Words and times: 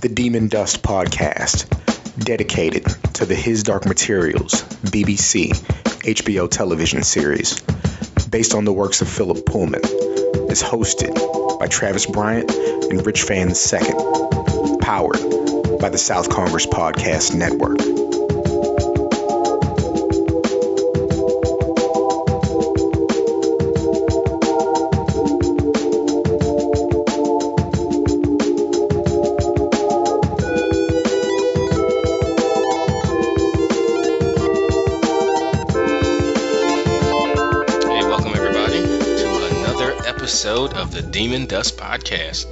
the 0.00 0.08
Demon 0.08 0.48
Dust 0.48 0.82
podcast, 0.82 1.68
dedicated 2.18 2.86
to 3.14 3.26
the 3.26 3.34
His 3.34 3.62
Dark 3.62 3.84
Materials 3.84 4.62
BBC 4.82 5.50
HBO 6.04 6.50
television 6.50 7.02
series, 7.02 7.60
based 8.30 8.54
on 8.54 8.64
the 8.64 8.72
works 8.72 9.02
of 9.02 9.08
Philip 9.08 9.44
Pullman, 9.44 9.84
is 10.50 10.62
hosted 10.62 11.58
by 11.58 11.66
Travis 11.66 12.06
Bryant 12.06 12.50
and 12.50 13.04
Rich 13.04 13.24
Fan 13.24 13.48
II, 13.50 14.78
powered 14.80 15.20
by 15.78 15.90
the 15.90 15.98
South 15.98 16.30
Congress 16.30 16.64
Podcast 16.66 17.34
Network. 17.34 17.99
Demon 41.10 41.46
Dust 41.46 41.76
Podcast. 41.76 42.46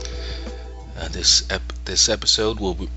Uh, 0.99 1.09
this 1.09 1.49
ep- 1.51 1.73
this 1.85 2.09
episode 2.09 2.59
will 2.59 2.75
be, 2.75 2.89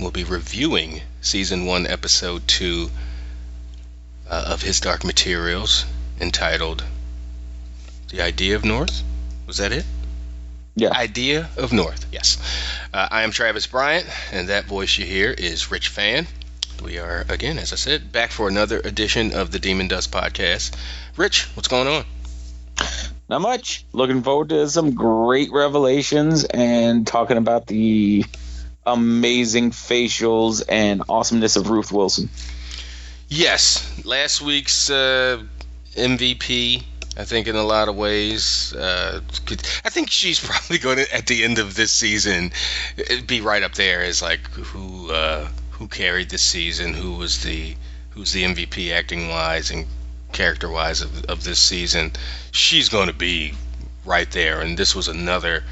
will 0.00 0.12
be 0.12 0.22
reviewing 0.22 1.00
season 1.20 1.66
one, 1.66 1.86
episode 1.88 2.46
two 2.46 2.88
uh, 4.30 4.44
of 4.46 4.62
His 4.62 4.80
Dark 4.80 5.02
Materials, 5.04 5.84
entitled 6.20 6.84
"The 8.10 8.22
Idea 8.22 8.54
of 8.54 8.64
North." 8.64 9.02
Was 9.46 9.56
that 9.56 9.72
it? 9.72 9.84
Yeah. 10.76 10.92
Idea 10.92 11.48
of 11.56 11.72
North. 11.72 12.06
Yes. 12.12 12.38
Uh, 12.94 13.08
I 13.10 13.22
am 13.22 13.32
Travis 13.32 13.66
Bryant, 13.66 14.06
and 14.30 14.48
that 14.48 14.66
voice 14.66 14.96
you 14.98 15.04
hear 15.04 15.32
is 15.32 15.72
Rich 15.72 15.88
Fan. 15.88 16.28
We 16.80 16.98
are 16.98 17.26
again, 17.28 17.58
as 17.58 17.72
I 17.72 17.76
said, 17.76 18.12
back 18.12 18.30
for 18.30 18.46
another 18.46 18.78
edition 18.78 19.34
of 19.34 19.50
the 19.50 19.58
Demon 19.58 19.88
Dust 19.88 20.12
Podcast. 20.12 20.76
Rich, 21.16 21.48
what's 21.54 21.66
going 21.66 21.88
on? 21.88 22.04
Not 23.28 23.42
much. 23.42 23.84
Looking 23.92 24.22
forward 24.22 24.48
to 24.50 24.68
some 24.68 24.94
great 24.94 25.52
revelations 25.52 26.44
and 26.44 27.06
talking 27.06 27.36
about 27.36 27.66
the 27.66 28.24
amazing 28.86 29.70
facials 29.70 30.62
and 30.66 31.02
awesomeness 31.08 31.56
of 31.56 31.68
Ruth 31.68 31.92
Wilson. 31.92 32.30
Yes, 33.28 34.04
last 34.06 34.40
week's 34.40 34.88
uh, 34.88 35.42
MVP. 35.94 36.82
I 37.18 37.24
think 37.24 37.48
in 37.48 37.56
a 37.56 37.64
lot 37.64 37.88
of 37.88 37.96
ways, 37.96 38.72
uh, 38.74 39.20
could, 39.44 39.60
I 39.84 39.90
think 39.90 40.10
she's 40.10 40.40
probably 40.44 40.78
going 40.78 40.98
to 40.98 41.14
at 41.14 41.26
the 41.26 41.44
end 41.44 41.58
of 41.58 41.74
this 41.74 41.92
season 41.92 42.52
be 43.26 43.42
right 43.42 43.62
up 43.62 43.74
there 43.74 44.02
as 44.02 44.22
like 44.22 44.48
who 44.50 45.10
uh, 45.10 45.48
who 45.72 45.88
carried 45.88 46.30
the 46.30 46.38
season, 46.38 46.94
who 46.94 47.16
was 47.16 47.42
the 47.42 47.76
who's 48.10 48.32
the 48.32 48.44
MVP 48.44 48.92
acting 48.92 49.28
wise 49.28 49.70
and 49.70 49.86
character 50.32 50.68
wise 50.68 51.00
of, 51.00 51.24
of 51.26 51.44
this 51.44 51.58
season. 51.58 52.12
She's 52.50 52.88
going 52.88 53.08
to 53.08 53.14
be 53.14 53.54
right 54.04 54.30
there, 54.30 54.60
and 54.60 54.78
this 54.78 54.94
was 54.94 55.08
another 55.08 55.64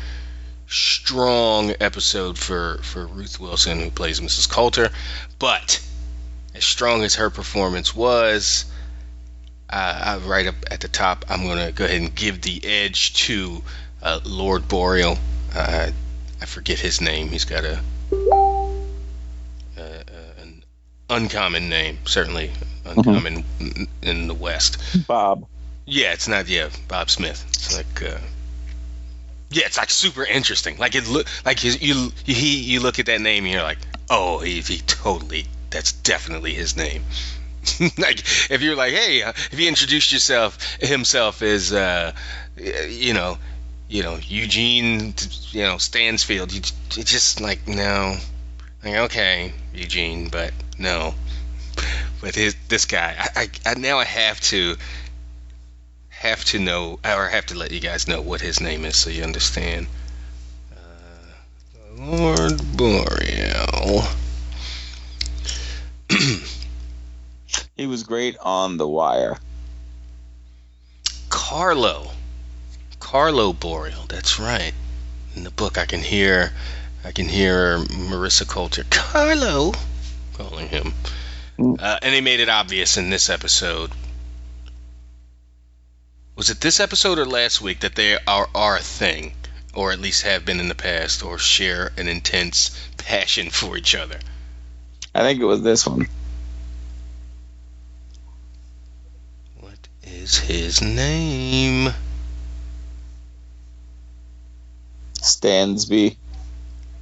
strong 0.68 1.72
episode 1.80 2.36
for 2.36 2.78
for 2.82 3.06
Ruth 3.06 3.38
Wilson 3.38 3.80
who 3.80 3.90
plays 3.90 4.20
Mrs. 4.20 4.48
Coulter, 4.50 4.90
but 5.38 5.80
as 6.54 6.64
strong 6.64 7.04
as 7.04 7.14
her 7.16 7.30
performance 7.30 7.94
was, 7.94 8.64
uh, 9.70 10.20
right 10.24 10.46
up 10.46 10.54
at 10.70 10.80
the 10.80 10.88
top, 10.88 11.24
I'm 11.28 11.44
going 11.44 11.64
to 11.66 11.72
go 11.72 11.84
ahead 11.84 12.00
and 12.00 12.14
give 12.14 12.40
the 12.40 12.64
edge 12.64 13.14
to 13.26 13.62
uh, 14.02 14.20
Lord 14.24 14.68
Boreal. 14.68 15.18
Uh, 15.54 15.90
I 16.40 16.44
forget 16.46 16.78
his 16.78 17.00
name. 17.00 17.28
He's 17.28 17.44
got 17.44 17.64
a 17.64 17.80
an 19.76 20.02
uncommon 21.08 21.68
name, 21.68 21.98
certainly 22.04 22.50
uncommon 22.84 23.44
in, 23.60 23.88
in 24.02 24.28
the 24.28 24.34
West. 24.34 24.78
Bob. 25.06 25.46
Yeah, 25.84 26.12
it's 26.12 26.28
not. 26.28 26.48
Yeah, 26.48 26.70
Bob 26.88 27.10
Smith. 27.10 27.44
It's 27.48 27.76
like. 27.76 28.02
Uh, 28.02 28.18
yeah, 29.50 29.66
it's 29.66 29.78
like 29.78 29.90
super 29.90 30.24
interesting. 30.24 30.76
Like 30.78 30.94
it 30.94 31.08
look 31.08 31.26
like 31.44 31.60
his, 31.60 31.80
you 31.80 32.12
he 32.24 32.58
you 32.58 32.80
look 32.80 32.98
at 32.98 33.06
that 33.06 33.20
name 33.20 33.44
and 33.44 33.52
you're 33.52 33.62
like, 33.62 33.78
oh, 34.10 34.38
he, 34.38 34.60
he 34.60 34.78
totally 34.78 35.46
that's 35.70 35.92
definitely 35.92 36.54
his 36.54 36.76
name. 36.76 37.04
like 37.98 38.20
if 38.50 38.62
you're 38.62 38.76
like, 38.76 38.92
hey, 38.92 39.22
uh, 39.22 39.30
if 39.30 39.58
he 39.58 39.68
introduced 39.68 40.12
yourself 40.12 40.76
himself 40.80 41.42
as 41.42 41.72
uh, 41.72 42.12
you 42.56 43.14
know, 43.14 43.38
you 43.88 44.02
know 44.02 44.18
Eugene, 44.22 45.14
you 45.50 45.62
know 45.62 45.78
Stansfield, 45.78 46.52
you, 46.52 46.62
you 46.94 47.04
just 47.04 47.40
like 47.40 47.68
no, 47.68 48.16
like 48.84 48.94
okay, 48.96 49.52
Eugene, 49.72 50.28
but 50.28 50.52
no, 50.78 51.14
but 52.20 52.34
his 52.34 52.56
this 52.68 52.84
guy, 52.84 53.14
I, 53.18 53.42
I, 53.42 53.48
I 53.70 53.74
now 53.74 53.98
I 53.98 54.04
have 54.04 54.40
to 54.42 54.76
have 56.08 56.44
to 56.46 56.58
know 56.58 56.98
or 57.04 57.28
have 57.28 57.46
to 57.46 57.54
let 57.54 57.72
you 57.72 57.80
guys 57.80 58.08
know 58.08 58.20
what 58.20 58.40
his 58.40 58.60
name 58.60 58.84
is 58.84 58.96
so 58.96 59.10
you 59.10 59.22
understand. 59.22 59.86
Uh, 60.72 62.02
Lord 62.02 62.60
Boreal. 62.76 64.02
He 67.76 67.86
was 67.86 68.04
great 68.04 68.38
on 68.38 68.78
The 68.78 68.88
Wire. 68.88 69.36
Carlo. 71.28 72.10
Carlo 73.00 73.52
Boreal, 73.52 74.06
that's 74.08 74.38
right. 74.38 74.72
In 75.34 75.44
the 75.44 75.50
book 75.50 75.76
I 75.76 75.84
can 75.84 76.00
hear 76.00 76.54
I 77.04 77.12
can 77.12 77.28
hear 77.28 77.78
Marisa 77.78 78.48
Coulter, 78.48 78.84
Carlo 78.88 79.74
calling 80.36 80.68
him. 80.68 80.92
Uh, 81.58 81.98
and 82.02 82.14
they 82.14 82.20
made 82.20 82.40
it 82.40 82.48
obvious 82.48 82.96
in 82.96 83.10
this 83.10 83.30
episode. 83.30 83.90
Was 86.36 86.50
it 86.50 86.60
this 86.60 86.80
episode 86.80 87.18
or 87.18 87.24
last 87.24 87.62
week 87.62 87.80
that 87.80 87.94
they 87.94 88.18
are, 88.26 88.48
are 88.54 88.76
a 88.76 88.82
thing, 88.82 89.32
or 89.74 89.90
at 89.90 89.98
least 89.98 90.22
have 90.22 90.44
been 90.44 90.60
in 90.60 90.68
the 90.68 90.74
past, 90.74 91.22
or 91.22 91.38
share 91.38 91.92
an 91.96 92.08
intense 92.08 92.78
passion 92.98 93.48
for 93.48 93.76
each 93.78 93.94
other? 93.94 94.18
I 95.14 95.20
think 95.20 95.40
it 95.40 95.46
was 95.46 95.62
this 95.62 95.86
one. 95.86 96.06
What 99.60 99.88
is 100.02 100.38
his 100.38 100.82
name? 100.82 101.88
Stansby. 105.14 106.16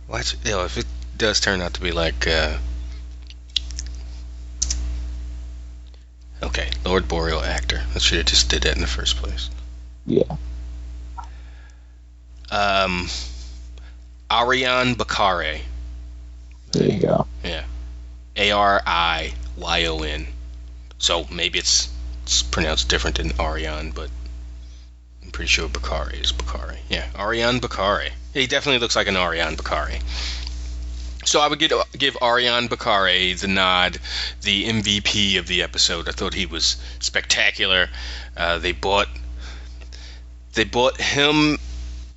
Watch, 0.07 0.37
you 0.45 0.53
know, 0.53 0.65
if 0.65 0.79
it 0.79 0.87
does 1.17 1.41
turn 1.41 1.61
out 1.61 1.75
to 1.75 1.81
be 1.81 1.91
like, 1.91 2.29
uh, 2.29 2.57
okay, 6.45 6.71
Lord 6.85 7.09
Boreal 7.09 7.41
actor. 7.41 7.83
I 7.95 7.99
should 7.99 8.19
have 8.19 8.27
just 8.27 8.51
did 8.51 8.63
that 8.63 8.75
in 8.75 8.81
the 8.81 8.87
first 8.87 9.17
place. 9.17 9.51
Yeah. 10.07 10.37
Um, 12.51 13.09
Ariyon 14.31 14.95
Bakare. 14.95 15.61
There 16.73 16.89
you 16.89 17.01
go. 17.01 17.27
Yeah, 17.45 17.65
A 18.37 18.51
R 18.53 18.83
I 18.87 19.33
Y 19.57 19.87
O 19.87 20.03
N. 20.03 20.27
So 20.99 21.27
maybe 21.31 21.59
it's, 21.59 21.89
it's 22.23 22.43
pronounced 22.43 22.89
different 22.89 23.19
than 23.19 23.33
Ariane, 23.41 23.91
but 23.91 24.11
I'm 25.23 25.31
pretty 25.31 25.49
sure 25.49 25.69
Bakare 25.69 26.21
is 26.21 26.33
Bakare. 26.33 26.77
Yeah, 26.89 27.07
Ariyon 27.15 27.61
Bakare. 27.61 28.11
He 28.33 28.47
definitely 28.47 28.79
looks 28.79 28.97
like 28.97 29.09
an 29.09 29.15
Ariyon 29.15 29.57
Bakare. 29.57 30.01
So 31.25 31.41
I 31.41 31.49
would 31.49 31.59
give, 31.59 31.73
give 31.97 32.15
Ariyon 32.21 32.69
Bakare 32.69 33.39
the 33.41 33.49
nod, 33.49 33.99
the 34.43 34.69
MVP 34.69 35.39
of 35.39 35.47
the 35.47 35.63
episode. 35.63 36.09
I 36.09 36.13
thought 36.13 36.35
he 36.35 36.47
was 36.47 36.77
spectacular. 37.01 37.89
Uh, 38.37 38.59
they 38.59 38.73
bought 38.73 39.09
they 40.55 40.65
bought 40.65 41.01
him 41.01 41.59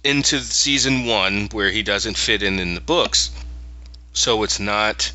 into 0.03 0.39
season 0.41 1.05
one 1.05 1.49
where 1.51 1.71
he 1.71 1.83
doesn't 1.83 2.17
fit 2.17 2.43
in 2.43 2.59
in 2.59 2.75
the 2.75 2.81
books. 2.81 3.31
So 4.13 4.43
it's 4.43 4.59
not. 4.59 5.11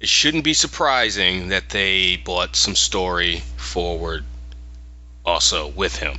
It 0.00 0.08
shouldn't 0.08 0.44
be 0.44 0.54
surprising 0.54 1.48
that 1.48 1.68
they 1.68 2.16
bought 2.16 2.56
some 2.56 2.74
story 2.74 3.42
forward 3.56 4.24
also 5.24 5.68
with 5.68 5.96
him. 5.96 6.18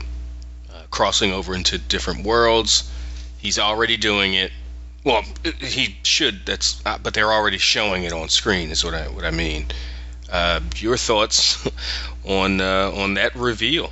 Uh, 0.73 0.83
crossing 0.89 1.33
over 1.33 1.53
into 1.53 1.77
different 1.77 2.23
worlds. 2.23 2.89
He's 3.37 3.59
already 3.59 3.97
doing 3.97 4.33
it. 4.33 4.51
Well, 5.03 5.23
he 5.59 5.97
should. 6.03 6.45
That's, 6.45 6.81
uh, 6.85 6.97
but 7.01 7.13
they're 7.13 7.31
already 7.33 7.57
showing 7.57 8.03
it 8.03 8.13
on 8.13 8.29
screen. 8.29 8.71
Is 8.71 8.83
what 8.85 8.93
I 8.93 9.07
what 9.09 9.25
I 9.25 9.31
mean. 9.31 9.65
Uh, 10.31 10.61
your 10.77 10.97
thoughts 10.97 11.67
on 12.25 12.61
uh, 12.61 12.91
on 12.95 13.15
that 13.15 13.35
reveal? 13.35 13.91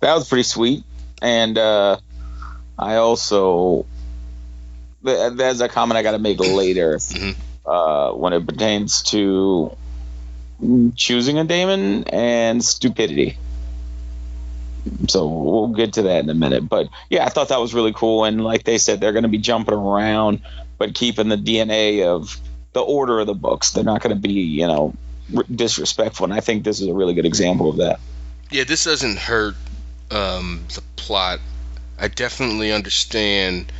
That 0.00 0.14
was 0.14 0.28
pretty 0.28 0.42
sweet. 0.44 0.84
And 1.20 1.56
uh, 1.56 1.98
I 2.78 2.96
also, 2.96 3.86
th- 5.04 5.34
there's 5.34 5.60
a 5.60 5.68
comment 5.68 5.96
I 5.98 6.02
got 6.02 6.12
to 6.12 6.18
make 6.18 6.40
later 6.40 6.96
Mhm. 6.96 7.36
uh, 7.64 8.12
when 8.12 8.32
it 8.32 8.44
pertains 8.44 9.02
to 9.04 9.76
choosing 10.96 11.38
a 11.38 11.44
demon 11.44 12.04
and 12.04 12.64
stupidity. 12.64 13.36
So 15.08 15.26
we'll, 15.26 15.68
get 15.68 15.94
to 15.94 16.02
that 16.02 16.24
in 16.24 16.30
a 16.30 16.34
minute. 16.34 16.68
But 16.68 16.88
yeah, 17.08 17.24
I 17.24 17.28
thought 17.28 17.48
that 17.48 17.60
was 17.60 17.72
really 17.72 17.92
cool. 17.92 18.24
And 18.24 18.42
like 18.42 18.64
they 18.64 18.78
said, 18.78 19.00
they're 19.00 19.12
going 19.12 19.22
to 19.22 19.28
be 19.28 19.38
jumping 19.38 19.74
around, 19.74 20.42
but 20.78 20.94
keeping 20.94 21.28
the 21.28 21.36
DNA 21.36 22.04
of 22.04 22.40
the 22.72 22.80
order 22.80 23.20
of 23.20 23.26
the 23.26 23.34
books. 23.34 23.70
They're 23.70 23.84
not 23.84 24.02
going 24.02 24.14
to 24.14 24.20
be, 24.20 24.32
you 24.32 24.66
know, 24.66 24.94
r- 25.36 25.44
disrespectful. 25.54 26.24
And 26.24 26.34
I 26.34 26.40
think 26.40 26.64
this 26.64 26.80
is 26.80 26.88
a 26.88 26.94
really 26.94 27.14
good 27.14 27.26
example 27.26 27.68
of 27.70 27.76
that. 27.76 28.00
Yeah, 28.50 28.64
this 28.64 28.84
doesn't 28.84 29.18
hurt 29.18 29.54
um, 30.10 30.64
the 30.74 30.82
plot. 30.96 31.40
I 31.98 32.08
definitely 32.08 32.72
understand. 32.72 33.70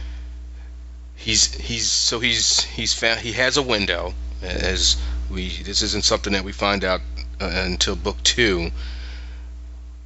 He's 1.17 1.55
he's 1.55 1.89
so 1.89 2.21
he's 2.21 2.65
he's 2.65 2.95
found 2.95 3.21
he 3.21 3.33
has 3.33 3.57
a 3.57 3.63
window 3.63 4.13
as 4.43 5.01
we 5.31 5.49
this 5.49 5.83
isn't 5.83 6.05
something 6.05 6.33
that 6.33 6.43
we 6.43 6.53
find 6.53 6.85
out 6.85 7.01
uh, 7.41 7.51
until 7.65 7.95
book 7.95 8.17
two 8.23 8.71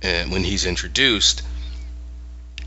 and 0.02 0.30
when 0.30 0.44
he's 0.44 0.66
introduced 0.66 1.42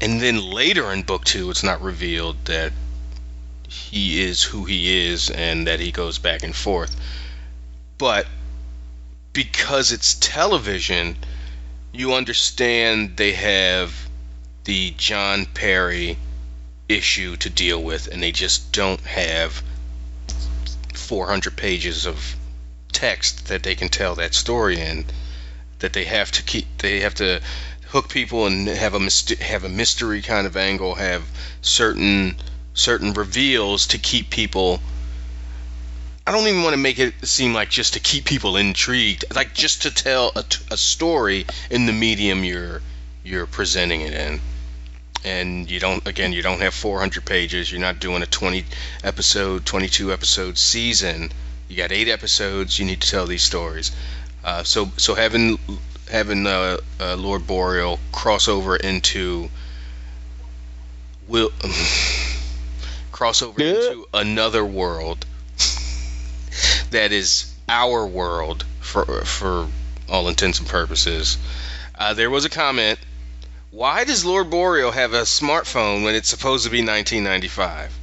and 0.02 0.22
then 0.22 0.42
later 0.42 0.92
in 0.92 1.02
book 1.02 1.24
two 1.24 1.50
it's 1.50 1.64
not 1.64 1.82
revealed 1.82 2.38
that 2.46 2.72
he 3.68 4.22
is 4.22 4.42
who 4.44 4.66
he 4.66 5.08
is 5.08 5.30
and 5.30 5.68
that 5.68 5.80
he 5.80 5.92
goes 5.92 6.18
back 6.18 6.44
and 6.44 6.56
forth 6.56 6.96
but 7.98 8.26
because 9.34 9.92
it's 9.92 10.16
television 10.16 11.16
you 11.92 12.14
understand 12.14 13.18
they 13.18 13.34
have 13.34 13.94
the 14.66 14.92
John 14.98 15.46
Parry 15.48 16.18
issue 16.88 17.36
to 17.38 17.50
deal 17.50 17.82
with, 17.82 18.08
and 18.08 18.22
they 18.22 18.32
just 18.32 18.72
don't 18.72 19.02
have 19.02 19.64
400 20.94 21.56
pages 21.56 22.06
of 22.06 22.36
text 22.92 23.48
that 23.48 23.64
they 23.64 23.76
can 23.76 23.90
tell 23.90 24.16
that 24.16 24.34
story 24.34 24.80
in. 24.80 25.06
That 25.80 25.94
they 25.94 26.06
have 26.06 26.32
to 26.34 26.44
keep, 26.44 26.66
they 26.78 27.00
have 27.02 27.16
to 27.16 27.42
hook 27.88 28.10
people 28.10 28.46
and 28.46 28.68
have 28.68 28.94
a 28.94 29.00
myst- 29.00 29.40
have 29.40 29.64
a 29.64 29.70
mystery 29.70 30.22
kind 30.22 30.46
of 30.46 30.56
angle, 30.56 30.96
have 30.96 31.24
certain 31.62 32.36
certain 32.74 33.14
reveals 33.14 33.88
to 33.88 33.98
keep 33.98 34.30
people. 34.30 34.82
I 36.28 36.32
don't 36.32 36.48
even 36.48 36.62
want 36.64 36.74
to 36.74 36.82
make 36.82 37.00
it 37.00 37.14
seem 37.24 37.54
like 37.54 37.70
just 37.70 37.94
to 37.94 38.00
keep 38.00 38.26
people 38.26 38.56
intrigued, 38.58 39.26
like 39.34 39.54
just 39.56 39.82
to 39.84 39.92
tell 39.92 40.32
a, 40.36 40.44
a 40.72 40.78
story 40.78 41.46
in 41.72 41.86
the 41.88 41.94
medium 41.94 42.44
you're 42.44 42.82
you're 43.24 43.48
presenting 43.48 44.02
it 44.02 44.14
in 44.14 44.40
and 45.26 45.70
you 45.70 45.80
don't 45.80 46.08
again 46.08 46.32
you 46.32 46.42
don't 46.42 46.62
have 46.62 46.74
400 46.74 47.26
pages 47.26 47.72
you're 47.72 47.82
not 47.82 48.00
doing 48.00 48.24
a 48.24 48.26
20 48.26 48.64
episode 49.04 49.66
22 49.66 50.14
episode 50.14 50.58
season 50.58 51.30
you 51.68 51.76
got 51.76 51.92
eight 51.92 52.08
episodes 52.08 52.80
you 52.80 52.86
need 52.86 53.02
to 53.02 53.10
tell 53.10 53.26
these 53.28 53.44
stories 53.44 53.92
uh, 54.44 54.64
so 54.64 54.92
so 54.98 55.16
having 55.16 55.58
having 56.10 56.46
uh, 56.48 56.78
uh, 57.00 57.16
lord 57.16 57.46
boreal 57.46 58.00
cross 58.12 58.48
over 58.48 58.76
into 58.76 59.50
will 61.28 61.52
cross 63.12 63.42
over 63.42 63.62
Yeah. 63.62 63.74
into 63.74 64.06
another 64.14 64.66
world 64.66 65.26
that 66.92 67.12
is 67.12 67.54
our 67.68 68.06
world 68.08 68.66
for 68.80 69.06
for 69.26 69.68
all 70.10 70.28
intents 70.28 70.60
and 70.60 70.68
purposes 70.68 71.38
uh, 71.96 72.14
there 72.14 72.30
was 72.30 72.46
a 72.46 72.50
comment 72.50 72.98
why 73.72 74.04
does 74.04 74.26
Lord 74.26 74.50
Boreal 74.50 74.92
have 74.92 75.14
a 75.14 75.22
smartphone 75.22 76.04
when 76.04 76.16
it's 76.16 76.28
supposed 76.30 76.64
to 76.64 76.72
be 76.72 76.80
1995? 76.80 77.94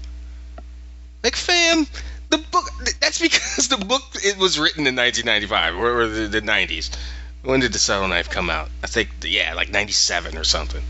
Like, 1.25 1.35
fam, 1.35 1.89
the 2.37 2.49
book. 2.51 2.65
That's 3.01 3.21
because 3.21 3.69
the 3.77 3.77
book 3.85 4.03
it 4.15 4.39
was 4.39 4.59
written 4.59 4.87
in 4.87 4.97
1995 4.97 5.77
or, 5.77 6.07
the, 6.07 6.27
the 6.29 6.43
90s. 6.43 6.95
When 7.43 7.61
did 7.61 7.73
the 7.73 7.79
subtle 7.79 8.09
knife 8.09 8.29
come 8.29 8.51
out? 8.51 8.69
I 8.83 8.87
think, 8.89 9.11
yeah, 9.23 9.55
like 9.55 9.71
97 9.71 10.37
or 10.37 10.45
something. 10.45 10.83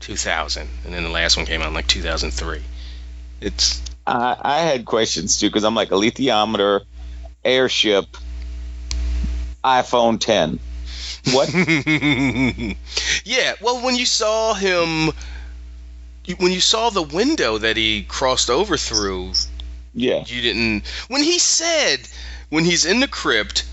2000, 0.00 0.68
and 0.84 0.94
then 0.94 1.04
the 1.04 1.10
last 1.10 1.36
one 1.36 1.46
came 1.46 1.62
out 1.62 1.68
in 1.68 1.74
like 1.74 1.86
2003. 1.86 2.60
It's 3.40 3.82
I, 4.06 4.36
I 4.40 4.58
had 4.60 4.84
questions 4.84 5.38
too 5.38 5.48
because 5.48 5.64
I'm 5.64 5.74
like 5.74 5.90
alethiometer, 5.90 6.80
airship, 7.44 8.16
iPhone 9.64 10.18
10. 10.18 10.58
What? 11.32 11.54
yeah, 13.24 13.54
well, 13.60 13.84
when 13.84 13.94
you 13.94 14.06
saw 14.06 14.54
him, 14.54 15.12
when 16.38 16.50
you 16.50 16.60
saw 16.60 16.90
the 16.90 17.02
window 17.02 17.58
that 17.58 17.76
he 17.76 18.02
crossed 18.02 18.50
over 18.50 18.76
through, 18.76 19.32
yeah. 19.94 20.24
you 20.26 20.40
didn't. 20.42 20.86
When 21.08 21.22
he 21.22 21.38
said, 21.38 21.98
when 22.50 22.64
he's 22.64 22.84
in 22.84 23.00
the 23.00 23.08
crypt, 23.08 23.64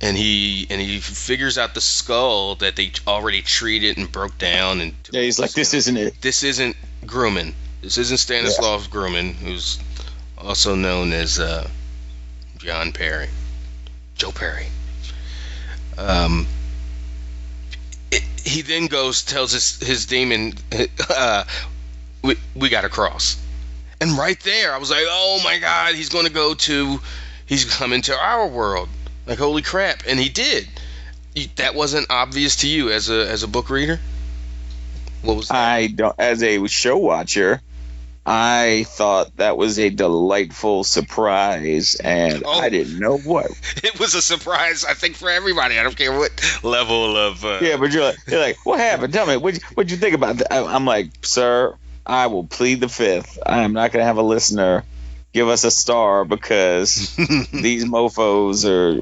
and 0.00 0.16
he 0.16 0.66
and 0.68 0.80
he 0.80 0.98
figures 1.00 1.56
out 1.56 1.74
the 1.74 1.80
skull 1.80 2.56
that 2.56 2.76
they 2.76 2.92
already 3.06 3.40
treated 3.42 3.96
and 3.96 4.10
broke 4.10 4.36
down, 4.38 4.80
and 4.80 4.94
Yeah, 5.10 5.22
he's 5.22 5.38
like, 5.38 5.52
this 5.52 5.72
isn't 5.74 5.96
it. 5.96 6.20
this 6.20 6.42
isn't 6.42 6.76
Grumman. 7.06 7.54
This 7.82 7.98
isn't 7.98 8.18
Stanislaus 8.18 8.88
Grumman, 8.88 9.34
who's 9.34 9.78
also 10.38 10.74
known 10.74 11.12
as 11.12 11.38
uh, 11.38 11.68
John 12.58 12.92
Parry, 12.92 13.28
Joe 14.16 14.32
Perry. 14.32 14.66
Um, 15.96 16.46
it, 18.10 18.22
he 18.44 18.62
then 18.62 18.86
goes 18.86 19.22
tells 19.22 19.52
his 19.52 19.78
his 19.80 20.06
demon, 20.06 20.54
uh, 21.10 21.44
we 22.22 22.36
we 22.54 22.68
got 22.68 22.82
to 22.82 22.88
cross, 22.88 23.36
and 24.00 24.12
right 24.18 24.38
there 24.40 24.72
I 24.74 24.78
was 24.78 24.90
like, 24.90 25.04
oh 25.06 25.40
my 25.44 25.58
God, 25.58 25.94
he's 25.94 26.08
going 26.08 26.26
to 26.26 26.32
go 26.32 26.54
to, 26.54 27.00
he's 27.46 27.64
coming 27.64 28.02
to 28.02 28.14
our 28.16 28.46
world. 28.48 28.88
Like 29.26 29.38
holy 29.38 29.62
crap, 29.62 30.02
and 30.06 30.18
he 30.20 30.28
did. 30.28 30.68
That 31.56 31.74
wasn't 31.74 32.06
obvious 32.10 32.56
to 32.56 32.68
you 32.68 32.90
as 32.90 33.10
a 33.10 33.28
as 33.28 33.42
a 33.42 33.48
book 33.48 33.68
reader. 33.70 33.98
What 35.22 35.36
was 35.36 35.48
that? 35.48 35.56
I 35.56 35.86
don't, 35.88 36.14
as 36.18 36.42
a 36.42 36.66
show 36.68 36.96
watcher, 36.96 37.60
I 38.24 38.84
thought 38.88 39.36
that 39.36 39.56
was 39.56 39.78
a 39.78 39.90
delightful 39.90 40.84
surprise, 40.84 41.94
and 41.96 42.42
Oh. 42.46 42.60
I 42.60 42.68
didn't 42.70 42.98
know 42.98 43.18
what. 43.18 43.50
it 43.84 43.98
was 43.98 44.14
a 44.14 44.22
surprise, 44.22 44.84
I 44.84 44.94
think, 44.94 45.16
for 45.16 45.28
everybody. 45.28 45.78
I 45.78 45.82
don't 45.82 45.96
care 45.96 46.16
what 46.16 46.30
level 46.62 47.16
of. 47.16 47.44
Uh, 47.44 47.58
Yeah, 47.60 47.76
but 47.76 47.92
you're 47.92 48.04
like, 48.04 48.18
you're 48.26 48.40
like, 48.40 48.64
what 48.64 48.78
happened? 48.78 49.12
Tell 49.12 49.26
me, 49.26 49.36
what 49.36 49.56
what 49.74 49.90
you 49.90 49.96
think 49.96 50.14
about 50.14 50.38
that? 50.38 50.52
I'm 50.52 50.84
like, 50.84 51.10
sir, 51.22 51.74
I 52.06 52.28
will 52.28 52.44
plead 52.44 52.80
the 52.80 52.88
fifth. 52.88 53.38
I 53.44 53.62
am 53.62 53.72
not 53.72 53.92
gonna 53.92 54.04
have 54.04 54.18
a 54.18 54.22
listener 54.22 54.84
give 55.36 55.48
us 55.48 55.64
a 55.64 55.70
star 55.70 56.24
because 56.24 57.14
these 57.52 57.84
mofo's 57.84 58.64
are. 58.64 58.98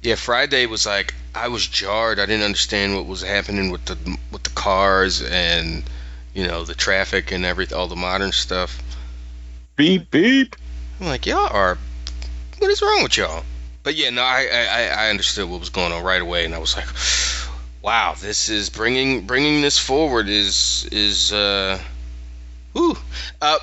yeah, 0.00 0.14
Friday 0.14 0.66
was 0.66 0.86
like 0.86 1.12
I 1.34 1.48
was 1.48 1.66
jarred. 1.66 2.20
I 2.20 2.26
didn't 2.26 2.44
understand 2.44 2.94
what 2.94 3.06
was 3.06 3.20
happening 3.20 3.72
with 3.72 3.84
the 3.84 3.96
with 4.30 4.44
the 4.44 4.50
cars 4.50 5.22
and 5.22 5.82
you 6.34 6.46
know 6.46 6.62
the 6.62 6.76
traffic 6.76 7.32
and 7.32 7.44
everything, 7.44 7.76
all 7.76 7.88
the 7.88 7.96
modern 7.96 8.30
stuff. 8.30 8.80
Beep 9.74 10.08
beep. 10.12 10.54
I'm 11.00 11.06
like, 11.06 11.26
y'all 11.26 11.52
are. 11.52 11.78
What 12.58 12.70
is 12.70 12.80
wrong 12.80 13.02
with 13.02 13.16
y'all? 13.16 13.42
But 13.82 13.96
yeah, 13.96 14.10
no, 14.10 14.22
I 14.22 14.46
I, 14.52 15.06
I 15.06 15.10
understood 15.10 15.50
what 15.50 15.58
was 15.58 15.70
going 15.70 15.92
on 15.92 16.04
right 16.04 16.22
away, 16.22 16.44
and 16.44 16.54
I 16.54 16.58
was 16.58 16.76
like, 16.76 16.86
wow, 17.88 18.14
this 18.20 18.50
is 18.50 18.68
bringing 18.68 19.22
bringing 19.22 19.62
this 19.62 19.78
forward 19.78 20.28
is 20.28 20.86
is 20.92 21.32
uh, 21.32 21.80
woo. 22.74 22.94
Uh, 23.40 23.58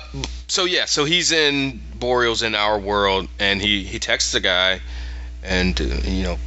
so 0.48 0.64
yeah, 0.64 0.84
so 0.86 1.04
he's 1.04 1.30
in 1.30 1.80
Boreal's 1.94 2.42
in 2.42 2.56
our 2.56 2.76
world, 2.76 3.28
and 3.38 3.62
he 3.62 3.84
he 3.84 4.00
texts 4.00 4.32
the 4.32 4.40
guy, 4.40 4.80
and 5.44 5.80
uh, 5.80 5.84
you 5.84 6.24
know, 6.24 6.38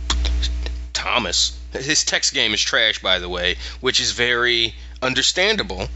Thomas. 0.92 1.58
His 1.72 2.04
text 2.04 2.34
game 2.34 2.54
is 2.54 2.60
trash, 2.60 3.02
by 3.02 3.20
the 3.20 3.30
way, 3.30 3.56
which 3.80 4.02
is 4.02 4.12
very 4.12 4.76
understandable. 5.02 5.88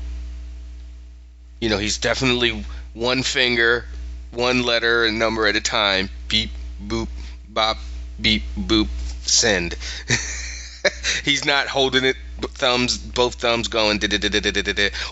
You 1.59 1.67
know, 1.67 1.79
he's 1.79 1.97
definitely 1.97 2.63
one 2.93 3.23
finger, 3.23 3.83
one 4.31 4.63
letter 4.63 5.03
and 5.03 5.19
number 5.19 5.47
at 5.47 5.57
a 5.57 5.61
time. 5.61 6.09
Beep, 6.29 6.51
boop, 6.81 7.09
bop, 7.49 7.77
beep, 8.21 8.43
boop, 8.57 8.87
send. 9.25 9.75
He's 11.25 11.45
not 11.45 11.67
holding 11.67 12.05
it 12.05 12.17
thumbs, 12.41 12.97
both 12.97 13.35
thumbs 13.35 13.67
going, 13.67 13.99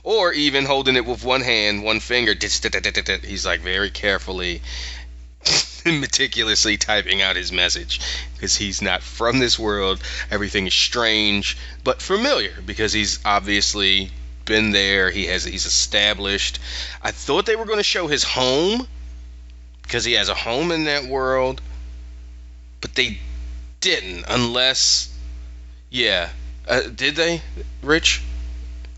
or 0.03 0.33
even 0.33 0.65
holding 0.65 0.95
it 0.95 1.05
with 1.05 1.23
one 1.23 1.41
hand, 1.41 1.83
one 1.83 1.99
finger. 1.99 2.33
He's 2.33 3.45
like 3.45 3.61
very 3.61 3.89
carefully, 3.89 4.61
meticulously 5.85 6.77
typing 6.77 7.21
out 7.21 7.35
his 7.35 7.51
message 7.51 8.01
because 8.33 8.55
he's 8.55 8.81
not 8.81 9.01
from 9.03 9.39
this 9.39 9.57
world. 9.57 10.01
Everything 10.29 10.67
is 10.67 10.73
strange 10.73 11.57
but 11.83 12.01
familiar 12.01 12.53
because 12.65 12.93
he's 12.93 13.19
obviously 13.25 14.11
been 14.45 14.71
there. 14.71 15.09
He 15.09 15.27
has 15.27 15.43
he's 15.43 15.65
established. 15.65 16.59
I 17.01 17.11
thought 17.11 17.45
they 17.45 17.55
were 17.55 17.65
going 17.65 17.77
to 17.77 17.83
show 17.83 18.07
his 18.07 18.23
home 18.23 18.87
because 19.83 20.05
he 20.05 20.13
has 20.13 20.29
a 20.29 20.35
home 20.35 20.71
in 20.71 20.85
that 20.85 21.05
world, 21.05 21.61
but 22.79 22.95
they 22.95 23.19
didn't. 23.81 24.25
Unless, 24.27 25.10
yeah, 25.91 26.29
uh, 26.67 26.81
did 26.95 27.15
they, 27.15 27.41
Rich? 27.83 28.23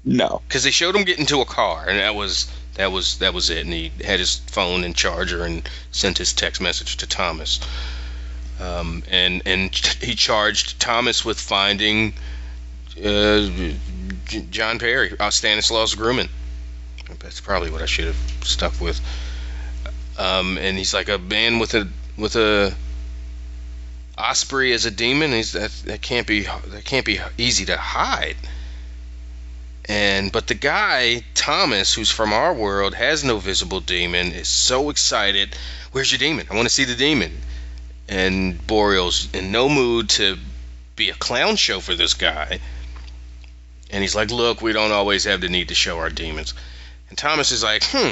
No. 0.06 0.42
Because 0.48 0.64
they 0.64 0.72
showed 0.72 0.96
him 0.96 1.04
get 1.04 1.20
into 1.20 1.42
a 1.42 1.46
car, 1.46 1.86
and 1.88 2.00
that 2.00 2.16
was 2.16 2.50
that 2.76 2.92
was 2.92 3.18
that 3.18 3.34
was 3.34 3.50
it. 3.50 3.66
And 3.66 3.74
he 3.74 3.92
had 4.04 4.20
his 4.20 4.38
phone 4.38 4.84
and 4.84 4.96
charger 4.96 5.44
and 5.44 5.68
sent 5.92 6.18
his 6.18 6.34
text 6.34 6.62
message 6.62 6.98
to 6.98 7.08
Thomas. 7.08 7.60
Um, 8.62 9.04
and 9.10 9.42
and 9.46 9.76
he 10.02 10.16
charged 10.16 10.80
Thomas 10.80 11.26
with 11.26 11.40
finding 11.40 12.14
uh, 13.04 13.50
John 14.52 14.80
Parry, 14.80 15.16
uh, 15.20 15.32
Stanislaus 15.32 15.96
Grumman. 15.96 16.30
That's 17.20 17.42
probably 17.42 17.72
what 17.72 17.82
I 17.82 17.86
should 17.86 18.06
have 18.06 18.44
stuck 18.44 18.80
with. 18.80 19.02
Um, 20.18 20.58
and 20.60 20.78
he's 20.78 20.94
like 20.94 21.10
a 21.10 21.18
man 21.18 21.58
with 21.58 21.74
a 21.74 21.88
with 22.18 22.36
a 22.36 22.76
Osprey 24.18 24.72
is 24.72 24.86
a 24.86 24.92
demon. 24.92 25.32
He's 25.32 25.54
that 25.54 25.72
that 25.86 26.02
can't 26.02 26.28
be 26.28 26.44
that 26.44 26.86
can't 26.86 27.06
be 27.06 27.20
easy 27.38 27.66
to 27.66 27.78
hide. 27.78 28.38
And 29.86 30.32
but 30.32 30.48
the 30.48 30.54
guy 30.54 31.24
Thomas, 31.34 31.94
who's 31.94 32.12
from 32.12 32.32
our 32.32 32.54
world, 32.54 32.94
has 32.94 33.24
no 33.24 33.40
visible 33.40 33.80
demon, 33.80 34.32
is 34.32 34.48
so 34.48 34.90
excited. 34.90 35.56
Where's 35.92 36.12
your 36.12 36.20
demon? 36.20 36.48
I 36.50 36.56
want 36.56 36.68
to 36.68 36.74
see 36.74 36.86
the 36.86 36.96
demon. 36.96 37.42
And 38.08 38.66
Boreal's 38.68 39.30
in 39.34 39.52
no 39.52 39.68
mood 39.68 40.10
to 40.12 40.38
be 40.96 41.10
a 41.10 41.16
clown 41.16 41.56
show 41.56 41.80
for 41.80 41.96
this 41.96 42.14
guy. 42.14 42.60
And 43.90 44.02
he's 44.04 44.16
like, 44.16 44.30
"Look, 44.30 44.62
we 44.62 44.74
don't 44.74 44.92
always 44.92 45.24
have 45.24 45.42
the 45.42 45.50
need 45.50 45.70
to 45.70 45.76
show 45.76 45.98
our 45.98 46.10
demons." 46.10 46.54
And 47.10 47.18
Thomas 47.18 47.52
is 47.52 47.64
like, 47.64 47.84
"Hmm, 47.84 48.12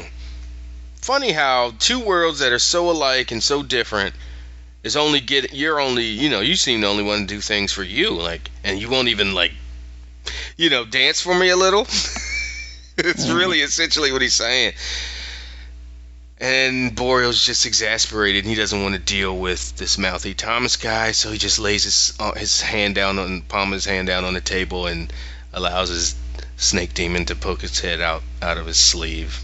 funny 1.01 1.31
how 1.31 1.73
two 1.77 1.99
worlds 1.99 2.39
that 2.39 2.51
are 2.51 2.59
so 2.59 2.89
alike 2.89 3.31
and 3.31 3.43
so 3.43 3.61
different 3.61 4.15
is 4.83 4.95
only 4.95 5.19
get 5.19 5.53
you're 5.53 5.79
only 5.79 6.05
you 6.05 6.29
know 6.29 6.41
you 6.41 6.55
seem 6.55 6.81
to 6.81 6.87
only 6.87 7.03
want 7.03 7.27
to 7.27 7.35
do 7.35 7.41
things 7.41 7.71
for 7.71 7.83
you 7.83 8.11
like 8.11 8.49
and 8.63 8.79
you 8.79 8.89
won't 8.89 9.07
even 9.07 9.33
like 9.33 9.51
you 10.57 10.69
know 10.69 10.85
dance 10.85 11.21
for 11.21 11.33
me 11.33 11.49
a 11.49 11.57
little? 11.57 11.87
It's 12.97 13.29
really 13.29 13.61
essentially 13.61 14.11
what 14.11 14.21
he's 14.21 14.33
saying. 14.33 14.73
And 16.39 16.95
Boreal's 16.95 17.45
just 17.45 17.65
exasperated. 17.65 18.43
And 18.43 18.49
he 18.49 18.55
doesn't 18.55 18.81
want 18.81 18.95
to 18.95 18.99
deal 18.99 19.37
with 19.37 19.77
this 19.77 19.97
mouthy 19.97 20.33
Thomas 20.33 20.75
guy 20.75 21.11
so 21.11 21.31
he 21.31 21.37
just 21.37 21.59
lays 21.59 21.83
his 21.83 22.13
uh, 22.19 22.33
his 22.33 22.61
hand 22.61 22.95
down 22.95 23.19
on 23.19 23.41
palm 23.41 23.71
his 23.71 23.85
hand 23.85 24.07
down 24.07 24.25
on 24.25 24.33
the 24.33 24.41
table 24.41 24.87
and 24.87 25.11
allows 25.53 25.89
his 25.89 26.15
snake 26.57 26.93
demon 26.93 27.25
to 27.25 27.35
poke 27.35 27.63
its 27.63 27.79
head 27.79 28.01
out 28.01 28.23
out 28.41 28.57
of 28.57 28.65
his 28.65 28.77
sleeve 28.77 29.43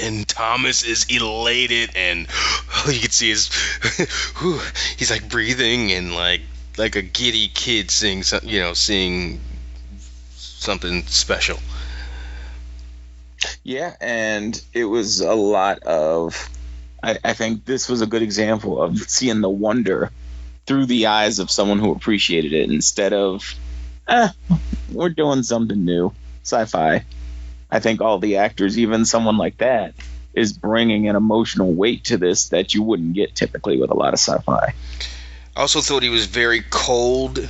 and 0.00 0.26
Thomas 0.26 0.82
is 0.82 1.06
elated, 1.08 1.90
and 1.96 2.26
you 2.86 3.00
can 3.00 3.10
see 3.10 3.30
his, 3.30 3.48
whew, 4.38 4.60
he's 4.96 5.10
like 5.10 5.28
breathing 5.28 5.92
and 5.92 6.14
like 6.14 6.42
like 6.76 6.96
a 6.96 7.02
giddy 7.02 7.48
kid 7.48 7.90
seeing 7.90 8.22
some, 8.22 8.40
you 8.44 8.60
know, 8.60 8.72
seeing 8.72 9.40
something 10.36 11.02
special. 11.04 11.58
Yeah, 13.62 13.94
and 14.00 14.60
it 14.72 14.84
was 14.84 15.20
a 15.20 15.34
lot 15.34 15.82
of. 15.82 16.48
I, 17.02 17.16
I 17.24 17.32
think 17.32 17.64
this 17.64 17.88
was 17.88 18.00
a 18.00 18.06
good 18.06 18.22
example 18.22 18.82
of 18.82 18.98
seeing 18.98 19.40
the 19.40 19.48
wonder 19.48 20.10
through 20.66 20.86
the 20.86 21.06
eyes 21.06 21.38
of 21.38 21.50
someone 21.50 21.78
who 21.78 21.92
appreciated 21.92 22.52
it 22.52 22.70
instead 22.70 23.12
of, 23.12 23.54
eh, 24.08 24.28
we're 24.92 25.08
doing 25.08 25.42
something 25.42 25.84
new, 25.84 26.12
sci-fi. 26.42 27.04
I 27.70 27.80
think 27.80 28.00
all 28.00 28.18
the 28.18 28.36
actors, 28.36 28.78
even 28.78 29.04
someone 29.04 29.36
like 29.36 29.58
that, 29.58 29.94
is 30.34 30.52
bringing 30.52 31.08
an 31.08 31.16
emotional 31.16 31.72
weight 31.72 32.04
to 32.04 32.16
this 32.16 32.48
that 32.48 32.74
you 32.74 32.82
wouldn't 32.82 33.14
get 33.14 33.34
typically 33.34 33.78
with 33.78 33.90
a 33.90 33.94
lot 33.94 34.14
of 34.14 34.20
sci-fi. 34.20 34.72
I 35.56 35.60
also 35.60 35.80
thought 35.80 36.02
he 36.02 36.08
was 36.08 36.26
very 36.26 36.62
cold 36.70 37.48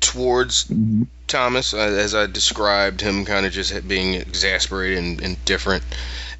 towards 0.00 0.64
mm-hmm. 0.64 1.04
Thomas, 1.26 1.74
uh, 1.74 1.78
as 1.78 2.14
I 2.14 2.26
described 2.26 3.00
him, 3.00 3.24
kind 3.24 3.46
of 3.46 3.52
just 3.52 3.88
being 3.88 4.14
exasperated 4.14 4.98
and, 4.98 5.20
and 5.20 5.44
different. 5.44 5.82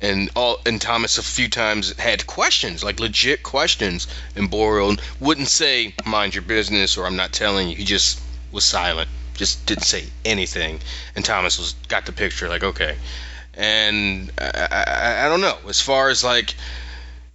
And 0.01 0.31
all 0.37 0.61
and 0.67 0.81
Thomas 0.81 1.19
a 1.19 1.23
few 1.23 1.49
times 1.49 1.97
had 1.99 2.27
questions, 2.27 2.85
like 2.85 3.01
legit 3.01 3.43
questions, 3.43 4.07
and 4.37 4.51
Boreal 4.51 4.97
wouldn't 5.19 5.49
say 5.49 5.95
"mind 6.05 6.35
your 6.35 6.43
business" 6.43 6.97
or 6.99 7.07
"I'm 7.07 7.17
not 7.17 7.33
telling 7.33 7.69
you." 7.69 7.77
He 7.77 7.85
just 7.85 8.21
was 8.53 8.65
silent 8.65 9.09
just 9.37 9.67
didn't 9.67 9.85
say 9.85 10.05
anything. 10.25 10.81
And 11.15 11.25
Thomas 11.25 11.59
was 11.59 11.75
got 11.89 12.07
the 12.07 12.13
picture, 12.13 12.49
like 12.49 12.65
okay. 12.65 12.97
And 13.55 14.31
I, 14.39 14.69
I, 14.71 15.27
I 15.27 15.29
don't 15.29 15.41
know. 15.41 15.57
As 15.69 15.81
far 15.81 16.11
as 16.11 16.23
like, 16.23 16.55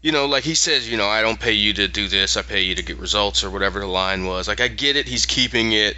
you 0.01 0.12
know, 0.12 0.27
like 0.27 0.43
he 0.43 0.53
says, 0.53 0.89
you 0.89 0.98
know, 0.98 1.08
I 1.08 1.22
don't 1.22 1.39
pay 1.39 1.53
you 1.53 1.74
to 1.74 1.88
do 1.88 2.08
this. 2.08 2.38
I 2.38 2.41
pay 2.41 2.62
you 2.62 2.75
to 2.75 2.84
get 2.84 2.98
results 2.98 3.43
or 3.43 3.50
whatever 3.50 3.79
the 3.79 3.88
line 3.88 4.25
was. 4.25 4.48
Like 4.48 4.62
I 4.62 4.67
get 4.67 4.96
it. 4.96 5.08
He's 5.08 5.25
keeping 5.25 5.72
it 5.72 5.96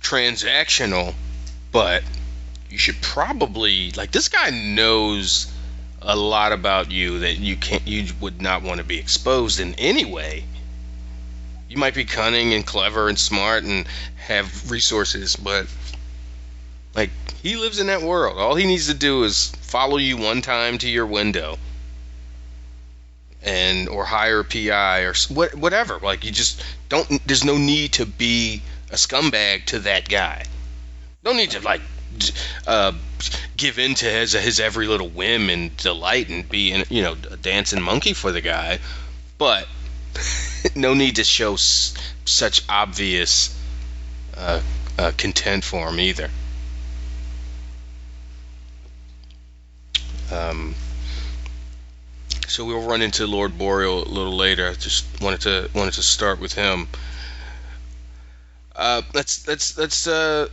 transactional, 0.00 1.14
but 1.72 2.02
you 2.70 2.78
should 2.78 3.00
probably 3.00 3.90
like 3.92 4.10
this 4.10 4.28
guy 4.28 4.50
knows 4.50 5.52
a 6.00 6.14
lot 6.14 6.52
about 6.52 6.90
you 6.90 7.20
that 7.20 7.34
you 7.34 7.56
can't 7.56 7.86
you 7.86 8.06
would 8.20 8.40
not 8.40 8.62
want 8.62 8.78
to 8.78 8.84
be 8.84 8.98
exposed 8.98 9.58
in 9.58 9.74
any 9.74 10.04
way 10.04 10.44
you 11.68 11.76
might 11.76 11.94
be 11.94 12.04
cunning 12.04 12.54
and 12.54 12.66
clever 12.66 13.08
and 13.08 13.18
smart 13.18 13.64
and 13.64 13.86
have 14.16 14.70
resources, 14.70 15.36
but 15.36 15.66
like 16.94 17.10
he 17.42 17.56
lives 17.56 17.78
in 17.78 17.88
that 17.88 18.02
world. 18.02 18.38
All 18.38 18.54
he 18.54 18.66
needs 18.66 18.88
to 18.88 18.94
do 18.94 19.24
is 19.24 19.52
follow 19.60 19.98
you 19.98 20.16
one 20.16 20.42
time 20.42 20.78
to 20.78 20.88
your 20.88 21.06
window 21.06 21.58
and 23.42 23.88
or 23.88 24.04
hire 24.04 24.40
a 24.40 24.44
PI 24.44 25.00
or 25.00 25.14
what 25.28 25.54
whatever. 25.54 25.98
Like 25.98 26.24
you 26.24 26.32
just 26.32 26.62
don't 26.88 27.08
there's 27.26 27.44
no 27.44 27.56
need 27.56 27.92
to 27.94 28.06
be 28.06 28.62
a 28.90 28.94
scumbag 28.94 29.66
to 29.66 29.80
that 29.80 30.08
guy. 30.08 30.44
No 31.24 31.32
need 31.32 31.50
to 31.50 31.60
like 31.60 31.82
uh, 32.66 32.92
give 33.56 33.78
in 33.78 33.94
to 33.96 34.06
his 34.06 34.32
his 34.32 34.58
every 34.58 34.86
little 34.86 35.08
whim 35.08 35.50
and 35.50 35.76
delight 35.76 36.28
and 36.30 36.48
be 36.48 36.84
you 36.88 37.02
know 37.02 37.16
a 37.30 37.36
dancing 37.36 37.82
monkey 37.82 38.14
for 38.14 38.32
the 38.32 38.40
guy, 38.40 38.78
but 39.36 39.68
no 40.74 40.94
need 40.94 41.16
to 41.16 41.24
show 41.24 41.54
s- 41.54 41.94
such 42.24 42.62
obvious 42.68 43.56
uh, 44.36 44.60
uh, 44.98 45.12
content 45.16 45.64
for 45.64 45.88
him 45.88 46.00
either. 46.00 46.30
Um, 50.30 50.74
so 52.46 52.64
we'll 52.64 52.86
run 52.86 53.02
into 53.02 53.26
Lord 53.26 53.56
Boreal 53.58 54.04
a 54.04 54.08
little 54.08 54.36
later. 54.36 54.68
I 54.68 54.74
Just 54.74 55.04
wanted 55.20 55.40
to 55.42 55.70
wanted 55.74 55.94
to 55.94 56.02
start 56.02 56.40
with 56.40 56.54
him. 56.54 56.88
Uh, 58.76 59.02
let's 59.14 59.46
let's 59.48 59.76
let's 59.78 60.06
uh, 60.06 60.48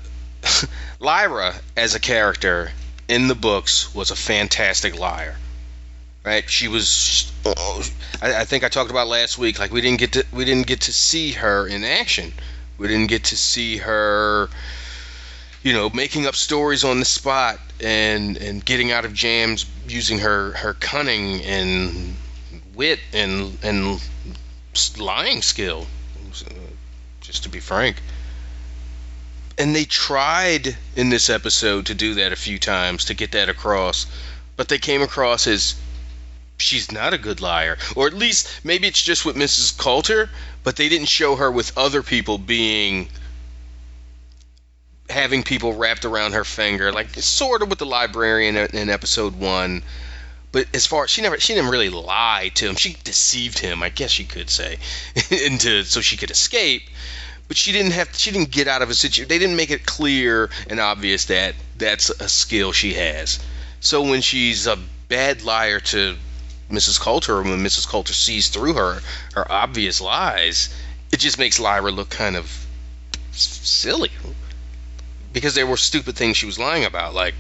Lyra 1.00 1.56
as 1.76 1.96
a 1.96 2.00
character 2.00 2.72
in 3.08 3.28
the 3.28 3.36
books 3.36 3.94
was 3.94 4.12
a 4.12 4.16
fantastic 4.16 4.98
liar 4.98 5.36
right? 6.26 6.50
She 6.50 6.68
was. 6.68 7.32
I, 8.22 8.42
I, 8.42 8.46
think 8.46 8.64
I 8.64 8.70
talked 8.70 8.90
about 8.90 9.08
last 9.08 9.38
week. 9.38 9.60
Like 9.60 9.72
we 9.72 9.82
didn't 9.82 10.00
get 10.00 10.14
to 10.14 10.26
we 10.34 10.44
didn't 10.44 10.68
get 10.68 10.82
to 10.82 10.94
see 10.94 11.32
her 11.34 11.68
in 11.68 11.84
action. 11.84 12.34
We 12.78 12.88
didn't 12.88 13.08
get 13.08 13.26
to 13.26 13.38
see 13.38 13.78
her, 13.78 14.50
you 15.64 15.72
know, 15.72 15.90
making 15.92 16.26
up 16.26 16.36
stories 16.36 16.84
on 16.84 17.00
the 17.00 17.06
spot 17.06 17.60
and 17.82 18.36
and 18.38 18.66
getting 18.66 18.92
out 18.92 19.06
of 19.06 19.14
jams 19.14 19.66
using 19.88 20.20
her 20.20 20.52
her 20.54 20.74
cunning 20.74 21.42
and 21.44 22.16
wit 22.74 23.00
and 23.14 23.58
and 23.64 24.02
lying 24.98 25.42
skill. 25.42 25.86
Just 27.22 27.44
to 27.44 27.50
be 27.50 27.60
frank. 27.60 27.98
And 29.58 29.74
they 29.74 29.86
tried 29.86 30.76
in 30.98 31.10
this 31.10 31.30
episode 31.30 31.86
to 31.86 31.96
do 31.96 32.16
that 32.16 32.34
a 32.34 32.36
few 32.36 32.60
times 32.60 33.06
to 33.06 33.14
get 33.14 33.32
that 33.32 33.48
across, 33.48 34.06
but 34.58 34.68
they 34.68 34.78
came 34.78 35.02
across 35.02 35.48
as 35.48 35.76
she's 36.58 36.92
not 36.92 37.14
a 37.14 37.18
good 37.18 37.42
liar. 37.42 37.78
Or 37.96 38.08
at 38.08 38.14
least 38.14 38.48
maybe 38.64 38.88
it's 38.88 39.02
just 39.02 39.26
with 39.26 39.36
Mrs. 39.36 39.78
Coulter, 39.78 40.30
but 40.64 40.76
they 40.76 40.90
didn't 40.90 41.10
show 41.10 41.36
her 41.36 41.52
with 41.52 41.78
other 41.78 42.02
people 42.02 42.38
being 42.38 43.10
having 45.10 45.44
people 45.44 45.74
wrapped 45.74 46.06
around 46.06 46.34
her 46.34 46.44
finger, 46.44 46.92
like 46.92 47.14
sort 47.16 47.62
of 47.62 47.70
with 47.70 47.80
the 47.80 47.86
librarian 47.86 48.58
in 48.58 48.90
episode 48.90 49.36
one. 49.36 49.84
But 50.52 50.68
as 50.74 50.86
far 50.86 51.08
she 51.08 51.22
never 51.22 51.40
she 51.40 51.54
didn't 51.54 51.70
really 51.70 51.90
lie 51.90 52.52
to 52.56 52.70
him. 52.70 52.76
She 52.76 52.96
deceived 53.04 53.60
him, 53.60 53.84
I 53.84 53.90
guess 53.90 54.18
you 54.18 54.26
could 54.26 54.50
say, 54.50 54.80
into 55.30 55.84
so 55.84 56.02
she 56.02 56.18
could 56.18 56.32
escape. 56.32 56.84
But 57.48 57.58
she 57.58 57.72
didn't 57.74 57.92
have 57.92 58.10
she 58.18 58.32
didn't 58.32 58.52
get 58.52 58.68
out 58.68 58.82
of 58.82 58.90
a 58.90 58.96
situation. 58.96 59.30
They 59.30 59.38
didn't 59.38 59.58
make 59.58 59.70
it 59.70 59.86
clear 59.86 60.50
and 60.68 60.80
obvious 60.80 61.26
that 61.26 61.56
that's 61.78 62.10
a 62.10 62.30
skill 62.30 62.72
she 62.72 62.94
has. 62.94 63.40
So 63.82 64.02
when 64.02 64.22
she's 64.22 64.66
a 64.66 64.80
bad 65.10 65.44
liar 65.44 65.80
to 65.80 66.16
Mrs. 66.70 67.00
Coulter, 67.00 67.42
when 67.42 67.64
Mrs. 67.64 67.88
Coulter 67.88 68.14
sees 68.14 68.50
through 68.50 68.74
her 68.74 69.02
her 69.34 69.52
obvious 69.52 70.02
lies, 70.02 70.74
it 71.12 71.18
just 71.18 71.38
makes 71.38 71.60
Lyra 71.60 71.92
look 71.92 72.10
kind 72.10 72.36
of 72.36 72.66
silly 73.32 74.12
because 75.34 75.54
there 75.54 75.68
were 75.68 75.78
stupid 75.78 76.16
things 76.16 76.38
she 76.38 76.46
was 76.46 76.58
lying 76.58 76.86
about, 76.86 77.14
like 77.14 77.36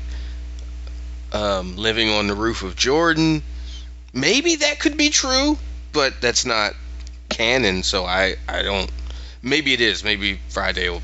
um, 1.31 1.75
living 1.75 2.09
on 2.09 2.27
the 2.27 2.35
roof 2.35 2.61
of 2.61 2.75
Jordan. 2.75 3.41
Maybe 4.13 4.57
that 4.57 4.79
could 4.79 4.97
be 4.97 5.09
true, 5.09 5.57
but 5.91 6.21
that's 6.21 6.45
not 6.45 6.73
canon, 7.29 7.83
so 7.83 8.05
I 8.05 8.35
I 8.47 8.61
don't. 8.61 8.91
Maybe 9.41 9.73
it 9.73 9.81
is. 9.81 10.03
Maybe 10.03 10.39
Friday 10.49 10.89
will 10.89 11.01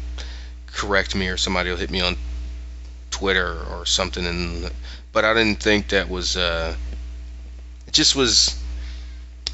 correct 0.67 1.15
me, 1.15 1.27
or 1.27 1.37
somebody 1.37 1.69
will 1.69 1.77
hit 1.77 1.91
me 1.91 2.01
on 2.01 2.17
Twitter 3.09 3.63
or 3.71 3.85
something. 3.85 4.25
And 4.25 4.71
but 5.11 5.25
I 5.25 5.33
didn't 5.33 5.61
think 5.61 5.89
that 5.89 6.09
was. 6.09 6.37
Uh, 6.37 6.75
it 7.91 7.93
just 7.95 8.15
was 8.15 8.57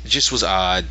it 0.06 0.10
just 0.10 0.32
was 0.32 0.44
odd 0.44 0.86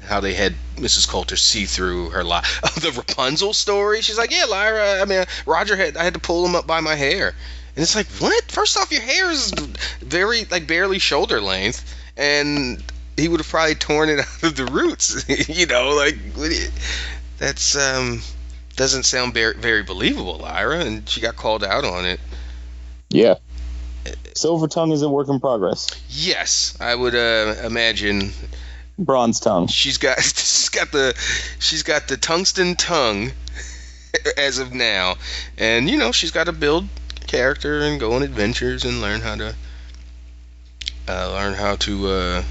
how 0.00 0.20
they 0.20 0.34
had 0.34 0.54
Mrs. 0.76 1.08
Coulter 1.08 1.34
see 1.34 1.66
through 1.66 2.10
her 2.10 2.22
lie. 2.22 2.44
the 2.76 2.92
Rapunzel 2.96 3.52
story. 3.52 4.02
She's 4.02 4.16
like, 4.16 4.30
yeah, 4.30 4.44
Lyra. 4.44 5.02
I 5.02 5.04
mean, 5.04 5.24
Roger 5.46 5.74
had 5.74 5.96
I 5.96 6.04
had 6.04 6.14
to 6.14 6.20
pull 6.20 6.46
him 6.46 6.54
up 6.54 6.64
by 6.64 6.78
my 6.78 6.94
hair, 6.94 7.34
and 7.74 7.82
it's 7.82 7.96
like, 7.96 8.06
what? 8.20 8.44
First 8.44 8.78
off, 8.78 8.92
your 8.92 9.02
hair 9.02 9.32
is 9.32 9.50
very 10.00 10.44
like 10.44 10.68
barely 10.68 11.00
shoulder 11.00 11.40
length, 11.40 11.92
and 12.16 12.80
he 13.16 13.26
would 13.26 13.40
have 13.40 13.48
probably 13.48 13.74
torn 13.74 14.08
it 14.08 14.20
out 14.20 14.42
of 14.44 14.54
the 14.54 14.66
roots. 14.66 15.28
you 15.48 15.66
know, 15.66 15.90
like 15.90 16.18
that's 17.38 17.74
um 17.74 18.22
doesn't 18.76 19.02
sound 19.02 19.34
very 19.34 19.54
very 19.54 19.82
believable, 19.82 20.38
Lyra, 20.38 20.78
and 20.84 21.08
she 21.08 21.20
got 21.20 21.34
called 21.34 21.64
out 21.64 21.84
on 21.84 22.06
it. 22.06 22.20
Yeah. 23.10 23.34
Silver 24.34 24.68
tongue 24.68 24.92
is 24.92 25.02
a 25.02 25.08
work 25.08 25.28
in 25.28 25.40
progress. 25.40 25.88
Yes, 26.08 26.76
I 26.80 26.94
would 26.94 27.14
uh, 27.14 27.54
imagine. 27.64 28.32
Bronze 28.98 29.40
tongue. 29.40 29.68
She's 29.68 29.98
got 29.98 30.20
she's 30.22 30.68
got 30.68 30.92
the 30.92 31.14
she's 31.58 31.82
got 31.82 32.08
the 32.08 32.16
tungsten 32.16 32.76
tongue 32.76 33.32
as 34.36 34.58
of 34.58 34.72
now, 34.72 35.16
and 35.56 35.88
you 35.88 35.96
know 35.96 36.12
she's 36.12 36.30
got 36.30 36.44
to 36.44 36.52
build 36.52 36.88
character 37.26 37.80
and 37.80 38.00
go 38.00 38.14
on 38.14 38.22
adventures 38.22 38.84
and 38.84 39.00
learn 39.00 39.20
how 39.20 39.36
to 39.36 39.54
uh, 41.08 41.32
learn 41.32 41.54
how 41.54 41.76
to 41.76 42.08
uh, 42.08 42.42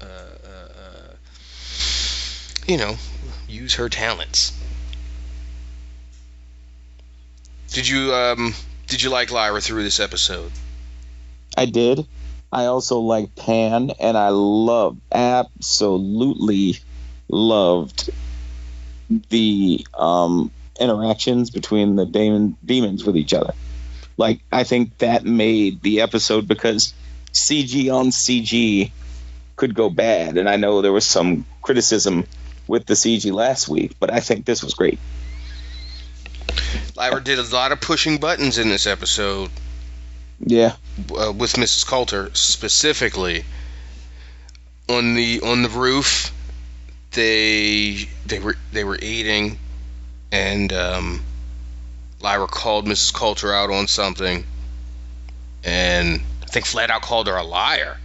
uh, 0.00 0.04
uh, 0.04 1.12
you 2.66 2.76
know 2.76 2.96
use 3.48 3.74
her 3.74 3.88
talents. 3.88 4.52
Did 7.70 7.86
you 7.86 8.14
um 8.14 8.54
did 8.88 9.02
you 9.02 9.10
like 9.10 9.30
Lyra 9.30 9.60
through 9.60 9.82
this 9.82 10.00
episode? 10.00 10.50
I 11.56 11.66
did. 11.66 12.06
I 12.50 12.64
also 12.64 13.00
like 13.00 13.36
Pan, 13.36 13.92
and 14.00 14.16
I 14.16 14.30
love 14.30 14.96
absolutely 15.12 16.78
loved 17.28 18.10
the 19.28 19.86
um, 19.92 20.50
interactions 20.80 21.50
between 21.50 21.96
the 21.96 22.06
demon 22.06 22.56
demons 22.64 23.04
with 23.04 23.16
each 23.16 23.34
other. 23.34 23.52
Like 24.16 24.40
I 24.50 24.64
think 24.64 24.96
that 24.98 25.24
made 25.24 25.82
the 25.82 26.00
episode 26.00 26.48
because 26.48 26.94
CG 27.32 27.92
on 27.92 28.06
CG 28.06 28.90
could 29.56 29.74
go 29.74 29.90
bad, 29.90 30.38
and 30.38 30.48
I 30.48 30.56
know 30.56 30.80
there 30.80 30.92
was 30.92 31.06
some 31.06 31.44
criticism 31.60 32.24
with 32.66 32.86
the 32.86 32.94
CG 32.94 33.30
last 33.32 33.68
week, 33.68 33.96
but 34.00 34.10
I 34.12 34.20
think 34.20 34.46
this 34.46 34.62
was 34.62 34.72
great. 34.74 34.98
Lyra 36.96 37.22
did 37.22 37.38
a 37.38 37.42
lot 37.42 37.72
of 37.72 37.80
pushing 37.80 38.18
buttons 38.18 38.58
in 38.58 38.68
this 38.68 38.86
episode. 38.86 39.50
Yeah, 40.40 40.74
uh, 41.16 41.32
with 41.32 41.54
Mrs. 41.54 41.86
Coulter 41.86 42.30
specifically 42.34 43.44
on 44.88 45.14
the 45.14 45.40
on 45.40 45.62
the 45.62 45.68
roof. 45.68 46.32
They 47.12 48.08
they 48.26 48.38
were 48.38 48.56
they 48.72 48.84
were 48.84 48.98
eating, 49.00 49.58
and 50.30 50.72
um, 50.72 51.24
Lyra 52.20 52.46
called 52.46 52.86
Mrs. 52.86 53.12
Coulter 53.14 53.52
out 53.52 53.70
on 53.70 53.88
something, 53.88 54.44
and 55.64 56.20
I 56.42 56.46
think 56.46 56.66
flat 56.66 56.90
out 56.90 57.02
called 57.02 57.26
her 57.28 57.36
a 57.36 57.44
liar. 57.44 57.98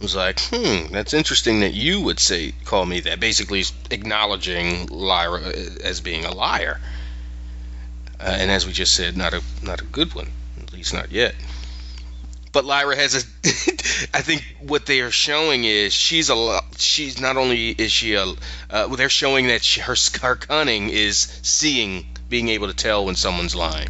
It 0.00 0.02
was 0.02 0.16
like, 0.16 0.40
hmm, 0.40 0.92
that's 0.92 1.14
interesting 1.14 1.60
that 1.60 1.72
you 1.72 2.00
would 2.00 2.18
say 2.18 2.52
call 2.64 2.84
me 2.84 3.00
that. 3.00 3.20
Basically, 3.20 3.64
acknowledging 3.90 4.86
Lyra 4.86 5.40
uh, 5.40 5.52
as 5.84 6.00
being 6.00 6.24
a 6.24 6.34
liar 6.34 6.80
uh, 8.20 8.36
and 8.38 8.50
as 8.50 8.66
we 8.66 8.72
just 8.72 8.94
said, 8.94 9.16
not 9.16 9.34
a 9.34 9.42
not 9.62 9.80
a 9.80 9.84
good 9.84 10.14
one, 10.14 10.30
at 10.62 10.72
least 10.72 10.94
not 10.94 11.10
yet. 11.10 11.34
But 12.54 12.64
Lyra 12.64 12.94
has 12.94 13.14
a. 13.16 13.18
I 14.16 14.22
think 14.22 14.44
what 14.60 14.86
they 14.86 15.00
are 15.00 15.10
showing 15.10 15.64
is 15.64 15.92
she's 15.92 16.30
a. 16.30 16.60
She's 16.78 17.20
not 17.20 17.36
only 17.36 17.70
is 17.70 17.90
she 17.90 18.14
a. 18.14 18.32
Uh, 18.70 18.86
they're 18.94 19.08
showing 19.08 19.48
that 19.48 19.64
she, 19.64 19.80
her 19.80 19.96
her 20.22 20.36
cunning 20.36 20.88
is 20.88 21.18
seeing, 21.42 22.06
being 22.28 22.48
able 22.50 22.68
to 22.68 22.74
tell 22.74 23.04
when 23.04 23.16
someone's 23.16 23.56
lying. 23.56 23.88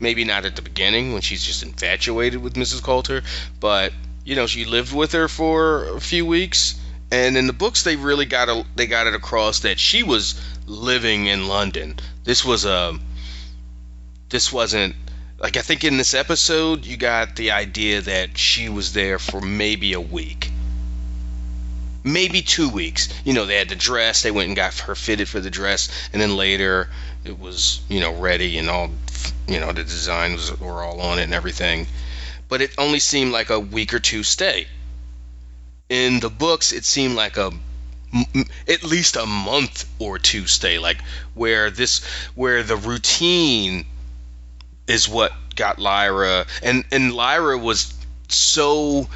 Maybe 0.00 0.24
not 0.24 0.44
at 0.44 0.56
the 0.56 0.62
beginning 0.62 1.12
when 1.12 1.22
she's 1.22 1.44
just 1.44 1.62
infatuated 1.62 2.42
with 2.42 2.54
Mrs. 2.54 2.82
Coulter, 2.82 3.22
but 3.60 3.92
you 4.24 4.34
know 4.34 4.48
she 4.48 4.64
lived 4.64 4.92
with 4.92 5.12
her 5.12 5.28
for 5.28 5.96
a 5.96 6.00
few 6.00 6.26
weeks, 6.26 6.74
and 7.12 7.36
in 7.36 7.46
the 7.46 7.52
books 7.52 7.84
they 7.84 7.94
really 7.94 8.26
got 8.26 8.48
a, 8.48 8.64
they 8.74 8.88
got 8.88 9.06
it 9.06 9.14
across 9.14 9.60
that 9.60 9.78
she 9.78 10.02
was 10.02 10.34
living 10.66 11.26
in 11.26 11.46
London. 11.46 12.00
This 12.24 12.44
was 12.44 12.64
a 12.64 12.98
this 14.28 14.52
wasn't 14.52 14.94
like 15.38 15.56
I 15.56 15.62
think 15.62 15.84
in 15.84 15.96
this 15.96 16.14
episode 16.14 16.84
you 16.84 16.96
got 16.96 17.36
the 17.36 17.52
idea 17.52 18.00
that 18.02 18.36
she 18.36 18.68
was 18.68 18.92
there 18.92 19.18
for 19.18 19.40
maybe 19.40 19.92
a 19.92 20.00
week. 20.00 20.50
Maybe 22.04 22.42
two 22.42 22.68
weeks. 22.68 23.08
You 23.24 23.34
know, 23.34 23.46
they 23.46 23.56
had 23.56 23.68
the 23.68 23.76
dress, 23.76 24.22
they 24.22 24.30
went 24.30 24.48
and 24.48 24.56
got 24.56 24.74
her 24.80 24.94
fitted 24.94 25.28
for 25.28 25.40
the 25.40 25.50
dress, 25.50 25.88
and 26.12 26.20
then 26.20 26.36
later 26.36 26.88
it 27.24 27.38
was, 27.38 27.80
you 27.88 28.00
know, 28.00 28.12
ready 28.12 28.58
and 28.58 28.68
all 28.68 28.90
you 29.46 29.60
know, 29.60 29.72
the 29.72 29.84
designs 29.84 30.58
were 30.58 30.82
all 30.82 31.00
on 31.00 31.18
it 31.18 31.24
and 31.24 31.34
everything. 31.34 31.86
But 32.48 32.62
it 32.62 32.72
only 32.78 32.98
seemed 32.98 33.32
like 33.32 33.50
a 33.50 33.60
week 33.60 33.92
or 33.92 33.98
two 33.98 34.22
stay. 34.22 34.66
In 35.88 36.20
the 36.20 36.30
books, 36.30 36.72
it 36.72 36.84
seemed 36.84 37.14
like 37.14 37.36
a 37.36 37.52
at 38.66 38.82
least 38.82 39.16
a 39.16 39.26
month 39.26 39.84
or 39.98 40.18
two 40.18 40.46
stay 40.46 40.78
like 40.78 40.96
where 41.34 41.70
this 41.70 42.02
where 42.34 42.62
the 42.62 42.76
routine 42.76 43.84
is 44.88 45.08
what 45.08 45.32
got 45.54 45.78
Lyra. 45.78 46.46
And 46.62 46.84
and 46.90 47.12
Lyra 47.12 47.58
was 47.58 47.92
so 48.28 49.08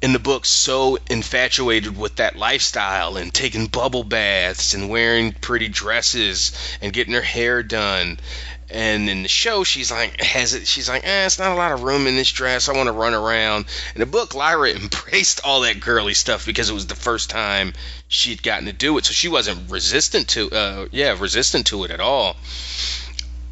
in 0.00 0.12
the 0.12 0.18
book 0.18 0.44
so 0.44 0.96
infatuated 1.10 1.96
with 1.96 2.16
that 2.16 2.36
lifestyle 2.36 3.16
and 3.16 3.34
taking 3.34 3.66
bubble 3.66 4.04
baths 4.04 4.74
and 4.74 4.88
wearing 4.88 5.32
pretty 5.32 5.68
dresses 5.68 6.52
and 6.80 6.92
getting 6.92 7.14
her 7.14 7.22
hair 7.22 7.64
done. 7.64 8.20
And 8.70 9.08
in 9.08 9.22
the 9.22 9.28
show 9.28 9.64
she's 9.64 9.90
like 9.90 10.20
has 10.20 10.52
it 10.52 10.66
she's 10.66 10.90
like 10.90 11.06
eh, 11.06 11.24
it's 11.24 11.38
not 11.38 11.52
a 11.52 11.54
lot 11.54 11.72
of 11.72 11.82
room 11.82 12.06
in 12.06 12.16
this 12.16 12.30
dress. 12.30 12.68
I 12.68 12.76
want 12.76 12.88
to 12.88 12.92
run 12.92 13.14
around. 13.14 13.64
In 13.94 14.00
the 14.00 14.06
book 14.06 14.34
lyra 14.34 14.70
embraced 14.82 15.40
all 15.42 15.62
that 15.62 15.80
girly 15.80 16.14
stuff 16.14 16.44
because 16.44 16.68
it 16.68 16.74
was 16.74 16.86
the 16.86 16.94
first 16.94 17.30
time 17.30 17.72
she'd 18.08 18.42
gotten 18.42 18.66
to 18.66 18.74
do 18.74 18.98
it. 18.98 19.06
So 19.06 19.14
she 19.14 19.28
wasn't 19.28 19.70
resistant 19.70 20.28
to 20.30 20.50
uh 20.50 20.86
yeah 20.92 21.16
resistant 21.18 21.66
to 21.68 21.84
it 21.84 21.90
at 21.90 22.00
all 22.00 22.36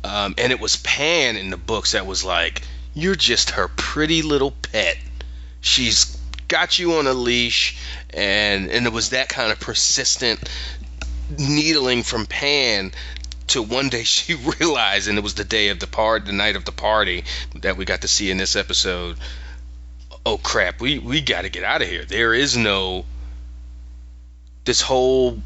um, 0.06 0.34
and 0.38 0.52
it 0.52 0.60
was 0.60 0.76
Pan 0.76 1.36
in 1.36 1.50
the 1.50 1.56
books 1.56 1.92
that 1.92 2.06
was 2.06 2.24
like, 2.24 2.62
You're 2.94 3.16
just 3.16 3.50
her 3.50 3.68
pretty 3.68 4.22
little 4.22 4.52
pet. 4.52 4.96
She's 5.60 6.16
got 6.48 6.78
you 6.78 6.94
on 6.94 7.06
a 7.06 7.12
leash. 7.12 7.76
And, 8.10 8.70
and 8.70 8.86
it 8.86 8.92
was 8.92 9.10
that 9.10 9.28
kind 9.28 9.52
of 9.52 9.60
persistent 9.60 10.48
needling 11.38 12.02
from 12.02 12.26
Pan 12.26 12.92
to 13.48 13.62
one 13.62 13.88
day 13.88 14.02
she 14.04 14.34
realized, 14.34 15.08
and 15.08 15.18
it 15.18 15.24
was 15.24 15.34
the 15.34 15.44
day 15.44 15.68
of 15.68 15.80
the 15.80 15.86
part, 15.86 16.26
the 16.26 16.32
night 16.32 16.56
of 16.56 16.64
the 16.64 16.72
party 16.72 17.24
that 17.62 17.76
we 17.76 17.84
got 17.84 18.02
to 18.02 18.08
see 18.08 18.30
in 18.30 18.36
this 18.36 18.56
episode. 18.56 19.16
Oh 20.24 20.38
crap, 20.38 20.80
we 20.80 20.98
we 20.98 21.20
got 21.20 21.42
to 21.42 21.48
get 21.48 21.62
out 21.62 21.82
of 21.82 21.88
here. 21.88 22.04
There 22.04 22.34
is 22.34 22.56
no 22.56 23.04
this 24.64 24.80
whole, 24.80 25.40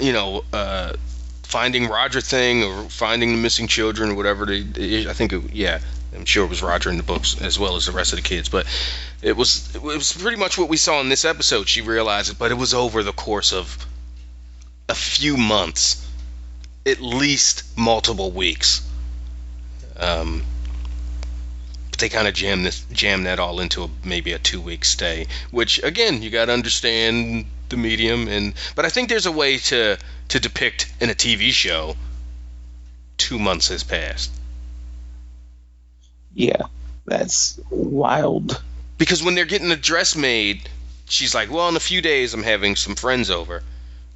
you 0.00 0.12
know, 0.12 0.42
uh, 0.52 0.94
finding 1.48 1.88
Roger 1.88 2.20
thing 2.20 2.62
or 2.62 2.84
finding 2.90 3.32
the 3.32 3.38
missing 3.38 3.68
children 3.68 4.10
or 4.10 4.14
whatever. 4.14 4.44
I 4.52 5.12
think, 5.14 5.32
it, 5.32 5.54
yeah, 5.54 5.80
I'm 6.14 6.26
sure 6.26 6.44
it 6.44 6.50
was 6.50 6.62
Roger 6.62 6.90
in 6.90 6.98
the 6.98 7.02
books 7.02 7.40
as 7.40 7.58
well 7.58 7.76
as 7.76 7.86
the 7.86 7.92
rest 7.92 8.12
of 8.12 8.18
the 8.18 8.22
kids. 8.22 8.50
But 8.50 8.66
it 9.22 9.34
was 9.34 9.74
it 9.74 9.82
was 9.82 10.12
pretty 10.12 10.36
much 10.36 10.58
what 10.58 10.68
we 10.68 10.76
saw 10.76 11.00
in 11.00 11.08
this 11.08 11.24
episode. 11.24 11.66
She 11.66 11.80
realized 11.80 12.30
it, 12.30 12.38
but 12.38 12.50
it 12.50 12.58
was 12.58 12.74
over 12.74 13.02
the 13.02 13.12
course 13.12 13.54
of 13.54 13.86
a 14.90 14.94
few 14.94 15.38
months, 15.38 16.06
at 16.84 17.00
least 17.00 17.64
multiple 17.78 18.30
weeks. 18.30 18.86
Um, 19.96 20.44
but 21.90 21.98
they 21.98 22.10
kind 22.10 22.28
of 22.28 22.34
jam 22.34 22.62
this 22.62 22.84
jam 22.92 23.22
that 23.22 23.38
all 23.38 23.60
into 23.60 23.84
a, 23.84 23.88
maybe 24.04 24.32
a 24.32 24.38
two 24.38 24.60
week 24.60 24.84
stay, 24.84 25.26
which 25.50 25.82
again 25.82 26.22
you 26.22 26.28
got 26.28 26.46
to 26.46 26.52
understand 26.52 27.46
the 27.68 27.76
medium 27.76 28.28
and 28.28 28.54
but 28.74 28.84
I 28.84 28.88
think 28.88 29.08
there's 29.08 29.26
a 29.26 29.32
way 29.32 29.58
to 29.58 29.98
to 30.28 30.40
depict 30.40 30.92
in 31.00 31.10
a 31.10 31.14
TV 31.14 31.50
show 31.50 31.96
two 33.16 33.38
months 33.38 33.68
has 33.68 33.82
passed. 33.82 34.30
Yeah, 36.34 36.62
that's 37.04 37.58
wild. 37.70 38.62
Because 38.96 39.22
when 39.22 39.34
they're 39.34 39.44
getting 39.44 39.70
a 39.70 39.76
dress 39.76 40.16
made, 40.16 40.68
she's 41.08 41.34
like, 41.34 41.50
"Well, 41.50 41.68
in 41.68 41.76
a 41.76 41.80
few 41.80 42.00
days, 42.00 42.34
I'm 42.34 42.42
having 42.42 42.76
some 42.76 42.94
friends 42.94 43.30
over." 43.30 43.62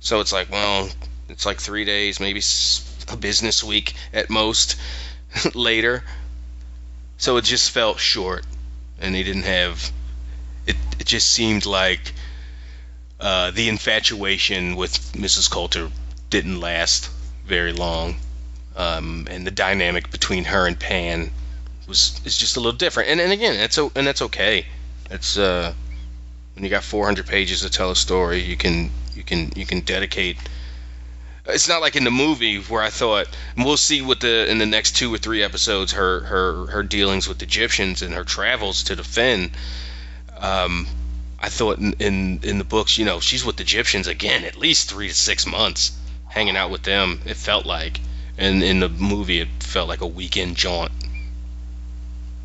So 0.01 0.21
it's 0.21 0.33
like, 0.33 0.51
well, 0.51 0.89
it's 1.29 1.47
like 1.47 1.61
three 1.61 1.85
days, 1.85 2.21
maybe 2.21 2.43
a 3.09 3.17
business 3.17 3.63
week 3.63 3.95
at 4.13 4.31
most 4.31 4.77
later. 5.55 6.03
So 7.19 7.37
it 7.37 7.45
just 7.45 7.71
felt 7.71 7.99
short, 7.99 8.45
and 9.01 9.15
they 9.15 9.23
didn't 9.23 9.45
have. 9.45 9.93
It. 10.67 10.77
It 10.99 11.07
just 11.07 11.31
seemed 11.31 11.67
like 11.67 12.13
uh, 13.23 13.53
the 13.53 13.69
infatuation 13.69 14.75
with 14.75 15.13
Mrs. 15.13 15.49
Coulter 15.49 15.89
didn't 16.29 16.59
last 16.59 17.09
very 17.47 17.73
long, 17.73 18.17
um, 18.75 19.29
and 19.31 19.47
the 19.47 19.53
dynamic 19.53 20.11
between 20.11 20.43
her 20.43 20.67
and 20.67 20.79
Pan 20.79 21.31
was 21.87 22.21
is 22.25 22.37
just 22.37 22.57
a 22.57 22.61
little 22.61 22.77
different. 22.77 23.11
And, 23.11 23.21
and 23.21 23.33
again, 23.33 23.55
that's 23.57 23.79
and 23.79 24.05
that's 24.07 24.23
okay. 24.23 24.67
It's 25.09 25.39
uh, 25.39 25.73
when 26.55 26.65
you 26.65 26.71
got 26.71 26.83
400 26.83 27.25
pages 27.25 27.61
to 27.61 27.71
tell 27.71 27.93
a 27.93 27.97
story, 27.97 28.41
you 28.43 28.57
can 28.57 28.91
you 29.15 29.23
can 29.23 29.53
you 29.55 29.67
can 29.67 29.81
dedicate. 29.83 30.37
It's 31.47 31.69
not 31.69 31.81
like 31.81 31.95
in 31.95 32.03
the 32.03 32.11
movie 32.11 32.61
where 32.61 32.83
I 32.83 32.91
thought, 32.91 33.29
we'll 33.57 33.77
see 33.77 34.03
what 34.03 34.19
the 34.19 34.51
in 34.51 34.59
the 34.59 34.67
next 34.67 34.97
two 34.97 35.15
or 35.15 35.19
three 35.19 35.45
episodes 35.45 35.93
her 35.93 36.21
her 36.21 36.67
her 36.67 36.83
dealings 36.83 37.29
with 37.29 37.39
Gyptians 37.39 38.03
and 38.03 38.15
her 38.15 38.25
travels 38.25 38.83
to 38.85 38.97
the 38.97 39.05
Fen. 39.05 39.53
Um, 40.39 40.89
I 41.43 41.49
thought 41.49 41.79
in, 41.79 41.95
in 41.95 42.41
in 42.45 42.59
the 42.59 42.65
books, 42.65 42.97
you 42.99 43.05
know, 43.05 43.19
she's 43.19 43.45
with 43.45 43.57
the 43.57 43.65
Gyptians 43.65 44.07
again 44.07 44.45
at 44.45 44.57
least 44.57 44.89
three 44.89 45.09
to 45.09 45.15
six 45.15 45.45
months, 45.45 45.91
hanging 46.29 46.57
out 46.57 46.71
with 46.71 46.85
them. 46.85 47.21
It 47.27 47.37
felt 47.37 47.67
like, 47.67 47.99
and 48.39 48.63
in 48.63 48.79
the 48.79 48.89
movie, 48.89 49.41
it 49.41 49.49
felt 49.61 49.89
like 49.89 50.03
a 50.03 50.07
weekend 50.07 50.57
jaunt. 50.57 50.93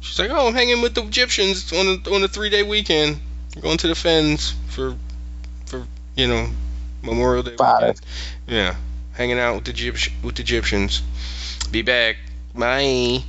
She's 0.01 0.17
like, 0.17 0.31
"Oh, 0.31 0.47
I'm 0.47 0.55
hanging 0.55 0.81
with 0.81 0.95
the 0.95 1.03
Gyptians 1.03 1.71
on 1.79 2.01
a, 2.05 2.15
on 2.15 2.23
a 2.23 2.27
three 2.27 2.49
day 2.49 2.63
weekend. 2.63 3.19
We're 3.55 3.61
going 3.61 3.77
to 3.77 3.87
the 3.87 3.95
Fens 3.95 4.55
for 4.69 4.95
for 5.67 5.85
you 6.15 6.27
know 6.27 6.49
Memorial 7.03 7.43
Day. 7.43 7.51
Weekend. 7.51 8.01
Yeah, 8.47 8.75
hanging 9.13 9.37
out 9.37 9.55
with 9.55 9.65
the 9.65 9.71
Egypt- 9.71 10.09
with 10.23 10.35
the 10.35 10.43
Gyptians. 10.43 11.01
Be 11.71 11.83
back. 11.83 12.17
Bye." 12.55 13.23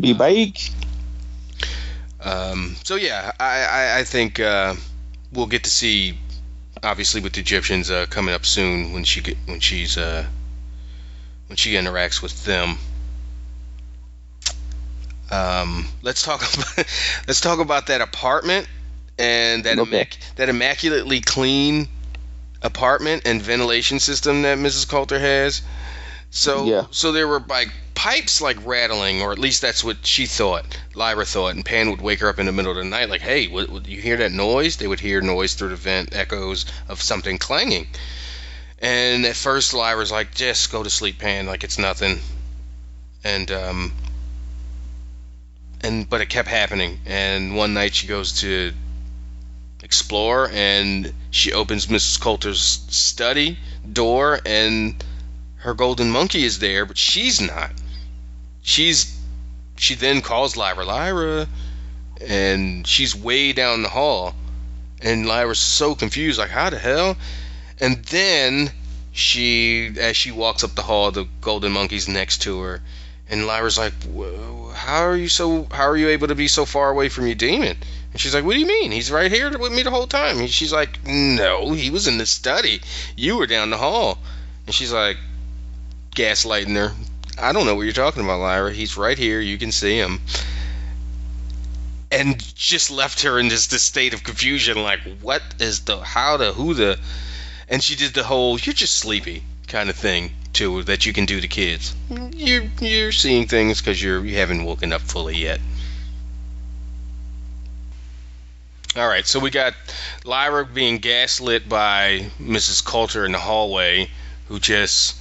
Be 0.00 0.12
back. 0.12 0.58
Um, 2.26 2.74
so 2.82 2.96
yeah, 2.96 3.30
I, 3.38 3.62
I, 3.62 3.98
I 4.00 4.04
think 4.04 4.40
uh, 4.40 4.74
we'll 5.32 5.46
get 5.46 5.62
to 5.62 5.70
see, 5.70 6.18
obviously, 6.82 7.20
with 7.20 7.34
the 7.34 7.42
Gyptians 7.44 7.88
uh, 7.88 8.06
coming 8.06 8.34
up 8.34 8.44
soon 8.44 8.92
when 8.92 9.04
she 9.04 9.20
get, 9.20 9.36
when 9.46 9.60
she's 9.60 9.96
uh, 9.96 10.26
when 11.46 11.56
she 11.56 11.74
interacts 11.74 12.20
with 12.20 12.44
them. 12.44 12.78
Um, 15.30 15.86
let's 16.02 16.24
talk 16.24 16.40
about 16.54 16.86
let's 17.28 17.40
talk 17.40 17.60
about 17.60 17.86
that 17.86 18.00
apartment 18.00 18.66
and 19.18 19.62
that 19.62 19.78
immac- 19.78 20.18
that 20.34 20.48
immaculately 20.48 21.20
clean 21.20 21.86
apartment 22.60 23.22
and 23.24 23.40
ventilation 23.40 24.00
system 24.00 24.42
that 24.42 24.58
Mrs. 24.58 24.88
Coulter 24.88 25.20
has. 25.20 25.62
So 26.36 26.66
Yeah. 26.66 26.84
so 26.90 27.12
there 27.12 27.26
were 27.26 27.42
like 27.48 27.70
pipes 27.94 28.42
like 28.42 28.58
rattling, 28.66 29.22
or 29.22 29.32
at 29.32 29.38
least 29.38 29.62
that's 29.62 29.82
what 29.82 30.06
she 30.06 30.26
thought. 30.26 30.66
Lyra 30.94 31.24
thought, 31.24 31.54
and 31.54 31.64
Pan 31.64 31.90
would 31.90 32.02
wake 32.02 32.20
her 32.20 32.28
up 32.28 32.38
in 32.38 32.44
the 32.44 32.52
middle 32.52 32.72
of 32.72 32.76
the 32.76 32.84
night, 32.84 33.08
like, 33.08 33.22
"Hey, 33.22 33.46
what, 33.46 33.70
what, 33.70 33.88
you 33.88 34.02
hear 34.02 34.18
that 34.18 34.32
noise?" 34.32 34.76
They 34.76 34.86
would 34.86 35.00
hear 35.00 35.22
noise 35.22 35.54
through 35.54 35.70
the 35.70 35.76
vent, 35.76 36.14
echoes 36.14 36.66
of 36.88 37.00
something 37.00 37.38
clanging. 37.38 37.86
And 38.80 39.24
at 39.24 39.34
first, 39.34 39.72
Lyra's 39.72 40.12
like, 40.12 40.34
"Just 40.34 40.70
go 40.70 40.82
to 40.82 40.90
sleep, 40.90 41.18
Pan, 41.18 41.46
like 41.46 41.64
it's 41.64 41.78
nothing." 41.78 42.20
And 43.24 43.50
um, 43.50 43.94
and 45.80 46.06
but 46.06 46.20
it 46.20 46.28
kept 46.28 46.48
happening. 46.48 47.00
And 47.06 47.56
one 47.56 47.72
night 47.72 47.94
she 47.94 48.06
goes 48.06 48.40
to 48.40 48.74
explore, 49.82 50.50
and 50.52 51.14
she 51.30 51.54
opens 51.54 51.86
Mrs. 51.86 52.20
Coulter's 52.20 52.60
study 52.90 53.58
door, 53.90 54.38
and 54.44 55.02
her 55.66 55.74
golden 55.74 56.12
monkey 56.12 56.44
is 56.44 56.60
there, 56.60 56.86
but 56.86 56.96
she's 56.96 57.40
not. 57.40 57.72
She's 58.62 59.12
she 59.76 59.96
then 59.96 60.20
calls 60.20 60.56
Lyra, 60.56 60.84
Lyra, 60.84 61.48
and 62.20 62.86
she's 62.86 63.16
way 63.16 63.52
down 63.52 63.82
the 63.82 63.88
hall, 63.88 64.32
and 65.02 65.26
Lyra's 65.26 65.58
so 65.58 65.96
confused, 65.96 66.38
like 66.38 66.50
how 66.50 66.70
the 66.70 66.78
hell? 66.78 67.16
And 67.80 68.04
then 68.04 68.70
she, 69.10 69.92
as 69.98 70.16
she 70.16 70.30
walks 70.30 70.62
up 70.62 70.76
the 70.76 70.82
hall, 70.82 71.10
the 71.10 71.26
golden 71.40 71.72
monkey's 71.72 72.06
next 72.06 72.42
to 72.42 72.60
her, 72.60 72.80
and 73.28 73.48
Lyra's 73.48 73.76
like, 73.76 73.92
"Whoa, 74.04 74.70
how 74.72 75.02
are 75.02 75.16
you 75.16 75.28
so? 75.28 75.66
How 75.72 75.88
are 75.88 75.96
you 75.96 76.10
able 76.10 76.28
to 76.28 76.36
be 76.36 76.46
so 76.46 76.64
far 76.64 76.90
away 76.90 77.08
from 77.08 77.26
your 77.26 77.34
demon? 77.34 77.76
And 78.12 78.20
she's 78.20 78.34
like, 78.34 78.44
what 78.44 78.54
do 78.54 78.60
you 78.60 78.66
mean? 78.66 78.92
He's 78.92 79.10
right 79.10 79.32
here 79.32 79.58
with 79.58 79.72
me 79.72 79.82
the 79.82 79.90
whole 79.90 80.06
time. 80.06 80.38
And 80.38 80.48
she's 80.48 80.72
like, 80.72 81.04
no, 81.04 81.72
he 81.72 81.90
was 81.90 82.06
in 82.06 82.18
the 82.18 82.24
study. 82.24 82.80
You 83.16 83.36
were 83.36 83.48
down 83.48 83.68
the 83.68 83.76
hall. 83.76 84.18
And 84.64 84.74
she's 84.74 84.92
like, 84.92 85.18
gaslighting 86.16 86.74
her. 86.74 86.92
I 87.38 87.52
don't 87.52 87.66
know 87.66 87.74
what 87.74 87.82
you're 87.82 87.92
talking 87.92 88.24
about, 88.24 88.40
Lyra. 88.40 88.72
He's 88.72 88.96
right 88.96 89.16
here. 89.16 89.40
You 89.40 89.58
can 89.58 89.70
see 89.70 89.96
him. 89.96 90.20
And 92.10 92.42
just 92.56 92.90
left 92.90 93.22
her 93.22 93.38
in 93.38 93.48
this, 93.48 93.66
this 93.66 93.82
state 93.82 94.14
of 94.14 94.24
confusion, 94.24 94.82
like, 94.82 95.00
what 95.20 95.42
is 95.60 95.80
the, 95.80 95.98
how 95.98 96.38
the, 96.38 96.52
who 96.52 96.74
the, 96.74 96.98
and 97.68 97.82
she 97.82 97.94
did 97.94 98.14
the 98.14 98.24
whole, 98.24 98.58
you're 98.58 98.72
just 98.72 98.96
sleepy 98.96 99.42
kind 99.68 99.90
of 99.90 99.96
thing 99.96 100.30
too 100.52 100.82
that 100.84 101.04
you 101.06 101.12
can 101.12 101.26
do 101.26 101.40
to 101.40 101.48
kids. 101.48 101.94
You're 102.34 102.64
you're 102.80 103.12
seeing 103.12 103.46
things 103.46 103.80
because 103.80 104.02
you're 104.02 104.24
you 104.24 104.36
haven't 104.36 104.64
woken 104.64 104.92
up 104.92 105.02
fully 105.02 105.36
yet. 105.36 105.60
All 108.96 109.06
right, 109.06 109.26
so 109.26 109.38
we 109.38 109.50
got 109.50 109.74
Lyra 110.24 110.64
being 110.64 110.98
gaslit 110.98 111.68
by 111.68 112.30
Mrs. 112.40 112.82
Coulter 112.82 113.26
in 113.26 113.32
the 113.32 113.38
hallway, 113.38 114.08
who 114.48 114.58
just 114.58 115.16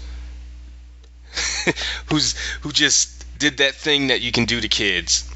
who's 2.08 2.38
who 2.62 2.72
just 2.72 3.16
did 3.38 3.58
that 3.58 3.76
thing 3.76 4.08
that 4.08 4.22
you 4.22 4.32
can 4.32 4.46
do 4.46 4.62
to 4.62 4.68
kids. 4.68 5.30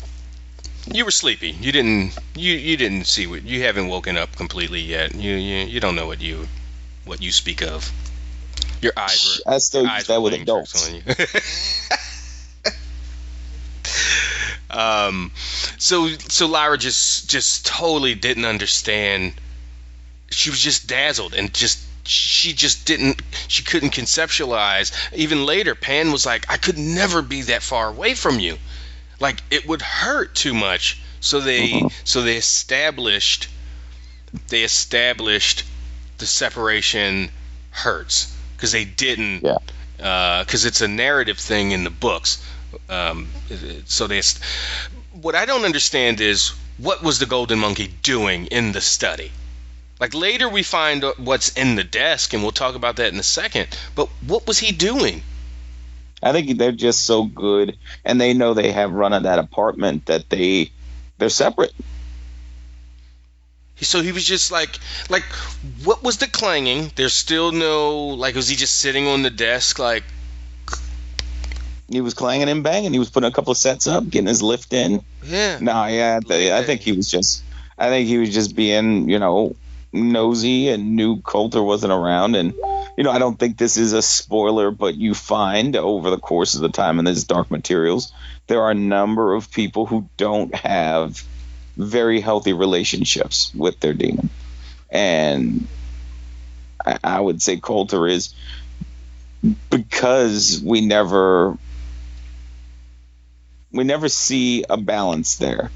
You 0.92 1.06
were 1.06 1.12
sleepy. 1.12 1.52
You 1.52 1.72
didn't 1.72 2.18
you 2.36 2.54
you 2.54 2.78
didn't 2.78 3.06
see 3.06 3.28
what 3.28 3.44
you 3.44 3.64
haven't 3.64 3.88
woken 3.88 4.18
up 4.18 4.36
completely 4.36 4.82
yet. 4.82 5.14
You 5.16 5.36
you, 5.36 5.66
you 5.66 5.80
don't 5.80 5.96
know 5.96 6.08
what 6.08 6.22
you 6.22 6.48
what 7.06 7.22
you 7.22 7.32
speak 7.32 7.62
of. 7.62 7.92
Your 8.82 8.94
eyes 8.96 9.42
were 9.46 9.54
I 9.54 9.58
still 9.58 9.86
use 9.86 10.08
that 10.08 10.22
with 10.22 10.34
adults. 10.34 10.88
on 10.88 10.96
you. 10.96 11.02
um, 14.80 15.32
so 15.78 16.08
so 16.08 16.48
Lyra 16.48 16.78
just 16.78 17.30
just 17.30 17.66
totally 17.66 18.16
didn't 18.16 18.46
understand. 18.46 19.34
She 20.32 20.50
was 20.50 20.60
just 20.60 20.88
dazzled 20.88 21.34
and 21.34 21.54
just 21.54 21.80
she 22.04 22.54
just 22.54 22.86
didn't 22.86 23.22
she 23.48 23.64
couldn't 23.64 23.92
conceptualize. 23.94 24.92
Even 25.14 25.46
later, 25.46 25.76
Pan 25.76 26.12
was 26.12 26.26
like, 26.26 26.46
I 26.52 26.58
could 26.58 26.78
never 26.78 27.22
be 27.22 27.44
that 27.44 27.62
far 27.64 27.90
away 27.90 28.14
from 28.16 28.40
you. 28.40 28.58
Like 29.20 29.42
it 29.52 29.68
would 29.68 29.82
hurt 29.82 30.36
too 30.36 30.54
much. 30.54 31.02
So 31.20 31.40
they 31.42 31.70
Mhm. 31.70 31.92
so 32.04 32.22
they 32.22 32.38
established 32.38 33.48
they 34.48 34.64
established 34.64 35.64
the 36.20 36.26
separation 36.28 37.30
hurts 37.72 38.34
because 38.56 38.72
they 38.72 38.86
didn't 38.86 39.44
Yeah. 39.44 39.58
because 40.44 40.66
it's 40.66 40.82
a 40.82 40.88
narrative 40.88 41.38
thing 41.38 41.72
in 41.72 41.84
the 41.84 41.90
books 41.90 42.38
um, 42.90 43.28
so 43.86 44.06
they 44.08 44.22
what 45.12 45.34
i 45.36 45.46
don't 45.46 45.66
understand 45.66 46.22
is 46.22 46.52
what 46.78 47.02
was 47.02 47.18
the 47.20 47.26
golden 47.26 47.58
monkey 47.60 47.88
doing 48.04 48.46
in 48.48 48.72
the 48.72 48.82
study 48.82 49.32
like 50.00 50.14
later 50.14 50.48
we 50.50 50.64
find 50.64 51.04
what's 51.18 51.50
in 51.58 51.76
the 51.76 51.84
desk 51.84 52.34
and 52.34 52.42
we'll 52.42 52.52
talk 52.52 52.76
about 52.76 52.96
that 52.98 53.12
in 53.14 53.20
a 53.20 53.24
second 53.24 53.68
but 53.96 54.08
what 54.26 54.48
was 54.48 54.60
he 54.60 54.72
doing 54.72 55.22
I 56.22 56.34
think 56.34 56.58
they're 56.58 56.74
just 56.74 57.06
so 57.06 57.24
good, 57.24 57.78
and 58.04 58.20
they 58.20 58.34
know 58.34 58.54
they 58.54 58.74
have 58.74 58.92
run 58.92 59.14
of 59.14 59.24
that 59.24 59.40
apartment 59.40 60.08
that 60.08 60.30
they 60.30 60.72
they're 61.18 61.30
separate. 61.30 61.74
so 63.78 64.02
he 64.02 64.12
was 64.12 64.26
just 64.26 64.52
like 64.52 64.78
like 65.10 65.24
what 65.86 66.04
was 66.04 66.18
the 66.18 66.28
clanging 66.28 66.92
there's 66.98 67.14
still 67.14 67.54
no 67.54 68.08
like 68.08 68.36
was 68.36 68.50
he 68.50 68.58
just 68.58 68.78
sitting 68.78 69.08
on 69.08 69.22
the 69.22 69.30
desk 69.30 69.80
like 69.80 70.04
He 71.90 72.02
was 72.02 72.14
clanging 72.14 72.50
and 72.50 72.64
banging. 72.64 72.92
He 72.92 73.00
was 73.00 73.10
putting 73.10 73.30
a 73.30 73.34
couple 73.34 73.52
of 73.52 73.58
sets 73.58 73.88
up, 73.88 74.08
getting 74.10 74.28
his 74.28 74.44
lift 74.44 74.74
in. 74.74 75.02
yeah 75.24 75.58
No, 75.62 75.86
yeah, 75.86 76.20
I, 76.30 76.60
I 76.60 76.64
think 76.64 76.82
he 76.82 76.92
was 76.92 77.10
just. 77.10 77.44
I 77.78 77.88
think 77.88 78.10
he 78.10 78.18
was 78.18 78.34
just 78.34 78.56
being, 78.58 79.10
you 79.10 79.20
know, 79.20 79.56
nosy 79.92 80.70
and 80.70 80.96
knew 80.96 81.22
Coulter 81.22 81.62
wasn't 81.62 81.94
around. 81.94 82.36
And 82.36 82.54
you 82.98 83.04
know, 83.04 83.12
I 83.12 83.20
don't 83.20 83.40
think 83.40 83.58
this 83.58 83.78
is 83.78 83.94
a 83.94 84.02
spoiler, 84.02 84.72
but 84.72 84.96
you 84.96 85.14
find 85.14 85.76
over 85.76 86.10
the 86.10 86.18
course 86.18 86.56
of 86.56 86.62
the 86.62 86.70
time 86.70 87.00
in 87.00 87.06
this 87.06 87.24
Dark 87.24 87.50
Materials, 87.50 88.12
there 88.48 88.62
are 88.62 88.72
a 88.72 88.76
number 88.76 89.34
of 89.34 89.52
people 89.52 89.86
who 89.86 90.10
don't 90.18 90.54
have 90.54 91.24
very 91.78 92.20
healthy 92.20 92.54
relationships 92.54 93.54
with 93.56 93.80
their 93.80 93.94
demon, 93.94 94.30
and 94.90 95.68
I, 96.86 96.98
I 97.04 97.20
would 97.20 97.42
say 97.42 97.58
Coulter 97.58 98.06
is 98.08 98.34
because 99.70 100.62
we 100.64 100.82
never 100.82 101.58
we 103.72 103.84
never 103.84 104.10
see 104.10 104.66
a 104.70 104.78
balance 104.78 105.38
there 105.38 105.72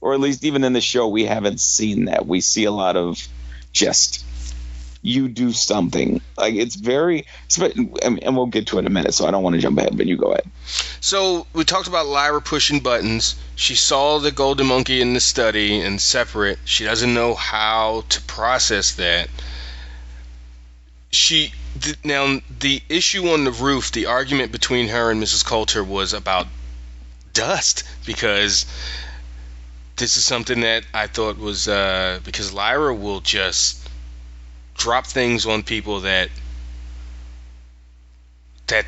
or 0.00 0.14
at 0.14 0.20
least 0.20 0.44
even 0.44 0.64
in 0.64 0.72
the 0.72 0.80
show 0.80 1.08
we 1.08 1.24
haven't 1.24 1.60
seen 1.60 2.06
that 2.06 2.26
we 2.26 2.40
see 2.40 2.64
a 2.64 2.70
lot 2.70 2.96
of 2.96 3.26
just 3.72 4.24
you 5.02 5.28
do 5.28 5.52
something 5.52 6.20
like 6.36 6.54
it's 6.54 6.76
very 6.76 7.24
and 8.02 8.36
we'll 8.36 8.46
get 8.46 8.66
to 8.66 8.76
it 8.76 8.80
in 8.80 8.86
a 8.86 8.90
minute 8.90 9.14
so 9.14 9.26
i 9.26 9.30
don't 9.30 9.42
want 9.42 9.54
to 9.54 9.60
jump 9.60 9.78
ahead 9.78 9.96
but 9.96 10.06
you 10.06 10.16
go 10.16 10.32
ahead 10.32 10.44
So 11.00 11.46
we 11.54 11.64
talked 11.64 11.88
about 11.88 12.06
Lyra 12.06 12.42
pushing 12.42 12.80
buttons. 12.80 13.34
She 13.56 13.74
saw 13.74 14.18
the 14.18 14.30
golden 14.30 14.66
monkey 14.66 15.00
in 15.00 15.14
the 15.14 15.20
study 15.20 15.80
and 15.80 16.00
separate. 16.00 16.58
She 16.66 16.84
doesn't 16.84 17.14
know 17.14 17.34
how 17.34 18.04
to 18.10 18.20
process 18.22 18.94
that. 18.96 19.30
She 21.10 21.52
now 22.04 22.40
the 22.60 22.82
issue 22.88 23.28
on 23.28 23.44
the 23.44 23.50
roof, 23.50 23.92
the 23.92 24.06
argument 24.06 24.52
between 24.52 24.88
her 24.88 25.10
and 25.10 25.22
Mrs. 25.22 25.44
Coulter 25.44 25.82
was 25.82 26.12
about 26.12 26.46
dust 27.32 27.84
because 28.04 28.66
this 30.00 30.16
is 30.16 30.24
something 30.24 30.60
that 30.62 30.84
I 30.94 31.06
thought 31.06 31.38
was 31.38 31.68
uh, 31.68 32.20
because 32.24 32.52
Lyra 32.52 32.94
will 32.94 33.20
just 33.20 33.86
drop 34.76 35.06
things 35.06 35.44
on 35.46 35.62
people 35.62 36.00
that 36.00 36.30
that 38.68 38.86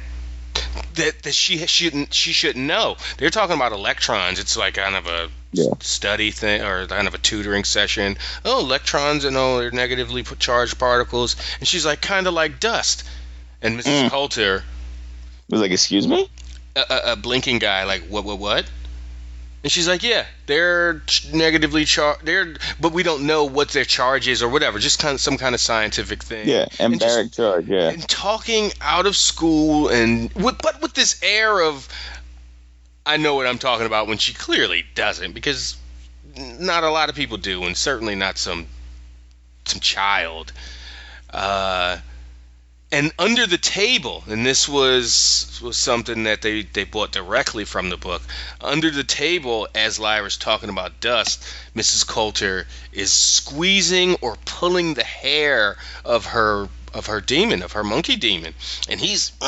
that, 0.94 1.22
that 1.22 1.34
she 1.34 1.58
shouldn't 1.66 2.12
she 2.14 2.32
shouldn't 2.32 2.64
know. 2.66 2.96
They're 3.18 3.30
talking 3.30 3.54
about 3.56 3.72
electrons. 3.72 4.38
It's 4.40 4.56
like 4.56 4.74
kind 4.74 4.96
of 4.96 5.06
a 5.06 5.28
Yeah. 5.52 5.74
study 5.80 6.30
thing 6.30 6.62
or 6.62 6.86
kind 6.86 7.06
of 7.06 7.14
a 7.14 7.18
tutoring 7.18 7.64
session. 7.64 8.16
Oh, 8.44 8.60
electrons 8.60 9.24
and 9.24 9.36
oh, 9.36 9.58
they're 9.58 9.70
negatively 9.70 10.22
charged 10.38 10.78
particles, 10.78 11.36
and 11.58 11.68
she's 11.68 11.84
like 11.84 12.00
kind 12.00 12.26
of 12.26 12.32
like 12.34 12.58
dust. 12.58 13.04
And 13.60 13.78
Mrs. 13.78 14.04
Mm. 14.04 14.10
Coulter, 14.10 14.64
was 15.50 15.60
like, 15.60 15.70
excuse 15.70 16.08
me? 16.08 16.28
a, 16.74 16.80
a, 16.80 17.12
a 17.12 17.16
blinking 17.16 17.58
guy, 17.58 17.84
like 17.84 18.02
what 18.08 18.24
what 18.24 18.38
what? 18.38 18.70
And 19.62 19.70
she's 19.70 19.86
like, 19.86 20.02
yeah, 20.02 20.26
they're 20.46 21.02
negatively 21.32 21.84
charged. 21.84 22.26
They're, 22.26 22.56
but 22.80 22.92
we 22.92 23.04
don't 23.04 23.26
know 23.26 23.44
what 23.44 23.68
their 23.68 23.84
charge 23.84 24.26
is 24.26 24.42
or 24.42 24.48
whatever. 24.48 24.80
Just 24.80 24.98
kind 24.98 25.14
of 25.14 25.20
some 25.20 25.38
kind 25.38 25.54
of 25.54 25.60
scientific 25.60 26.22
thing. 26.22 26.48
Yeah, 26.48 26.66
just- 26.98 27.34
Charge, 27.36 27.68
yeah. 27.68 27.90
and 27.90 28.08
talking 28.08 28.72
out 28.80 29.06
of 29.06 29.16
school 29.16 29.88
and 29.88 30.32
with, 30.32 30.58
but 30.60 30.82
with 30.82 30.94
this 30.94 31.20
air 31.22 31.60
of 31.62 31.88
I 33.06 33.16
know 33.16 33.34
what 33.34 33.46
I'm 33.46 33.58
talking 33.58 33.86
about 33.86 34.06
when 34.08 34.18
she 34.18 34.32
clearly 34.34 34.84
doesn't 34.94 35.32
because 35.32 35.76
not 36.36 36.82
a 36.84 36.90
lot 36.90 37.08
of 37.08 37.14
people 37.14 37.36
do 37.36 37.62
and 37.64 37.76
certainly 37.76 38.14
not 38.14 38.38
some 38.38 38.66
some 39.64 39.80
child 39.80 40.52
uh, 41.30 41.98
and 42.92 43.10
under 43.18 43.46
the 43.46 43.58
table 43.58 44.22
and 44.28 44.44
this 44.44 44.68
was 44.68 45.58
was 45.62 45.78
something 45.78 46.24
that 46.24 46.42
they 46.42 46.62
they 46.62 46.84
bought 46.84 47.10
directly 47.10 47.64
from 47.64 47.88
the 47.88 47.96
book 47.96 48.22
under 48.60 48.90
the 48.90 49.02
table 49.02 49.66
as 49.74 49.98
Lyra's 49.98 50.36
talking 50.36 50.68
about 50.68 51.00
dust 51.00 51.42
Mrs. 51.74 52.06
Coulter 52.06 52.66
is 52.92 53.10
squeezing 53.10 54.14
or 54.20 54.36
pulling 54.44 54.92
the 54.92 55.04
hair 55.04 55.76
of 56.04 56.26
her 56.26 56.68
of 56.92 57.06
her 57.06 57.22
demon 57.22 57.62
of 57.62 57.72
her 57.72 57.82
monkey 57.82 58.16
demon 58.16 58.54
and 58.88 59.00
he's 59.00 59.32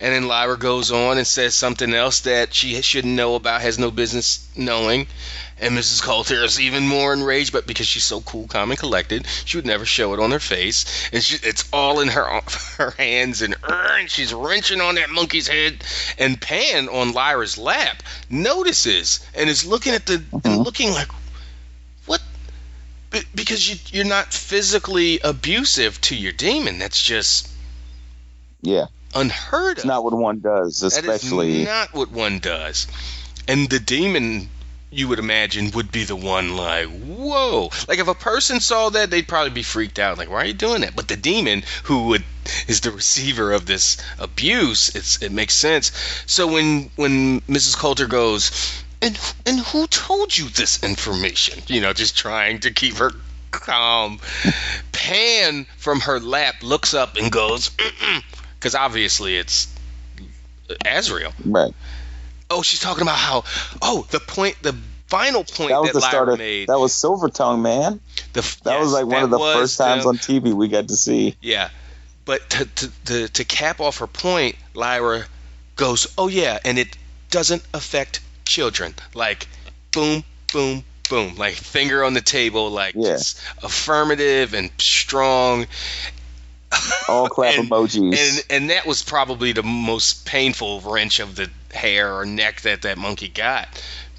and 0.00 0.14
then 0.14 0.28
Lyra 0.28 0.56
goes 0.56 0.90
on 0.90 1.18
and 1.18 1.26
says 1.26 1.54
something 1.54 1.92
else 1.92 2.20
that 2.20 2.54
she 2.54 2.80
shouldn't 2.80 3.12
know 3.14 3.34
about, 3.34 3.60
has 3.60 3.78
no 3.78 3.90
business 3.90 4.48
knowing. 4.56 5.06
And 5.60 5.76
Mrs. 5.76 6.02
Coulter 6.02 6.42
is 6.42 6.58
even 6.58 6.88
more 6.88 7.12
enraged, 7.12 7.52
but 7.52 7.66
because 7.66 7.86
she's 7.86 8.04
so 8.04 8.22
cool, 8.22 8.46
calm, 8.48 8.70
and 8.70 8.80
collected, 8.80 9.26
she 9.44 9.58
would 9.58 9.66
never 9.66 9.84
show 9.84 10.14
it 10.14 10.20
on 10.20 10.30
her 10.30 10.40
face. 10.40 11.10
And 11.12 11.22
she, 11.22 11.36
it's 11.46 11.68
all 11.70 12.00
in 12.00 12.08
her 12.08 12.24
her 12.78 12.92
hands, 12.92 13.42
and, 13.42 13.54
er, 13.68 13.96
and 13.98 14.10
she's 14.10 14.32
wrenching 14.32 14.80
on 14.80 14.94
that 14.94 15.10
monkey's 15.10 15.48
head. 15.48 15.84
And 16.18 16.40
Pan 16.40 16.88
on 16.88 17.12
Lyra's 17.12 17.58
lap 17.58 18.02
notices 18.30 19.20
and 19.34 19.50
is 19.50 19.66
looking 19.66 19.92
at 19.92 20.06
the 20.06 20.14
and 20.32 20.42
Mhm. 20.42 20.64
looking 20.64 20.92
like, 20.92 21.08
what? 22.06 22.22
Be- 23.10 23.20
Because 23.34 23.68
you, 23.68 23.76
you're 23.92 24.06
not 24.08 24.32
physically 24.32 25.20
abusive 25.22 26.00
to 26.02 26.16
your 26.16 26.32
demon. 26.32 26.78
That's 26.78 27.02
just 27.02 27.48
Yeah. 28.62 28.86
unheard 29.14 29.76
It's 29.76 29.84
not 29.86 30.04
what 30.04 30.14
one 30.14 30.40
does, 30.40 30.80
That 30.80 30.86
is 30.86 30.96
especially. 30.96 31.64
not 31.64 31.92
what 31.92 32.10
one 32.10 32.38
does. 32.38 32.86
And 33.46 33.68
the 33.68 33.78
demon, 33.80 34.48
you 34.90 35.06
would 35.08 35.18
imagine, 35.18 35.70
would 35.70 35.92
be 35.92 36.04
the 36.04 36.16
one 36.16 36.56
like, 36.56 36.86
whoa. 36.86 37.70
Like 37.88 37.98
if 37.98 38.08
a 38.08 38.14
person 38.14 38.60
saw 38.60 38.90
that, 38.90 39.10
they'd 39.10 39.28
probably 39.28 39.50
be 39.50 39.62
freaked 39.62 39.98
out. 39.98 40.18
Like, 40.18 40.30
why 40.30 40.42
are 40.42 40.46
you 40.46 40.52
doing 40.52 40.80
that? 40.80 40.96
But 40.96 41.08
the 41.08 41.16
demon, 41.16 41.62
who 41.84 42.08
would 42.08 42.24
is 42.66 42.80
the 42.80 42.90
receiver 42.90 43.52
of 43.52 43.66
this 43.66 43.98
abuse, 44.18 44.94
it's 44.94 45.22
it 45.22 45.30
makes 45.30 45.54
sense. 45.54 45.92
So 46.26 46.46
when 46.48 46.90
when 46.96 47.40
Mrs. 47.42 47.76
Coulter 47.76 48.06
goes, 48.06 48.50
and 49.00 49.18
and 49.46 49.60
who 49.60 49.86
told 49.86 50.36
you 50.36 50.48
this 50.48 50.82
information? 50.82 51.62
You 51.68 51.80
know, 51.80 51.92
just 51.92 52.16
trying 52.16 52.60
to 52.60 52.72
keep 52.72 52.96
her 52.96 53.12
calm. 53.52 54.20
Pan 54.92 55.66
from 55.76 56.00
her 56.00 56.20
lap 56.20 56.56
looks 56.62 56.94
up 56.94 57.16
and 57.16 57.30
goes, 57.30 57.70
because 58.54 58.74
obviously 58.74 59.36
it's 59.36 59.68
Asriel. 60.84 61.32
right. 61.44 61.72
Oh, 62.50 62.62
she's 62.62 62.80
talking 62.80 63.02
about 63.02 63.16
how. 63.18 63.44
Oh, 63.80 64.06
the 64.10 64.20
point, 64.20 64.56
the 64.62 64.76
final 65.06 65.44
point 65.44 65.70
That 65.70 65.80
was 65.80 65.88
that, 65.88 65.92
the 65.94 66.00
Lyra 66.00 66.10
start 66.12 66.28
of. 66.30 66.38
made. 66.38 66.68
That 66.68 66.78
was 66.78 66.92
Silver 66.92 67.28
Tongue, 67.28 67.62
man. 67.62 68.00
the, 68.32 68.40
That 68.64 68.74
yes, 68.74 68.82
was 68.82 68.92
like 68.92 69.06
one 69.06 69.22
of 69.24 69.30
the 69.30 69.38
first 69.38 69.78
times 69.78 70.02
the- 70.02 70.08
on 70.10 70.16
TV 70.18 70.52
we 70.52 70.68
got 70.68 70.88
to 70.88 70.96
see. 70.96 71.36
Yeah, 71.40 71.70
but 72.24 72.48
to, 72.50 72.64
to 72.66 72.90
to 73.06 73.28
to 73.28 73.44
cap 73.44 73.80
off 73.80 73.98
her 73.98 74.06
point, 74.06 74.56
Lyra 74.74 75.24
goes, 75.76 76.12
"Oh 76.18 76.28
yeah, 76.28 76.58
and 76.64 76.78
it 76.78 76.96
doesn't 77.30 77.62
affect 77.72 78.20
children." 78.44 78.94
Like, 79.14 79.46
boom, 79.92 80.22
boom, 80.52 80.84
boom, 81.08 81.36
like 81.36 81.54
finger 81.54 82.04
on 82.04 82.14
the 82.14 82.20
table, 82.20 82.70
like 82.70 82.94
Yeah. 82.96 83.12
just 83.12 83.40
affirmative 83.62 84.54
and 84.54 84.70
strong. 84.78 85.66
All 87.08 87.28
clap 87.28 87.58
And- 87.58 87.68
emojis. 87.70 88.18
and 88.18 88.44
and 88.50 88.70
that 88.70 88.86
was 88.86 89.02
probably 89.02 89.52
the 89.52 89.62
most 89.62 90.24
painful 90.26 90.80
wrench 90.80 91.18
of 91.20 91.36
the 91.36 91.50
hair 91.72 92.14
or 92.14 92.24
neck 92.26 92.60
that 92.62 92.82
that 92.82 92.98
monkey 92.98 93.28
got 93.28 93.68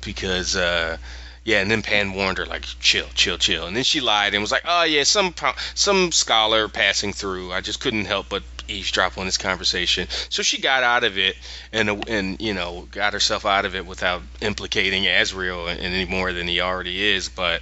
because 0.02 0.56
uh 0.56 0.98
yeah 1.44 1.60
and 1.62 1.70
then 1.72 1.82
pan 1.82 2.14
warned 2.14 2.38
her 2.38 2.46
like 2.46 2.66
chill 2.80 3.08
chill 3.16 3.38
chill. 3.38 3.68
And 3.68 3.76
then 3.76 3.84
she 3.84 4.00
lied 4.02 4.34
and 4.34 4.42
was 4.42 4.52
like 4.52 4.64
oh 4.66 4.84
yeah 4.84 5.04
some 5.04 5.34
some 5.76 6.12
scholar 6.12 6.68
passing 6.68 7.14
through. 7.14 7.52
I 7.54 7.62
just 7.62 7.80
couldn't 7.80 8.06
help 8.06 8.28
but 8.30 8.44
eavesdrop 8.68 9.18
on 9.18 9.26
this 9.26 9.38
conversation. 9.38 10.08
So 10.30 10.44
she 10.44 10.62
got 10.62 10.84
out 10.84 11.04
of 11.04 11.18
it 11.18 11.36
and 11.74 11.90
uh, 11.90 12.00
and 12.08 12.40
you 12.42 12.54
know 12.54 12.88
got 12.92 13.14
herself 13.14 13.46
out 13.46 13.66
of 13.66 13.76
it 13.76 13.86
without 13.86 14.22
implicating 14.42 15.04
Asriel 15.04 15.68
any 15.78 16.06
more 16.06 16.32
than 16.34 16.48
he 16.48 16.60
already 16.62 17.02
is 17.02 17.28
but 17.30 17.62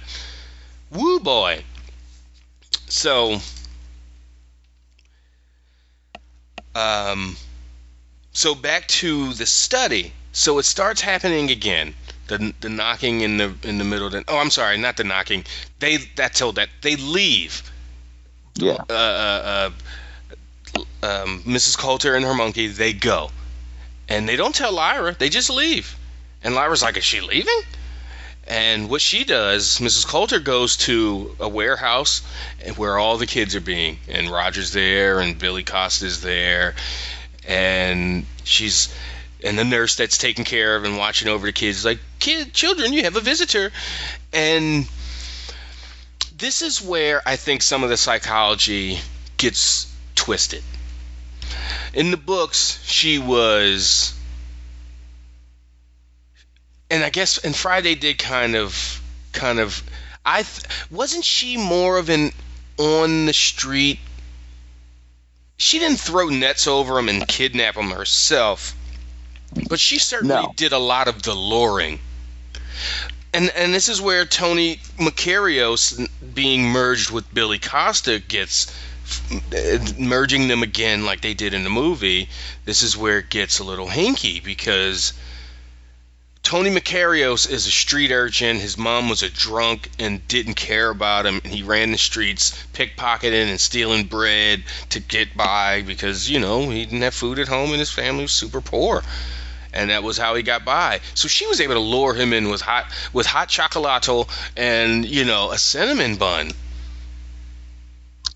woo 0.90 1.20
boy. 1.20 1.62
So 2.88 3.38
um, 6.74 7.36
so 8.32 8.54
back 8.54 8.86
to 8.88 9.32
the 9.34 9.46
study. 9.46 10.12
So 10.32 10.58
it 10.58 10.64
starts 10.64 11.00
happening 11.00 11.50
again. 11.50 11.94
The, 12.28 12.54
the 12.60 12.68
knocking 12.68 13.22
in 13.22 13.38
the 13.38 13.52
in 13.64 13.78
the 13.78 13.84
middle. 13.84 14.06
Of 14.06 14.12
the, 14.12 14.24
oh, 14.28 14.38
I'm 14.38 14.50
sorry, 14.50 14.78
not 14.78 14.96
the 14.96 15.04
knocking. 15.04 15.44
They 15.80 15.96
that's 15.96 16.38
told 16.38 16.54
that 16.56 16.68
they 16.80 16.94
leave. 16.94 17.68
yeah. 18.54 18.78
Uh, 18.88 18.92
uh, 18.92 19.70
uh, 20.76 20.80
um, 21.02 21.42
Mrs. 21.42 21.76
Coulter 21.76 22.14
and 22.14 22.24
her 22.24 22.34
monkey 22.34 22.68
they 22.68 22.92
go, 22.92 23.30
and 24.08 24.28
they 24.28 24.36
don't 24.36 24.54
tell 24.54 24.72
Lyra. 24.72 25.16
They 25.18 25.28
just 25.28 25.50
leave. 25.50 25.96
And 26.44 26.54
Lyra's 26.54 26.82
like, 26.82 26.96
"Is 26.96 27.04
she 27.04 27.20
leaving?" 27.20 27.62
And 28.46 28.88
what 28.88 29.00
she 29.00 29.24
does, 29.24 29.78
Mrs. 29.78 30.06
Coulter 30.06 30.40
goes 30.40 30.76
to 30.78 31.36
a 31.38 31.48
warehouse 31.48 32.22
where 32.76 32.98
all 32.98 33.16
the 33.16 33.26
kids 33.26 33.54
are 33.54 33.60
being, 33.60 33.98
and 34.08 34.30
Roger's 34.30 34.72
there, 34.72 35.20
and 35.20 35.38
Billy 35.38 35.62
Costa's 35.62 36.20
there, 36.20 36.74
and 37.46 38.26
she's, 38.44 38.88
and 39.44 39.58
the 39.58 39.64
nurse 39.64 39.94
that's 39.94 40.18
taking 40.18 40.44
care 40.44 40.74
of 40.76 40.84
and 40.84 40.96
watching 40.96 41.28
over 41.28 41.46
the 41.46 41.52
kids 41.52 41.78
is 41.78 41.84
like, 41.84 42.00
"Kid, 42.18 42.52
children, 42.52 42.92
you 42.92 43.04
have 43.04 43.16
a 43.16 43.20
visitor," 43.20 43.72
and 44.32 44.88
this 46.36 46.62
is 46.62 46.80
where 46.80 47.22
I 47.26 47.36
think 47.36 47.62
some 47.62 47.82
of 47.84 47.90
the 47.90 47.96
psychology 47.96 49.00
gets 49.36 49.86
twisted. 50.14 50.64
In 51.92 52.10
the 52.10 52.16
books, 52.16 52.78
she 52.84 53.18
was 53.18 54.12
and 56.90 57.04
I 57.04 57.10
guess 57.10 57.38
and 57.38 57.54
Friday 57.54 57.94
did 57.94 58.18
kind 58.18 58.56
of 58.56 59.00
kind 59.32 59.58
of 59.58 59.82
I 60.24 60.42
th- 60.42 60.64
wasn't 60.90 61.24
she 61.24 61.56
more 61.56 61.98
of 61.98 62.08
an 62.10 62.32
on 62.78 63.26
the 63.26 63.32
street 63.32 63.98
she 65.56 65.78
didn't 65.78 66.00
throw 66.00 66.28
nets 66.28 66.66
over 66.66 66.98
him 66.98 67.08
and 67.08 67.26
kidnap 67.26 67.76
him 67.76 67.90
herself 67.90 68.74
but 69.68 69.80
she 69.80 69.98
certainly 69.98 70.34
No. 70.34 70.52
did 70.56 70.72
a 70.72 70.78
lot 70.78 71.08
of 71.08 71.22
the 71.22 71.34
luring 71.34 72.00
and 73.32 73.50
and 73.50 73.72
this 73.72 73.88
is 73.88 74.00
where 74.00 74.24
Tony 74.24 74.76
Makarios 74.98 76.08
being 76.34 76.64
merged 76.64 77.10
with 77.10 77.32
Billy 77.32 77.58
Costa 77.58 78.18
gets 78.18 78.72
merging 79.98 80.48
them 80.48 80.62
again 80.62 81.04
like 81.04 81.20
they 81.20 81.34
did 81.34 81.52
in 81.54 81.64
the 81.64 81.70
movie 81.70 82.28
this 82.64 82.82
is 82.82 82.96
where 82.96 83.18
it 83.18 83.30
gets 83.30 83.58
a 83.58 83.64
little 83.64 83.88
hinky 83.88 84.42
because 84.42 85.12
Tony 86.42 86.70
Makarios 86.70 87.48
is 87.48 87.66
a 87.66 87.70
street 87.70 88.10
urchin. 88.10 88.58
His 88.58 88.76
mom 88.76 89.08
was 89.08 89.22
a 89.22 89.30
drunk 89.30 89.88
and 89.98 90.26
didn't 90.26 90.54
care 90.54 90.90
about 90.90 91.26
him. 91.26 91.40
And 91.44 91.52
he 91.52 91.62
ran 91.62 91.92
the 91.92 91.98
streets, 91.98 92.52
pickpocketing 92.72 93.50
and 93.50 93.60
stealing 93.60 94.06
bread 94.06 94.64
to 94.90 95.00
get 95.00 95.36
by 95.36 95.82
because, 95.82 96.28
you 96.28 96.40
know, 96.40 96.68
he 96.68 96.84
didn't 96.84 97.02
have 97.02 97.14
food 97.14 97.38
at 97.38 97.48
home 97.48 97.70
and 97.70 97.78
his 97.78 97.90
family 97.90 98.22
was 98.22 98.32
super 98.32 98.60
poor. 98.60 99.02
And 99.72 99.90
that 99.90 100.02
was 100.02 100.18
how 100.18 100.34
he 100.34 100.42
got 100.42 100.64
by. 100.64 101.00
So 101.14 101.28
she 101.28 101.46
was 101.46 101.60
able 101.60 101.74
to 101.74 101.80
lure 101.80 102.14
him 102.14 102.32
in 102.32 102.48
with 102.48 102.60
hot 102.60 102.86
with 103.12 103.26
hot 103.26 103.48
chocolatl 103.48 104.28
and, 104.56 105.04
you 105.04 105.24
know, 105.24 105.52
a 105.52 105.58
cinnamon 105.58 106.16
bun. 106.16 106.50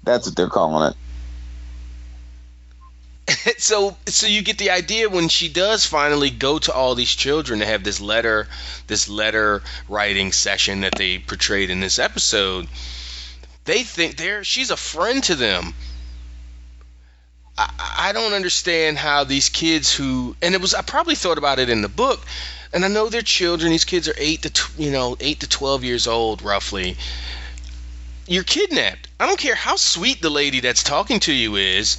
That's 0.04 0.26
what 0.26 0.36
they're 0.36 0.48
calling 0.48 0.92
it. 0.92 0.96
so 3.58 3.96
so 4.06 4.26
you 4.26 4.42
get 4.42 4.58
the 4.58 4.70
idea 4.70 5.08
when 5.08 5.28
she 5.28 5.48
does 5.48 5.86
finally 5.86 6.30
go 6.30 6.58
to 6.58 6.72
all 6.72 6.94
these 6.94 7.14
children 7.14 7.60
to 7.60 7.66
have 7.66 7.84
this 7.84 8.00
letter 8.00 8.48
this 8.86 9.08
letter 9.08 9.62
writing 9.88 10.32
session 10.32 10.80
that 10.82 10.94
they 10.96 11.18
portrayed 11.18 11.70
in 11.70 11.80
this 11.80 11.98
episode 11.98 12.68
they 13.64 13.82
think 13.82 14.16
they're 14.16 14.44
she's 14.44 14.70
a 14.70 14.76
friend 14.76 15.22
to 15.24 15.34
them. 15.34 15.74
I, 17.56 17.70
I 18.08 18.12
don't 18.12 18.32
understand 18.32 18.98
how 18.98 19.24
these 19.24 19.48
kids 19.48 19.92
who 19.94 20.36
and 20.42 20.54
it 20.54 20.60
was 20.60 20.74
I 20.74 20.82
probably 20.82 21.14
thought 21.14 21.38
about 21.38 21.58
it 21.58 21.70
in 21.70 21.82
the 21.82 21.88
book 21.88 22.24
and 22.72 22.84
I 22.84 22.88
know 22.88 23.08
they're 23.08 23.22
children 23.22 23.70
these 23.70 23.84
kids 23.84 24.08
are 24.08 24.14
8 24.16 24.42
to 24.42 24.50
tw- 24.50 24.78
you 24.78 24.90
know 24.90 25.16
8 25.18 25.40
to 25.40 25.48
12 25.48 25.84
years 25.84 26.06
old 26.06 26.42
roughly. 26.42 26.96
You're 28.26 28.44
kidnapped. 28.44 29.08
I 29.20 29.26
don't 29.26 29.38
care 29.38 29.54
how 29.54 29.76
sweet 29.76 30.22
the 30.22 30.30
lady 30.30 30.60
that's 30.60 30.82
talking 30.82 31.20
to 31.20 31.32
you 31.32 31.56
is 31.56 31.98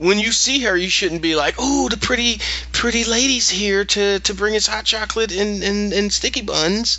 when 0.00 0.18
you 0.18 0.32
see 0.32 0.60
her, 0.60 0.74
you 0.76 0.88
shouldn't 0.88 1.20
be 1.22 1.34
like, 1.36 1.54
"Oh, 1.58 1.88
the 1.88 1.96
pretty, 1.98 2.40
pretty 2.72 3.04
lady's 3.04 3.48
here 3.50 3.84
to 3.84 4.18
to 4.20 4.34
bring 4.34 4.56
us 4.56 4.66
hot 4.66 4.84
chocolate 4.86 5.30
and 5.30 5.62
and, 5.62 5.92
and 5.92 6.12
sticky 6.12 6.42
buns." 6.42 6.98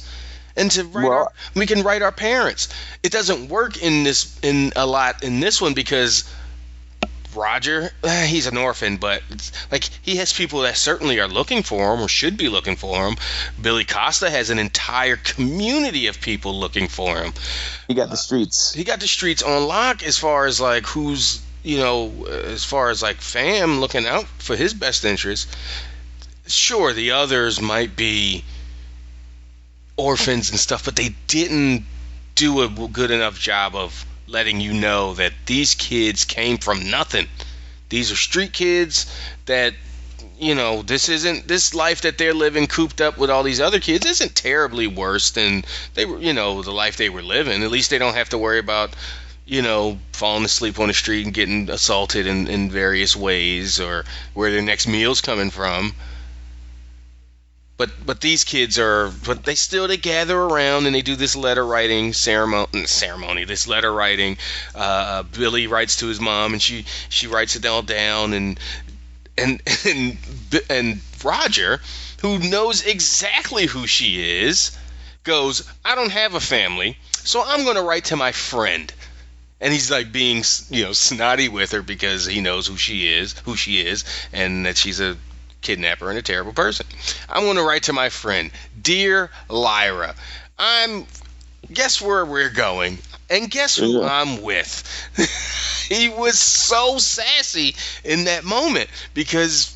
And 0.56 0.70
to 0.72 0.84
write 0.84 1.08
Well- 1.08 1.14
our, 1.14 1.32
we 1.56 1.66
can 1.66 1.82
write 1.82 2.02
our 2.02 2.12
parents. 2.12 2.68
It 3.04 3.12
doesn't 3.12 3.48
work 3.50 3.82
in 3.82 4.04
this 4.04 4.38
in 4.44 4.72
a 4.76 4.86
lot 4.86 5.24
in 5.24 5.40
this 5.40 5.62
one 5.62 5.74
because 5.74 6.26
Roger, 7.34 7.90
eh, 8.04 8.26
he's 8.26 8.46
an 8.48 8.58
orphan, 8.58 8.98
but 8.98 9.24
it's, 9.30 9.54
like 9.72 9.86
he 10.02 10.18
has 10.18 10.34
people 10.34 10.62
that 10.64 10.76
certainly 10.76 11.22
are 11.22 11.30
looking 11.30 11.64
for 11.64 11.94
him 11.96 12.02
or 12.02 12.10
should 12.10 12.36
be 12.36 12.50
looking 12.50 12.76
for 12.76 13.08
him. 13.08 13.16
Billy 13.62 13.86
Costa 13.86 14.30
has 14.30 14.50
an 14.50 14.60
entire 14.60 15.16
community 15.16 16.08
of 16.08 16.20
people 16.20 16.60
looking 16.60 16.90
for 16.90 17.18
him 17.24 17.34
He 17.88 17.94
got 17.94 18.10
the 18.10 18.18
streets. 18.18 18.74
he 18.74 18.84
got 18.84 19.00
the 19.00 19.08
streets 19.08 19.42
on 19.42 19.66
lock 19.66 20.04
as 20.04 20.18
far 20.18 20.46
as 20.46 20.60
like 20.60 20.86
who's 20.86 21.40
you 21.64 21.78
know 21.78 22.26
as 22.26 22.64
far 22.64 22.90
as 22.90 23.02
like 23.02 23.18
fam 23.18 23.80
looking 23.80 24.06
out 24.06 24.26
for 24.40 24.56
his 24.56 24.74
best 24.74 25.06
interest 25.06 25.56
sure 26.48 26.94
the 26.94 27.12
others 27.12 27.62
might 27.62 27.96
be 27.96 28.44
orphans 29.98 30.50
and 30.50 30.60
stuff 30.60 30.86
but 30.86 30.96
they 30.96 31.10
didn't 31.28 31.86
do 32.36 32.62
a 32.62 32.88
good 32.88 33.12
enough 33.12 33.40
job 33.40 33.76
of 33.76 34.06
letting 34.28 34.62
you 34.62 34.74
know 34.74 35.14
that 35.14 35.34
these 35.46 35.76
kids 35.76 36.26
came 36.26 36.58
from 36.58 36.90
nothing. 36.90 37.28
These 37.90 38.12
are 38.12 38.16
street 38.16 38.54
kids 38.54 39.06
that 39.46 39.74
you 40.40 40.56
know 40.56 40.82
this 40.82 41.10
isn't 41.10 41.48
this 41.48 41.74
life 41.76 42.02
that 42.02 42.18
they're 42.18 42.34
living 42.34 42.66
cooped 42.68 43.02
up 43.02 43.18
with 43.18 43.30
all 43.30 43.44
these 43.44 43.62
other 43.62 43.80
kids 43.80 44.06
isn't 44.06 44.36
terribly 44.36 44.88
worse 44.88 45.32
than 45.32 45.64
they 45.94 46.06
were 46.06 46.20
you 46.20 46.34
know 46.34 46.62
the 46.62 46.72
life 46.72 46.98
they 46.98 47.10
were 47.10 47.22
living. 47.22 47.62
At 47.64 47.72
least 47.72 47.90
they 47.90 47.98
don't 47.98 48.16
have 48.16 48.30
to 48.30 48.38
worry 48.38 48.60
about 48.60 48.96
you 49.52 49.62
know 49.62 50.00
falling 50.14 50.46
asleep 50.46 50.80
on 50.80 50.88
the 50.88 50.94
street 50.94 51.26
and 51.26 51.34
getting 51.34 51.70
assaulted 51.70 52.26
in, 52.26 52.48
in 52.48 52.72
various 52.72 53.18
ways 53.18 53.82
or 53.82 54.06
where 54.34 54.50
their 54.50 54.62
next 54.62 54.88
meal's 54.88 55.20
coming 55.20 55.52
from. 55.52 55.94
But 57.76 57.90
but 58.06 58.22
these 58.22 58.46
kids 58.46 58.80
are 58.80 59.12
but 59.26 59.44
they 59.44 59.56
still 59.56 59.90
they 59.90 59.98
gather 59.98 60.40
around 60.40 60.86
and 60.86 60.96
they 60.96 61.02
do 61.02 61.18
this 61.18 61.36
letter 61.36 61.66
writing 61.66 62.14
ceremony 62.14 62.86
ceremony 62.86 63.44
this 63.44 63.68
letter 63.68 63.92
writing. 63.92 64.38
Uh, 64.74 65.24
billy 65.24 65.68
writes 65.68 65.98
to 65.98 66.08
his 66.08 66.22
mom 66.22 66.54
and 66.54 66.62
she 66.62 66.86
she 67.10 67.28
writes 67.28 67.58
it 67.58 67.66
all 67.66 67.82
down 67.82 68.32
and 68.32 68.58
and 69.38 69.62
and 69.86 70.18
and 70.70 71.02
roger 71.26 71.82
who 72.22 72.40
knows 72.40 72.86
exactly 72.86 73.66
who 73.66 73.86
she 73.86 74.40
is 74.40 74.78
goes 75.26 75.70
i 75.84 75.94
don't 75.94 76.12
have 76.12 76.36
a 76.36 76.40
family 76.40 76.98
so 77.12 77.44
i'm 77.46 77.64
going 77.66 77.76
to 77.76 77.84
write 77.84 78.06
to 78.06 78.16
my 78.16 78.32
friend 78.32 78.94
and 79.62 79.72
he's 79.72 79.90
like 79.90 80.12
being 80.12 80.44
you 80.70 80.84
know 80.84 80.92
snotty 80.94 81.48
with 81.48 81.72
her 81.72 81.82
because 81.82 82.26
he 82.26 82.42
knows 82.42 82.68
who 82.68 82.76
she 82.76 83.08
is 83.08 83.38
who 83.46 83.56
she 83.56 83.80
is 83.80 84.04
and 84.34 84.66
that 84.66 84.76
she's 84.76 85.00
a 85.00 85.16
kidnapper 85.62 86.10
and 86.10 86.18
a 86.18 86.24
terrible 86.24 86.54
person. 86.54 86.86
I'm 87.30 87.44
going 87.44 87.58
to 87.58 87.64
write 87.64 87.84
to 87.84 87.94
my 87.94 88.10
friend 88.10 88.52
dear 88.82 89.30
lyra 89.48 90.16
i'm 90.58 91.06
guess 91.72 92.02
where 92.02 92.26
we're 92.26 92.50
going? 92.50 92.98
And 93.30 93.50
guess 93.50 93.78
who 93.78 94.02
Yeah. 94.02 94.08
i'm 94.12 94.42
with? 94.42 94.84
He 95.92 96.08
was 96.08 96.40
so 96.40 97.00
sassy 97.00 97.76
in 98.06 98.24
that 98.24 98.46
moment 98.46 98.90
because 99.14 99.76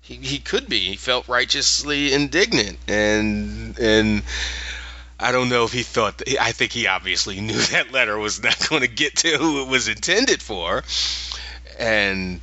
he, 0.00 0.14
he 0.14 0.38
could 0.38 0.68
be. 0.70 0.78
He 0.80 0.96
felt 0.96 1.28
righteously 1.28 2.14
indignant 2.14 2.78
and 2.88 3.78
and 3.78 4.22
I 5.18 5.32
don't 5.32 5.48
know 5.48 5.64
if 5.64 5.72
he 5.72 5.82
thought. 5.82 6.18
That, 6.18 6.40
I 6.40 6.52
think 6.52 6.72
he 6.72 6.86
obviously 6.86 7.40
knew 7.40 7.54
that 7.54 7.92
letter 7.92 8.18
was 8.18 8.42
not 8.42 8.68
going 8.68 8.82
to 8.82 8.88
get 8.88 9.16
to 9.16 9.38
who 9.38 9.62
it 9.62 9.68
was 9.68 9.88
intended 9.88 10.42
for, 10.42 10.84
and 11.78 12.40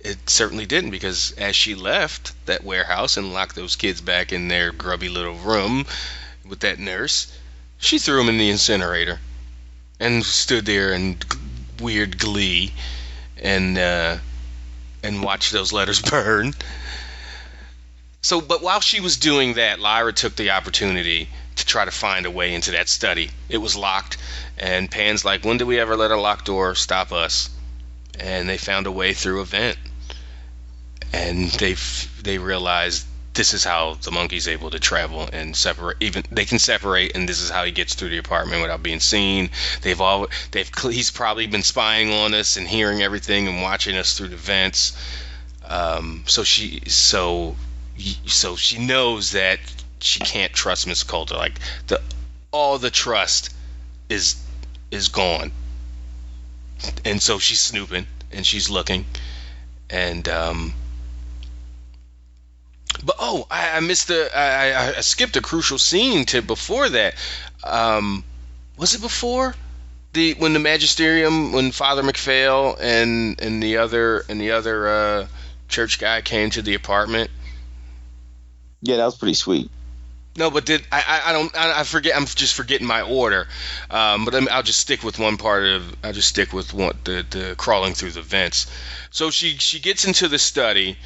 it 0.00 0.28
certainly 0.28 0.66
didn't 0.66 0.90
because 0.90 1.32
as 1.32 1.56
she 1.56 1.74
left 1.74 2.32
that 2.46 2.64
warehouse 2.64 3.16
and 3.16 3.32
locked 3.32 3.54
those 3.54 3.76
kids 3.76 4.00
back 4.00 4.32
in 4.32 4.48
their 4.48 4.70
grubby 4.70 5.08
little 5.08 5.34
room 5.34 5.86
with 6.46 6.60
that 6.60 6.78
nurse, 6.78 7.32
she 7.78 7.98
threw 7.98 8.18
them 8.18 8.28
in 8.28 8.38
the 8.38 8.50
incinerator 8.50 9.18
and 10.00 10.24
stood 10.24 10.66
there 10.66 10.92
in 10.92 11.16
weird 11.80 12.18
glee 12.18 12.72
and 13.38 13.78
uh, 13.78 14.16
and 15.02 15.22
watched 15.22 15.52
those 15.52 15.72
letters 15.72 16.00
burn. 16.10 16.54
So, 18.22 18.40
but 18.40 18.62
while 18.62 18.80
she 18.80 19.00
was 19.00 19.18
doing 19.18 19.54
that, 19.54 19.80
Lyra 19.80 20.12
took 20.14 20.34
the 20.34 20.50
opportunity 20.50 21.28
to 21.56 21.66
try 21.66 21.84
to 21.84 21.90
find 21.90 22.26
a 22.26 22.30
way 22.30 22.54
into 22.54 22.72
that 22.72 22.88
study. 22.88 23.30
It 23.48 23.58
was 23.58 23.76
locked, 23.76 24.16
and 24.58 24.90
Pan's 24.90 25.24
like, 25.24 25.44
"When 25.44 25.56
did 25.58 25.64
we 25.64 25.78
ever 25.78 25.96
let 25.96 26.10
a 26.10 26.16
locked 26.16 26.46
door 26.46 26.74
stop 26.74 27.12
us?" 27.12 27.50
And 28.18 28.48
they 28.48 28.58
found 28.58 28.86
a 28.86 28.92
way 28.92 29.12
through 29.12 29.40
a 29.40 29.44
vent, 29.44 29.78
and 31.12 31.50
they 31.52 31.76
they 32.22 32.38
realized 32.38 33.06
this 33.34 33.52
is 33.52 33.64
how 33.64 33.94
the 33.94 34.12
monkey's 34.12 34.46
able 34.46 34.70
to 34.70 34.78
travel 34.78 35.28
and 35.32 35.56
separate. 35.56 35.96
Even 36.00 36.24
they 36.30 36.44
can 36.44 36.58
separate, 36.58 37.14
and 37.14 37.28
this 37.28 37.40
is 37.40 37.50
how 37.50 37.64
he 37.64 37.72
gets 37.72 37.94
through 37.94 38.10
the 38.10 38.18
apartment 38.18 38.62
without 38.62 38.82
being 38.82 39.00
seen. 39.00 39.50
They've 39.82 40.00
all 40.00 40.28
they've 40.52 40.70
he's 40.90 41.10
probably 41.10 41.46
been 41.46 41.64
spying 41.64 42.12
on 42.12 42.32
us 42.34 42.56
and 42.56 42.66
hearing 42.66 43.02
everything 43.02 43.48
and 43.48 43.60
watching 43.60 43.96
us 43.96 44.16
through 44.16 44.28
the 44.28 44.36
vents. 44.36 44.96
Um, 45.64 46.24
so 46.26 46.44
she 46.44 46.82
so 46.86 47.56
so 48.26 48.56
she 48.56 48.78
knows 48.78 49.32
that 49.32 49.58
she 50.00 50.20
can't 50.20 50.52
trust 50.52 50.86
Miss 50.86 51.02
Coulter. 51.02 51.36
Like 51.36 51.58
the 51.86 52.00
all 52.50 52.78
the 52.78 52.90
trust 52.90 53.54
is 54.08 54.36
is 54.90 55.08
gone, 55.08 55.52
and 57.04 57.20
so 57.20 57.38
she's 57.38 57.60
snooping 57.60 58.06
and 58.32 58.46
she's 58.46 58.70
looking, 58.70 59.04
and 59.90 60.28
um. 60.28 60.74
But 63.02 63.16
oh, 63.18 63.46
I, 63.50 63.76
I 63.76 63.80
missed 63.80 64.08
the 64.08 64.30
I, 64.34 64.96
I, 64.96 65.00
skipped 65.00 65.36
a 65.36 65.40
crucial 65.40 65.78
scene 65.78 66.24
to 66.26 66.42
before 66.42 66.88
that. 66.88 67.14
Um, 67.64 68.24
was 68.76 68.94
it 68.94 69.00
before 69.00 69.54
the 70.12 70.34
when 70.34 70.52
the 70.52 70.58
magisterium 70.60 71.52
when 71.52 71.70
Father 71.72 72.02
MacPhail 72.02 72.76
and 72.80 73.40
and 73.40 73.62
the 73.62 73.78
other 73.78 74.24
and 74.28 74.40
the 74.40 74.52
other 74.52 74.88
uh, 74.88 75.26
church 75.68 75.98
guy 75.98 76.22
came 76.22 76.50
to 76.50 76.62
the 76.62 76.74
apartment? 76.74 77.30
Yeah, 78.80 78.96
that 78.96 79.04
was 79.04 79.16
pretty 79.16 79.34
sweet. 79.34 79.70
No, 80.36 80.50
but 80.50 80.66
did 80.66 80.82
I? 80.90 81.02
I, 81.06 81.30
I 81.30 81.32
don't. 81.32 81.56
I, 81.56 81.80
I 81.80 81.84
forget. 81.84 82.16
I'm 82.16 82.26
just 82.26 82.54
forgetting 82.54 82.86
my 82.86 83.02
order. 83.02 83.46
Um, 83.88 84.24
but 84.24 84.34
I'm, 84.34 84.48
I'll 84.50 84.64
just 84.64 84.80
stick 84.80 85.04
with 85.04 85.18
one 85.18 85.36
part 85.36 85.64
of. 85.64 85.96
I'll 86.02 86.12
just 86.12 86.28
stick 86.28 86.52
with 86.52 86.74
one 86.74 86.98
the 87.04 87.24
the 87.30 87.54
crawling 87.56 87.94
through 87.94 88.10
the 88.12 88.22
vents. 88.22 88.66
So 89.10 89.30
she 89.30 89.56
she 89.58 89.78
gets 89.78 90.04
into 90.04 90.26
the 90.26 90.38
study, 90.38 90.98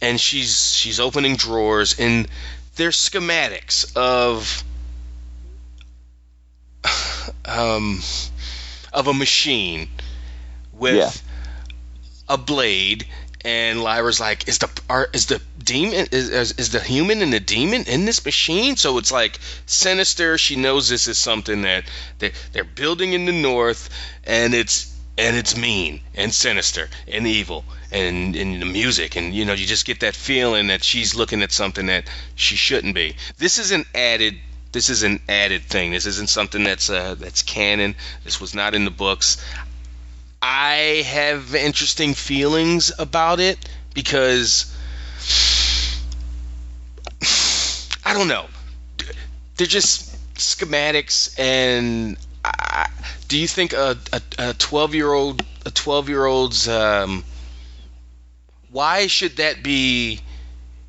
and 0.00 0.20
she's 0.20 0.74
she's 0.74 1.00
opening 1.00 1.34
drawers, 1.34 1.98
and 1.98 2.28
there's 2.76 2.96
schematics 2.96 3.96
of 3.96 4.62
um 7.44 8.00
of 8.92 9.08
a 9.08 9.14
machine 9.14 9.88
with 10.72 10.94
Yeah. 10.94 11.10
a 12.28 12.38
blade 12.38 13.06
and 13.44 13.82
Lyra's 13.82 14.20
like 14.20 14.48
is 14.48 14.58
the 14.58 14.68
are, 14.88 15.08
is 15.12 15.26
the 15.26 15.40
demon 15.58 16.06
is, 16.12 16.52
is 16.52 16.70
the 16.70 16.80
human 16.80 17.22
and 17.22 17.32
the 17.32 17.40
demon 17.40 17.84
in 17.84 18.04
this 18.04 18.24
machine? 18.24 18.76
So 18.76 18.98
it's 18.98 19.12
like 19.12 19.38
sinister. 19.66 20.38
She 20.38 20.56
knows 20.56 20.88
this 20.88 21.08
is 21.08 21.18
something 21.18 21.62
that 21.62 21.84
they, 22.18 22.32
they're 22.52 22.64
building 22.64 23.12
in 23.12 23.24
the 23.24 23.32
north 23.32 23.88
and 24.24 24.54
it's 24.54 24.92
and 25.18 25.36
it's 25.36 25.56
mean 25.56 26.00
and 26.14 26.34
sinister 26.34 26.88
and 27.06 27.26
evil 27.26 27.64
and 27.90 28.34
in 28.34 28.60
the 28.60 28.66
music 28.66 29.16
and 29.16 29.34
you 29.34 29.44
know 29.44 29.52
you 29.52 29.66
just 29.66 29.84
get 29.84 30.00
that 30.00 30.16
feeling 30.16 30.68
that 30.68 30.82
she's 30.82 31.14
looking 31.14 31.42
at 31.42 31.52
something 31.52 31.86
that 31.86 32.04
she 32.34 32.56
shouldn't 32.56 32.94
be. 32.94 33.16
This 33.38 33.58
is 33.58 33.72
an 33.72 33.84
added 33.94 34.36
this 34.72 34.88
is 34.88 35.02
an 35.02 35.20
added 35.28 35.64
thing. 35.64 35.90
This 35.90 36.06
isn't 36.06 36.30
something 36.30 36.64
that's 36.64 36.88
uh, 36.88 37.14
that's 37.18 37.42
canon. 37.42 37.94
This 38.24 38.40
was 38.40 38.54
not 38.54 38.74
in 38.74 38.86
the 38.86 38.90
books 38.90 39.36
I 40.42 41.04
have 41.06 41.54
interesting 41.54 42.14
feelings 42.14 42.90
about 42.98 43.38
it 43.38 43.58
because 43.94 44.76
I 48.04 48.12
don't 48.12 48.26
know. 48.26 48.46
They're 49.56 49.68
just 49.68 50.12
schematics, 50.34 51.38
and 51.38 52.16
I, 52.44 52.88
do 53.28 53.38
you 53.38 53.46
think 53.46 53.72
a 53.72 53.96
twelve 54.58 54.94
year 54.94 55.12
old 55.12 55.44
a 55.64 55.70
twelve 55.70 56.08
year 56.08 56.26
old's 56.26 56.66
um, 56.66 57.22
why 58.72 59.06
should 59.06 59.36
that 59.36 59.62
be 59.62 60.20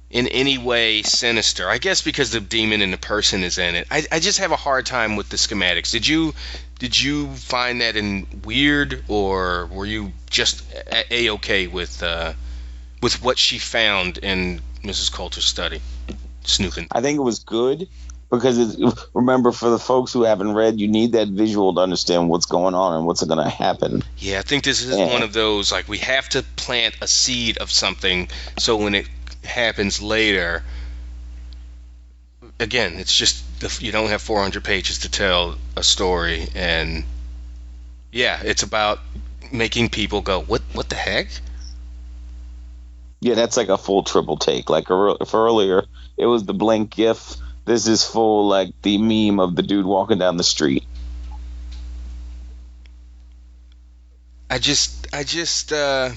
in 0.10 0.28
any 0.30 0.58
way 0.58 1.04
sinister? 1.04 1.70
I 1.70 1.78
guess 1.78 2.02
because 2.02 2.32
the 2.32 2.40
demon 2.40 2.82
and 2.82 2.92
the 2.92 2.98
person 2.98 3.44
is 3.44 3.60
in 3.60 3.76
it. 3.76 3.88
I, 3.92 4.06
I 4.12 4.20
just 4.20 4.40
have 4.40 4.52
a 4.52 4.56
hard 4.56 4.88
time 4.88 5.16
with 5.16 5.30
the 5.30 5.38
schematics. 5.38 5.92
Did 5.92 6.08
you 6.08 6.34
did 6.84 7.02
you 7.02 7.34
find 7.36 7.80
that 7.80 7.96
in 7.96 8.28
weird, 8.44 9.06
or 9.08 9.68
were 9.68 9.86
you 9.86 10.12
just 10.30 10.66
a 11.10 11.30
okay 11.30 11.68
with 11.68 12.04
uh, 12.04 12.34
with 13.02 13.24
what 13.24 13.38
she 13.38 13.58
found 13.58 14.18
in 14.18 14.60
Mrs. 14.84 15.10
Coulter's 15.10 15.46
study, 15.46 15.80
snooping? 16.44 16.90
I 16.92 17.00
think 17.00 17.20
it 17.20 17.22
was 17.22 17.40
good 17.40 17.88
because 18.30 18.58
it, 18.60 18.94
remember, 19.14 19.54
for 19.54 19.70
the 19.70 19.80
folks 19.80 20.12
who 20.12 20.24
haven't 20.24 20.56
read, 20.56 20.78
you 20.78 20.90
need 20.90 21.14
that 21.14 21.30
visual 21.30 21.74
to 21.74 21.80
understand 21.80 22.28
what's 22.28 22.48
going 22.48 22.76
on 22.76 22.98
and 22.98 23.06
what's 23.06 23.24
going 23.24 23.42
to 23.42 23.50
happen. 23.50 24.04
Yeah, 24.18 24.40
I 24.40 24.42
think 24.42 24.66
this 24.66 24.82
is 24.82 24.98
yeah. 24.98 25.06
one 25.06 25.24
of 25.24 25.32
those 25.32 25.72
like 25.72 25.88
we 25.88 26.00
have 26.00 26.28
to 26.30 26.44
plant 26.58 26.98
a 27.00 27.08
seed 27.08 27.60
of 27.60 27.72
something 27.72 28.28
so 28.60 28.76
when 28.76 28.94
it 28.94 29.08
happens 29.46 30.02
later. 30.02 30.66
Again, 32.60 32.96
it's 32.96 33.16
just 33.16 33.42
you 33.82 33.92
don't 33.92 34.10
have 34.10 34.22
400 34.22 34.64
pages 34.64 35.00
to 35.00 35.10
tell 35.10 35.56
a 35.76 35.84
story, 35.84 36.48
and 36.56 37.04
yeah, 38.12 38.42
it's 38.44 38.64
about 38.64 39.00
making 39.52 39.90
people 39.90 40.22
go, 40.22 40.42
"What? 40.42 40.62
What 40.74 40.90
the 40.90 40.96
heck?" 40.96 41.28
Yeah, 43.20 43.36
that's 43.36 43.56
like 43.56 43.70
a 43.70 43.78
full 43.78 44.04
triple 44.04 44.38
take. 44.38 44.70
Like 44.70 44.86
if 44.90 45.34
earlier, 45.34 45.84
it 46.18 46.26
was 46.26 46.44
the 46.44 46.54
blink 46.54 46.96
gif. 46.96 47.38
This 47.66 47.88
is 47.88 48.04
full 48.04 48.48
like 48.48 48.74
the 48.82 48.98
meme 48.98 49.40
of 49.40 49.56
the 49.56 49.64
dude 49.64 49.86
walking 49.86 50.20
down 50.20 50.38
the 50.38 50.44
street. 50.44 50.84
I 54.50 54.60
just, 54.60 55.08
I 55.12 55.24
just, 55.24 55.74
uh, 55.74 56.12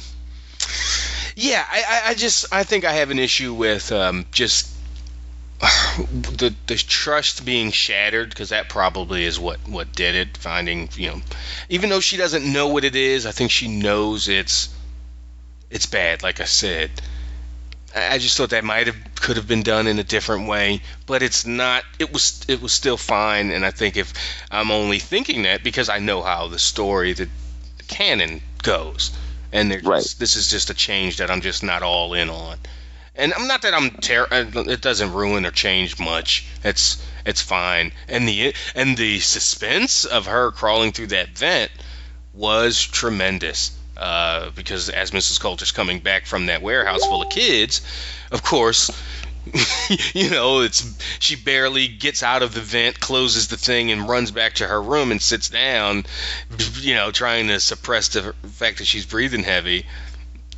yeah, 1.37 1.65
I, 1.67 2.03
I 2.07 2.15
just, 2.15 2.53
I 2.53 2.65
think 2.65 2.85
I 2.85 2.93
have 2.93 3.11
an 3.11 3.19
issue 3.19 3.55
with 3.55 3.93
um, 3.93 4.27
just 4.31 4.76
the 5.61 6.55
the 6.67 6.77
trust 6.77 7.45
being 7.45 7.71
shattered 7.71 8.29
because 8.29 8.51
that 8.51 8.69
probably 8.69 9.25
is 9.25 9.41
what 9.41 9.59
what 9.67 9.93
did 9.93 10.15
it. 10.15 10.37
Finding 10.37 10.89
you 10.95 11.09
know, 11.09 11.23
even 11.69 11.89
though 11.89 12.01
she 12.01 12.17
doesn't 12.17 12.51
know 12.53 12.69
what 12.69 12.85
it 12.85 12.95
is, 12.95 13.25
I 13.25 13.33
think 13.33 13.51
she 13.51 13.69
knows 13.69 14.29
it's 14.29 14.69
it's 15.71 15.87
bad. 15.87 16.23
Like 16.23 16.41
I 16.41 16.45
said, 16.45 16.91
I 17.95 18.19
just 18.19 18.37
thought 18.37 18.51
that 18.51 18.65
might 18.65 18.87
have 18.87 18.97
could 19.15 19.37
have 19.37 19.49
been 19.49 19.63
done 19.63 19.87
in 19.87 19.99
a 19.99 20.05
different 20.05 20.47
way, 20.47 20.83
but 21.07 21.23
it's 21.23 21.47
not. 21.47 21.85
It 21.99 22.13
was 22.13 22.43
it 22.49 22.61
was 22.61 22.73
still 22.75 22.99
fine, 22.99 23.51
and 23.51 23.65
I 23.65 23.71
think 23.71 23.97
if 23.97 24.13
I'm 24.51 24.71
only 24.71 24.99
thinking 24.99 25.45
that 25.45 25.65
because 25.65 25.89
I 25.89 26.01
know 26.01 26.23
how 26.23 26.49
the 26.49 26.59
story, 26.59 27.15
the, 27.15 27.29
the 27.79 27.85
canon 27.85 28.43
goes, 28.63 29.11
and 29.53 29.71
right. 29.87 30.15
this 30.19 30.37
is 30.37 30.51
just 30.51 30.69
a 30.69 30.75
change 30.75 31.17
that 31.17 31.31
I'm 31.31 31.41
just 31.41 31.63
not 31.63 31.83
all 31.83 32.13
in 32.13 32.29
on 32.29 32.59
and 33.17 33.33
I'm 33.35 33.47
not 33.47 33.63
that 33.63 33.75
I'm 33.75 33.91
ter- 33.91 34.29
uh, 34.31 34.45
it 34.67 34.81
doesn't 34.81 35.13
ruin 35.13 35.47
or 35.47 35.51
change 35.51 35.99
much. 35.99 36.47
It's 36.65 37.03
it's 37.25 37.41
fine. 37.41 37.93
And 38.09 38.29
the 38.29 38.55
and 38.75 38.97
the 38.97 39.21
suspense 39.21 40.05
of 40.05 40.27
her 40.27 40.51
crawling 40.53 40.93
through 40.93 41.09
that 41.09 41.37
vent 41.37 41.71
was 42.35 42.81
tremendous. 42.81 43.73
Uh, 43.97 44.51
because 44.51 44.91
as 44.91 45.11
Mrs. 45.13 45.41
Coulter's 45.41 45.73
coming 45.73 46.01
back 46.01 46.27
from 46.27 46.47
that 46.47 46.61
warehouse 46.61 47.03
full 47.07 47.23
of 47.23 47.31
kids, 47.31 47.81
of 48.31 48.43
course, 48.43 48.91
you 50.13 50.29
know, 50.29 50.61
it's 50.61 50.99
she 51.19 51.37
barely 51.37 51.89
gets 51.89 52.23
out 52.23 52.43
of 52.43 52.53
the 52.53 52.61
vent, 52.61 53.01
closes 53.01 53.49
the 53.49 53.57
thing, 53.57 53.91
and 53.91 54.09
runs 54.09 54.31
back 54.31 54.55
to 54.55 54.67
her 54.67 54.83
room 54.83 55.13
and 55.13 55.23
sits 55.23 55.49
down, 55.49 56.05
you 56.81 56.95
know, 56.95 57.11
trying 57.11 57.49
to 57.49 57.61
suppress 57.61 58.09
the 58.09 58.35
fact 58.53 58.79
that 58.79 58.87
she's 58.87 59.07
breathing 59.07 59.45
heavy 59.45 59.87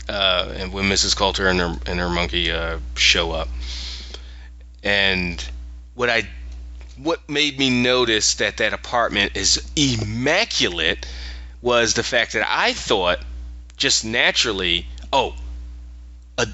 uh, 0.08 0.52
and 0.56 0.72
when 0.72 0.84
Mrs. 0.84 1.16
Coulter 1.16 1.48
and 1.48 1.60
her 1.60 1.76
and 1.86 2.00
her 2.00 2.08
monkey 2.08 2.50
uh, 2.50 2.78
show 2.94 3.32
up. 3.32 3.48
And 4.82 5.44
what 5.94 6.08
I 6.08 6.28
what 6.96 7.28
made 7.28 7.58
me 7.58 7.70
notice 7.70 8.34
that 8.36 8.58
that 8.58 8.72
apartment 8.72 9.36
is 9.36 9.62
immaculate 9.76 11.06
was 11.62 11.94
the 11.94 12.02
fact 12.02 12.32
that 12.32 12.46
I 12.48 12.72
thought 12.72 13.20
just 13.76 14.04
naturally, 14.04 14.86
oh, 15.12 15.34
a 16.36 16.46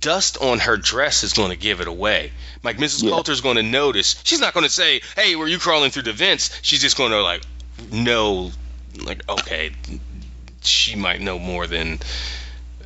dust 0.00 0.38
on 0.40 0.58
her 0.60 0.76
dress 0.76 1.22
is 1.22 1.32
going 1.32 1.50
to 1.50 1.56
give 1.56 1.80
it 1.80 1.88
away. 1.88 2.32
Like 2.62 2.78
Mrs. 2.78 3.02
Yeah. 3.02 3.10
Coulter's 3.10 3.40
going 3.40 3.56
to 3.56 3.62
notice. 3.62 4.20
She's 4.24 4.40
not 4.40 4.54
going 4.54 4.64
to 4.64 4.70
say, 4.70 5.00
"Hey, 5.16 5.36
were 5.36 5.48
you 5.48 5.58
crawling 5.58 5.90
through 5.90 6.02
the 6.02 6.12
vents?" 6.12 6.58
She's 6.62 6.80
just 6.80 6.96
going 6.96 7.12
to 7.12 7.22
like 7.22 7.42
know, 7.90 8.50
like, 9.00 9.28
okay, 9.28 9.72
she 10.62 10.94
might 10.96 11.20
know 11.20 11.38
more 11.38 11.66
than 11.66 11.98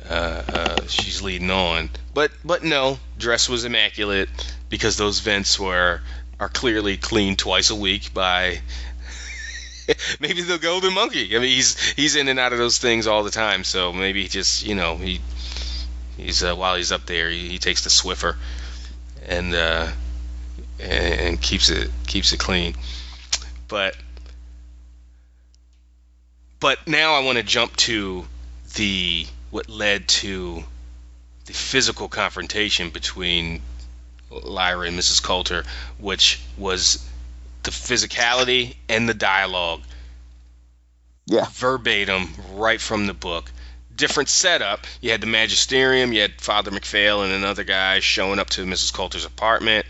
uh, 0.09 0.13
uh, 0.13 0.87
she's 0.87 1.21
leading 1.21 1.51
on. 1.51 1.89
But 2.13 2.31
but 2.43 2.63
no, 2.63 2.99
dress 3.17 3.49
was 3.49 3.65
immaculate 3.65 4.29
because 4.69 4.97
those 4.97 5.19
vents 5.19 5.59
were 5.59 6.01
are 6.39 6.49
clearly 6.49 6.97
cleaned 6.97 7.39
twice 7.39 7.69
a 7.69 7.75
week 7.75 8.13
by 8.13 8.61
maybe 10.19 10.41
the 10.41 10.57
golden 10.57 10.93
monkey. 10.93 11.35
I 11.35 11.39
mean, 11.39 11.49
he's 11.49 11.79
he's 11.91 12.15
in 12.15 12.27
and 12.27 12.39
out 12.39 12.53
of 12.53 12.59
those 12.59 12.77
things 12.77 13.07
all 13.07 13.23
the 13.23 13.31
time. 13.31 13.63
So 13.63 13.93
maybe 13.93 14.23
he 14.23 14.27
just 14.27 14.65
you 14.65 14.75
know 14.75 14.97
he 14.97 15.21
he's 16.15 16.43
uh, 16.43 16.55
while 16.55 16.75
he's 16.75 16.91
up 16.91 17.05
there, 17.05 17.29
he, 17.29 17.49
he 17.49 17.57
takes 17.57 17.83
the 17.83 17.89
Swiffer 17.89 18.35
and 19.27 19.53
uh, 19.53 19.87
and 20.79 21.41
keeps 21.41 21.69
it 21.69 21.89
keeps 22.05 22.33
it 22.33 22.39
clean. 22.39 22.75
But 23.67 23.95
but 26.59 26.87
now 26.87 27.13
I 27.13 27.23
want 27.23 27.37
to 27.37 27.43
jump 27.43 27.75
to 27.77 28.25
the 28.75 29.25
what 29.49 29.69
led 29.69 30.07
to 30.07 30.63
the 31.45 31.53
physical 31.53 32.07
confrontation 32.09 32.89
between 32.89 33.61
Lyra 34.29 34.87
and 34.87 34.99
Mrs. 34.99 35.23
Coulter, 35.23 35.63
which 35.97 36.41
was 36.57 37.07
the 37.63 37.71
physicality 37.71 38.75
and 38.89 39.07
the 39.07 39.13
dialogue. 39.13 39.81
Yeah. 41.25 41.45
Verbatim, 41.51 42.29
right 42.53 42.79
from 42.79 43.07
the 43.07 43.13
book. 43.13 43.51
Different 43.95 44.29
setup. 44.29 44.85
You 45.01 45.11
had 45.11 45.21
the 45.21 45.27
magisterium, 45.27 46.13
you 46.13 46.21
had 46.21 46.39
Father 46.39 46.71
MacPhail 46.71 47.23
and 47.23 47.33
another 47.33 47.63
guy 47.63 47.99
showing 47.99 48.39
up 48.39 48.49
to 48.51 48.65
Mrs. 48.65 48.93
Coulter's 48.93 49.25
apartment. 49.25 49.85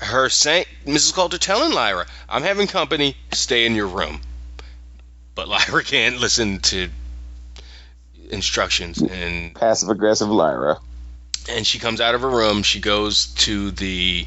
Her 0.00 0.28
saying, 0.28 0.66
Mrs. 0.86 1.14
Coulter 1.14 1.38
telling 1.38 1.72
Lyra, 1.72 2.06
I'm 2.28 2.42
having 2.42 2.66
company, 2.66 3.16
stay 3.32 3.66
in 3.66 3.74
your 3.74 3.88
room. 3.88 4.20
But 5.34 5.48
Lyra 5.70 5.84
can't 5.84 6.18
listen 6.18 6.60
to 6.60 6.88
instructions 8.30 9.00
and 9.00 9.54
passive 9.54 9.88
aggressive 9.88 10.28
Lyra. 10.28 10.78
And 11.50 11.66
she 11.66 11.78
comes 11.78 12.00
out 12.00 12.14
of 12.14 12.20
her 12.20 12.30
room. 12.30 12.62
She 12.62 12.80
goes 12.80 13.26
to 13.26 13.70
the. 13.70 14.26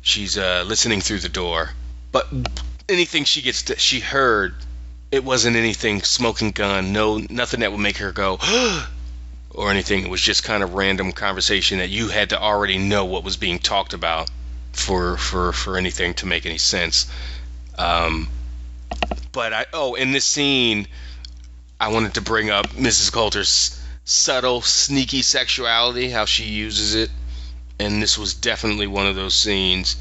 She's 0.00 0.38
uh, 0.38 0.64
listening 0.66 1.00
through 1.00 1.18
the 1.18 1.28
door, 1.28 1.70
but 2.12 2.28
anything 2.88 3.24
she 3.24 3.42
gets, 3.42 3.64
to, 3.64 3.76
she 3.76 3.98
heard, 3.98 4.54
it 5.10 5.24
wasn't 5.24 5.56
anything 5.56 6.02
smoking 6.02 6.52
gun. 6.52 6.92
No, 6.92 7.18
nothing 7.18 7.60
that 7.60 7.72
would 7.72 7.80
make 7.80 7.96
her 7.98 8.12
go. 8.12 8.38
or 9.56 9.70
anything. 9.70 10.04
It 10.04 10.10
was 10.10 10.20
just 10.20 10.44
kind 10.44 10.62
of 10.62 10.74
random 10.74 11.12
conversation 11.12 11.78
that 11.78 11.88
you 11.88 12.08
had 12.08 12.30
to 12.30 12.40
already 12.40 12.78
know 12.78 13.06
what 13.06 13.24
was 13.24 13.36
being 13.36 13.58
talked 13.58 13.94
about 13.94 14.30
for 14.72 15.16
for 15.16 15.52
for 15.52 15.76
anything 15.76 16.14
to 16.14 16.26
make 16.26 16.46
any 16.46 16.58
sense. 16.58 17.10
Um, 17.76 18.28
but 19.32 19.52
I 19.52 19.66
oh 19.72 19.94
in 19.94 20.12
this 20.12 20.24
scene 20.24 20.86
I 21.78 21.88
wanted 21.88 22.14
to 22.14 22.22
bring 22.22 22.50
up 22.50 22.68
Mrs. 22.68 23.12
Coulter's 23.12 23.78
subtle, 24.04 24.62
sneaky 24.62 25.22
sexuality, 25.22 26.10
how 26.10 26.24
she 26.24 26.44
uses 26.44 26.94
it. 26.94 27.10
And 27.78 28.02
this 28.02 28.16
was 28.16 28.34
definitely 28.34 28.86
one 28.86 29.06
of 29.06 29.16
those 29.16 29.34
scenes 29.34 29.96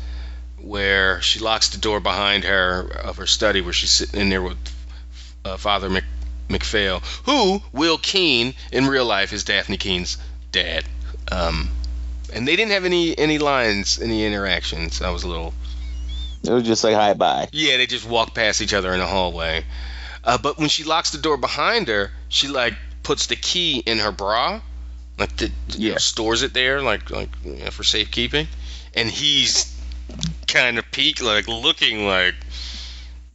where 0.62 1.22
she 1.22 1.40
locks 1.40 1.70
the 1.70 1.78
door 1.78 2.00
behind 2.00 2.44
her 2.46 2.88
of 3.04 3.18
her 3.18 3.28
study 3.28 3.62
where 3.62 3.74
she's 3.74 3.92
sitting 3.92 4.22
in 4.22 4.30
there 4.30 4.42
with 4.42 4.58
uh, 5.44 5.58
Father 5.58 5.90
Mc, 5.90 6.04
MacPhail, 6.50 7.02
who 7.26 7.62
Will 7.74 7.98
Keen 7.98 8.56
in 8.72 8.88
real 8.88 9.06
life 9.06 9.34
is 9.34 9.44
Dafne 9.44 9.80
Keen's 9.80 10.18
dad. 10.52 10.86
Um, 11.32 11.70
and 12.34 12.48
they 12.48 12.56
didn't 12.56 12.72
have 12.72 12.86
any 12.86 13.18
any 13.18 13.38
lines, 13.38 14.00
any 14.02 14.26
interactions. 14.26 15.02
I 15.02 15.10
was 15.10 15.24
a 15.24 15.28
little. 15.28 15.54
It 16.44 16.52
was 16.52 16.64
just 16.64 16.84
like 16.84 16.96
hi 16.96 17.14
bye. 17.14 17.50
Yeah, 17.52 17.78
they 17.78 17.86
just 17.86 18.08
walked 18.08 18.34
past 18.34 18.62
each 18.62 18.74
other 18.74 18.94
in 18.94 19.00
the 19.00 19.08
hallway. 19.08 19.66
Uh, 20.26 20.38
but 20.38 20.58
when 20.58 20.70
she 20.70 20.84
locks 20.84 21.12
the 21.12 21.18
door 21.18 21.38
behind 21.38 21.88
her, 21.88 22.12
she 22.30 22.48
like 22.48 22.74
puts 23.04 23.28
the 23.28 23.36
key 23.36 23.82
in 23.86 24.00
her 24.00 24.12
bra, 24.12 24.62
like 25.20 25.36
the 25.38 25.52
yeah. 25.70 25.94
know, 25.94 25.98
stores 25.98 26.42
it 26.44 26.54
there, 26.54 26.82
like 26.82 27.10
like 27.12 27.30
you 27.44 27.56
know, 27.56 27.72
for 27.72 27.84
safekeeping. 27.84 28.48
And 28.96 29.10
he's 29.10 29.74
kind 30.48 30.80
of 30.80 30.90
peek 30.92 31.22
like 31.22 31.48
looking 31.48 32.06
like. 32.08 32.36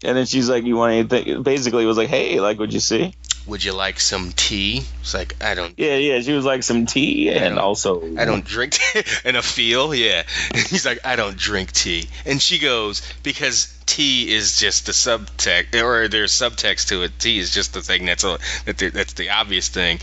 And 0.03 0.17
then 0.17 0.25
she's 0.25 0.49
like, 0.49 0.65
"You 0.65 0.77
want 0.77 0.95
anything?" 0.95 1.43
Basically, 1.43 1.85
it 1.85 1.87
was 1.87 1.99
like, 1.99 2.09
"Hey, 2.09 2.41
like, 2.41 2.59
what'd 2.59 2.73
you 2.73 2.81
see?" 2.81 3.15
would 3.47 3.65
you 3.65 3.73
like 3.73 4.01
some 4.01 4.33
tea? 4.33 4.85
It's 5.01 5.15
like 5.15 5.43
I 5.43 5.55
don't. 5.55 5.75
Yeah, 5.77 5.97
yeah. 5.97 6.21
She 6.21 6.33
was 6.33 6.45
like 6.45 6.63
some 6.63 6.87
tea, 6.87 7.31
and 7.31 7.59
also 7.59 8.17
I 8.17 8.25
don't 8.25 8.45
drink 8.45 8.79
and 9.25 9.37
a 9.37 9.43
feel. 9.43 9.95
Yeah, 9.95 10.23
he's 10.55 10.87
like 10.87 11.01
I 11.05 11.17
don't 11.17 11.37
drink 11.37 11.73
tea, 11.73 12.09
and 12.25 12.41
she 12.41 12.59
goes 12.59 13.03
because 13.23 13.77
tea 13.91 14.33
is 14.33 14.57
just 14.57 14.87
the 14.87 14.93
subtext, 14.93 15.83
or 15.83 16.07
there's 16.07 16.31
subtext 16.33 16.89
to 16.89 17.03
it. 17.03 17.19
T 17.19 17.39
is 17.41 17.53
just 17.53 17.75
the 17.75 17.83
thing 17.83 18.07
that's 18.07 18.23
a, 18.23 18.39
that 18.65 18.79
that's 18.95 19.15
the 19.15 19.31
obvious 19.31 19.69
thing, 19.69 19.99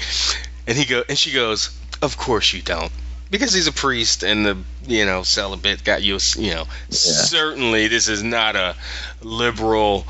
and 0.68 0.78
he 0.78 0.86
go 0.86 1.04
and 1.08 1.18
she 1.18 1.32
goes. 1.32 1.70
Of 2.02 2.18
course 2.18 2.54
you 2.54 2.62
don't. 2.62 2.92
Because 3.32 3.54
he's 3.54 3.68
a 3.68 3.72
priest 3.72 4.24
and 4.24 4.46
the 4.46 4.58
you 4.86 5.06
know 5.06 5.24
celibate 5.24 5.84
got 5.84 6.04
you 6.04 6.20
you 6.36 6.54
know 6.54 6.66
certainly 6.90 7.88
this 7.88 8.08
is 8.08 8.24
not 8.24 8.56
a 8.56 8.76
liberal 9.22 10.06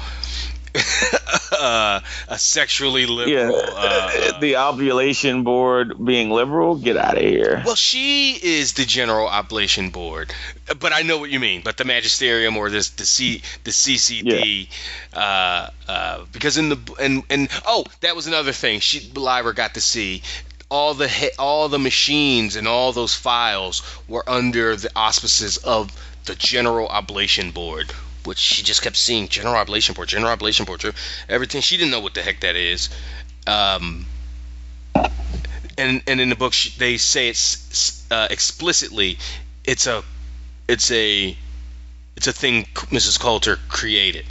uh, 1.60 2.00
a 2.28 2.38
sexually 2.38 3.06
liberal. 3.06 3.52
Yeah, 3.52 3.52
Uh, 3.76 4.40
the 4.40 4.58
ovulation 4.58 5.44
board 5.44 5.94
being 6.04 6.30
liberal. 6.30 6.76
Get 6.76 6.98
out 6.98 7.16
of 7.18 7.24
here. 7.24 7.62
well, 7.66 7.76
she 7.76 8.32
is 8.34 8.74
the 8.74 8.86
general 8.86 9.28
oblation 9.28 9.90
board, 9.90 10.34
but 10.80 10.94
I 10.94 11.02
know 11.02 11.18
what 11.18 11.30
you 11.30 11.40
mean. 11.40 11.62
But 11.64 11.78
the 11.78 11.86
magisterium 11.86 12.58
or 12.58 12.70
this 12.70 12.90
the 12.92 13.06
C 13.06 13.42
the 13.64 13.72
CCD, 13.72 14.70
uh, 15.14 15.70
uh, 15.88 16.26
because 16.32 16.58
in 16.58 16.70
the 16.70 16.96
and 17.00 17.24
and 17.30 17.50
oh, 17.66 17.86
that 18.02 18.16
was 18.16 18.28
another 18.28 18.52
thing. 18.52 18.80
She 18.80 19.12
Lyra 19.16 19.54
got 19.54 19.74
to 19.76 19.82
see 19.82 20.22
all 20.70 20.94
the 20.94 21.08
he- 21.08 21.32
all 21.40 21.70
the 21.70 21.80
machines 21.80 22.56
and 22.56 22.68
all 22.68 22.92
those 22.92 23.14
files 23.16 23.82
were 24.08 24.24
under 24.30 24.76
the 24.76 24.92
auspices 24.96 25.58
of 25.58 25.90
the 26.26 26.36
general 26.36 26.88
oblation 26.90 27.52
board 27.52 27.92
which 28.28 28.38
she 28.38 28.62
just 28.62 28.82
kept 28.82 28.96
seeing 28.96 29.28
general 29.28 29.56
oblation 29.56 29.96
board 29.96 30.08
general 30.08 30.32
oblation 30.32 30.66
board 30.66 30.80
gen- 30.80 30.94
everything 31.28 31.62
she 31.62 31.78
didn't 31.78 31.92
know 31.92 32.00
what 32.00 32.14
the 32.14 32.22
heck 32.22 32.42
that 32.42 32.56
is 32.56 32.90
um, 33.48 34.06
and 35.78 36.02
and 36.08 36.22
in 36.22 36.30
the 36.30 36.36
book 36.36 36.54
she, 36.54 36.78
they 36.78 36.98
say 36.98 37.30
it's 37.30 38.06
uh, 38.12 38.28
explicitly 38.30 39.18
it's 39.64 39.88
a 39.88 40.04
it's 40.68 40.92
a 40.92 41.36
it's 42.16 42.28
a 42.28 42.34
thing 42.34 42.64
Mrs. 42.74 43.20
Coulter 43.20 43.58
created 43.70 44.26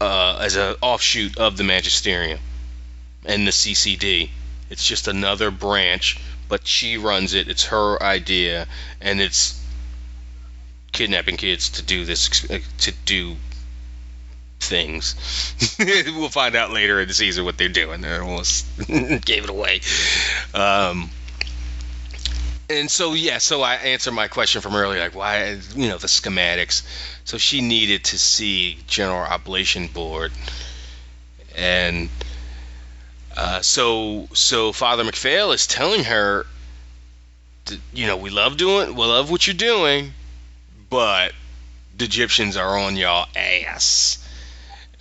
uh, 0.00 0.38
as 0.40 0.56
an 0.56 0.76
offshoot 0.80 1.38
of 1.38 1.56
the 1.56 1.64
magisterium 1.64 2.38
and 3.24 3.46
the 3.46 3.50
CCD. 3.50 4.30
It's 4.70 4.86
just 4.86 5.08
another 5.08 5.50
branch, 5.50 6.18
but 6.48 6.66
she 6.66 6.98
runs 6.98 7.34
it. 7.34 7.48
It's 7.48 7.64
her 7.66 8.00
idea, 8.02 8.68
and 9.00 9.20
it's 9.20 9.60
kidnapping 10.96 11.36
kids 11.36 11.68
to 11.70 11.82
do 11.82 12.06
this 12.06 12.28
to 12.78 12.92
do 13.04 13.36
things. 14.58 15.14
we'll 15.78 16.30
find 16.30 16.56
out 16.56 16.72
later 16.72 17.00
in 17.00 17.06
the 17.06 17.14
season 17.14 17.44
what 17.44 17.58
they're 17.58 17.68
doing. 17.68 18.04
I 18.04 18.18
almost 18.18 18.66
gave 18.88 19.44
it 19.44 19.50
away. 19.50 19.82
Um, 20.54 21.10
and 22.70 22.90
so 22.90 23.12
yeah, 23.12 23.38
so 23.38 23.60
I 23.60 23.74
answered 23.74 24.12
my 24.12 24.26
question 24.26 24.62
from 24.62 24.74
earlier, 24.74 24.98
like 24.98 25.14
why 25.14 25.58
you 25.74 25.88
know 25.88 25.98
the 25.98 26.08
schematics. 26.08 26.82
So 27.24 27.36
she 27.36 27.60
needed 27.60 28.04
to 28.04 28.18
see 28.18 28.78
General 28.86 29.20
Oblation 29.20 29.88
Board, 29.88 30.32
and 31.54 32.08
uh, 33.36 33.60
so 33.60 34.28
so 34.32 34.72
Father 34.72 35.04
MacPhail 35.04 35.52
is 35.52 35.66
telling 35.66 36.04
her, 36.04 36.46
you 37.92 38.06
know, 38.06 38.16
we 38.16 38.30
love 38.30 38.56
doing, 38.56 38.96
we 38.96 39.04
love 39.04 39.30
what 39.30 39.46
you're 39.46 39.54
doing, 39.54 40.14
but 40.90 41.32
the 41.96 42.06
Gyptians 42.06 42.60
are 42.60 42.78
on 42.78 42.96
y'all 42.96 43.28
ass. 43.36 44.22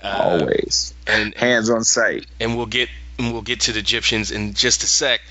Uh, 0.01 0.37
Always 0.39 0.93
and 1.07 1.33
hands 1.35 1.69
on 1.69 1.83
sight. 1.83 2.25
and 2.39 2.55
we'll 2.57 2.65
get 2.65 2.89
and 3.17 3.31
we'll 3.31 3.41
get 3.41 3.61
to 3.61 3.71
the 3.71 3.81
Gyptians 3.81 4.31
in 4.31 4.53
just 4.53 4.83
a 4.83 4.87
sec. 4.87 5.21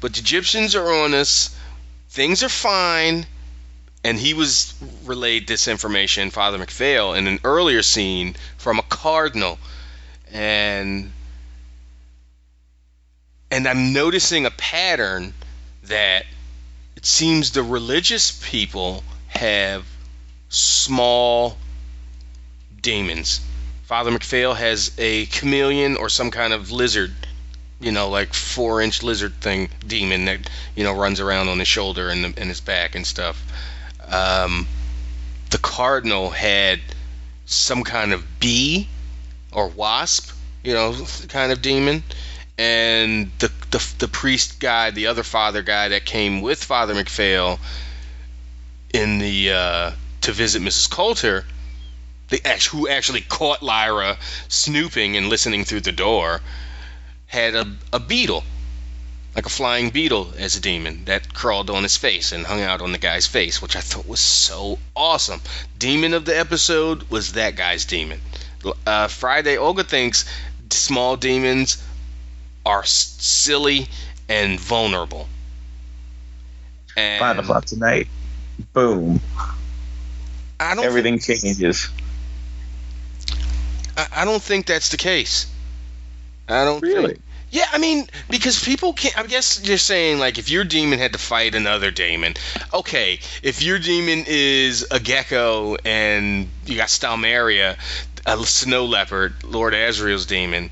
But 0.00 0.14
the 0.14 0.20
Gyptians 0.20 0.78
are 0.78 1.04
on 1.04 1.14
us. 1.14 1.56
Things 2.10 2.42
are 2.42 2.48
fine. 2.48 3.26
And 4.04 4.18
he 4.18 4.34
was 4.34 4.74
relayed 5.04 5.48
this 5.48 5.66
information, 5.66 6.30
Father 6.30 6.58
MacPhail, 6.58 7.14
in 7.14 7.26
an 7.26 7.40
earlier 7.42 7.82
scene 7.82 8.36
from 8.58 8.78
a 8.78 8.82
cardinal. 8.82 9.58
And 10.30 11.10
and 13.50 13.66
I'm 13.66 13.92
noticing 13.92 14.46
a 14.46 14.50
pattern 14.50 15.32
that 15.84 16.26
it 16.96 17.06
seems 17.06 17.52
the 17.52 17.62
religious 17.62 18.30
people 18.44 19.02
have 19.28 19.86
small 20.48 21.56
demons. 22.80 23.40
Father 23.84 24.10
MacPhail 24.10 24.54
has 24.54 24.92
a 24.98 25.26
chameleon 25.26 25.96
or 25.96 26.08
some 26.08 26.30
kind 26.30 26.52
of 26.52 26.70
lizard, 26.70 27.12
you 27.80 27.92
know, 27.92 28.08
like 28.08 28.32
four 28.32 28.80
inch 28.80 29.02
lizard 29.02 29.34
thing 29.40 29.68
demon 29.86 30.24
that 30.24 30.48
you 30.74 30.84
know 30.84 30.94
runs 30.94 31.20
around 31.20 31.48
on 31.48 31.58
his 31.58 31.68
shoulder 31.68 32.08
and, 32.08 32.24
and 32.24 32.48
his 32.48 32.60
back 32.60 32.94
and 32.94 33.06
stuff. 33.06 33.42
Um, 34.06 34.66
the 35.50 35.58
cardinal 35.58 36.30
had 36.30 36.80
some 37.46 37.84
kind 37.84 38.12
of 38.12 38.24
bee 38.40 38.88
or 39.52 39.68
wasp, 39.68 40.30
you 40.62 40.74
know, 40.74 40.94
kind 41.28 41.52
of 41.52 41.62
demon, 41.62 42.02
and 42.58 43.30
the 43.38 43.50
the, 43.70 43.94
the 43.98 44.08
priest 44.08 44.60
guy, 44.60 44.90
the 44.90 45.08
other 45.08 45.22
father 45.22 45.62
guy 45.62 45.88
that 45.88 46.04
came 46.04 46.40
with 46.40 46.62
Father 46.62 46.94
MacPhail 46.94 47.58
in 48.92 49.18
the 49.18 49.50
uh, 49.50 49.90
to 50.24 50.32
visit 50.32 50.62
Mrs. 50.62 50.90
Coulter 50.90 51.44
act- 52.44 52.66
who 52.66 52.88
actually 52.88 53.20
caught 53.20 53.62
Lyra 53.62 54.18
snooping 54.48 55.16
and 55.16 55.28
listening 55.28 55.64
through 55.64 55.82
the 55.82 55.92
door, 55.92 56.40
had 57.26 57.54
a, 57.54 57.66
a 57.92 58.00
beetle, 58.00 58.42
like 59.36 59.46
a 59.46 59.50
flying 59.50 59.90
beetle, 59.90 60.32
as 60.38 60.56
a 60.56 60.60
demon 60.60 61.04
that 61.04 61.32
crawled 61.34 61.70
on 61.70 61.82
his 61.82 61.96
face 61.96 62.32
and 62.32 62.46
hung 62.46 62.62
out 62.62 62.80
on 62.80 62.92
the 62.92 62.98
guy's 62.98 63.26
face, 63.26 63.60
which 63.60 63.76
I 63.76 63.80
thought 63.80 64.06
was 64.08 64.20
so 64.20 64.78
awesome. 64.96 65.40
Demon 65.78 66.14
of 66.14 66.24
the 66.24 66.38
episode 66.38 67.02
was 67.10 67.32
that 67.32 67.56
guy's 67.56 67.84
demon. 67.84 68.20
Uh, 68.86 69.08
Friday, 69.08 69.58
Olga 69.58 69.84
thinks 69.84 70.24
small 70.70 71.16
demons 71.16 71.82
are 72.64 72.82
s- 72.82 73.16
silly 73.18 73.88
and 74.28 74.58
vulnerable. 74.58 75.28
And 76.96 77.20
Five 77.20 77.38
o'clock 77.38 77.66
tonight. 77.66 78.08
Boom. 78.72 79.20
I 80.60 80.74
don't 80.74 80.84
Everything 80.84 81.18
changes. 81.18 81.88
I, 83.96 84.06
I 84.16 84.24
don't 84.24 84.42
think 84.42 84.66
that's 84.66 84.90
the 84.90 84.96
case. 84.96 85.46
I 86.48 86.64
don't 86.64 86.82
Really? 86.82 87.14
think. 87.14 87.20
Yeah, 87.50 87.66
I 87.72 87.78
mean, 87.78 88.08
because 88.28 88.62
people 88.62 88.92
can't. 88.94 89.16
I 89.16 89.24
guess 89.26 89.60
you're 89.64 89.78
saying 89.78 90.18
like 90.18 90.38
if 90.38 90.50
your 90.50 90.64
demon 90.64 90.98
had 90.98 91.12
to 91.12 91.20
fight 91.20 91.54
another 91.54 91.92
demon, 91.92 92.34
okay. 92.72 93.20
If 93.44 93.62
your 93.62 93.78
demon 93.78 94.24
is 94.26 94.84
a 94.90 94.98
gecko 94.98 95.76
and 95.84 96.48
you 96.66 96.76
got 96.76 96.88
Stelmaria, 96.88 97.76
a 98.26 98.38
snow 98.44 98.86
leopard, 98.86 99.44
Lord 99.44 99.72
Asriel's 99.72 100.26
demon, 100.26 100.70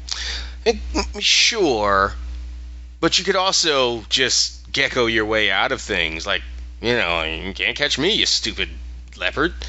it, 0.64 0.76
sure, 1.20 2.14
but 2.99 3.16
you 3.16 3.24
could 3.24 3.37
also 3.37 4.03
just 4.09 4.72
gecko 4.72 5.07
your 5.07 5.24
way 5.24 5.53
out 5.53 5.70
of 5.70 5.80
things. 5.80 6.26
Like, 6.26 6.43
you 6.80 6.95
know, 6.95 7.22
you 7.22 7.53
can't 7.53 7.76
catch 7.76 7.97
me, 7.97 8.14
you 8.14 8.26
stupid 8.26 8.68
leopard. 9.23 9.55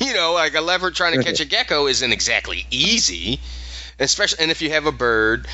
You 0.00 0.12
know, 0.12 0.34
like 0.34 0.54
a 0.54 0.60
leopard 0.60 0.94
trying 0.94 1.18
to 1.18 1.24
catch 1.24 1.40
a 1.40 1.46
gecko 1.46 1.86
isn't 1.86 2.12
exactly 2.12 2.66
easy. 2.70 3.40
Especially, 3.98 4.42
and 4.42 4.50
if 4.50 4.60
you 4.60 4.70
have 4.70 4.84
a 4.86 4.92
bird, 4.92 5.48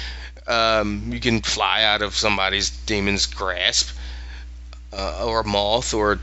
um, 0.49 1.13
you 1.13 1.21
can 1.21 1.41
fly 1.41 1.85
out 1.85 2.03
of 2.03 2.17
somebody's 2.17 2.71
demon's 2.71 3.27
grasp, 3.27 3.97
uh, 4.93 5.25
or 5.25 5.41
a 5.41 5.45
moth, 5.47 5.95
or 5.95 6.13
a 6.15 6.19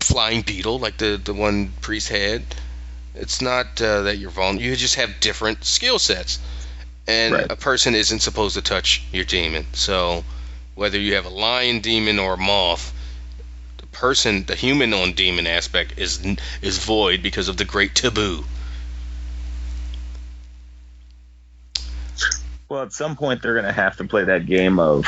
flying 0.00 0.42
beetle 0.42 0.78
like 0.78 0.96
the 0.98 1.20
the 1.22 1.34
one 1.34 1.72
priest 1.80 2.08
had. 2.08 2.42
It's 3.14 3.40
not 3.42 3.80
uh, 3.82 4.02
that 4.02 4.18
you're 4.18 4.30
vulnerable. 4.30 4.62
You 4.62 4.76
just 4.76 4.94
have 4.96 5.20
different 5.20 5.64
skill 5.64 5.98
sets, 5.98 6.38
and 7.06 7.34
Right. 7.34 7.46
a 7.50 7.56
person 7.56 7.94
isn't 7.94 8.20
supposed 8.20 8.54
to 8.54 8.62
touch 8.62 9.02
your 9.12 9.24
demon. 9.24 9.66
So, 9.74 10.24
whether 10.76 10.98
you 10.98 11.14
have 11.16 11.26
a 11.26 11.30
lion 11.30 11.80
demon 11.80 12.18
or 12.18 12.34
a 12.34 12.38
moth, 12.38 12.91
person, 14.06 14.42
the 14.42 14.56
human 14.56 14.92
on 14.92 15.12
demon 15.12 15.46
aspect 15.46 15.94
is 15.96 16.20
is 16.60 16.84
void 16.84 17.22
because 17.22 17.46
of 17.46 17.56
the 17.56 17.64
great 17.64 17.94
taboo. 17.94 18.44
Well, 22.68 22.82
at 22.82 22.92
some 22.92 23.14
point 23.14 23.42
they're 23.42 23.52
going 23.54 23.64
to 23.64 23.72
have 23.72 23.96
to 23.98 24.04
play 24.04 24.24
that 24.24 24.44
game 24.44 24.80
of 24.80 25.06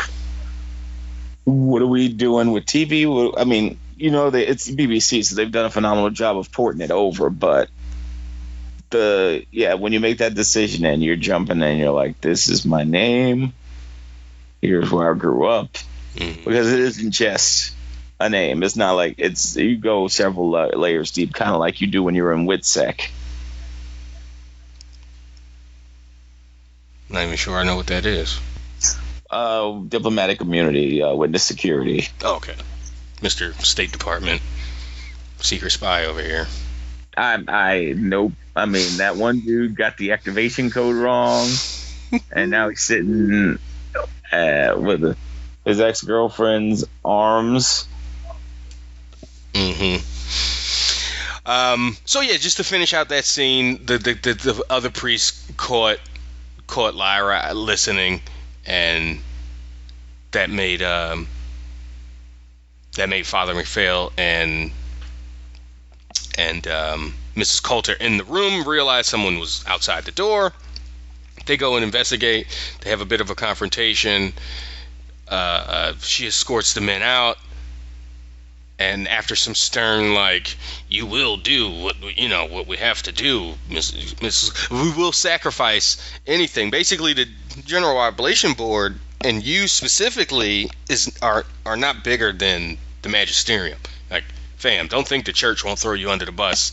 what 1.45 1.83
are 1.83 1.89
we 1.89 2.09
doing 2.09 2.53
with 2.53 2.67
TV? 2.67 3.05
What- 3.13 3.41
I 3.41 3.45
mean, 3.45 3.79
you 3.97 4.13
know, 4.13 4.31
they, 4.31 4.47
it's 4.47 4.71
BBC, 4.71 5.25
so 5.25 5.35
they've 5.35 5.51
done 5.51 5.67
a 5.67 5.71
phenomenal 5.71 6.11
job 6.11 6.37
of 6.39 6.53
porting 6.53 6.81
it 6.81 6.93
over. 6.93 7.31
But 7.31 7.69
the 8.91 9.45
yeah, 9.51 9.75
when 9.75 9.93
you 9.93 9.99
make 9.99 10.19
that 10.19 10.35
decision 10.35 10.85
and 10.87 11.03
you're 11.03 11.17
jumping 11.17 11.61
and 11.63 11.79
you're 11.81 11.91
like, 11.91 12.21
this 12.21 12.49
is 12.49 12.65
my 12.65 12.85
name. 12.85 13.55
Here's 14.63 14.91
where 14.91 15.11
I 15.13 15.19
grew 15.19 15.47
up, 15.47 15.73
Mhm. 16.15 16.45
because 16.45 16.73
it 16.73 16.79
isn't 16.79 17.11
just 17.11 17.73
a 18.21 18.29
name. 18.29 18.63
It's 18.63 18.77
not 18.77 18.93
like 18.93 19.17
it's 19.19 19.57
you 19.57 19.77
go 19.77 20.09
several 20.09 20.51
la- 20.51 20.67
layers 20.67 21.11
deep, 21.11 21.35
kind 21.35 21.51
of 21.51 21.61
like 21.61 21.81
you 21.81 21.87
do 21.87 22.03
when 22.03 22.15
you're 22.15 22.33
in 22.33 22.47
WITSEC. 22.47 23.09
Not 27.09 27.25
even 27.25 27.37
sure 27.37 27.57
I 27.57 27.65
know 27.65 27.77
what 27.77 27.89
that 27.89 28.07
is. 28.07 28.41
Uh, 29.31 29.81
diplomatic 29.89 30.41
immunity, 30.41 31.03
uh, 31.03 31.15
witness 31.15 31.43
security. 31.45 32.09
Oh, 32.23 32.37
okay. 32.37 32.55
Mr. 33.21 33.55
State 33.65 33.93
Department, 33.93 34.43
secret 35.39 35.71
spy 35.71 36.07
over 36.07 36.23
here. 36.23 36.47
I 37.17 37.43
I 37.47 37.95
nope. 37.97 38.33
I 38.57 38.67
mean 38.67 38.99
that 38.99 39.17
one 39.17 39.41
dude 39.41 39.77
got 39.77 39.97
the 39.97 40.13
activation 40.13 40.71
code 40.71 40.97
wrong, 40.97 41.49
and 42.33 42.51
now 42.51 42.69
he's 42.69 42.81
sitting 42.83 43.59
uh, 44.33 44.75
with 44.77 45.17
his 45.65 45.81
ex 45.81 46.03
girlfriend's 46.03 46.85
arms. 47.05 47.89
Mm-hmm. 49.55 50.03
Um, 51.47 51.97
so 52.05 52.21
yeah, 52.21 52.37
just 52.37 52.57
to 52.57 52.65
finish 52.65 52.93
out 52.93 53.09
that 53.11 53.25
scene, 53.25 53.85
the 53.87 53.99
the, 53.99 54.15
the, 54.15 54.35
the 54.35 54.65
other 54.69 54.91
priest 54.91 55.57
caught 55.57 55.99
caught 56.67 56.95
Lyra 56.95 57.53
listening, 57.55 58.23
and 58.67 59.21
that 60.33 60.51
made 60.51 60.83
um, 60.83 61.29
that 62.97 63.09
made 63.09 63.27
Father 63.27 63.55
MacPhail 63.55 64.13
and 64.17 64.73
and 66.37 66.67
um, 66.67 67.15
Mrs. 67.37 67.63
Coulter 67.63 67.93
in 67.93 68.17
the 68.17 68.25
room 68.25 68.67
realize 68.67 69.07
someone 69.07 69.39
was 69.39 69.65
outside 69.67 70.05
the 70.05 70.13
door. 70.13 70.53
They 71.47 71.57
go 71.57 71.77
and 71.77 71.85
investigate. 71.85 72.47
They 72.81 72.91
have 72.91 73.03
a 73.03 73.05
bit 73.05 73.21
of 73.21 73.31
a 73.31 73.35
confrontation. 73.35 74.33
Uh, 75.31 75.35
uh, 75.35 75.95
she 76.01 76.27
escorts 76.27 76.73
the 76.73 76.81
men 76.81 77.03
out 77.03 77.37
and 78.79 79.07
after 79.09 79.37
some 79.37 79.55
stern 79.55 80.15
like 80.15 80.57
you 80.89 81.07
will 81.07 81.37
do 81.37 81.71
what 81.71 81.97
you 82.19 82.29
know 82.29 82.47
what 82.47 82.67
we 82.67 82.77
have 82.77 83.03
to 83.03 83.13
do 83.13 83.55
mrs. 83.71 84.71
we 84.71 84.91
will 84.97 85.13
sacrifice 85.13 85.97
anything. 86.27 86.71
Basically 86.71 87.13
the 87.13 87.29
general 87.65 87.99
oblation 87.99 88.53
board 88.55 88.99
and 89.21 89.43
you 89.45 89.69
specifically 89.69 90.71
is 90.89 91.17
are 91.23 91.47
are 91.65 91.77
not 91.77 92.03
bigger 92.03 92.33
than 92.33 92.77
the 93.03 93.09
magisterium. 93.09 93.79
Like 94.11 94.25
fam 94.57 94.89
don't 94.89 95.07
think 95.07 95.25
the 95.25 95.33
church 95.33 95.65
won't 95.65 95.79
throw 95.79 95.95
you 95.95 96.11
under 96.11 96.25
the 96.25 96.33
bus 96.33 96.73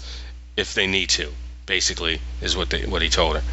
if 0.57 0.73
they 0.73 0.87
need 0.87 1.09
to 1.09 1.31
basically 1.65 2.19
is 2.41 2.57
what 2.57 2.69
they 2.71 2.85
what 2.85 3.01
he 3.01 3.09
told 3.09 3.35
her. 3.35 3.43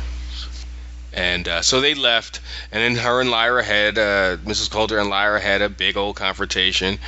And 1.12 1.48
uh, 1.48 1.62
so 1.62 1.80
they 1.80 1.94
left 1.94 2.40
and 2.72 2.82
then 2.82 3.04
her 3.04 3.20
and 3.20 3.30
lyra 3.30 3.62
had 3.62 3.98
uh, 3.98 4.36
mrs 4.38 4.70
coulter 4.70 4.98
and 4.98 5.10
lyra 5.10 5.40
had 5.40 5.60
a 5.62 5.68
big 5.68 5.96
old 5.96 6.16
confrontation 6.16 6.98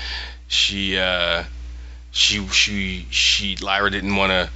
she 0.51 0.99
uh 0.99 1.45
she 2.11 2.45
she 2.49 3.07
she 3.11 3.57
Lyra 3.57 3.89
didn't 3.89 4.17
want 4.17 4.31
to 4.31 4.51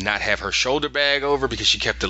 not 0.00 0.20
have 0.20 0.38
her 0.40 0.52
shoulder 0.52 0.88
bag 0.88 1.24
over 1.24 1.48
because 1.48 1.66
she 1.66 1.80
kept 1.80 2.00
the 2.00 2.06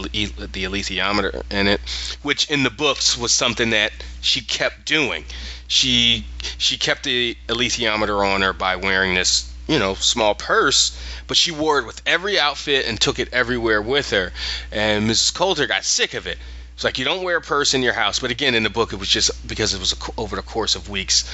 the 0.53 0.65
alethiometer 0.65 1.43
in 1.51 1.67
it, 1.67 1.81
which 2.23 2.51
in 2.51 2.63
the 2.63 2.71
books 2.71 3.17
was 3.17 3.33
something 3.33 3.71
that 3.71 3.93
she 4.21 4.43
kept 4.43 4.85
doing. 4.85 5.25
She 5.69 6.27
she 6.59 6.77
kept 6.77 7.05
the 7.05 7.35
alethiometer 7.49 8.23
on 8.23 8.43
her 8.43 8.53
by 8.53 8.77
wearing 8.77 9.15
this 9.15 9.51
you 9.67 9.79
know 9.79 9.95
small 9.95 10.35
purse, 10.35 10.95
but 11.27 11.39
she 11.39 11.51
wore 11.51 11.79
it 11.79 11.87
with 11.87 12.03
every 12.05 12.39
outfit 12.39 12.87
and 12.87 13.01
took 13.01 13.19
it 13.19 13.33
everywhere 13.33 13.81
with 13.81 14.11
her. 14.11 14.35
And 14.71 15.09
Mrs. 15.09 15.33
Coulter 15.33 15.67
got 15.67 15.85
sick 15.85 16.13
of 16.13 16.27
it. 16.27 16.37
It's 16.75 16.85
like 16.85 16.99
you 16.99 17.07
don't 17.07 17.25
wear 17.25 17.39
a 17.39 17.41
purse 17.41 17.73
in 17.73 17.83
your 17.83 17.95
house, 17.95 18.19
but 18.19 18.31
again 18.31 18.55
in 18.55 18.65
the 18.65 18.71
book 18.71 18.93
it 18.93 18.97
was 18.97 19.09
just 19.09 19.49
because 19.49 19.73
it 19.73 19.81
was 19.81 19.95
over 20.19 20.37
the 20.37 20.43
course 20.43 20.75
of 20.75 20.91
weeks 20.91 21.25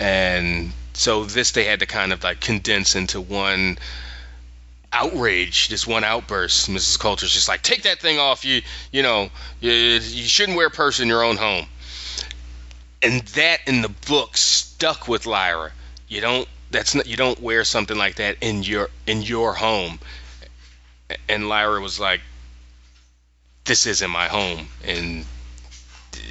and 0.00 0.72
so 1.00 1.24
this 1.24 1.52
they 1.52 1.64
had 1.64 1.80
to 1.80 1.86
kind 1.86 2.12
of 2.12 2.22
like 2.22 2.42
condense 2.42 2.94
into 2.94 3.22
one 3.22 3.78
outrage 4.92 5.68
this 5.68 5.86
one 5.86 6.04
outburst. 6.04 6.68
Mrs 6.68 6.98
coulter's 6.98 7.32
just 7.32 7.48
like 7.48 7.62
take 7.62 7.84
that 7.84 8.00
thing 8.00 8.18
off. 8.18 8.44
You 8.44 8.60
you 8.92 9.02
know 9.02 9.30
you, 9.60 9.70
you 9.72 10.28
shouldn't 10.28 10.58
wear 10.58 10.66
a 10.66 10.70
purse 10.70 11.00
in 11.00 11.08
your 11.08 11.24
own 11.24 11.38
home. 11.38 11.64
And 13.00 13.22
that 13.22 13.60
in 13.66 13.80
the 13.80 13.88
book 13.88 14.36
stuck 14.36 15.08
with 15.08 15.24
lyra. 15.24 15.72
You 16.06 16.20
don't 16.20 16.46
that's 16.70 16.94
not 16.94 17.06
you 17.06 17.16
don't 17.16 17.40
wear 17.40 17.64
something 17.64 17.96
like 17.96 18.16
that 18.16 18.36
in 18.42 18.62
your 18.62 18.90
in 19.06 19.22
your 19.22 19.54
home. 19.54 20.00
And 21.30 21.48
lyra 21.48 21.80
was 21.80 21.98
like 21.98 22.20
this 23.64 23.86
isn't 23.86 24.10
my 24.10 24.28
home. 24.28 24.68
And 24.84 25.24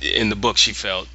in 0.04 0.30
the 0.30 0.36
book 0.36 0.58
she 0.58 0.74
felt 0.74 1.08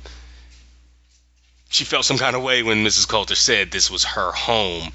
she 1.75 1.85
felt 1.85 2.05
some 2.05 2.19
kind 2.19 2.37
of 2.37 2.43
way 2.43 2.63
when 2.63 2.85
Mrs. 2.85 3.09
Coulter 3.09 3.35
said 3.35 3.73
this 3.73 3.91
was 3.91 4.05
her 4.05 4.31
home, 4.31 4.93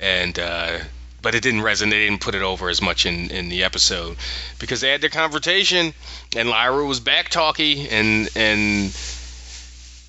and 0.00 0.36
uh, 0.36 0.80
but 1.22 1.36
it 1.36 1.44
didn't 1.44 1.60
resonate. 1.60 1.90
They 1.90 2.06
didn't 2.06 2.22
put 2.22 2.34
it 2.34 2.42
over 2.42 2.68
as 2.68 2.82
much 2.82 3.06
in 3.06 3.30
in 3.30 3.48
the 3.50 3.62
episode 3.62 4.16
because 4.58 4.80
they 4.80 4.90
had 4.90 5.00
their 5.00 5.10
confrontation, 5.10 5.94
and 6.34 6.50
Lyra 6.50 6.84
was 6.84 6.98
back 6.98 7.28
talky, 7.28 7.88
and 7.88 8.28
and 8.34 8.92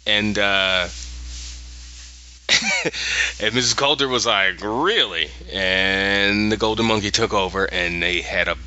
and 0.08 0.40
uh, 0.40 0.88
and 3.40 3.54
Mrs. 3.54 3.78
Coulter 3.78 4.08
was 4.08 4.26
like, 4.26 4.62
really? 4.62 5.30
And 5.54 6.52
the 6.52 6.58
Golden 6.58 6.88
Monkey 6.88 7.12
took 7.12 7.36
over, 7.36 7.66
and 7.66 8.02
they 8.02 8.22
had 8.22 8.48
a. 8.48 8.58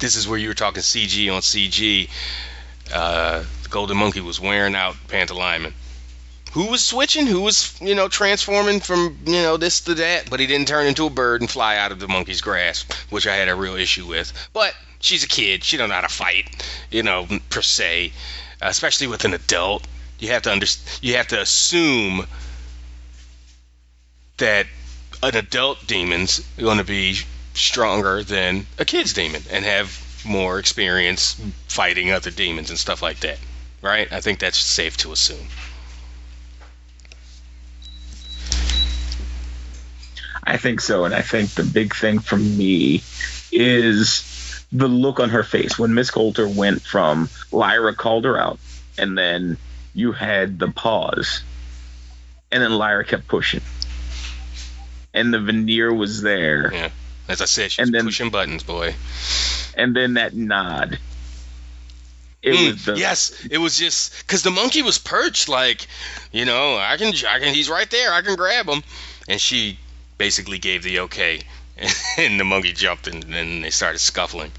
This 0.00 0.16
is 0.16 0.26
where 0.26 0.38
you 0.38 0.48
were 0.48 0.54
talking 0.54 0.82
CG 0.82 1.32
on 1.32 1.42
CG. 1.42 2.10
Uh, 2.92 3.44
the 3.62 3.68
Golden 3.68 3.96
Monkey 3.96 4.20
was 4.20 4.40
wearing 4.40 4.74
out 4.74 4.96
Pantalaimon 5.06 5.74
who 6.54 6.66
was 6.66 6.84
switching, 6.84 7.26
who 7.26 7.40
was, 7.40 7.74
you 7.80 7.96
know, 7.96 8.06
transforming 8.06 8.78
from, 8.78 9.18
you 9.26 9.42
know, 9.42 9.56
this 9.56 9.80
to 9.80 9.92
that, 9.92 10.30
but 10.30 10.38
he 10.38 10.46
didn't 10.46 10.68
turn 10.68 10.86
into 10.86 11.04
a 11.04 11.10
bird 11.10 11.40
and 11.40 11.50
fly 11.50 11.76
out 11.76 11.90
of 11.90 11.98
the 11.98 12.06
monkey's 12.06 12.40
grasp, 12.40 12.92
which 13.10 13.26
I 13.26 13.34
had 13.34 13.48
a 13.48 13.56
real 13.56 13.74
issue 13.74 14.06
with. 14.06 14.32
But 14.52 14.72
she's 15.00 15.24
a 15.24 15.26
kid; 15.26 15.64
she 15.64 15.76
don't 15.76 15.88
know 15.88 15.96
how 15.96 16.02
to 16.02 16.08
fight, 16.08 16.64
you 16.92 17.02
know, 17.02 17.26
per 17.50 17.60
se, 17.60 18.12
especially 18.62 19.08
with 19.08 19.24
an 19.24 19.34
adult. 19.34 19.84
You 20.20 20.28
have 20.28 20.42
to 20.42 20.52
under, 20.52 20.66
you 21.02 21.16
have 21.16 21.26
to 21.28 21.40
assume 21.40 22.24
that 24.36 24.66
an 25.24 25.34
adult 25.34 25.84
demon's 25.88 26.38
going 26.56 26.78
to 26.78 26.84
be 26.84 27.18
stronger 27.54 28.22
than 28.22 28.64
a 28.78 28.84
kid's 28.84 29.12
demon 29.12 29.42
and 29.50 29.64
have 29.64 30.00
more 30.24 30.60
experience 30.60 31.34
fighting 31.66 32.12
other 32.12 32.30
demons 32.30 32.70
and 32.70 32.78
stuff 32.78 33.02
like 33.02 33.18
that, 33.20 33.40
right? 33.82 34.12
I 34.12 34.20
think 34.20 34.38
that's 34.38 34.58
safe 34.58 34.96
to 34.98 35.10
assume. 35.10 35.48
I 40.46 40.56
think 40.58 40.80
so, 40.80 41.04
and 41.04 41.14
I 41.14 41.22
think 41.22 41.50
the 41.50 41.64
big 41.64 41.94
thing 41.94 42.18
for 42.18 42.36
me 42.36 43.02
is 43.50 44.64
the 44.72 44.88
look 44.88 45.20
on 45.20 45.30
her 45.30 45.42
face. 45.42 45.78
When 45.78 45.94
Miss 45.94 46.10
Coulter 46.10 46.48
went 46.48 46.82
from 46.82 47.28
Lyra 47.50 47.94
called 47.94 48.24
her 48.24 48.36
out, 48.38 48.58
and 48.98 49.16
then 49.16 49.56
you 49.94 50.12
had 50.12 50.58
the 50.58 50.68
pause, 50.68 51.42
and 52.52 52.62
then 52.62 52.72
Lyra 52.72 53.04
kept 53.04 53.26
pushing, 53.26 53.62
and 55.14 55.32
the 55.32 55.40
veneer 55.40 55.92
was 55.92 56.22
there, 56.22 56.72
Yeah. 56.72 56.88
As 57.26 57.40
I 57.40 57.46
said, 57.46 57.72
she's 57.72 57.86
And 57.86 57.94
then- 57.94 58.04
pushing 58.04 58.28
buttons, 58.30 58.62
boy. 58.62 58.94
and 59.76 59.96
then 59.96 60.14
that 60.14 60.34
nod. 60.34 60.98
It 62.42 62.54
Mm, 62.54 62.72
was 62.72 62.84
the 62.84 62.94
yes, 62.98 63.32
it 63.50 63.56
was 63.56 63.78
just 63.78 64.18
because 64.18 64.42
the 64.42 64.50
monkey 64.50 64.82
was 64.82 64.98
perched, 64.98 65.48
like, 65.48 65.86
you 66.32 66.44
know, 66.44 66.76
I 66.76 66.98
can, 66.98 67.14
I 67.26 67.38
can, 67.38 67.54
he's 67.54 67.70
right 67.70 67.90
there, 67.90 68.12
I 68.12 68.20
can 68.20 68.36
grab 68.36 68.68
him, 68.68 68.82
and 69.26 69.40
she 69.40 69.78
basically 70.18 70.58
gave 70.58 70.82
the 70.82 71.00
okay, 71.00 71.40
and 72.18 72.38
the 72.38 72.44
monkey 72.44 72.72
jumped, 72.72 73.06
and 73.08 73.22
then 73.22 73.62
they 73.62 73.70
started 73.70 73.98
scuffling. 73.98 74.52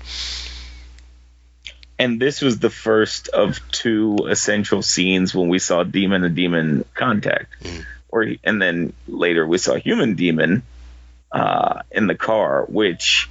and 1.97 2.19
this 2.21 2.41
was 2.41 2.59
the 2.59 2.69
first 2.69 3.29
of 3.29 3.59
two 3.71 4.17
essential 4.29 4.81
scenes 4.81 5.33
when 5.33 5.47
we 5.47 5.59
saw 5.59 5.83
demon 5.83 6.23
and 6.23 6.35
demon 6.35 6.85
contact 6.93 7.53
Mhm. 7.63 7.85
or 8.09 8.27
and 8.43 8.61
then 8.61 8.93
later 9.07 9.47
we 9.47 9.57
saw 9.57 9.75
human 9.75 10.15
demon 10.15 10.63
uh, 11.31 11.81
in 11.91 12.07
the 12.07 12.15
car 12.15 12.65
which 12.67 13.29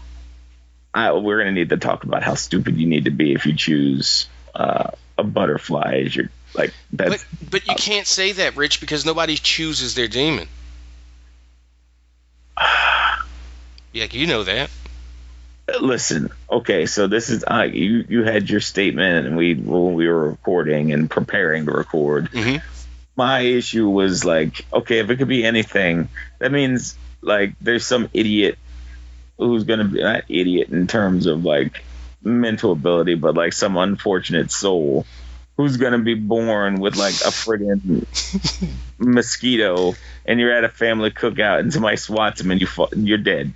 I, 0.94 1.12
we're 1.12 1.42
going 1.42 1.54
to 1.54 1.60
need 1.60 1.70
to 1.70 1.76
talk 1.76 2.04
about 2.04 2.22
how 2.22 2.34
stupid 2.34 2.76
you 2.76 2.86
need 2.86 3.04
to 3.04 3.10
be 3.10 3.32
if 3.34 3.44
you 3.46 3.54
choose 3.54 4.28
uh, 4.54 4.90
a 5.18 5.24
butterfly 5.24 6.02
as 6.06 6.16
your 6.16 6.30
like 6.54 6.72
that's 6.92 7.10
But, 7.40 7.50
but 7.50 7.66
you 7.68 7.74
can't 7.74 8.06
say 8.06 8.32
that, 8.32 8.56
Rich, 8.56 8.80
because 8.80 9.04
nobody 9.04 9.36
chooses 9.36 9.94
their 9.96 10.06
demon. 10.08 10.46
Yeah, 13.92 14.06
you 14.10 14.26
know 14.26 14.42
that. 14.42 14.70
listen 15.80 16.28
okay 16.50 16.84
so 16.84 17.06
this 17.06 17.30
is 17.30 17.42
uh, 17.50 17.62
you 17.62 18.04
you 18.08 18.22
had 18.22 18.50
your 18.50 18.60
statement 18.60 19.26
and 19.26 19.34
we 19.36 19.54
when 19.54 19.94
we 19.94 20.06
were 20.06 20.28
recording 20.30 20.92
and 20.92 21.08
preparing 21.08 21.64
to 21.64 21.70
record 21.72 22.28
Mhm. 22.32 22.60
my 23.16 23.40
issue 23.40 23.88
was 23.88 24.24
like 24.26 24.66
okay 24.74 24.98
if 24.98 25.08
it 25.08 25.16
could 25.16 25.28
be 25.28 25.42
anything 25.44 26.08
that 26.38 26.52
means 26.52 26.98
like 27.22 27.54
there's 27.62 27.86
some 27.86 28.10
idiot 28.12 28.58
who's 29.38 29.64
gonna 29.64 29.84
be 29.84 30.02
not 30.02 30.24
idiot 30.28 30.68
in 30.68 30.86
terms 30.86 31.24
of 31.24 31.44
like 31.46 31.82
mental 32.22 32.72
ability 32.72 33.14
but 33.14 33.34
like 33.34 33.54
some 33.54 33.76
unfortunate 33.78 34.50
soul 34.50 35.06
who's 35.56 35.76
gonna 35.76 35.98
be 35.98 36.14
born 36.14 36.80
with 36.80 36.96
like 36.96 37.14
a 37.14 37.30
friggin' 37.30 38.04
mosquito 38.98 39.94
and 40.26 40.40
you're 40.40 40.52
at 40.52 40.64
a 40.64 40.68
family 40.68 41.10
cookout 41.10 41.60
and 41.60 41.72
somebody 41.72 41.96
swats 41.96 42.40
him 42.40 42.50
and 42.50 42.60
you 42.60 42.66
fall, 42.66 42.88
you're 42.96 43.18
dead 43.18 43.52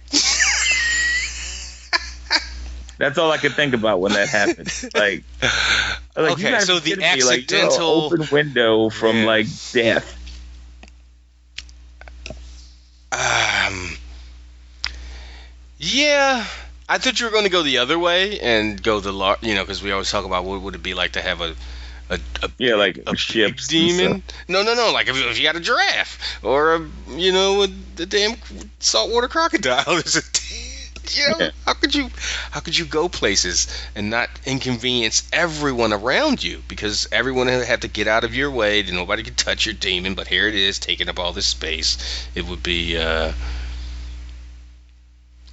that's 2.98 3.16
all 3.16 3.30
I 3.30 3.38
could 3.38 3.52
think 3.54 3.74
about 3.74 4.00
when 4.00 4.12
that 4.12 4.28
happened. 4.28 4.72
Like, 4.94 5.22
like 6.16 6.32
Okay, 6.32 6.58
so 6.58 6.80
the 6.80 6.96
me, 6.96 7.02
like, 7.22 7.42
accidental- 7.42 8.10
open 8.12 8.26
window 8.32 8.90
from 8.90 9.18
Yeah. 9.18 9.24
like 9.26 9.46
death. 9.72 10.14
Um. 13.12 13.96
Yeah, 15.78 16.44
I 16.88 16.98
thought 16.98 17.20
you 17.20 17.26
were 17.26 17.32
going 17.32 17.44
to 17.44 17.50
go 17.50 17.62
the 17.62 17.78
other 17.78 17.98
way 17.98 18.40
and 18.40 18.82
go 18.82 18.98
the 18.98 19.12
lar- 19.12 19.38
you 19.42 19.54
know, 19.54 19.62
because 19.62 19.80
we 19.82 19.92
always 19.92 20.10
talk 20.10 20.24
about 20.24 20.44
what 20.44 20.60
would 20.60 20.74
it 20.74 20.82
be 20.82 20.94
like 20.94 21.12
to 21.12 21.22
have 21.22 21.40
a 21.40 21.54
a, 22.10 22.18
a 22.42 22.50
Yeah, 22.58 22.74
like 22.76 22.98
a 23.06 23.16
ships. 23.16 23.68
demon. 23.68 24.22
No, 24.48 24.62
no, 24.62 24.74
no. 24.74 24.92
Like 24.92 25.08
if, 25.08 25.16
if 25.16 25.38
you 25.38 25.44
got 25.44 25.56
a 25.56 25.60
giraffe 25.60 26.38
or 26.42 26.74
a 26.76 26.88
you 27.10 27.32
know 27.32 27.62
a, 27.62 27.66
the 27.96 28.06
damn 28.06 28.34
saltwater 28.80 29.28
crocodile. 29.28 29.84
There's 29.86 30.16
a 30.16 30.22
you 31.10 31.28
know 31.30 31.38
Yeah. 31.46 31.50
how 31.66 31.72
could 31.74 31.94
you 31.94 32.10
how 32.50 32.60
could 32.60 32.76
you 32.76 32.84
go 32.84 33.08
places 33.08 33.66
and 33.94 34.10
not 34.10 34.28
inconvenience 34.44 35.28
everyone 35.32 35.92
around 35.92 36.42
you 36.44 36.62
because 36.68 37.08
everyone 37.12 37.48
have 37.48 37.80
to 37.80 37.88
get 37.88 38.06
out 38.08 38.24
of 38.24 38.34
your 38.34 38.50
way. 38.50 38.80
and 38.80 38.92
Nobody 38.92 39.22
could 39.22 39.36
touch 39.36 39.66
your 39.66 39.74
demon, 39.74 40.14
but 40.14 40.26
here 40.28 40.46
it 40.48 40.54
is 40.54 40.78
taking 40.78 41.08
up 41.08 41.18
all 41.18 41.32
this 41.32 41.46
space. 41.46 41.98
It 42.34 42.46
would 42.46 42.62
be. 42.62 42.96
uh 42.96 43.32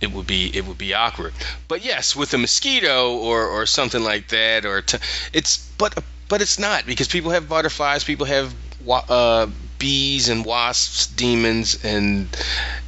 it 0.01 0.12
would 0.12 0.28
be 0.28 0.51
it 0.56 0.66
would 0.68 0.78
be 0.78 0.93
awkward. 0.93 1.34
But 1.70 1.84
yes, 1.84 2.16
with 2.16 2.34
a 2.34 2.38
mosquito 2.38 3.16
or 3.18 3.45
or 3.47 3.66
something 3.66 4.03
like 4.03 4.28
that, 4.30 4.66
or 4.66 4.82
t- 4.82 4.97
it's 5.34 5.58
but 5.78 5.97
but 6.28 6.42
it's 6.42 6.60
not 6.60 6.86
because 6.86 7.08
people 7.08 7.32
have 7.32 7.48
butterflies, 7.48 8.04
people 8.04 8.26
have 8.26 8.54
uh, 8.88 9.48
bees 9.78 10.30
and 10.30 10.46
wasps, 10.46 11.08
demons, 11.08 11.84
and 11.84 12.28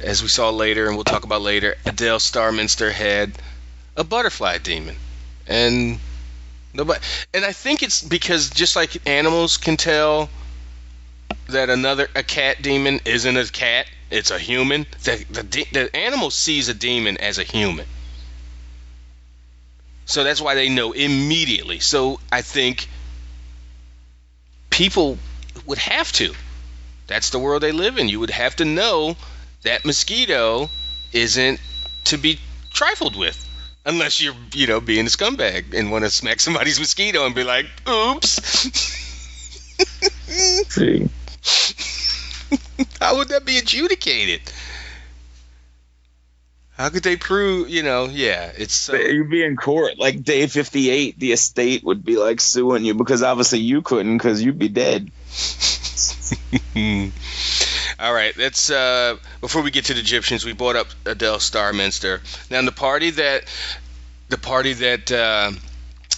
as 0.00 0.22
we 0.22 0.28
saw 0.28 0.50
later, 0.50 0.86
and 0.86 0.96
we'll 0.96 1.04
talk 1.04 1.24
about 1.24 1.42
later, 1.42 1.76
Adele 1.86 2.18
Starminster 2.18 2.90
had 2.90 3.32
a 3.96 4.04
butterfly 4.04 4.58
demon, 4.58 4.96
and 5.46 5.98
nobody. 6.74 7.00
And 7.34 7.44
I 7.44 7.52
think 7.52 7.82
it's 7.82 8.02
because 8.02 8.50
just 8.50 8.76
like 8.76 9.06
animals 9.06 9.56
can 9.56 9.76
tell 9.76 10.28
that 11.48 11.70
another 11.70 12.08
a 12.14 12.22
cat 12.22 12.62
demon 12.62 13.00
isn't 13.04 13.36
a 13.36 13.46
cat, 13.46 13.86
it's 14.10 14.30
a 14.30 14.38
human. 14.38 14.86
The 15.02 15.24
the, 15.30 15.66
the 15.72 15.96
animal 15.96 16.30
sees 16.30 16.68
a 16.68 16.74
demon 16.74 17.18
as 17.18 17.38
a 17.38 17.44
human. 17.44 17.86
So 20.06 20.24
that's 20.24 20.40
why 20.40 20.54
they 20.54 20.70
know 20.70 20.92
immediately. 20.92 21.80
So 21.80 22.18
I 22.32 22.40
think 22.40 22.88
people 24.78 25.18
would 25.66 25.78
have 25.78 26.12
to. 26.12 26.32
That's 27.08 27.30
the 27.30 27.40
world 27.40 27.64
they 27.64 27.72
live 27.72 27.98
in. 27.98 28.08
You 28.08 28.20
would 28.20 28.30
have 28.30 28.54
to 28.56 28.64
know 28.64 29.16
that 29.64 29.84
mosquito 29.84 30.70
isn't 31.12 31.58
to 32.04 32.16
be 32.16 32.38
trifled 32.72 33.16
with. 33.16 33.44
Unless 33.84 34.22
you're, 34.22 34.36
you 34.52 34.68
know, 34.68 34.80
being 34.80 35.06
a 35.06 35.10
scumbag 35.10 35.74
and 35.74 35.90
want 35.90 36.04
to 36.04 36.10
smack 36.10 36.38
somebody's 36.38 36.78
mosquito 36.78 37.26
and 37.26 37.34
be 37.34 37.42
like, 37.42 37.66
oops. 37.88 38.40
See, 40.68 41.08
How 43.00 43.16
would 43.16 43.30
that 43.30 43.44
be 43.44 43.58
adjudicated? 43.58 44.42
How 46.78 46.90
could 46.90 47.02
they 47.02 47.16
prove, 47.16 47.68
you 47.68 47.82
know, 47.82 48.04
yeah, 48.04 48.52
it's 48.56 48.72
so. 48.72 48.94
you'd 48.94 49.28
be 49.28 49.42
in 49.42 49.56
court 49.56 49.98
like 49.98 50.22
day 50.22 50.46
fifty 50.46 50.90
eight. 50.90 51.18
The 51.18 51.32
estate 51.32 51.82
would 51.82 52.04
be 52.04 52.16
like 52.16 52.40
suing 52.40 52.84
you 52.84 52.94
because 52.94 53.24
obviously 53.24 53.58
you 53.58 53.82
couldn't 53.82 54.16
because 54.16 54.40
you'd 54.40 54.60
be 54.60 54.68
dead. 54.68 55.10
All 57.98 58.14
right, 58.14 58.36
let's 58.36 58.70
uh, 58.70 59.16
before 59.40 59.62
we 59.62 59.72
get 59.72 59.86
to 59.86 59.94
the 59.94 60.02
Gyptians, 60.02 60.44
we 60.44 60.52
brought 60.52 60.76
up 60.76 60.86
Adele 61.04 61.38
Starminster. 61.38 62.20
Now, 62.48 62.62
the 62.62 62.70
party 62.70 63.10
that 63.10 63.44
the 64.28 64.38
party 64.38 64.74
that 64.74 65.10
uh, 65.10 65.50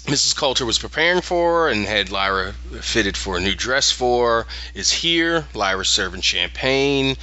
Mrs. 0.06 0.34
Coulter 0.34 0.64
was 0.64 0.78
preparing 0.78 1.20
for 1.20 1.68
and 1.68 1.86
had 1.86 2.10
Lyra 2.10 2.54
fitted 2.80 3.16
for 3.16 3.36
a 3.36 3.40
new 3.40 3.54
dress 3.54 3.92
for 3.92 4.46
is 4.74 4.90
here. 4.90 5.46
Lyra's 5.54 5.88
serving 5.88 6.22
champagne, 6.22 7.16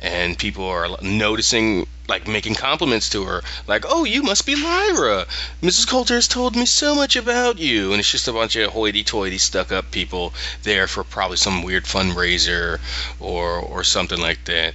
and 0.00 0.36
people 0.36 0.66
are 0.66 0.96
noticing, 1.00 1.86
like 2.06 2.26
making 2.26 2.56
compliments 2.56 3.08
to 3.10 3.24
her, 3.24 3.42
like, 3.66 3.84
"Oh, 3.88 4.04
you 4.04 4.22
must 4.22 4.44
be 4.44 4.56
Lyra. 4.56 5.26
Mrs. 5.62 5.86
Coulter 5.86 6.16
has 6.16 6.28
told 6.28 6.54
me 6.54 6.66
so 6.66 6.94
much 6.94 7.16
about 7.16 7.58
you." 7.58 7.92
And 7.92 8.00
it's 8.00 8.10
just 8.10 8.28
a 8.28 8.32
bunch 8.32 8.56
of 8.56 8.72
hoity-toity, 8.72 9.38
stuck-up 9.38 9.90
people 9.90 10.34
there 10.64 10.86
for 10.86 11.02
probably 11.02 11.38
some 11.38 11.62
weird 11.62 11.84
fundraiser 11.84 12.78
or 13.20 13.58
or 13.58 13.84
something 13.84 14.20
like 14.20 14.44
that. 14.44 14.74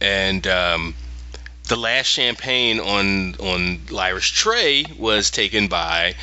And 0.00 0.46
um, 0.46 0.94
the 1.66 1.76
last 1.76 2.06
champagne 2.06 2.78
on 2.78 3.34
on 3.40 3.80
Lyra's 3.90 4.28
tray 4.28 4.84
was 4.96 5.30
taken 5.30 5.66
by 5.66 6.14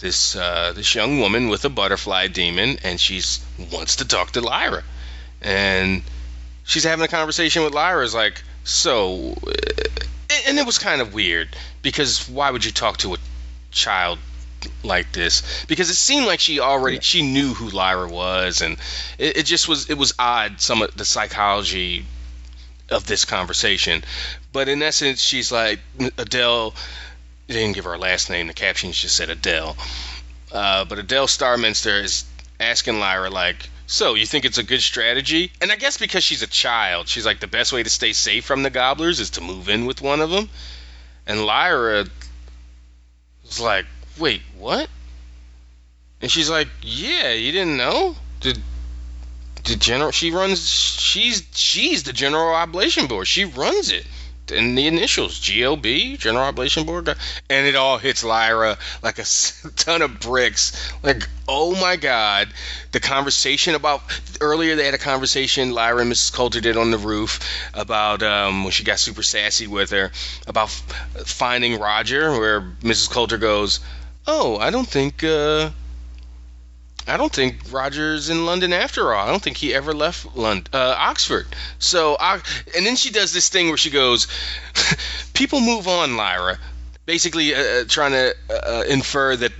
this 0.00 0.36
uh, 0.36 0.72
this 0.74 0.94
young 0.94 1.20
woman 1.20 1.48
with 1.48 1.64
a 1.64 1.68
butterfly 1.68 2.26
demon, 2.26 2.78
and 2.82 3.00
she's 3.00 3.40
wants 3.70 3.96
to 3.96 4.06
talk 4.06 4.32
to 4.32 4.40
Lyra, 4.40 4.82
and 5.40 6.02
she's 6.64 6.84
having 6.84 7.04
a 7.04 7.08
conversation 7.08 7.62
with 7.62 7.74
Lyra. 7.74 8.04
Is 8.04 8.14
like, 8.14 8.42
so, 8.64 9.34
uh, 9.46 10.34
and 10.46 10.58
it 10.58 10.66
was 10.66 10.78
kind 10.78 11.00
of 11.00 11.14
weird 11.14 11.48
because 11.82 12.28
why 12.28 12.50
would 12.50 12.64
you 12.64 12.72
talk 12.72 12.98
to 12.98 13.14
a 13.14 13.18
child 13.70 14.18
like 14.82 15.12
this? 15.12 15.64
Because 15.66 15.90
it 15.90 15.94
seemed 15.94 16.26
like 16.26 16.40
she 16.40 16.60
already 16.60 17.00
she 17.00 17.22
knew 17.22 17.54
who 17.54 17.68
Lyra 17.68 18.08
was, 18.08 18.62
and 18.62 18.76
it, 19.18 19.38
it 19.38 19.46
just 19.46 19.68
was 19.68 19.90
it 19.90 19.98
was 19.98 20.14
odd 20.18 20.60
some 20.60 20.82
of 20.82 20.96
the 20.96 21.04
psychology 21.04 22.04
of 22.90 23.06
this 23.06 23.24
conversation. 23.24 24.02
But 24.52 24.68
in 24.68 24.82
essence, 24.82 25.22
she's 25.22 25.52
like 25.52 25.80
Adele. 26.18 26.74
They 27.50 27.56
didn't 27.56 27.74
give 27.74 27.84
her 27.86 27.94
a 27.94 27.98
last 27.98 28.30
name. 28.30 28.46
The 28.46 28.54
captions 28.54 28.96
just 28.96 29.16
said 29.16 29.28
Adele. 29.28 29.76
Uh, 30.52 30.84
but 30.84 31.00
Adele 31.00 31.26
Starminster 31.26 32.00
is 32.00 32.24
asking 32.60 33.00
Lyra 33.00 33.28
like, 33.28 33.68
"So 33.88 34.14
you 34.14 34.24
think 34.24 34.44
it's 34.44 34.58
a 34.58 34.62
good 34.62 34.80
strategy?" 34.80 35.50
And 35.60 35.72
I 35.72 35.74
guess 35.74 35.98
because 35.98 36.22
she's 36.22 36.42
a 36.42 36.46
child, 36.46 37.08
she's 37.08 37.26
like, 37.26 37.40
the 37.40 37.48
best 37.48 37.72
way 37.72 37.82
to 37.82 37.90
stay 37.90 38.12
safe 38.12 38.44
from 38.44 38.62
the 38.62 38.70
gobblers 38.70 39.18
is 39.18 39.30
to 39.30 39.40
move 39.40 39.68
in 39.68 39.84
with 39.86 40.00
one 40.00 40.20
of 40.20 40.30
them. 40.30 40.48
And 41.26 41.44
Lyra 41.44 42.06
was 43.44 43.58
like, 43.58 43.86
"Wait, 44.16 44.42
what?" 44.56 44.88
And 46.20 46.30
she's 46.30 46.50
like, 46.50 46.68
"Yeah, 46.82 47.32
you 47.32 47.50
didn't 47.50 47.76
know? 47.76 48.14
Did 48.38 48.62
the 49.64 49.74
general? 49.74 50.12
She 50.12 50.30
runs. 50.30 50.70
She's 50.70 51.42
she's 51.52 52.04
the 52.04 52.12
General 52.12 52.54
Oblation 52.54 53.08
Board. 53.08 53.26
She 53.26 53.44
runs 53.44 53.90
it." 53.90 54.06
And 54.50 54.76
the 54.76 54.86
initials 54.86 55.38
GOB, 55.38 56.18
General 56.18 56.46
Oblation 56.46 56.84
Board, 56.84 57.08
and 57.48 57.66
it 57.66 57.76
all 57.76 57.98
hits 57.98 58.24
Lyra 58.24 58.78
like 59.02 59.18
a 59.18 59.24
ton 59.76 60.02
of 60.02 60.20
bricks. 60.20 60.92
Like, 61.02 61.28
oh 61.48 61.74
my 61.80 61.96
God, 61.96 62.48
the 62.92 63.00
conversation 63.00 63.74
about 63.74 64.02
earlier 64.40 64.76
they 64.76 64.84
had 64.84 64.94
a 64.94 64.98
conversation 64.98 65.72
Lyra 65.72 66.02
and 66.02 66.12
Mrs. 66.12 66.32
Coulter 66.32 66.60
did 66.60 66.76
on 66.76 66.90
the 66.90 66.98
roof 66.98 67.40
about 67.74 68.22
um, 68.22 68.64
when 68.64 68.72
she 68.72 68.84
got 68.84 68.98
super 68.98 69.22
sassy 69.22 69.66
with 69.66 69.90
her 69.90 70.10
about 70.46 70.70
finding 70.70 71.78
Roger, 71.78 72.32
where 72.38 72.60
Mrs. 72.82 73.10
Coulter 73.10 73.38
goes, 73.38 73.80
"Oh, 74.26 74.58
I 74.58 74.70
don't 74.70 74.88
think." 74.88 75.24
Uh, 75.24 75.70
I 77.06 77.16
don't 77.16 77.32
think 77.32 77.56
Roger's 77.70 78.30
in 78.30 78.46
London 78.46 78.72
after 78.72 79.12
all. 79.12 79.26
I 79.26 79.30
don't 79.30 79.42
think 79.42 79.56
he 79.56 79.74
ever 79.74 79.92
left 79.92 80.36
London, 80.36 80.72
uh, 80.72 80.94
Oxford. 80.96 81.46
So, 81.78 82.16
and 82.16 82.86
then 82.86 82.96
she 82.96 83.10
does 83.10 83.32
this 83.32 83.48
thing 83.48 83.68
where 83.68 83.76
she 83.76 83.90
goes, 83.90 84.28
"People 85.34 85.60
move 85.60 85.88
on, 85.88 86.16
Lyra," 86.16 86.58
basically 87.06 87.54
uh, 87.54 87.84
trying 87.88 88.12
to 88.12 88.34
uh, 88.50 88.84
infer 88.88 89.36
that 89.36 89.52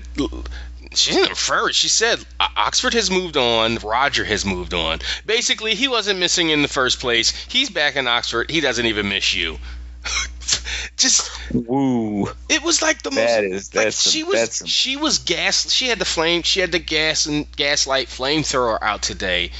she 0.95 1.13
didn't 1.13 1.31
infer 1.31 1.69
it. 1.69 1.75
She 1.75 1.89
said 1.89 2.25
Oxford 2.57 2.95
has 2.95 3.11
moved 3.11 3.37
on, 3.37 3.77
Roger 3.77 4.25
has 4.25 4.45
moved 4.45 4.75
on. 4.75 5.01
Basically, 5.25 5.75
he 5.75 5.89
wasn't 5.89 6.19
missing 6.19 6.51
in 6.51 6.63
the 6.63 6.69
first 6.69 7.01
place. 7.01 7.31
He's 7.31 7.71
back 7.71 7.97
in 7.97 8.09
Oxford. 8.09 8.51
He 8.51 8.61
doesn't 8.61 8.87
even 8.87 9.09
miss 9.09 9.35
you. 9.35 9.59
Just 10.97 11.31
Woo. 11.53 12.29
it 12.49 12.63
was 12.63 12.83
like 12.83 13.03
the 13.03 13.11
most. 13.11 13.27
That 13.27 13.45
is 13.45 13.75
like 13.75 13.85
that's 13.85 14.11
she 14.11 14.23
was 14.23 14.35
that's 14.35 14.57
some- 14.57 14.69
she 14.69 14.97
was 14.97 15.19
gas. 15.19 15.71
She 15.73 15.89
had 15.89 15.99
the 15.99 16.05
flame. 16.05 16.43
She 16.43 16.61
had 16.61 16.73
the 16.73 16.79
gas 16.79 17.27
and 17.27 17.51
gaslight 17.57 18.09
flamethrower 18.09 18.79
out 18.83 19.03
today 19.03 19.51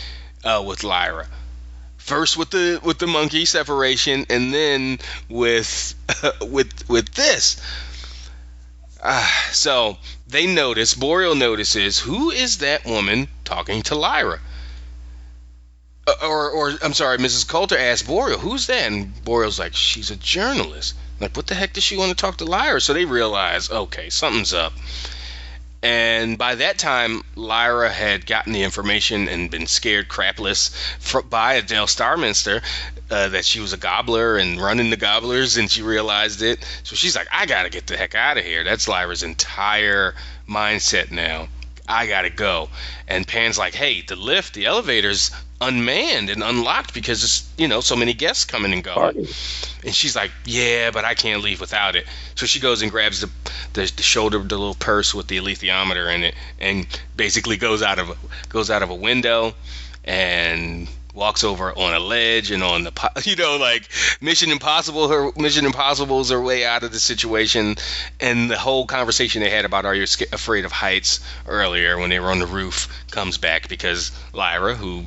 uh, 0.45 0.63
with 0.67 0.85
Lyra. 0.85 1.27
First 1.97 2.37
with 2.37 2.51
the 2.51 2.81
with 2.83 2.99
the 2.99 3.07
monkey 3.07 3.45
separation, 3.45 4.27
and 4.29 4.53
then 4.53 4.99
with 5.29 5.95
with 6.43 6.89
with 6.89 7.11
this. 7.15 7.61
Ah, 9.03 9.49
so 9.53 9.97
they 10.29 10.47
notice. 10.47 10.95
Boreal 10.95 11.35
notices 11.35 11.99
who 11.99 12.31
is 12.31 12.59
that 12.59 12.85
woman 12.85 13.29
talking 13.45 13.83
to 13.83 13.95
Lyra. 13.95 14.41
Uh, 16.07 16.27
or, 16.27 16.51
or 16.51 16.73
I'm 16.83 16.95
sorry, 16.95 17.19
Mrs. 17.19 17.47
Coulter 17.47 17.79
asked 17.79 18.07
Boreal, 18.07 18.39
"Who's 18.39 18.67
that?" 18.67 18.91
And 18.91 19.25
Boreal's 19.25 19.59
like, 19.59 19.75
"She's 19.75 20.11
a 20.11 20.17
journalist." 20.17 20.95
Like, 21.21 21.37
what 21.37 21.47
the 21.47 21.55
heck 21.55 21.75
does 21.75 21.85
she 21.85 21.99
want 21.99 22.11
to 22.11 22.17
talk 22.17 22.39
to 22.39 22.47
Lyra? 22.47 22.81
So 22.81 22.95
they 22.95 23.05
realize, 23.05 23.71
okay, 23.71 24.09
something's 24.09 24.55
up. 24.55 24.73
And 25.83 26.37
by 26.37 26.57
that 26.57 26.79
time, 26.79 27.23
Lyra 27.37 27.91
had 27.91 28.27
gotten 28.27 28.53
the 28.53 28.63
information 28.63 29.29
and 29.29 29.51
been 29.51 29.67
scared 29.67 30.09
crapless 30.09 30.75
fr- 30.99 31.21
by 31.21 31.55
Adele 31.55 31.87
Starminster 31.87 32.63
uh, 33.11 33.29
that 33.29 33.45
she 33.45 33.61
was 33.61 33.73
a 33.73 33.79
gobbler 33.79 34.37
and 34.37 34.61
running 34.61 34.91
the 34.91 34.97
gobblers, 34.97 35.57
and 35.57 35.71
she 35.71 35.83
realized 35.83 36.43
it. 36.43 36.67
So 36.85 36.97
she's 36.97 37.17
like, 37.17 37.29
I 37.33 37.47
gotta 37.47 37.71
get 37.71 37.87
the 37.87 37.97
heck 37.97 38.15
out 38.15 38.37
of 38.37 38.45
here. 38.45 38.63
That's 38.63 38.89
Lyra's 38.89 39.23
entire 39.23 40.15
mindset 40.49 41.11
now. 41.11 41.49
I 41.91 42.07
gotta 42.07 42.31
go. 42.31 42.69
And 43.09 43.27
Pan's 43.27 43.59
like, 43.59 43.75
hey, 43.75 44.03
the 44.03 44.17
lift, 44.17 44.55
the 44.55 44.67
elevator's 44.67 45.31
unmanned 45.61 46.31
and 46.31 46.43
unlocked 46.43 46.95
because 46.95 47.23
it's 47.23 47.53
you 47.59 47.69
know 47.69 47.81
so 47.81 47.95
many 47.95 48.15
guests 48.15 48.45
coming 48.45 48.73
and 48.73 48.83
going. 48.83 48.97
Party. 48.97 49.29
And 49.85 49.95
she's 49.95 50.17
like, 50.17 50.31
yeah, 50.45 50.91
but 50.91 51.05
I 51.05 51.15
can't 51.15 51.43
leave 51.43 51.61
without 51.61 51.97
it. 51.97 52.07
So 52.35 52.47
she 52.47 52.61
goes 52.61 52.83
and 52.83 52.91
grabs 52.91 53.21
the 53.21 53.31
the, 53.75 53.93
the 53.95 54.03
shoulder, 54.03 54.39
the 54.39 54.57
little 54.57 54.75
purse 54.75 55.15
with 55.15 55.27
the 55.27 55.39
alethiometer 55.39 56.15
in 56.15 56.25
it, 56.25 56.35
and 56.59 56.87
basically 57.17 57.57
goes 57.57 57.83
out 57.83 57.99
of 57.99 58.17
goes 58.49 58.71
out 58.71 58.83
of 58.83 58.91
a 58.91 58.95
window 58.95 59.55
and 60.05 60.89
walks 61.21 61.45
over 61.45 61.71
on 61.79 61.93
a 61.93 62.01
ledge 62.01 62.51
and 62.51 62.63
on 62.63 62.85
the 62.85 63.23
you 63.25 63.37
know 63.37 63.59
like 63.59 63.87
mission 64.23 64.51
impossible 64.51 65.09
her 65.09 65.31
mission 65.37 65.67
impossible's 65.67 66.31
her 66.31 66.41
way 66.41 66.65
out 66.65 66.83
of 66.83 66.93
the 66.93 66.99
situation 66.99 67.77
and 68.21 68.51
the 68.51 68.57
whole 68.57 68.87
conversation 68.87 69.43
they 69.43 69.51
had 69.51 69.67
about 69.67 69.85
are 69.85 69.95
you 69.95 70.05
afraid 70.33 70.65
of 70.65 70.73
heights 70.73 71.21
earlier 71.47 71.99
when 71.99 72.09
they 72.09 72.19
were 72.19 72.31
on 72.31 72.39
the 72.39 72.47
roof 72.47 72.89
comes 73.11 73.37
back 73.37 73.69
because 73.69 74.11
lyra 74.33 74.75
who 74.75 75.05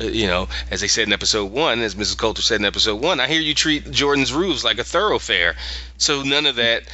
you 0.00 0.26
know, 0.26 0.48
as 0.70 0.80
they 0.80 0.88
said 0.88 1.06
in 1.06 1.12
episode 1.12 1.52
one, 1.52 1.80
as 1.80 1.94
Mrs. 1.94 2.16
Coulter 2.16 2.40
said 2.40 2.60
in 2.60 2.64
episode 2.64 3.00
one, 3.00 3.20
I 3.20 3.26
hear 3.26 3.40
you 3.40 3.54
treat 3.54 3.90
Jordan's 3.90 4.32
roofs 4.32 4.64
like 4.64 4.78
a 4.78 4.84
thoroughfare. 4.84 5.54
So 5.98 6.22
none 6.22 6.46
of 6.46 6.56
that 6.56 6.84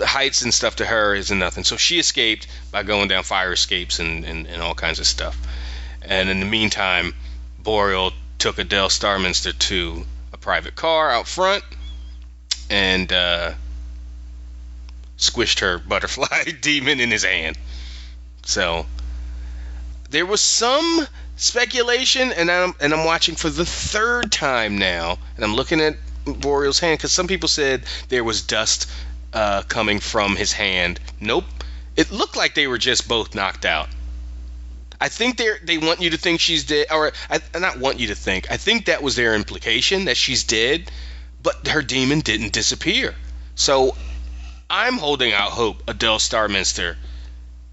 heights 0.00 0.42
and 0.42 0.54
stuff 0.54 0.76
to 0.76 0.86
her 0.86 1.16
isn't 1.16 1.38
nothing. 1.38 1.64
So 1.64 1.76
she 1.76 1.98
escaped 1.98 2.46
by 2.70 2.84
going 2.84 3.08
down 3.08 3.24
fire 3.24 3.52
escapes 3.52 3.98
and, 3.98 4.24
and, 4.24 4.46
and 4.46 4.62
all 4.62 4.74
kinds 4.74 5.00
of 5.00 5.06
stuff. 5.06 5.36
And 6.06 6.28
in 6.28 6.40
the 6.40 6.46
meantime, 6.46 7.14
Boreal 7.58 8.12
took 8.38 8.58
Adele 8.58 8.88
Starminster 8.88 9.52
to 9.58 10.06
a 10.32 10.36
private 10.36 10.76
car 10.76 11.10
out 11.10 11.26
front 11.26 11.64
and 12.70 13.12
uh, 13.12 13.52
squished 15.18 15.60
her 15.60 15.78
butterfly 15.88 16.44
demon 16.60 17.00
in 17.00 17.10
his 17.10 17.24
hand. 17.24 17.58
So 18.44 18.86
there 20.10 20.26
was 20.26 20.40
some 20.40 21.08
speculation, 21.36 22.32
and 22.32 22.50
I'm 22.50 22.74
and 22.80 22.94
I'm 22.94 23.04
watching 23.04 23.34
for 23.34 23.50
the 23.50 23.66
third 23.66 24.30
time 24.30 24.78
now, 24.78 25.18
and 25.34 25.44
I'm 25.44 25.54
looking 25.54 25.80
at 25.80 25.96
Boreal's 26.24 26.78
hand 26.78 26.98
because 26.98 27.12
some 27.12 27.26
people 27.26 27.48
said 27.48 27.84
there 28.08 28.24
was 28.24 28.42
dust 28.42 28.88
uh, 29.32 29.62
coming 29.62 30.00
from 30.00 30.36
his 30.36 30.52
hand. 30.52 31.00
Nope, 31.20 31.44
it 31.96 32.10
looked 32.12 32.36
like 32.36 32.54
they 32.54 32.66
were 32.66 32.78
just 32.78 33.08
both 33.08 33.34
knocked 33.34 33.64
out. 33.64 33.88
I 35.00 35.08
think 35.08 35.36
they 35.36 35.50
they 35.62 35.78
want 35.78 36.00
you 36.00 36.10
to 36.10 36.18
think 36.18 36.40
she's 36.40 36.64
dead, 36.64 36.86
or 36.90 37.12
I 37.30 37.40
not 37.58 37.78
want 37.78 38.00
you 38.00 38.08
to 38.08 38.14
think. 38.14 38.50
I 38.50 38.56
think 38.56 38.86
that 38.86 39.02
was 39.02 39.16
their 39.16 39.34
implication 39.34 40.06
that 40.06 40.16
she's 40.16 40.44
dead, 40.44 40.90
but 41.42 41.68
her 41.68 41.82
demon 41.82 42.20
didn't 42.20 42.52
disappear. 42.52 43.14
So 43.54 43.96
I'm 44.68 44.94
holding 44.98 45.32
out 45.32 45.50
hope 45.50 45.82
Adele 45.88 46.18
Starminster 46.18 46.96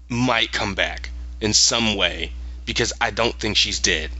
might 0.08 0.52
come 0.52 0.74
back 0.74 1.10
in 1.40 1.52
some 1.52 1.96
way 1.96 2.32
because 2.66 2.92
I 3.00 3.10
don't 3.10 3.34
think 3.34 3.56
she's 3.56 3.80
dead. 3.80 4.10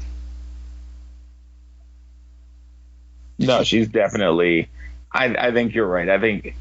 No, 3.38 3.64
she's 3.64 3.88
definitely. 3.88 4.68
I 5.12 5.48
I 5.48 5.52
think 5.52 5.74
you're 5.74 5.86
right. 5.86 6.08
I 6.08 6.18
think 6.18 6.54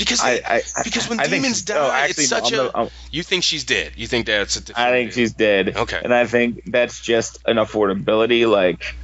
Because 0.00 0.20
I 0.22 0.40
I 0.44 0.62
because 0.82 1.08
when 1.08 1.20
I 1.20 1.26
demons 1.28 1.58
she's- 1.58 1.62
die, 1.62 1.76
oh, 1.76 1.90
actually, 1.92 2.24
it's 2.24 2.28
such 2.30 2.52
I'm 2.52 2.58
a. 2.60 2.62
the- 2.64 2.76
I'm- 2.76 2.90
you 3.12 3.22
think 3.22 3.44
she's 3.44 3.64
dead? 3.64 3.92
You 3.96 4.06
think 4.08 4.26
that's 4.26 4.56
a 4.56 4.62
I 4.74 4.90
think 4.90 5.12
she's 5.12 5.32
dead. 5.32 5.76
Okay. 5.76 6.00
And 6.02 6.12
I 6.12 6.26
think 6.26 6.62
that's 6.66 7.00
just 7.00 7.38
an 7.46 7.56
affordability. 7.56 8.50
Like 8.50 8.96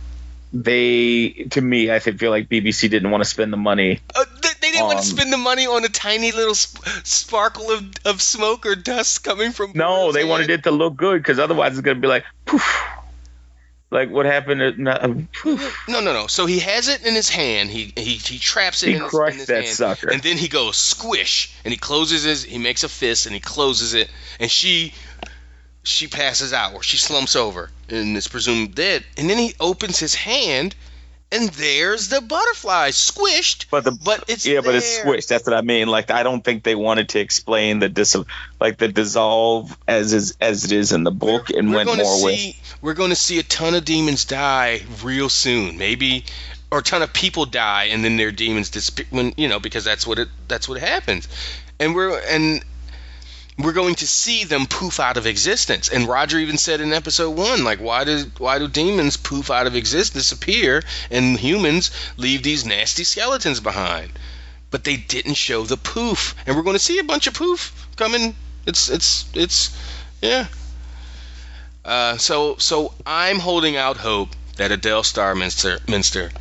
they, 0.52 1.46
to 1.50 1.60
me, 1.60 1.90
I 1.92 1.98
think 1.98 2.18
feel 2.18 2.30
like 2.30 2.48
BBC 2.48 2.88
didn't 2.88 3.10
want 3.10 3.22
to 3.22 3.28
spend 3.28 3.52
the 3.52 3.56
money. 3.58 4.00
Uh, 4.14 4.24
they, 4.42 4.48
they 4.60 4.70
didn't 4.72 4.86
want 4.86 4.98
to 5.00 5.04
spend 5.04 5.32
the 5.32 5.36
money 5.36 5.66
on 5.66 5.84
a 5.84 5.88
tiny 5.88 6.32
little 6.32 6.54
sp- 6.56 6.80
sparkle 7.04 7.70
of, 7.70 7.84
of 8.04 8.22
smoke 8.22 8.64
or 8.64 8.74
dust 8.74 9.22
coming 9.22 9.52
from. 9.52 9.72
No, 9.74 10.12
they 10.12 10.20
hand. 10.20 10.30
wanted 10.30 10.50
it 10.50 10.62
to 10.64 10.70
look 10.70 10.96
good 10.96 11.18
because 11.22 11.38
otherwise 11.38 11.72
it's 11.72 11.80
gonna 11.82 12.00
be 12.00 12.08
like, 12.08 12.24
poof. 12.46 12.64
Like 13.96 14.10
what 14.10 14.26
happened? 14.26 14.60
At, 14.60 14.78
no. 14.78 15.26
No, 15.88 16.00
no, 16.00 16.12
no. 16.12 16.26
So 16.26 16.44
he 16.44 16.58
has 16.58 16.88
it 16.88 17.06
in 17.06 17.14
his 17.14 17.30
hand. 17.30 17.70
He 17.70 17.94
he, 17.96 18.16
he 18.16 18.38
traps 18.38 18.82
it 18.82 18.88
He 18.90 18.94
in 18.96 19.00
his, 19.00 19.10
crushed 19.10 19.32
in 19.32 19.38
his 19.38 19.46
that 19.48 19.64
hand, 19.64 19.74
sucker. 19.76 20.10
and 20.10 20.22
then 20.22 20.36
he 20.36 20.48
goes 20.48 20.76
squish, 20.76 21.50
and 21.64 21.72
he 21.72 21.78
closes 21.78 22.22
his. 22.22 22.44
He 22.44 22.58
makes 22.58 22.84
a 22.84 22.90
fist, 22.90 23.24
and 23.24 23.34
he 23.34 23.40
closes 23.40 23.94
it, 23.94 24.10
and 24.38 24.50
she 24.50 24.92
she 25.82 26.08
passes 26.08 26.52
out, 26.52 26.74
or 26.74 26.82
she 26.82 26.98
slumps 26.98 27.36
over, 27.36 27.70
and 27.88 28.14
is 28.18 28.28
presumed 28.28 28.74
dead. 28.74 29.02
And 29.16 29.30
then 29.30 29.38
he 29.38 29.54
opens 29.60 29.98
his 29.98 30.14
hand, 30.14 30.74
and 31.32 31.48
there's 31.50 32.08
the 32.08 32.20
butterfly 32.20 32.90
squished. 32.90 33.66
But 33.70 33.84
the 33.84 33.92
But 33.92 34.24
it's 34.28 34.46
yeah, 34.46 34.60
but 34.60 34.74
it's 34.74 34.98
squished. 34.98 35.28
That's 35.28 35.46
what 35.46 35.54
I 35.54 35.60
mean. 35.60 35.88
Like 35.88 36.10
I 36.10 36.22
don't 36.22 36.44
think 36.44 36.62
they 36.62 36.74
wanted 36.74 37.08
to 37.10 37.20
explain 37.20 37.78
the 37.80 37.88
dis 37.88 38.16
like 38.60 38.78
the 38.78 38.88
dissolve 38.88 39.76
as 39.88 40.12
is 40.12 40.36
as 40.40 40.64
it 40.64 40.72
is 40.72 40.92
in 40.92 41.04
the 41.04 41.10
book 41.10 41.50
and 41.50 41.70
we're 41.70 41.76
went 41.76 41.86
going 41.88 41.98
to 41.98 42.04
more 42.04 42.24
with 42.24 42.78
we're 42.80 42.94
going 42.94 43.10
to 43.10 43.16
see 43.16 43.38
a 43.38 43.42
ton 43.42 43.74
of 43.74 43.84
demons 43.84 44.24
die 44.24 44.82
real 45.02 45.28
soon 45.28 45.78
maybe 45.78 46.24
or 46.70 46.78
a 46.78 46.82
ton 46.82 47.02
of 47.02 47.12
people 47.12 47.46
die 47.46 47.84
and 47.84 48.04
then 48.04 48.16
their 48.16 48.32
demons 48.32 48.70
disappear 48.70 49.06
when 49.10 49.34
you 49.36 49.48
know 49.48 49.60
because 49.60 49.84
that's 49.84 50.06
what 50.06 50.18
it 50.18 50.28
that's 50.48 50.68
what 50.68 50.78
happens 50.80 51.28
and 51.78 51.94
we're 51.94 52.18
and 52.28 52.64
we're 53.58 53.72
going 53.72 53.94
to 53.94 54.06
see 54.06 54.44
them 54.44 54.66
poof 54.66 55.00
out 55.00 55.16
of 55.16 55.26
existence 55.26 55.88
and 55.88 56.08
roger 56.08 56.38
even 56.38 56.58
said 56.58 56.80
in 56.80 56.92
episode 56.92 57.30
one 57.30 57.64
like 57.64 57.78
why 57.78 58.04
do 58.04 58.24
why 58.38 58.58
do 58.58 58.68
demons 58.68 59.16
poof 59.16 59.50
out 59.50 59.66
of 59.66 59.74
existence 59.74 60.24
disappear 60.24 60.82
and 61.10 61.38
humans 61.38 61.90
leave 62.16 62.42
these 62.42 62.66
nasty 62.66 63.04
skeletons 63.04 63.60
behind 63.60 64.10
but 64.70 64.84
they 64.84 64.96
didn't 64.96 65.34
show 65.34 65.64
the 65.64 65.76
poof 65.76 66.34
and 66.46 66.56
we're 66.56 66.62
going 66.62 66.76
to 66.76 66.78
see 66.78 66.98
a 66.98 67.04
bunch 67.04 67.26
of 67.26 67.34
poof 67.34 67.88
coming 67.96 68.34
it's 68.66 68.88
it's 68.88 69.24
it's 69.34 69.76
yeah 70.20 70.46
uh, 71.86 72.16
so 72.16 72.56
so 72.56 72.92
I'm 73.06 73.38
holding 73.38 73.76
out 73.76 73.96
hope 73.96 74.30
that 74.56 74.72
Adele 74.72 75.04
Starminster 75.04 75.86
Minster 75.88 76.32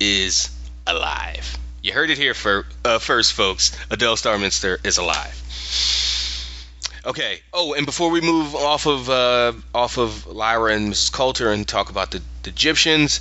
is 0.00 0.48
alive. 0.86 1.58
You 1.82 1.92
heard 1.92 2.08
it 2.08 2.16
here 2.16 2.32
for 2.32 2.66
uh, 2.82 2.98
first, 2.98 3.34
folks. 3.34 3.76
Adele 3.90 4.16
Starminster 4.16 4.84
is 4.86 4.96
alive. 4.96 5.42
Okay. 7.06 7.38
Oh, 7.52 7.74
and 7.74 7.86
before 7.86 8.10
we 8.10 8.20
move 8.20 8.56
off 8.56 8.86
of 8.86 9.08
uh, 9.08 9.52
off 9.72 9.96
of 9.96 10.26
Lyra 10.26 10.74
and 10.74 10.92
Mrs. 10.92 11.12
Coulter 11.12 11.52
and 11.52 11.66
talk 11.66 11.88
about 11.88 12.10
the, 12.10 12.20
the 12.42 12.50
Gyptians, 12.50 13.20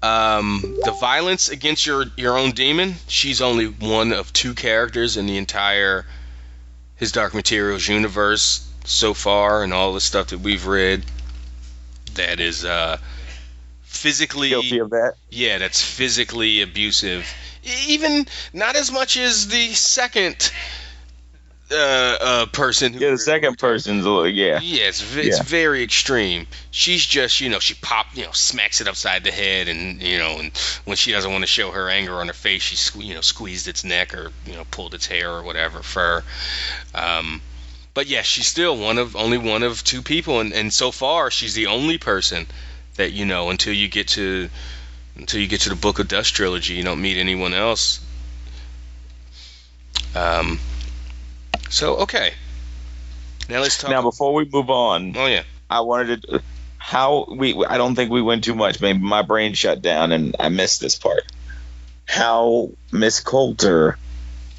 um, 0.00 0.60
the 0.84 0.92
violence 0.92 1.48
against 1.48 1.84
your 1.86 2.04
your 2.16 2.38
own 2.38 2.52
demon. 2.52 2.94
She's 3.08 3.40
only 3.40 3.66
one 3.66 4.12
of 4.12 4.32
two 4.32 4.54
characters 4.54 5.16
in 5.16 5.26
the 5.26 5.38
entire 5.38 6.06
his 6.94 7.10
Dark 7.10 7.34
Materials 7.34 7.88
universe 7.88 8.70
so 8.84 9.12
far, 9.12 9.64
and 9.64 9.74
all 9.74 9.92
the 9.92 10.00
stuff 10.00 10.28
that 10.28 10.38
we've 10.38 10.66
read. 10.66 11.04
That 12.14 12.38
is 12.38 12.64
uh, 12.64 12.98
physically 13.82 14.50
guilty 14.50 14.78
of 14.78 14.90
that. 14.90 15.14
yeah, 15.30 15.58
that's 15.58 15.82
physically 15.82 16.62
abusive. 16.62 17.26
Even 17.88 18.28
not 18.52 18.76
as 18.76 18.92
much 18.92 19.16
as 19.16 19.48
the 19.48 19.74
second 19.74 20.52
uh, 21.70 21.74
uh, 22.20 22.46
person. 22.46 22.92
Who 22.92 23.00
Yeah, 23.00 23.10
the 23.12 23.18
second 23.18 23.58
person's 23.58 24.04
a 24.04 24.08
little 24.08 24.28
yeah. 24.28 24.60
Yeah, 24.60 24.84
it's, 24.84 25.16
it's 25.16 25.38
Yeah. 25.38 25.42
very 25.44 25.82
extreme. 25.82 26.46
She's 26.70 27.04
just, 27.04 27.40
you 27.40 27.48
know, 27.48 27.58
she 27.58 27.74
pop, 27.74 28.06
you 28.14 28.24
know, 28.24 28.32
smacks 28.32 28.80
it 28.80 28.88
upside 28.88 29.24
the 29.24 29.30
head, 29.32 29.68
and 29.68 30.02
you 30.02 30.18
know, 30.18 30.38
and 30.38 30.56
when 30.84 30.96
she 30.96 31.12
doesn't 31.12 31.30
want 31.30 31.42
to 31.42 31.48
show 31.48 31.70
her 31.70 31.88
anger 31.88 32.14
on 32.16 32.26
her 32.28 32.34
face, 32.34 32.62
she, 32.62 32.76
sque- 32.76 33.04
you 33.04 33.14
know, 33.14 33.22
squeezed 33.22 33.66
its 33.68 33.82
neck 33.84 34.14
or 34.14 34.30
you 34.46 34.52
know, 34.52 34.64
pulled 34.70 34.94
its 34.94 35.06
hair 35.06 35.30
or 35.30 35.42
whatever 35.42 35.82
fur. 35.82 36.22
Um, 36.94 37.40
but 37.94 38.06
yeah, 38.08 38.22
she's 38.22 38.46
still 38.46 38.76
one 38.76 38.98
of 38.98 39.16
only 39.16 39.38
one 39.38 39.62
of 39.62 39.82
two 39.84 40.02
people, 40.02 40.40
and, 40.40 40.52
and 40.52 40.72
so 40.72 40.90
far 40.90 41.30
she's 41.30 41.54
the 41.54 41.68
only 41.68 41.96
person 41.96 42.46
that 42.96 43.12
you 43.12 43.24
know 43.24 43.50
until 43.50 43.72
you 43.72 43.88
get 43.88 44.08
to 44.08 44.48
until 45.16 45.40
you 45.40 45.46
get 45.46 45.60
to 45.62 45.68
the 45.70 45.76
Book 45.76 45.98
of 45.98 46.08
Dust 46.08 46.34
trilogy, 46.34 46.74
you 46.74 46.82
don't 46.82 47.00
meet 47.00 47.16
anyone 47.16 47.54
else. 47.54 48.04
Um. 50.14 50.58
So 51.74 51.96
okay. 51.96 52.32
Now 53.48 53.60
let's 53.60 53.78
talk. 53.78 53.90
Now 53.90 54.00
before 54.00 54.32
we 54.32 54.44
move 54.44 54.70
on, 54.70 55.16
oh 55.16 55.26
yeah. 55.26 55.42
I 55.68 55.80
wanted 55.80 56.22
to 56.22 56.40
how 56.78 57.26
we 57.28 57.66
I 57.66 57.78
don't 57.78 57.96
think 57.96 58.12
we 58.12 58.22
went 58.22 58.44
too 58.44 58.54
much. 58.54 58.80
Maybe 58.80 59.00
my 59.00 59.22
brain 59.22 59.54
shut 59.54 59.82
down 59.82 60.12
and 60.12 60.36
I 60.38 60.50
missed 60.50 60.80
this 60.80 60.94
part. 60.94 61.24
How 62.06 62.70
Miss 62.92 63.18
Coulter 63.18 63.98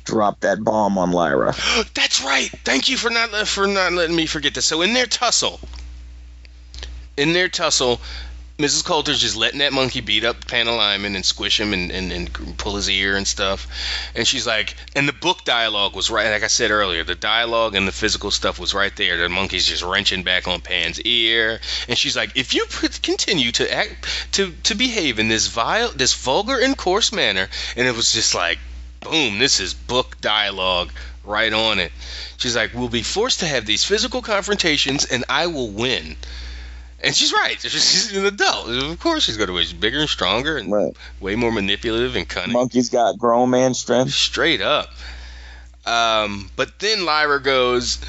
dropped 0.03 0.41
that 0.41 0.61
bomb 0.61 0.97
on 0.97 1.13
Lyra. 1.13 1.55
That's 1.93 2.21
right. 2.21 2.49
Thank 2.65 2.89
you 2.89 2.97
for 2.97 3.09
not 3.09 3.47
for 3.47 3.65
not 3.65 3.93
letting 3.93 4.15
me 4.15 4.25
forget 4.25 4.53
this. 4.53 4.65
So 4.65 4.81
in 4.81 4.93
their 4.93 5.05
tussle, 5.05 5.61
in 7.15 7.31
their 7.31 7.47
tussle, 7.47 8.01
Mrs. 8.57 8.85
Coulter's 8.85 9.19
just 9.19 9.35
letting 9.35 9.59
that 9.59 9.73
monkey 9.73 9.99
beat 9.99 10.23
up 10.23 10.45
Pantalaimon 10.45 11.13
and 11.13 11.25
squish 11.25 11.59
him 11.59 11.73
and, 11.73 11.91
and, 11.91 12.09
and 12.13 12.57
pull 12.57 12.77
his 12.77 12.89
ear 12.89 13.17
and 13.17 13.27
stuff. 13.27 13.67
And 14.15 14.25
she's 14.25 14.47
like, 14.47 14.75
and 14.95 15.09
the 15.09 15.13
book 15.13 15.43
dialogue 15.43 15.93
was 15.93 16.09
right. 16.09 16.31
Like 16.31 16.43
I 16.43 16.47
said 16.47 16.71
earlier, 16.71 17.03
the 17.03 17.15
dialogue 17.15 17.75
and 17.75 17.85
the 17.85 17.91
physical 17.91 18.31
stuff 18.31 18.57
was 18.57 18.73
right 18.73 18.95
there. 18.95 19.17
The 19.17 19.27
monkey's 19.27 19.65
just 19.65 19.83
wrenching 19.83 20.23
back 20.23 20.47
on 20.47 20.61
Pan's 20.61 21.01
ear, 21.01 21.59
and 21.89 21.97
she's 21.97 22.15
like, 22.15 22.37
if 22.37 22.53
you 22.53 22.65
continue 23.01 23.51
to 23.51 23.73
act 23.73 24.07
to 24.33 24.53
to 24.63 24.75
behave 24.75 25.19
in 25.19 25.27
this 25.27 25.47
vile, 25.47 25.91
this 25.91 26.13
vulgar 26.13 26.57
and 26.57 26.77
coarse 26.77 27.11
manner, 27.11 27.49
and 27.75 27.85
it 27.85 27.95
was 27.95 28.13
just 28.13 28.33
like, 28.33 28.59
boom, 29.01 29.37
this 29.37 29.59
is 29.59 29.73
book 29.73 30.21
dialogue 30.21 30.93
right 31.25 31.51
on 31.51 31.79
it. 31.79 31.91
She's 32.37 32.55
like, 32.55 32.73
we'll 32.73 32.87
be 32.87 33.03
forced 33.03 33.41
to 33.41 33.47
have 33.47 33.65
these 33.65 33.83
physical 33.83 34.21
confrontations, 34.21 35.03
and 35.03 35.25
I 35.27 35.47
will 35.47 35.71
win. 35.71 36.15
And 37.05 37.15
she's 37.15 37.31
right. 37.31 37.61
She's 37.61 38.15
an 38.15 38.25
adult. 38.25 38.67
Of 38.67 38.99
course, 38.99 39.23
she's 39.23 39.37
going 39.37 39.47
to 39.47 39.53
win. 39.53 39.63
She's 39.63 39.73
bigger 39.73 39.99
and 39.99 40.09
stronger 40.09 40.57
and 40.57 40.71
Right. 40.71 40.91
way 41.19 41.35
more 41.35 41.51
manipulative 41.51 42.15
and 42.15 42.27
cunning. 42.27 42.53
Monkey's 42.53 42.89
got 42.89 43.19
grown 43.19 43.51
man 43.51 43.75
strength. 43.75 44.11
Straight 44.11 44.59
up. 44.61 44.89
Um, 45.85 46.49
but 46.55 46.79
then 46.79 47.05
Lyra 47.05 47.39
goes, 47.41 47.99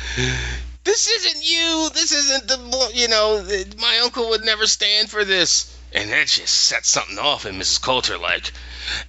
"This 0.84 1.08
isn't 1.08 1.44
you. 1.44 1.90
This 1.92 2.12
isn't 2.12 2.48
the 2.48 2.90
you 2.94 3.08
know. 3.08 3.46
My 3.78 3.98
uncle 3.98 4.30
would 4.30 4.44
never 4.44 4.66
stand 4.66 5.10
for 5.10 5.24
this." 5.26 5.70
And 5.92 6.10
that 6.10 6.26
just 6.26 6.54
sets 6.54 6.88
something 6.88 7.18
off 7.18 7.44
in 7.46 7.58
Mrs. 7.58 7.80
Coulter. 7.82 8.16
Like, 8.18 8.50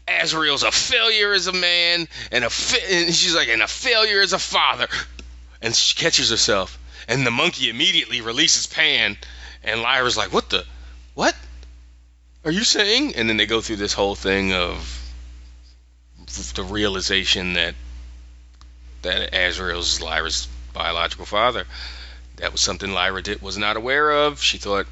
Asriel's 0.08 0.64
a 0.64 0.72
failure 0.72 1.32
as 1.34 1.48
a 1.48 1.54
man, 1.54 2.08
and 2.32 2.44
a 2.44 2.50
fa- 2.50 2.92
and 2.92 3.16
she's 3.16 3.36
like, 3.36 3.48
and 3.48 3.62
a 3.62 3.68
failure 3.68 4.22
as 4.22 4.34
a 4.34 4.40
father. 4.40 4.88
And 5.62 5.76
she 5.76 5.96
catches 5.96 6.30
herself, 6.30 6.78
and 7.08 7.26
the 7.26 7.32
monkey 7.32 7.70
immediately 7.70 8.22
releases 8.22 8.68
Pan, 8.68 9.18
and 9.68 9.82
Lyra's 9.82 10.18
like, 10.18 10.34
"What 10.34 10.50
the, 10.50 10.66
what? 11.14 11.36
Are 12.46 12.52
you 12.52 12.64
saying?" 12.64 13.16
And 13.16 13.30
then 13.30 13.38
they 13.38 13.46
go 13.46 13.62
through 13.62 13.76
this 13.76 13.94
whole 13.94 14.16
thing 14.16 14.54
of 14.54 14.94
the 16.56 16.64
realization 16.64 17.54
that 17.54 17.76
that 19.04 19.34
Asriel's 19.34 20.02
Lyra's 20.02 20.48
biological 20.74 21.26
father. 21.26 21.66
That 22.38 22.52
was 22.52 22.62
something 22.62 22.92
Lyra 22.92 23.22
did, 23.24 23.42
was 23.42 23.58
not 23.58 23.78
aware 23.78 24.12
of. 24.12 24.42
She 24.42 24.58
thought 24.58 24.86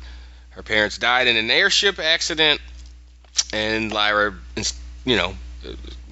her 0.51 0.63
parents 0.63 0.97
died 0.97 1.28
in 1.28 1.38
an 1.38 1.51
airship 1.51 1.99
accident, 1.99 2.59
and 3.53 3.91
Lyra, 3.91 4.34
you 5.03 5.15
know, 5.15 5.36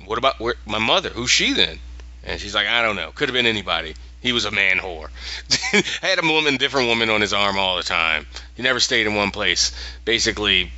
what 0.05 0.17
about 0.17 0.39
where, 0.39 0.55
my 0.65 0.79
mother? 0.79 1.09
Who's 1.09 1.31
she 1.31 1.53
then? 1.53 1.79
And 2.23 2.39
she's 2.39 2.53
like, 2.53 2.67
I 2.67 2.81
don't 2.83 2.95
know. 2.95 3.11
Could 3.11 3.29
have 3.29 3.33
been 3.33 3.45
anybody. 3.45 3.95
He 4.23 4.31
was 4.31 4.45
a 4.45 4.51
man 4.51 4.77
whore. 4.79 5.09
Had 6.01 6.17
a 6.17 6.27
woman, 6.27 6.57
different 6.57 6.87
woman 6.87 7.09
on 7.11 7.21
his 7.21 7.33
arm 7.33 7.59
all 7.59 7.77
the 7.77 7.83
time. 7.83 8.25
He 8.55 8.63
never 8.63 8.79
stayed 8.79 9.05
in 9.05 9.13
one 9.15 9.29
place. 9.31 9.71
Basically, 10.05 10.71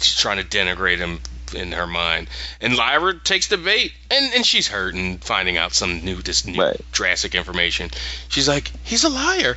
she's 0.00 0.18
trying 0.18 0.38
to 0.38 0.44
denigrate 0.44 0.96
him 0.98 1.20
in 1.54 1.72
her 1.72 1.86
mind. 1.86 2.28
And 2.62 2.74
Lyra 2.74 3.18
takes 3.20 3.48
the 3.48 3.58
bait, 3.58 3.92
and, 4.10 4.32
and 4.34 4.44
she's 4.46 4.66
hurt 4.68 4.94
and 4.94 5.22
finding 5.22 5.58
out 5.58 5.74
some 5.74 6.00
new, 6.02 6.16
this 6.22 6.46
new 6.46 6.60
Right. 6.60 6.80
drastic 6.92 7.34
information. 7.34 7.90
She's 8.28 8.48
like, 8.48 8.72
he's 8.84 9.04
a 9.04 9.10
liar. 9.10 9.56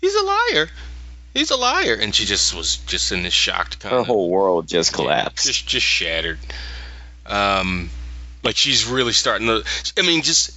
He's 0.00 0.14
a 0.14 0.22
liar. 0.24 0.68
He's 1.34 1.50
a 1.50 1.56
liar. 1.56 1.94
And 2.00 2.14
she 2.14 2.24
just 2.24 2.54
was 2.54 2.78
just 2.78 3.12
in 3.12 3.24
this 3.24 3.34
shocked 3.34 3.78
kind 3.80 3.92
Her 3.92 4.00
of 4.00 4.06
whole 4.06 4.30
world 4.30 4.66
just 4.68 4.92
yeah, 4.92 4.96
collapsed. 4.96 5.46
just 5.46 5.66
just 5.68 5.84
shattered. 5.84 6.38
Um, 7.26 7.90
like 8.42 8.56
she's 8.56 8.86
really 8.86 9.12
starting 9.12 9.46
to. 9.48 9.62
I 9.98 10.02
mean, 10.02 10.22
just 10.22 10.52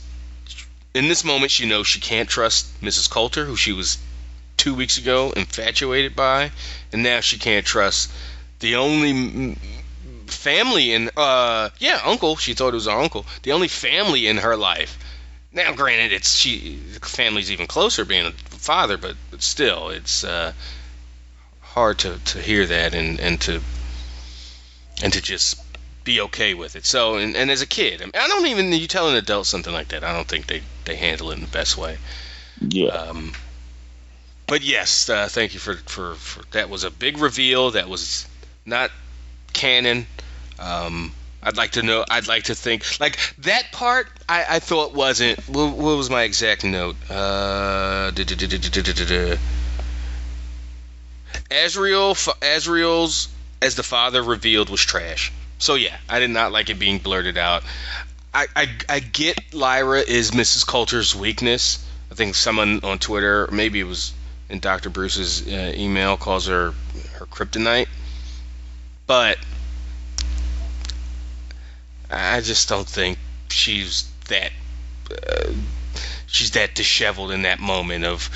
in 0.94 1.08
this 1.08 1.24
moment, 1.24 1.52
she 1.52 1.66
knows 1.66 1.88
she 1.88 2.00
can't 2.00 2.30
trust 2.30 2.82
Mrs. 2.82 3.10
Coulter, 3.10 3.46
who 3.46 3.56
she 3.56 3.72
was 3.72 3.98
two 4.58 4.74
weeks 4.74 4.98
ago 4.98 5.32
infatuated 5.32 6.16
by, 6.16 6.52
and 6.92 7.04
now 7.04 7.20
she 7.20 7.38
can't 7.38 7.66
trust 7.66 8.12
the 8.60 8.76
only 8.76 9.58
family 10.28 10.94
in. 10.94 11.10
Uh, 11.16 11.70
yeah, 11.80 12.02
uncle. 12.04 12.36
She 12.36 12.54
thought 12.54 12.70
it 12.70 12.76
was 12.76 12.86
her 12.86 12.92
uncle. 12.92 13.26
The 13.44 13.54
only 13.54 13.68
family 13.68 14.28
in 14.28 14.38
her 14.38 14.56
life. 14.56 14.98
Now, 15.52 15.74
granted, 15.74 16.14
it's 16.14 16.38
she. 16.38 16.80
The 16.94 17.00
family's 17.00 17.52
even 17.52 17.68
closer, 17.68 18.06
being 18.06 18.28
a 18.28 18.32
father, 18.32 18.98
but, 18.98 19.16
but 19.32 19.42
still, 19.42 19.90
it's 19.90 20.24
uh, 20.24 20.54
hard 21.62 22.00
to, 22.00 22.20
to 22.20 22.42
hear 22.42 22.66
that 22.66 22.94
and, 22.94 23.20
and 23.20 23.40
to 23.42 23.62
and 25.04 25.12
to 25.14 25.22
just 25.22 25.61
be 26.04 26.22
okay 26.22 26.54
with 26.54 26.76
it. 26.76 26.86
So, 26.86 27.16
and, 27.16 27.36
and 27.36 27.52
as 27.52 27.62
a 27.62 27.68
kid, 27.68 28.02
I, 28.02 28.06
mean, 28.06 28.12
I, 28.16 28.28
don't 28.28 28.48
even 28.48 28.72
you 28.72 28.88
tell 28.88 29.10
an 29.10 29.16
adult 29.16 29.48
something 29.48 29.74
like 29.74 29.90
that. 29.90 30.04
I 30.04 30.14
don't 30.14 30.28
think 30.28 30.48
they 30.48 30.62
they 30.86 30.96
handle 30.96 31.32
it 31.32 31.36
in 31.36 31.42
the 31.42 31.48
best 31.48 31.78
way. 31.78 31.98
Yeah. 32.60 32.90
Um, 32.90 33.34
but 34.48 34.64
yes, 34.64 35.10
uh, 35.10 35.28
thank 35.30 35.54
you 35.54 35.60
for, 35.60 35.76
for 35.76 36.16
for 36.16 36.44
that 36.52 36.70
was 36.70 36.84
a 36.84 36.92
big 36.92 37.20
reveal. 37.20 37.72
That 37.72 37.88
was 37.88 38.28
not 38.66 38.92
canon. 39.54 40.08
Um, 40.60 41.14
I'd 41.44 41.58
like 41.58 41.72
to 41.72 41.84
know. 41.84 42.06
I'd 42.10 42.28
like 42.28 42.44
to 42.46 42.56
think 42.56 43.00
like 43.00 43.18
that 43.40 43.72
part. 43.72 44.08
I, 44.28 44.46
I 44.50 44.60
thought 44.60 44.94
wasn't. 44.94 45.40
What, 45.50 45.76
what 45.76 45.98
was 45.98 46.10
my 46.10 46.24
exact 46.24 46.64
note? 46.64 46.96
Uh, 47.10 48.12
Asriel, 51.50 52.16
Asriel's 52.42 53.28
as 53.62 53.76
the 53.76 53.84
father 53.84 54.22
revealed 54.22 54.70
was 54.70 54.82
trash. 54.82 55.32
So 55.62 55.76
yeah, 55.76 55.96
I 56.10 56.18
did 56.18 56.32
not 56.32 56.52
like 56.52 56.72
it 56.72 56.80
being 56.80 56.98
blurted 56.98 57.38
out. 57.38 57.62
I, 58.34 58.48
I, 58.56 58.68
I 58.90 59.00
get 59.00 59.54
Lyra 59.54 60.00
is 60.00 60.32
Mrs. 60.32 60.66
Coulter's 60.66 61.16
weakness. 61.16 61.86
I 62.12 62.16
think 62.16 62.34
someone 62.34 62.80
on 62.84 62.98
Twitter, 62.98 63.48
maybe 63.52 63.80
it 63.80 63.84
was 63.84 64.12
in 64.50 64.60
Dr. 64.60 64.90
Bruce's 64.90 65.48
uh, 65.48 65.72
email, 65.76 66.18
calls 66.18 66.48
her 66.48 66.74
her 67.14 67.28
kryptonite. 67.28 67.90
But 69.06 69.38
I 72.10 72.42
just 72.42 72.68
don't 72.68 72.88
think 72.88 73.20
she's 73.50 74.10
that. 74.30 74.52
Uh, 75.12 75.52
she's 76.26 76.52
that 76.52 76.74
disheveled 76.74 77.30
in 77.30 77.44
that 77.44 77.60
moment 77.60 78.04
of, 78.04 78.32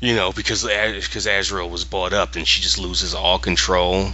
you 0.00 0.16
know, 0.16 0.32
because 0.32 0.64
because 0.64 1.26
Asriel 1.26 1.70
was 1.70 1.84
bought 1.84 2.12
up 2.12 2.34
and 2.34 2.44
she 2.44 2.60
just 2.60 2.76
loses 2.76 3.14
all 3.14 3.38
control. 3.38 4.10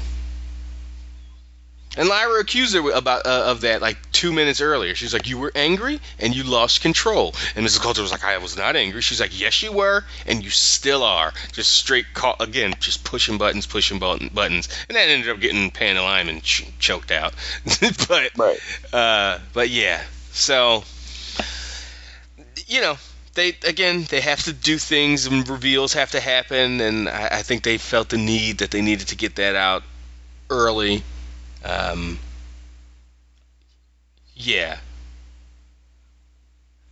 And 1.97 2.09
Lyra 2.09 2.41
accused 2.41 2.75
her 2.75 2.91
about 2.93 3.27
uh, 3.27 3.45
of 3.47 3.61
that 3.63 3.83
like 3.83 3.99
two 4.13 4.33
minutes 4.33 4.61
earlier. 4.63 4.95
She's 4.95 5.13
like, 5.13 5.29
"You 5.29 5.37
were 5.37 5.53
angry 5.55 6.01
and 6.19 6.35
you 6.35 6.43
lost 6.43 6.81
control." 6.81 7.35
And 7.55 7.67
Mrs. 7.67 7.81
Coulter 7.81 8.01
was 8.01 8.11
like, 8.11 8.25
"I 8.25 8.39
was 8.39 8.57
not 8.57 8.77
angry." 8.77 9.03
She's 9.03 9.21
like, 9.21 9.39
"Yes, 9.39 9.63
you 9.63 9.73
were, 9.73 10.05
and 10.27 10.43
you 10.43 10.49
still 10.49 11.03
are." 11.03 11.33
Just 11.53 11.73
straight 11.73 12.07
call 12.15 12.37
again, 12.41 12.75
just 12.81 13.05
pushing 13.05 13.37
buttons, 13.37 13.67
pushing 13.67 13.99
button, 13.99 14.31
buttons, 14.33 14.69
and 14.89 14.97
that 14.97 15.09
ended 15.09 15.29
up 15.29 15.41
getting 15.41 15.71
Pantalaimon 15.71 16.43
ch- 16.43 16.67
choked 16.79 17.11
out. 17.11 17.35
but 18.09 18.31
Right. 18.39 18.59
uh, 18.93 19.39
but 19.53 19.69
yeah, 19.69 20.03
so 20.33 20.85
you 22.67 22.81
know, 22.81 22.97
they 23.35 23.49
again 23.67 24.07
they 24.09 24.21
have 24.23 24.43
to 24.45 24.53
do 24.55 24.79
things 24.79 25.27
and 25.27 25.47
reveals 25.47 25.93
have 25.93 26.13
to 26.13 26.21
happen, 26.21 26.81
and 26.81 27.09
I, 27.09 27.29
I 27.33 27.43
think 27.43 27.65
they 27.65 27.77
felt 27.77 28.09
the 28.09 28.17
need 28.19 28.59
that 28.59 28.71
they 28.71 28.81
needed 28.81 29.09
to 29.09 29.17
get 29.17 29.37
that 29.37 29.57
out 29.57 29.83
early. 30.49 31.03
Um, 31.65 32.19
yeah. 34.35 34.79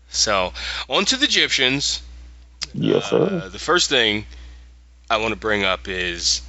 So 0.09 0.53
on 0.89 1.05
to 1.07 1.17
the 1.17 1.27
Gyptians. 1.27 2.01
Yes, 2.75 3.11
sir. 3.11 3.43
Uh, 3.45 3.49
the 3.49 3.59
first 3.59 3.89
thing 3.89 4.27
I 5.09 5.17
want 5.19 5.33
to 5.33 5.39
bring 5.39 5.65
up 5.65 5.89
is 5.89 6.43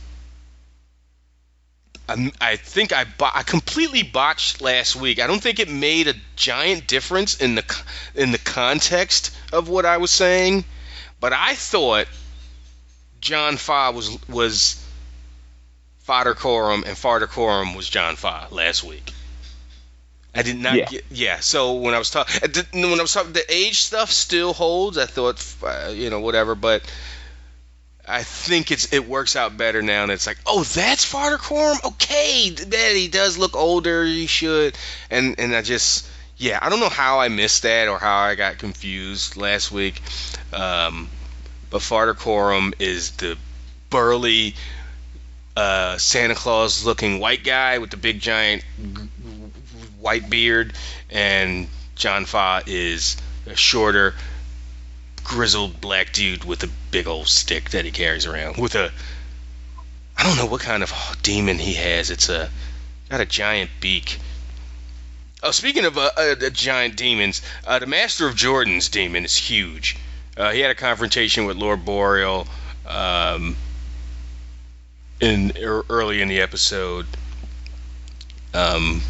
I'm, 2.11 2.31
I 2.41 2.57
think 2.57 2.91
I 2.91 3.05
bo- 3.05 3.29
I 3.33 3.43
completely 3.43 4.03
botched 4.03 4.61
last 4.61 4.95
week. 4.95 5.19
I 5.19 5.27
don't 5.27 5.41
think 5.41 5.59
it 5.59 5.69
made 5.69 6.07
a 6.07 6.13
giant 6.35 6.87
difference 6.87 7.37
in 7.37 7.55
the 7.55 7.83
in 8.15 8.31
the 8.31 8.37
context 8.37 9.35
of 9.53 9.69
what 9.69 9.85
I 9.85 9.97
was 9.97 10.11
saying, 10.11 10.65
but 11.19 11.31
I 11.33 11.55
thought 11.55 12.07
John 13.21 13.57
Faa 13.57 13.91
was 13.91 14.17
was 14.27 14.80
Farder 16.03 16.33
Coram 16.33 16.83
and 16.85 16.97
Farder 16.97 17.27
Coram 17.27 17.75
was 17.75 17.87
John 17.89 18.15
Faa 18.15 18.47
last 18.51 18.83
week. 18.83 19.13
I 20.33 20.43
did 20.43 20.57
not 20.57 20.75
Yeah. 20.75 20.85
get 20.85 21.05
yeah. 21.11 21.39
So 21.39 21.73
when 21.73 21.93
I 21.93 21.99
was 21.99 22.09
talking 22.09 22.41
when 22.73 22.99
I 22.99 23.01
was 23.01 23.13
talking 23.13 23.33
the 23.33 23.53
age 23.53 23.81
stuff 23.81 24.11
still 24.11 24.53
holds. 24.53 24.97
I 24.97 25.05
thought 25.05 25.43
uh, 25.63 25.89
you 25.93 26.09
know 26.09 26.21
whatever, 26.21 26.55
but 26.55 26.83
I 28.07 28.23
think 28.23 28.71
it's 28.71 28.91
it 28.93 29.07
works 29.07 29.35
out 29.35 29.57
better 29.57 29.81
now. 29.81 30.03
And 30.03 30.11
it's 30.11 30.25
like, 30.27 30.37
oh, 30.45 30.63
that's 30.63 31.03
Farder 31.05 31.37
Coram. 31.37 31.77
Okay, 31.83 32.49
that 32.49 32.91
he 32.95 33.07
does 33.07 33.37
look 33.37 33.55
older. 33.55 34.03
He 34.05 34.25
should. 34.25 34.77
And 35.09 35.35
and 35.37 35.55
I 35.55 35.61
just 35.61 36.07
yeah, 36.37 36.57
I 36.61 36.69
don't 36.69 36.79
know 36.79 36.89
how 36.89 37.19
I 37.19 37.27
missed 37.27 37.63
that 37.63 37.87
or 37.87 37.99
how 37.99 38.17
I 38.19 38.35
got 38.35 38.57
confused 38.57 39.37
last 39.37 39.71
week. 39.71 40.01
Um, 40.51 41.09
but 41.69 41.81
Farder 41.81 42.15
Coram 42.15 42.73
is 42.79 43.11
the 43.11 43.37
burly 43.89 44.55
uh, 45.55 45.97
Santa 45.97 46.35
Claus 46.35 46.85
looking 46.85 47.19
white 47.19 47.43
guy 47.43 47.77
with 47.79 47.89
the 47.89 47.97
big 47.97 48.19
giant 48.19 48.63
g- 48.81 49.01
white 49.99 50.29
beard, 50.29 50.73
and 51.09 51.67
John 51.95 52.25
Faa 52.25 52.61
is 52.65 53.17
a 53.45 53.55
shorter 53.55 54.13
grizzled 55.23 55.79
black 55.81 56.13
dude 56.13 56.43
with 56.43 56.63
a 56.63 56.69
big 56.89 57.07
old 57.07 57.27
stick 57.27 57.69
that 57.71 57.85
he 57.85 57.91
carries 57.91 58.25
around 58.25 58.57
with 58.57 58.75
a 58.75 58.91
I 60.17 60.23
don't 60.23 60.37
know 60.37 60.45
what 60.47 60.61
kind 60.61 60.83
of 60.83 60.91
demon 61.23 61.57
he 61.57 61.73
has. 61.75 62.09
It's 62.09 62.29
a 62.29 62.49
got 63.09 63.21
a 63.21 63.25
giant 63.25 63.71
beak. 63.79 64.19
Oh, 65.43 65.51
speaking 65.51 65.85
of 65.85 65.97
uh, 65.97 66.11
uh, 66.15 66.35
giant 66.51 66.95
demons, 66.95 67.41
uh, 67.65 67.79
the 67.79 67.87
Master 67.87 68.27
of 68.27 68.35
Jordan's 68.35 68.89
demon 68.89 69.25
is 69.25 69.35
huge. 69.35 69.97
Uh, 70.37 70.51
he 70.51 70.59
had 70.59 70.69
a 70.69 70.75
confrontation 70.75 71.45
with 71.45 71.57
Lord 71.57 71.83
Boreal 71.83 72.47
um, 72.85 73.57
in 75.21 75.53
early 75.61 76.21
in 76.21 76.27
the 76.27 76.41
episode. 76.41 77.05
Um, 78.53 79.01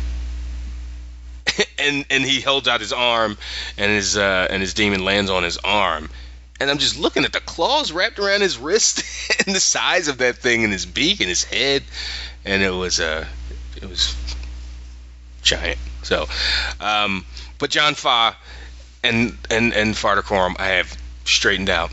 and 1.80 2.05
and 2.12 2.24
he 2.24 2.41
holds 2.41 2.68
out 2.68 2.80
his 2.80 2.93
arm, 2.93 3.38
and 3.78 3.91
his 3.91 4.18
uh, 4.18 4.47
and 4.49 4.62
his 4.62 4.74
demon 4.74 5.03
lands 5.03 5.32
on 5.32 5.43
his 5.43 5.57
arm, 5.57 6.09
and 6.59 6.70
I'm 6.70 6.78
just 6.78 6.99
looking 6.99 7.26
at 7.26 7.34
the 7.34 7.39
claws 7.39 7.91
wrapped 7.91 8.20
around 8.20 8.41
his 8.41 8.57
wrist 8.57 9.03
and 9.45 9.55
the 9.55 9.59
size 9.59 10.07
of 10.07 10.20
that 10.20 10.38
thing 10.38 10.64
and 10.64 10.72
his 10.72 10.86
beak 10.86 11.20
and 11.20 11.30
his 11.30 11.43
head, 11.43 11.84
and 12.45 12.62
it 12.62 12.70
was 12.70 12.99
uh, 12.99 13.26
it 13.76 13.89
was 13.89 14.16
giant. 15.41 15.80
So, 16.03 16.28
um, 16.80 17.26
but 17.57 17.72
John 17.72 17.95
Faa 17.95 18.36
and 19.03 19.38
and 19.49 19.74
and 19.74 19.97
Farder 19.97 20.22
Coram, 20.22 20.55
I 20.59 20.68
have 20.68 20.95
straightened 21.26 21.70
out. 21.70 21.91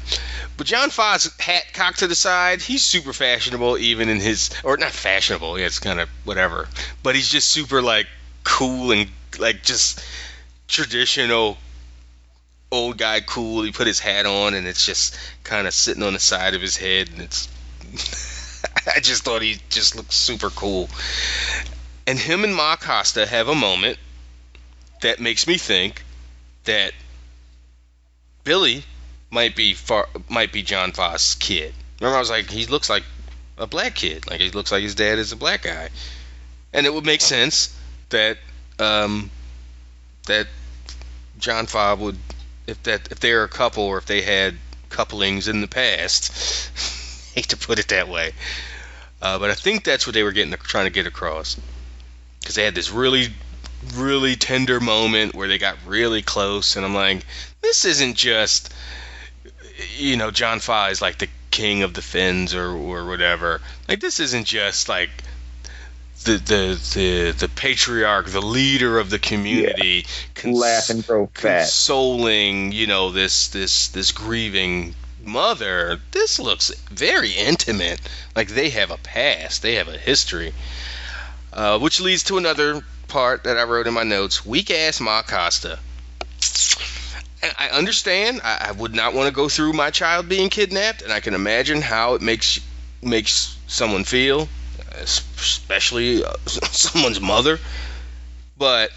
But 0.59 0.67
John 0.67 0.91
Faa's 0.91 1.33
hat 1.39 1.73
cocked 1.73 2.01
to 2.01 2.09
the 2.09 2.17
side, 2.17 2.61
he's 2.61 2.83
super 2.83 3.13
fashionable, 3.13 3.79
even 3.79 4.09
in 4.09 4.19
his 4.19 4.51
or 4.65 4.77
not 4.77 4.91
fashionable. 4.91 5.55
It's 5.55 5.79
kind 5.79 6.01
of 6.01 6.09
whatever. 6.25 6.69
But 7.05 7.15
he's 7.15 7.29
just 7.29 7.49
super 7.49 7.81
like 7.81 8.09
cool 8.43 8.91
and 8.91 9.09
like 9.39 9.63
just 9.63 10.05
traditional 10.67 11.59
old 12.73 12.99
guy 12.99 13.21
cool. 13.21 13.63
He 13.63 13.71
put 13.71 13.87
his 13.87 14.01
hat 14.01 14.27
on 14.27 14.55
and 14.55 14.67
it's 14.67 14.85
just 14.85 15.17
kind 15.45 15.69
of 15.69 15.75
sitting 15.75 16.03
on 16.03 16.15
the 16.15 16.19
side 16.19 16.55
of 16.55 16.61
his 16.61 16.77
head, 16.77 17.09
and 17.11 17.23
it's. 17.23 17.49
I 18.97 18.99
just 18.99 19.23
thought 19.23 19.43
he 19.43 19.59
just 19.71 19.95
looked 19.95 20.13
super 20.13 20.51
cool. 20.51 20.89
And 22.09 22.19
him 22.19 22.43
and 22.43 22.55
Ma 22.55 22.75
Costa 22.75 23.27
have 23.27 23.47
a 23.47 23.55
moment 23.55 23.97
that 25.03 25.21
makes 25.21 25.47
me 25.47 25.57
think 25.57 26.03
that 26.65 26.95
Billy 28.43 28.85
might 29.31 29.55
be 29.55 29.74
far 29.74 30.09
might 30.29 30.53
be 30.53 30.62
John 30.62 30.93
Faa's 30.93 31.35
kid. 31.35 31.74
Remember, 32.01 32.16
I 32.16 32.20
was 32.20 32.31
like, 32.31 32.51
he 32.51 32.66
looks 32.66 32.89
like 32.89 33.05
a 33.57 33.66
black 33.66 33.95
kid. 33.95 34.29
Like 34.29 34.41
he 34.41 34.51
looks 34.51 34.72
like 34.72 34.83
his 34.83 34.95
dad 34.95 35.18
is 35.18 35.33
a 35.33 35.37
black 35.37 35.62
guy, 35.62 35.91
and 36.72 36.87
it 36.87 36.95
would 36.95 37.07
make 37.07 37.20
sense 37.20 37.76
that 38.11 38.39
um, 38.79 39.31
that 40.26 40.47
John 41.39 41.66
Faa 41.66 41.95
would 41.97 42.18
if 42.66 42.83
that 42.85 43.11
if 43.11 43.20
they're 43.20 43.45
a 43.45 43.49
couple 43.49 43.85
or 43.85 43.99
if 43.99 44.07
they 44.07 44.22
had 44.22 44.57
couplings 44.89 45.49
in 45.49 45.61
the 45.61 45.68
past. 45.68 46.74
hate 47.35 47.51
to 47.51 47.57
put 47.57 47.79
it 47.79 47.89
that 47.89 48.09
way, 48.09 48.33
uh, 49.22 49.39
but 49.39 49.51
I 49.51 49.55
think 49.55 49.85
that's 49.85 50.07
what 50.07 50.14
they 50.14 50.22
were 50.22 50.33
getting 50.33 50.53
trying 50.55 50.87
to 50.87 50.91
get 50.91 51.07
across 51.07 51.57
because 52.41 52.55
they 52.55 52.64
had 52.64 52.74
this 52.74 52.91
really 52.91 53.29
really 53.95 54.35
tender 54.35 54.81
moment 54.81 55.35
where 55.35 55.47
they 55.47 55.59
got 55.59 55.76
really 55.87 56.22
close, 56.22 56.76
and 56.76 56.85
I'm 56.85 56.95
like, 56.95 57.24
this 57.61 57.85
isn't 57.85 58.16
just 58.16 58.74
you 59.97 60.16
know, 60.16 60.31
John 60.31 60.61
Faa 60.61 60.89
is 60.89 61.03
like 61.03 61.18
the 61.18 61.29
king 61.51 61.83
of 61.83 61.95
the 61.95 62.03
Fens 62.03 62.55
or 62.55 62.70
or 62.70 63.07
whatever. 63.07 63.61
Like 63.89 64.01
this 64.01 64.20
isn't 64.20 64.47
just 64.47 64.89
like 64.89 65.11
the 66.24 66.33
the 66.33 66.81
the, 66.95 67.31
the 67.33 67.49
patriarch, 67.49 68.26
the 68.26 68.41
leader 68.41 68.99
of 68.99 69.11
the 69.11 69.18
community, 69.18 70.05
yeah. 70.05 70.33
cons- 70.35 70.59
laugh 70.59 70.91
and 70.91 71.07
grow 71.07 71.26
fat, 71.35 71.62
consoling, 71.62 72.72
you 72.72 72.87
know, 72.87 73.11
this 73.11 73.49
this 73.49 73.89
this 73.89 74.12
grieving 74.12 74.95
mother. 75.22 76.01
This 76.11 76.39
looks 76.39 76.70
very 76.91 77.33
intimate. 77.33 78.01
Like 78.35 78.49
they 78.49 78.70
have 78.70 78.91
a 78.91 78.99
past, 78.99 79.62
they 79.62 79.74
have 79.74 79.89
a 79.89 79.99
history, 79.99 80.53
uh, 81.53 81.79
which 81.79 82.01
leads 82.01 82.24
to 82.24 82.39
another 82.39 82.83
part 83.07 83.45
that 83.45 83.57
I 83.57 83.64
wrote 83.64 83.87
in 83.87 83.95
my 83.95 84.03
notes. 84.03 84.45
Weak 84.45 84.70
ass 84.70 85.01
Ma 85.01 85.22
Costa. 85.22 85.79
I 87.43 87.68
understand. 87.70 88.41
I, 88.43 88.68
I 88.68 88.72
would 88.72 88.95
not 88.95 89.14
want 89.14 89.28
to 89.28 89.34
go 89.34 89.49
through 89.49 89.72
my 89.72 89.91
child 89.91 90.28
being 90.28 90.49
kidnapped, 90.51 91.03
and 91.03 91.12
I 91.12 91.20
can 91.20 91.34
imagine 91.34 91.82
how 91.82 92.14
it 92.14 92.22
makes 92.22 92.61
makes 93.01 93.57
someone 93.66 94.05
feel, 94.05 94.49
especially 94.93 96.24
uh, 96.24 96.32
someone's 96.47 97.20
mother. 97.20 97.59
But 98.57 98.91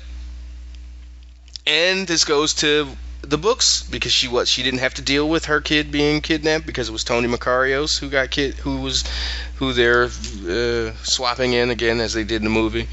and 1.67 2.07
this 2.07 2.25
goes 2.25 2.55
to 2.55 2.87
the 3.21 3.37
books 3.37 3.83
because 3.83 4.11
she 4.11 4.27
was 4.27 4.49
she 4.49 4.63
didn't 4.63 4.79
have 4.79 4.95
to 4.95 5.01
deal 5.01 5.29
with 5.29 5.45
her 5.45 5.61
kid 5.61 5.91
being 5.91 6.21
kidnapped 6.21 6.65
because 6.65 6.89
it 6.89 6.91
was 6.91 7.03
Tony 7.03 7.27
Makarios 7.27 7.99
who 7.99 8.09
got 8.09 8.31
kid 8.31 8.55
who 8.55 8.81
was 8.81 9.03
who 9.57 9.73
they're 9.73 10.05
uh, 10.05 10.91
swapping 11.03 11.53
in 11.53 11.69
again 11.69 11.99
as 11.99 12.13
they 12.13 12.23
did 12.23 12.37
in 12.37 12.45
the 12.45 12.49
movie. 12.49 12.87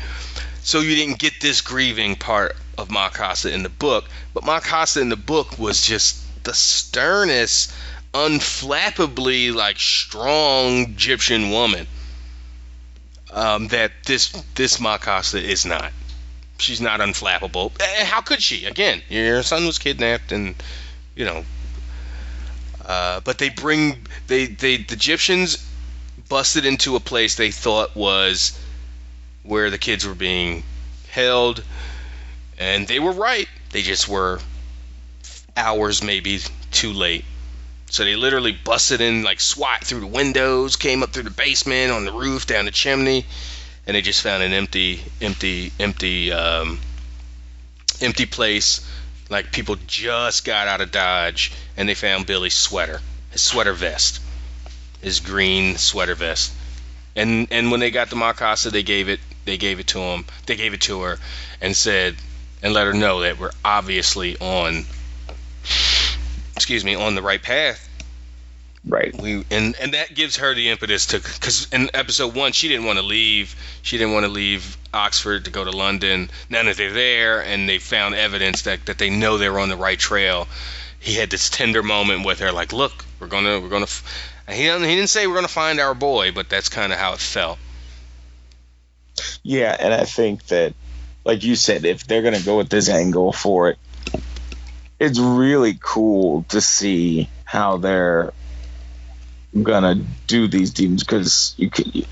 So 0.68 0.80
you 0.80 0.96
didn't 0.96 1.18
get 1.18 1.40
this 1.40 1.62
grieving 1.62 2.14
part 2.14 2.54
of 2.76 2.90
Ma 2.90 3.08
Costa 3.08 3.50
in 3.50 3.62
the 3.62 3.70
book, 3.70 4.04
but 4.34 4.44
Ma 4.44 4.60
Costa 4.60 5.00
in 5.00 5.08
the 5.08 5.16
book 5.16 5.58
was 5.58 5.80
just 5.80 6.18
the 6.44 6.52
sternest, 6.52 7.72
unflappably 8.12 9.54
like 9.54 9.80
strong 9.80 10.88
Gyptian 10.88 11.50
woman. 11.50 11.86
Um, 13.30 13.68
that 13.68 13.92
this 14.04 14.28
this 14.56 14.78
Ma 14.78 14.98
Costa 14.98 15.42
is 15.42 15.64
not. 15.64 15.90
She's 16.58 16.82
not 16.82 17.00
unflappable. 17.00 17.72
How 18.02 18.20
could 18.20 18.42
she? 18.42 18.66
Again, 18.66 19.00
your 19.08 19.42
son 19.42 19.64
was 19.64 19.78
kidnapped, 19.78 20.32
and 20.32 20.54
you 21.16 21.24
know. 21.24 21.46
Uh, 22.84 23.20
but 23.20 23.38
they 23.38 23.48
bring 23.48 24.06
they 24.26 24.44
they 24.44 24.76
the 24.76 24.96
Gyptians 24.96 25.64
busted 26.28 26.66
into 26.66 26.94
a 26.94 27.00
place 27.00 27.36
they 27.36 27.52
thought 27.52 27.96
was 27.96 28.52
where 29.48 29.70
the 29.70 29.78
kids 29.78 30.06
were 30.06 30.14
being 30.14 30.62
held, 31.10 31.64
and 32.58 32.86
they 32.86 33.00
were 33.00 33.12
right. 33.12 33.48
They 33.70 33.80
just 33.80 34.06
were 34.06 34.40
hours 35.56 36.02
maybe 36.02 36.40
too 36.70 36.92
late. 36.92 37.24
So 37.88 38.04
they 38.04 38.14
literally 38.14 38.52
busted 38.52 39.00
in 39.00 39.22
like 39.22 39.40
SWAT 39.40 39.82
through 39.82 40.00
the 40.00 40.06
windows, 40.06 40.76
came 40.76 41.02
up 41.02 41.14
through 41.14 41.22
the 41.22 41.30
basement, 41.30 41.90
on 41.90 42.04
the 42.04 42.12
roof, 42.12 42.46
down 42.46 42.66
the 42.66 42.70
chimney, 42.70 43.24
and 43.86 43.96
they 43.96 44.02
just 44.02 44.20
found 44.20 44.42
an 44.42 44.52
empty, 44.52 45.02
empty, 45.22 45.72
empty, 45.80 46.30
um, 46.30 46.78
empty 48.02 48.26
place. 48.26 48.86
Like 49.30 49.50
people 49.50 49.76
just 49.86 50.44
got 50.44 50.68
out 50.68 50.82
of 50.82 50.92
Dodge, 50.92 51.52
and 51.74 51.88
they 51.88 51.94
found 51.94 52.26
Billy's 52.26 52.54
sweater, 52.54 53.00
his 53.30 53.40
sweater 53.40 53.72
vest, 53.72 54.20
his 55.00 55.20
green 55.20 55.78
sweater 55.78 56.14
vest. 56.14 56.52
And 57.16 57.48
and 57.50 57.70
when 57.70 57.80
they 57.80 57.90
got 57.90 58.10
to 58.10 58.16
Ma 58.16 58.34
Costa, 58.34 58.70
they 58.70 58.82
gave 58.82 59.08
it 59.08 59.20
they 59.48 59.56
gave 59.56 59.80
it 59.80 59.86
to 59.88 59.98
him. 59.98 60.26
They 60.44 60.56
gave 60.56 60.74
it 60.74 60.82
to 60.82 61.00
her 61.02 61.18
and 61.62 61.74
said 61.74 62.16
and 62.62 62.74
let 62.74 62.86
her 62.86 62.92
know 62.92 63.20
that 63.20 63.38
we're 63.38 63.50
obviously 63.64 64.36
on 64.38 64.84
excuse 66.54 66.84
me 66.84 66.94
on 66.94 67.14
the 67.14 67.22
right 67.22 67.42
path. 67.42 67.88
Right. 68.86 69.14
We 69.18 69.44
and 69.50 69.74
and 69.80 69.94
that 69.94 70.14
gives 70.14 70.36
her 70.36 70.54
the 70.54 70.68
impetus 70.68 71.06
to 71.06 71.20
because 71.20 71.66
in 71.72 71.90
episode 71.94 72.34
one 72.34 72.52
she 72.52 72.68
didn't 72.68 72.84
want 72.84 72.98
to 72.98 73.04
leave. 73.04 73.56
She 73.80 73.96
didn't 73.96 74.12
want 74.12 74.26
to 74.26 74.32
leave 74.32 74.76
oxford 74.92 75.46
to 75.46 75.50
go 75.50 75.64
to 75.64 75.70
london. 75.70 76.30
Now 76.50 76.62
that 76.64 76.76
they're 76.76 76.92
there 76.92 77.42
and 77.42 77.66
they 77.66 77.78
found 77.78 78.14
evidence 78.16 78.62
that 78.62 78.84
that 78.84 78.98
they 78.98 79.08
know 79.08 79.38
they're 79.38 79.58
on 79.58 79.70
the 79.70 79.76
right 79.76 79.98
trail 79.98 80.46
he 81.00 81.14
had 81.14 81.30
this 81.30 81.48
tender 81.48 81.82
moment 81.82 82.26
with 82.26 82.40
her 82.40 82.52
like 82.52 82.72
look 82.72 83.04
we're 83.20 83.28
gonna 83.28 83.60
we're 83.60 83.68
gonna 83.68 83.86
he 84.48 84.64
didn't, 84.64 84.84
he 84.84 84.96
didn't 84.96 85.10
say 85.10 85.26
we're 85.26 85.34
gonna 85.34 85.48
find 85.48 85.78
our 85.78 85.94
boy 85.94 86.32
but 86.32 86.48
that's 86.48 86.68
kind 86.68 86.92
of 86.92 86.98
how 86.98 87.12
it 87.12 87.20
felt 87.20 87.58
yeah, 89.42 89.76
and 89.78 89.92
I 89.92 90.04
think 90.04 90.46
that, 90.46 90.74
like 91.24 91.44
you 91.44 91.56
said, 91.56 91.84
if 91.84 92.06
they're 92.06 92.22
gonna 92.22 92.40
go 92.40 92.58
with 92.58 92.68
this 92.68 92.88
angle 92.88 93.32
for 93.32 93.70
it, 93.70 93.78
it's 94.98 95.18
really 95.18 95.78
cool 95.80 96.44
to 96.48 96.60
see 96.60 97.28
how 97.44 97.76
they're 97.76 98.32
gonna 99.62 99.96
do 100.26 100.48
these 100.48 100.70
demons 100.70 101.04
because 101.04 101.54
you 101.56 101.70
can. 101.70 101.90
You, 101.92 102.04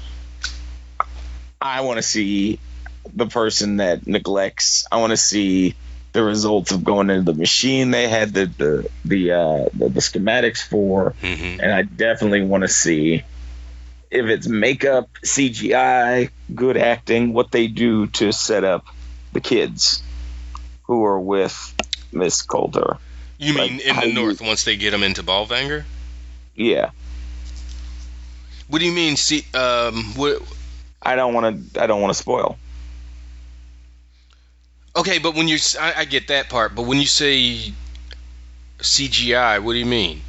I 1.61 1.81
want 1.81 1.99
to 1.99 2.03
see 2.03 2.61
the 3.15 3.27
person 3.27 3.79
that 3.79 4.07
neglects. 4.07 4.87
I 4.91 4.99
want 4.99 5.11
to 5.11 5.17
see 5.17 5.75
the 6.13 6.22
results 6.22 6.72
of 6.72 6.83
going 6.83 7.11
into 7.11 7.30
the 7.30 7.39
machine 7.39 7.91
they 7.91 8.09
had 8.09 8.33
the 8.33 8.47
the 8.47 8.91
the 9.05 9.33
uh, 9.33 9.68
the, 9.75 9.89
the 9.91 10.01
schematics 10.01 10.63
for, 10.63 11.14
mm-hmm. 11.22 11.61
and 11.61 11.72
I 11.72 11.83
definitely 11.83 12.43
want 12.43 12.63
to 12.63 12.68
see 12.68 13.22
if 14.11 14.26
it's 14.26 14.46
makeup, 14.46 15.08
CGI, 15.24 16.30
good 16.54 16.76
acting, 16.76 17.33
what 17.33 17.50
they 17.50 17.66
do 17.66 18.07
to 18.08 18.33
set 18.33 18.64
up 18.64 18.87
the 19.33 19.41
kids 19.41 20.03
who 20.84 21.04
are 21.04 21.20
with 21.20 21.74
Miss 22.12 22.42
Coulter. 22.42 22.99
You 23.38 23.54
like, 23.54 23.70
mean 23.70 23.80
in 23.80 23.96
the 23.96 24.12
north 24.12 24.41
you, 24.41 24.46
once 24.46 24.64
they 24.64 24.76
get 24.76 24.92
them 24.92 25.03
into 25.03 25.22
Bolvangar? 25.22 25.84
Yeah. 26.54 26.91
What 28.68 28.78
do 28.78 28.87
you 28.87 28.92
mean? 28.92 29.16
See, 29.16 29.45
um, 29.54 30.04
what? 30.14 30.42
I 31.03 31.14
don't 31.14 31.34
want 31.34 31.74
to. 31.74 31.83
I 31.83 31.87
don't 31.87 32.00
want 32.00 32.12
to 32.14 32.18
spoil. 32.18 32.58
Okay, 34.96 35.18
but 35.18 35.34
when 35.34 35.46
you, 35.46 35.58
I, 35.78 35.92
I 35.99 36.04
get 36.07 36.28
that 36.28 36.49
part. 36.49 36.74
But 36.74 36.83
when 36.83 36.99
you 36.99 37.07
say 37.07 37.72
CGI, 38.78 39.62
what 39.62 39.72
do 39.74 39.78
you 39.78 39.87
mean? 39.87 40.22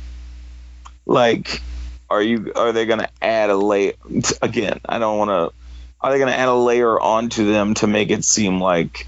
Like 1.06 1.62
are 2.10 2.22
you 2.22 2.52
are 2.56 2.72
they 2.72 2.86
going 2.86 3.00
to 3.00 3.10
add 3.22 3.50
a 3.50 3.58
layer 3.58 3.94
again 4.42 4.80
i 4.86 5.00
don't 5.00 5.18
want 5.18 5.30
to 5.30 5.54
are 6.00 6.12
they 6.12 6.20
going 6.20 6.32
to 6.32 6.38
add 6.38 6.48
a 6.48 6.54
layer 6.54 7.00
onto 7.00 7.52
them 7.52 7.74
to 7.76 7.88
make 7.88 8.12
it 8.12 8.24
seem 8.24 8.62
like 8.62 9.08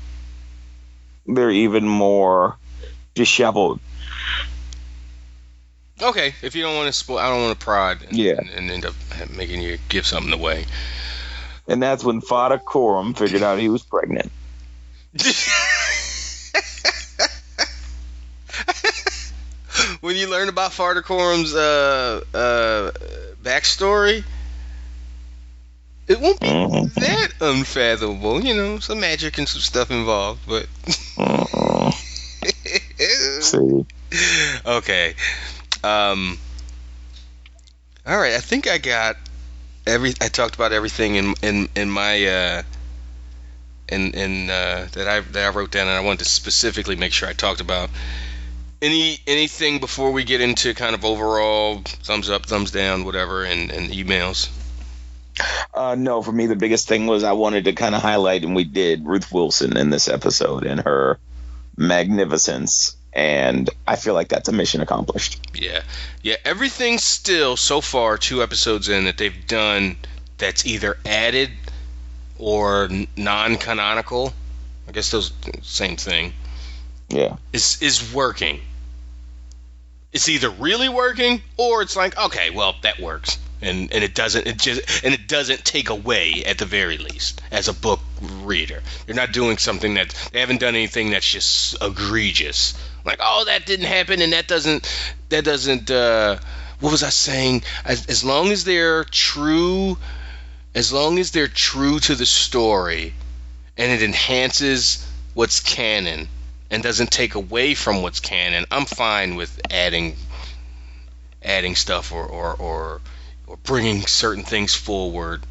they're 1.27 1.51
even 1.51 1.87
more 1.87 2.57
disheveled? 3.13 3.79
Okay 6.01 6.33
if 6.41 6.55
you 6.55 6.63
don't 6.63 6.75
want 6.75 6.87
to 6.87 6.93
spoil 6.93 7.19
i 7.19 7.29
don't 7.29 7.43
want 7.43 7.59
to 7.59 7.63
prod 7.63 8.01
and, 8.01 8.17
yeah. 8.17 8.33
and, 8.37 8.49
and, 8.49 8.71
end 8.71 8.85
up 8.85 8.95
making 9.35 9.61
you 9.61 9.77
give 9.89 10.05
something 10.05 10.33
away. 10.33 10.65
And 11.67 11.83
that's 11.83 12.03
when 12.03 12.19
Farder 12.19 12.57
Coram 12.57 13.13
figured 13.13 13.43
out 13.43 13.59
he 13.59 13.69
was 13.69 13.83
pregnant 13.83 14.31
when 20.01 20.15
you 20.15 20.29
learn 20.29 20.49
about 20.49 20.73
Farder 20.73 21.01
Coram's 21.01 21.53
uh, 21.53 22.21
uh, 22.33 22.91
backstory, 23.43 24.23
it 26.07 26.19
won't 26.19 26.39
be 26.39 26.47
Mhm. 26.47 26.93
that 26.95 27.29
unfathomable. 27.41 28.43
You 28.43 28.55
know, 28.55 28.79
some 28.79 28.99
magic 28.99 29.37
and 29.37 29.47
some 29.47 29.61
stuff 29.61 29.91
involved, 29.91 30.41
but. 30.47 30.67
Mm, 31.17 31.93
see, 33.41 33.85
okay. 34.65 35.15
Um. 35.83 36.37
All 38.07 38.17
right, 38.17 38.33
I 38.33 38.39
think 38.39 38.67
I 38.67 38.77
got 38.77 39.17
every. 39.85 40.13
I 40.21 40.29
talked 40.29 40.55
about 40.55 40.71
everything 40.71 41.15
in 41.15 41.35
in 41.41 41.69
in 41.75 41.89
my 41.89 42.25
uh. 42.25 42.63
In 43.89 44.11
in 44.13 44.49
uh, 44.51 44.87
that 44.93 45.07
I 45.07 45.19
that 45.19 45.45
I 45.45 45.49
wrote 45.49 45.71
down, 45.71 45.87
and 45.87 45.97
I 45.97 46.01
wanted 46.01 46.19
to 46.19 46.25
specifically 46.29 46.95
make 46.95 47.11
sure 47.11 47.27
I 47.27 47.33
talked 47.33 47.59
about 47.59 47.89
any 48.81 49.17
anything 49.27 49.79
before 49.79 50.11
we 50.11 50.23
get 50.23 50.41
into 50.41 50.73
kind 50.73 50.95
of 50.95 51.03
overall 51.05 51.81
thumbs 51.85 52.29
up, 52.29 52.45
thumbs 52.45 52.71
down, 52.71 53.03
whatever, 53.05 53.43
and 53.43 53.71
and 53.71 53.91
emails. 53.91 54.49
uh, 55.73 55.95
no, 55.95 56.21
for 56.21 56.31
me 56.31 56.47
the 56.47 56.55
biggest 56.55 56.87
thing 56.87 57.07
was 57.07 57.23
I 57.23 57.31
wanted 57.33 57.65
to 57.65 57.73
kind 57.73 57.95
of 57.95 58.01
highlight, 58.01 58.43
and 58.43 58.55
we 58.55 58.63
did 58.63 59.05
Ruth 59.05 59.31
Wilson 59.31 59.77
in 59.77 59.89
this 59.89 60.07
episode 60.07 60.65
and 60.65 60.81
her 60.81 61.17
magnificence, 61.77 62.95
and 63.13 63.69
I 63.87 63.95
feel 63.95 64.13
like 64.13 64.27
that's 64.29 64.49
a 64.49 64.51
mission 64.53 64.81
accomplished. 64.81 65.39
Yeah, 65.53 65.81
yeah. 66.21 66.35
Everything 66.45 66.97
still 66.97 67.55
so 67.57 67.81
far, 67.81 68.17
two 68.17 68.43
episodes 68.43 68.89
in, 68.89 69.05
that 69.05 69.17
they've 69.17 69.47
done 69.47 69.97
that's 70.37 70.65
either 70.65 70.97
added 71.05 71.49
or 72.37 72.89
non-canonical. 73.17 74.33
I 74.87 74.91
guess 74.91 75.11
those 75.11 75.31
same 75.61 75.97
thing 75.97 76.33
Yeah, 77.09 77.37
is 77.53 77.77
is 77.81 78.13
working. 78.13 78.61
It's 80.11 80.27
either 80.27 80.49
really 80.49 80.89
working 80.89 81.41
or 81.57 81.81
it's 81.83 81.95
like 81.95 82.17
okay, 82.17 82.49
well 82.49 82.75
that 82.81 82.99
works, 82.99 83.37
and 83.61 83.93
and 83.93 84.03
it 84.03 84.15
doesn't 84.15 84.47
it 84.47 84.57
just 84.57 85.03
and 85.03 85.13
it 85.13 85.27
doesn't 85.27 85.63
take 85.63 85.89
away 85.89 86.43
at 86.45 86.57
the 86.57 86.65
very 86.65 86.97
least 86.97 87.41
as 87.51 87.67
a 87.67 87.73
book 87.73 87.99
reader. 88.43 88.81
You're 89.05 89.15
not 89.15 89.33
doing 89.33 89.57
something 89.57 89.93
that 89.95 90.15
they 90.31 90.39
haven't 90.39 90.61
done 90.61 90.75
anything 90.75 91.11
that's 91.11 91.29
just 91.29 91.77
egregious. 91.81 92.73
Like 93.05 93.19
oh 93.21 93.45
that 93.45 93.67
didn't 93.67 93.85
happen 93.85 94.21
and 94.21 94.33
that 94.33 94.47
doesn't 94.47 94.87
that 95.29 95.45
doesn't 95.45 95.91
uh, 95.91 96.39
what 96.79 96.91
was 96.91 97.03
I 97.03 97.09
saying? 97.09 97.63
As, 97.85 98.07
as 98.07 98.23
long 98.23 98.51
as 98.51 98.63
they're 98.63 99.03
true, 99.03 99.97
as 100.73 100.93
long 100.93 101.19
as 101.19 101.31
they're 101.31 101.47
true 101.47 101.99
to 101.99 102.15
the 102.15 102.25
story, 102.25 103.13
and 103.77 103.91
it 103.91 104.01
enhances 104.01 105.05
what's 105.33 105.59
canon 105.59 106.27
and 106.71 106.83
doesn't 106.83 107.11
take 107.11 107.35
away 107.35 107.73
from 107.73 108.01
what's 108.01 108.19
canon, 108.19 108.65
I'm 108.71 108.85
fine 108.85 109.35
with 109.35 109.59
adding 109.69 110.15
adding 111.43 111.75
stuff 111.75 112.11
or 112.11 112.25
or 112.25 112.53
or, 112.55 113.01
or 113.47 113.57
bringing 113.57 114.05
certain 114.05 114.43
things 114.43 114.75
forward. 114.75 115.43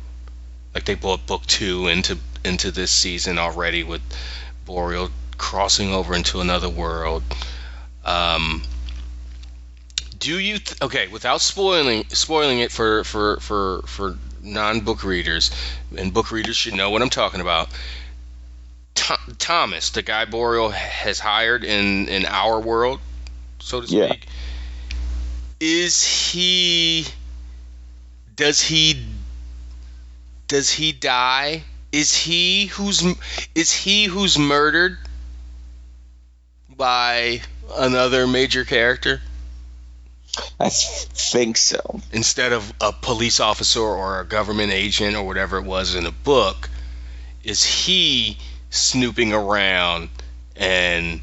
Like 0.74 0.84
they 0.84 0.94
brought 0.94 1.26
book 1.26 1.46
two 1.46 1.88
into 1.88 2.18
into 2.44 2.70
this 2.70 2.90
season 2.90 3.38
already 3.38 3.84
with 3.84 4.02
Boreal 4.64 5.10
crossing 5.36 5.92
over 5.92 6.14
into 6.14 6.40
another 6.40 6.68
world. 6.68 7.22
Um, 8.04 8.62
do 10.18 10.38
you 10.38 10.58
th- 10.58 10.82
okay 10.82 11.08
without 11.08 11.40
spoiling 11.40 12.04
spoiling 12.08 12.60
it 12.60 12.72
for 12.72 13.04
for 13.04 13.38
for 13.40 13.82
for 13.86 14.18
non-book 14.42 15.04
readers 15.04 15.50
and 15.96 16.12
book 16.12 16.30
readers 16.30 16.56
should 16.56 16.74
know 16.74 16.90
what 16.90 17.02
I'm 17.02 17.10
talking 17.10 17.40
about. 17.40 17.68
Th- 19.06 19.38
Thomas, 19.38 19.90
the 19.90 20.02
guy 20.02 20.24
Boreal 20.24 20.70
has 20.70 21.20
hired 21.20 21.64
in 21.64 22.08
in 22.08 22.26
our 22.26 22.58
world, 22.60 23.00
so 23.60 23.80
to 23.80 23.86
Yeah. 23.86 24.08
speak, 24.08 24.26
is 25.60 26.04
he? 26.04 27.06
Does 28.34 28.60
he? 28.60 29.06
Does 30.48 30.70
he 30.70 30.92
die? 30.92 31.64
Is 31.92 32.14
he 32.14 32.66
who's 32.66 33.02
is 33.54 33.72
he 33.72 34.04
who's 34.04 34.38
murdered 34.38 34.98
by 36.76 37.40
another 37.76 38.26
major 38.26 38.64
character 38.64 39.20
I 40.60 40.68
think 40.70 41.56
so. 41.56 42.00
instead 42.12 42.52
of 42.52 42.72
a 42.80 42.92
police 42.92 43.40
officer 43.40 43.80
or 43.80 44.20
a 44.20 44.24
government 44.24 44.72
agent 44.72 45.16
or 45.16 45.24
whatever 45.24 45.58
it 45.58 45.64
was 45.64 45.94
in 45.94 46.06
a 46.06 46.12
book? 46.12 46.68
Is 47.42 47.64
he 47.64 48.38
snooping 48.70 49.32
around 49.32 50.08
and 50.56 51.20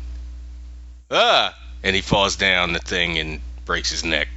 ah 1.12 1.56
and 1.84 1.96
he 1.96 2.02
falls 2.02 2.36
down 2.36 2.74
the 2.74 2.80
thing 2.80 3.18
and 3.20 3.40
breaks 3.66 3.90
his 3.92 4.04
neck? 4.04 4.28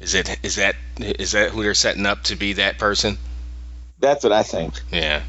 Is 0.00 0.14
it 0.14 0.38
is 0.42 0.56
that 0.56 0.76
is 0.98 1.32
that 1.32 1.50
who 1.50 1.62
they're 1.62 1.74
setting 1.74 2.06
up 2.06 2.24
to 2.24 2.36
be 2.36 2.54
that 2.54 2.78
person? 2.78 3.18
That's 3.98 4.22
what 4.24 4.32
I 4.32 4.42
think. 4.42 4.74
Yeah. 4.92 5.22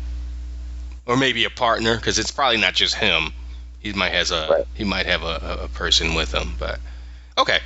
Or 1.05 1.15
maybe 1.15 1.45
a 1.45 1.49
partner, 1.49 1.95
because 1.95 2.19
it's 2.19 2.31
probably 2.31 2.57
not 2.57 2.73
just 2.73 2.93
him. 2.95 3.31
He 3.79 3.93
might 3.93 4.11
has 4.11 4.31
a 4.31 4.47
Right. 4.49 4.65
he 4.73 4.83
might 4.83 5.05
have 5.05 5.23
a, 5.23 5.57
a- 5.61 5.63
a 5.65 5.67
person 5.69 6.15
with 6.15 6.33
him, 6.33 6.53
but 6.59 6.79
okay. 7.37 7.59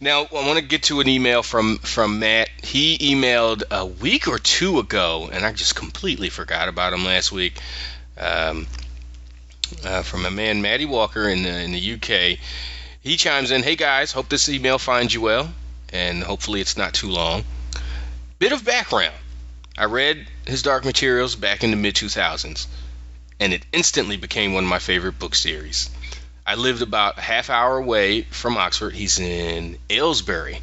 Now 0.00 0.22
I 0.24 0.46
want 0.46 0.58
to 0.58 0.64
get 0.64 0.82
to 0.84 1.00
an 1.00 1.08
email 1.08 1.42
from 1.42 1.78
from 1.78 2.18
Matt. 2.18 2.48
He 2.62 2.98
emailed 2.98 3.62
a 3.70 3.86
week 3.86 4.26
or 4.28 4.38
two 4.38 4.78
ago, 4.78 5.28
and 5.32 5.44
I 5.44 5.52
just 5.52 5.74
completely 5.76 6.28
forgot 6.28 6.68
about 6.68 6.92
him 6.92 7.04
last 7.04 7.30
week. 7.32 7.58
Um, 8.18 8.66
uh, 9.84 10.02
from 10.02 10.24
a 10.24 10.30
man, 10.30 10.62
Matty 10.62 10.84
Walker 10.84 11.28
in 11.28 11.42
the, 11.42 11.60
in 11.60 11.72
the 11.72 11.94
UK. 11.94 12.38
He 13.00 13.16
chimes 13.16 13.50
in, 13.50 13.62
"Hey 13.62 13.76
guys, 13.76 14.12
hope 14.12 14.28
this 14.28 14.48
email 14.48 14.78
finds 14.78 15.12
you 15.14 15.20
well, 15.20 15.52
and 15.92 16.22
hopefully 16.22 16.60
it's 16.60 16.76
not 16.76 16.94
too 16.94 17.08
long." 17.08 17.44
Bit 18.38 18.52
of 18.52 18.64
background. 18.64 19.14
I 19.78 19.84
read 19.84 20.26
his 20.46 20.62
Dark 20.62 20.84
Materials 20.84 21.36
back 21.36 21.62
in 21.62 21.70
the 21.70 21.76
mid 21.76 21.94
2000s, 21.94 22.66
and 23.40 23.52
it 23.52 23.64
instantly 23.72 24.16
became 24.16 24.54
one 24.54 24.64
of 24.64 24.70
my 24.70 24.78
favorite 24.78 25.18
book 25.18 25.34
series. 25.34 25.90
I 26.46 26.54
lived 26.54 26.82
about 26.82 27.18
a 27.18 27.22
half 27.22 27.50
hour 27.50 27.76
away 27.76 28.22
from 28.22 28.56
Oxford. 28.56 28.94
He's 28.94 29.18
in 29.18 29.78
Aylesbury. 29.90 30.60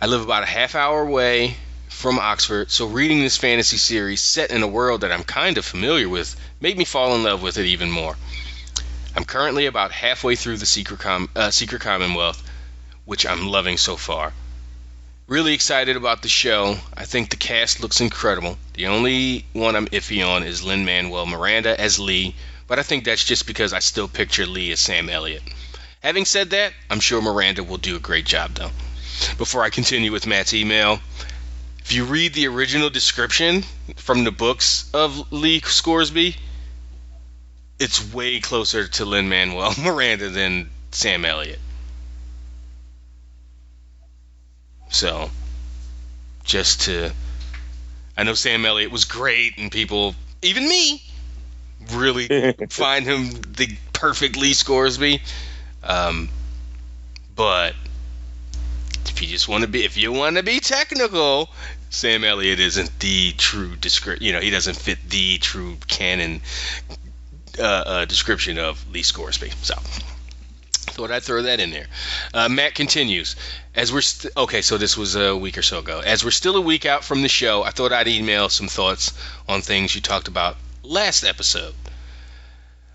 I 0.00 0.06
live 0.06 0.22
about 0.22 0.42
a 0.42 0.46
half 0.46 0.74
hour 0.74 1.00
away 1.00 1.56
from 1.98 2.20
Oxford, 2.20 2.70
so 2.70 2.86
reading 2.86 3.18
this 3.18 3.36
fantasy 3.36 3.76
series 3.76 4.22
set 4.22 4.52
in 4.52 4.62
a 4.62 4.68
world 4.68 5.00
that 5.00 5.10
I'm 5.10 5.24
kind 5.24 5.58
of 5.58 5.64
familiar 5.64 6.08
with 6.08 6.36
made 6.60 6.78
me 6.78 6.84
fall 6.84 7.16
in 7.16 7.24
love 7.24 7.42
with 7.42 7.58
it 7.58 7.66
even 7.66 7.90
more. 7.90 8.16
I'm 9.16 9.24
currently 9.24 9.66
about 9.66 9.90
halfway 9.90 10.36
through 10.36 10.58
the 10.58 10.64
Secret, 10.64 11.00
Com- 11.00 11.28
uh, 11.34 11.50
Secret 11.50 11.82
Commonwealth, 11.82 12.40
which 13.04 13.26
I'm 13.26 13.48
loving 13.48 13.78
so 13.78 13.96
far. 13.96 14.32
Really 15.26 15.54
excited 15.54 15.96
about 15.96 16.22
the 16.22 16.28
show. 16.28 16.78
I 16.96 17.04
think 17.04 17.30
the 17.30 17.36
cast 17.36 17.80
looks 17.80 18.00
incredible. 18.00 18.58
The 18.74 18.86
only 18.86 19.44
one 19.52 19.74
I'm 19.74 19.88
iffy 19.88 20.24
on 20.24 20.44
is 20.44 20.62
Lin 20.62 20.84
Manuel 20.84 21.26
Miranda 21.26 21.78
as 21.80 21.98
Lee, 21.98 22.36
but 22.68 22.78
I 22.78 22.84
think 22.84 23.02
that's 23.02 23.24
just 23.24 23.44
because 23.44 23.72
I 23.72 23.80
still 23.80 24.06
picture 24.06 24.46
Lee 24.46 24.70
as 24.70 24.78
Sam 24.78 25.08
Elliott. 25.08 25.42
Having 26.00 26.26
said 26.26 26.50
that, 26.50 26.74
I'm 26.90 27.00
sure 27.00 27.20
Miranda 27.20 27.64
will 27.64 27.76
do 27.76 27.96
a 27.96 28.00
great 28.00 28.24
job 28.24 28.54
though. 28.54 28.70
Before 29.36 29.64
I 29.64 29.70
continue 29.70 30.12
with 30.12 30.28
Matt's 30.28 30.54
email, 30.54 31.00
if 31.88 31.94
you 31.94 32.04
read 32.04 32.34
the 32.34 32.46
original 32.46 32.90
description 32.90 33.64
from 33.96 34.22
the 34.22 34.30
books 34.30 34.90
of 34.92 35.32
Lee 35.32 35.58
Scoresby, 35.60 36.36
it's 37.78 38.12
way 38.12 38.40
closer 38.40 38.86
to 38.86 39.06
Lin 39.06 39.30
Manuel 39.30 39.72
Miranda 39.82 40.28
than 40.28 40.68
Sam 40.90 41.24
Elliott. 41.24 41.58
So, 44.90 45.30
just 46.44 46.82
to, 46.82 47.10
I 48.18 48.24
know 48.24 48.34
Sam 48.34 48.66
Elliott 48.66 48.90
was 48.90 49.06
great, 49.06 49.56
and 49.56 49.72
people, 49.72 50.14
even 50.42 50.68
me, 50.68 51.02
really 51.94 52.28
find 52.68 53.06
him 53.06 53.30
the 53.56 53.74
perfect 53.94 54.36
Lee 54.36 54.52
Scoresby. 54.52 55.22
Um, 55.82 56.28
but 57.34 57.74
if 59.06 59.22
you 59.22 59.28
just 59.28 59.48
want 59.48 59.62
to 59.62 59.68
be, 59.68 59.84
if 59.84 59.96
you 59.96 60.12
want 60.12 60.36
to 60.36 60.42
be 60.42 60.60
technical, 60.60 61.48
Sam 61.90 62.24
Elliott 62.24 62.60
isn't 62.60 62.98
the 63.00 63.32
true 63.32 63.76
description. 63.76 64.24
You 64.24 64.32
know, 64.32 64.40
he 64.40 64.50
doesn't 64.50 64.76
fit 64.76 64.98
the 65.08 65.38
true 65.38 65.76
canon 65.86 66.40
uh, 67.58 67.62
uh, 67.62 68.04
description 68.04 68.58
of 68.58 68.84
Lee 68.92 69.02
Scoresby. 69.02 69.50
So 69.62 69.74
thought 70.98 71.12
I'd 71.12 71.22
throw 71.22 71.42
that 71.42 71.60
in 71.60 71.70
there. 71.70 71.86
Uh, 72.34 72.48
Matt 72.48 72.74
continues. 72.74 73.36
As 73.74 73.92
we're 73.92 74.00
st- 74.00 74.36
okay, 74.36 74.62
so 74.62 74.78
this 74.78 74.96
was 74.96 75.14
a 75.14 75.36
week 75.36 75.56
or 75.56 75.62
so 75.62 75.78
ago. 75.78 76.00
As 76.00 76.24
we're 76.24 76.32
still 76.32 76.56
a 76.56 76.60
week 76.60 76.86
out 76.86 77.04
from 77.04 77.22
the 77.22 77.28
show, 77.28 77.62
I 77.62 77.70
thought 77.70 77.92
I'd 77.92 78.08
email 78.08 78.48
some 78.48 78.66
thoughts 78.66 79.12
on 79.48 79.62
things 79.62 79.94
you 79.94 80.00
talked 80.00 80.26
about 80.26 80.56
last 80.82 81.22
episode. 81.22 81.74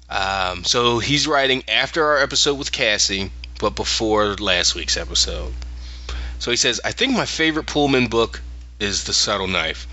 Um, 0.10 0.66
so 0.66 1.00
he's 1.00 1.28
writing 1.28 1.64
after 1.70 2.06
our 2.06 2.18
episode 2.20 2.56
with 2.56 2.74
Cassie, 2.74 3.32
but 3.60 3.76
before 3.76 4.36
last 4.36 4.76
week's 4.76 4.98
episode. 4.98 5.54
So 6.40 6.52
he 6.52 6.58
says, 6.58 6.82
I 6.84 6.92
think 6.92 7.14
my 7.14 7.26
favorite 7.26 7.68
Pullman 7.68 8.08
book 8.08 8.42
is 8.80 9.04
The 9.04 9.14
Subtle 9.14 9.48
Knife. 9.48 9.88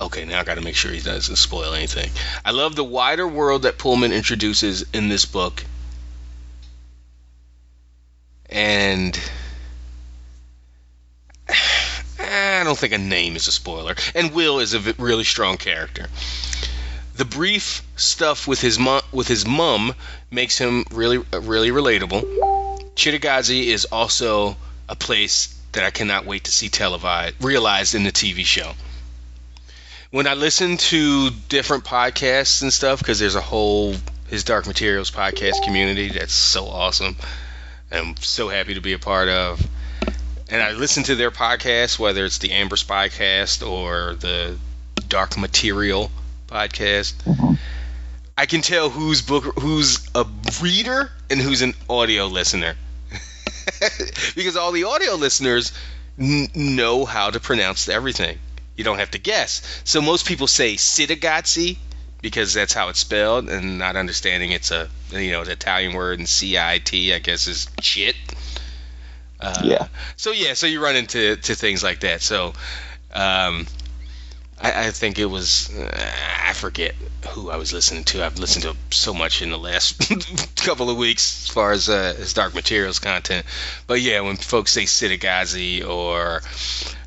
Okay, 0.00 0.24
now 0.24 0.40
I 0.40 0.44
got 0.44 0.54
to 0.54 0.60
make 0.62 0.76
sure 0.76 0.90
he 0.90 1.00
doesn't 1.00 1.36
spoil 1.36 1.74
anything. 1.74 2.10
I 2.44 2.50
love 2.50 2.74
the 2.74 2.84
wider 2.84 3.26
world 3.28 3.62
that 3.62 3.78
Pullman 3.78 4.12
introduces 4.12 4.84
in 4.92 5.08
this 5.08 5.24
book 5.24 5.64
and 8.52 9.18
I 12.18 12.62
don't 12.64 12.78
think 12.78 12.92
a 12.92 12.98
name 12.98 13.34
is 13.34 13.48
a 13.48 13.52
spoiler. 13.52 13.96
And 14.14 14.32
Will 14.32 14.60
is 14.60 14.74
a 14.74 14.80
really 14.98 15.24
strong 15.24 15.56
character. 15.56 16.06
The 17.16 17.24
brief 17.24 17.82
stuff 17.96 18.46
with 18.46 18.60
his 18.60 18.78
mom 18.78 19.02
with 19.12 19.28
his 19.28 19.46
mum 19.46 19.94
makes 20.30 20.56
him 20.56 20.84
really 20.90 21.18
really 21.18 21.70
relatable. 21.70 22.22
Cittàgazze 22.94 23.64
is 23.66 23.86
also 23.86 24.56
a 24.88 24.96
place 24.96 25.54
that 25.72 25.84
I 25.84 25.90
cannot 25.90 26.26
wait 26.26 26.44
to 26.44 26.50
see 26.50 26.68
televised 26.68 27.42
realized 27.42 27.94
in 27.94 28.04
the 28.04 28.12
TV 28.12 28.44
show. 28.44 28.72
When 30.10 30.26
I 30.26 30.34
listen 30.34 30.76
to 30.76 31.30
different 31.48 31.84
podcasts 31.84 32.62
and 32.62 32.72
stuff, 32.72 32.98
because 32.98 33.18
there's 33.18 33.34
a 33.34 33.40
whole 33.40 33.94
his 34.32 34.44
Dark 34.44 34.66
Materials 34.66 35.10
podcast 35.10 35.62
community 35.62 36.08
that's 36.08 36.32
so 36.32 36.66
awesome. 36.66 37.16
I'm 37.90 38.16
so 38.16 38.48
happy 38.48 38.74
to 38.74 38.80
be 38.80 38.94
a 38.94 38.98
part 38.98 39.28
of. 39.28 39.66
And 40.48 40.62
I 40.62 40.72
listen 40.72 41.02
to 41.04 41.14
their 41.14 41.30
podcasts, 41.30 41.98
whether 41.98 42.24
it's 42.24 42.38
the 42.38 42.52
Amber 42.52 42.76
Spycast 42.76 43.66
or 43.66 44.14
the 44.14 44.56
Dark 45.08 45.36
Material 45.36 46.10
podcast. 46.46 47.14
Mm-hmm. 47.24 47.54
I 48.36 48.46
can 48.46 48.62
tell 48.62 48.88
who's 48.88 49.20
book 49.20 49.44
who's 49.58 50.08
a 50.14 50.26
reader 50.62 51.10
and 51.30 51.40
who's 51.40 51.62
an 51.62 51.74
audio 51.88 52.26
listener. 52.26 52.74
because 54.34 54.56
all 54.56 54.72
the 54.72 54.84
audio 54.84 55.14
listeners 55.14 55.72
n- 56.18 56.48
know 56.54 57.04
how 57.04 57.30
to 57.30 57.40
pronounce 57.40 57.88
everything. 57.88 58.38
You 58.76 58.84
don't 58.84 58.98
have 58.98 59.10
to 59.12 59.18
guess. 59.18 59.82
So 59.84 60.00
most 60.00 60.26
people 60.26 60.46
say 60.46 60.74
Cittagazzi 60.74 61.76
because 62.22 62.54
that's 62.54 62.72
how 62.72 62.88
it's 62.88 63.00
spelled, 63.00 63.48
and 63.50 63.78
not 63.78 63.96
understanding 63.96 64.52
it's 64.52 64.70
a 64.70 64.88
you 65.10 65.32
know 65.32 65.44
the 65.44 65.52
Italian 65.52 65.92
word 65.94 66.18
and 66.18 66.28
C 66.28 66.56
I 66.58 66.78
T 66.78 67.12
I 67.12 67.18
guess 67.18 67.46
is 67.48 67.68
shit. 67.80 68.16
Uh, 69.40 69.60
Yeah. 69.64 69.88
So 70.16 70.30
yeah, 70.30 70.54
so 70.54 70.66
you 70.66 70.82
run 70.82 70.96
into 70.96 71.36
to 71.36 71.54
things 71.54 71.82
like 71.82 72.00
that. 72.00 72.22
So 72.22 72.54
um, 73.12 73.66
I, 74.62 74.86
I 74.86 74.90
think 74.92 75.18
it 75.18 75.26
was 75.26 75.76
uh, 75.76 76.12
I 76.46 76.52
forget 76.52 76.94
who 77.30 77.50
I 77.50 77.56
was 77.56 77.72
listening 77.72 78.04
to. 78.04 78.24
I've 78.24 78.38
listened 78.38 78.62
to 78.64 78.76
so 78.96 79.12
much 79.12 79.42
in 79.42 79.50
the 79.50 79.58
last 79.58 79.98
couple 80.56 80.88
of 80.88 80.96
weeks 80.96 81.44
as 81.46 81.52
far 81.52 81.72
as 81.72 81.88
uh, 81.88 82.14
as 82.18 82.32
Dark 82.32 82.54
Materials 82.54 82.98
content. 83.00 83.44
But 83.86 84.00
yeah, 84.00 84.20
when 84.20 84.36
folks 84.36 84.72
say 84.72 84.84
Cittagazzi 84.84 85.86
or 85.86 86.42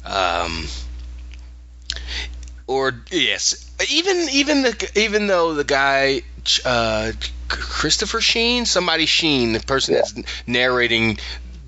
um, 0.05 0.65
or 2.67 2.93
yes, 3.11 3.69
even 3.89 4.27
even 4.31 4.61
the 4.63 4.91
even 4.95 5.27
though 5.27 5.53
the 5.53 5.63
guy 5.63 6.23
uh, 6.65 7.11
Christopher 7.47 8.21
Sheen, 8.21 8.65
somebody 8.65 9.05
Sheen, 9.05 9.53
the 9.53 9.59
person 9.61 9.95
Yeah. 9.95 10.01
that's 10.01 10.47
narrating 10.47 11.17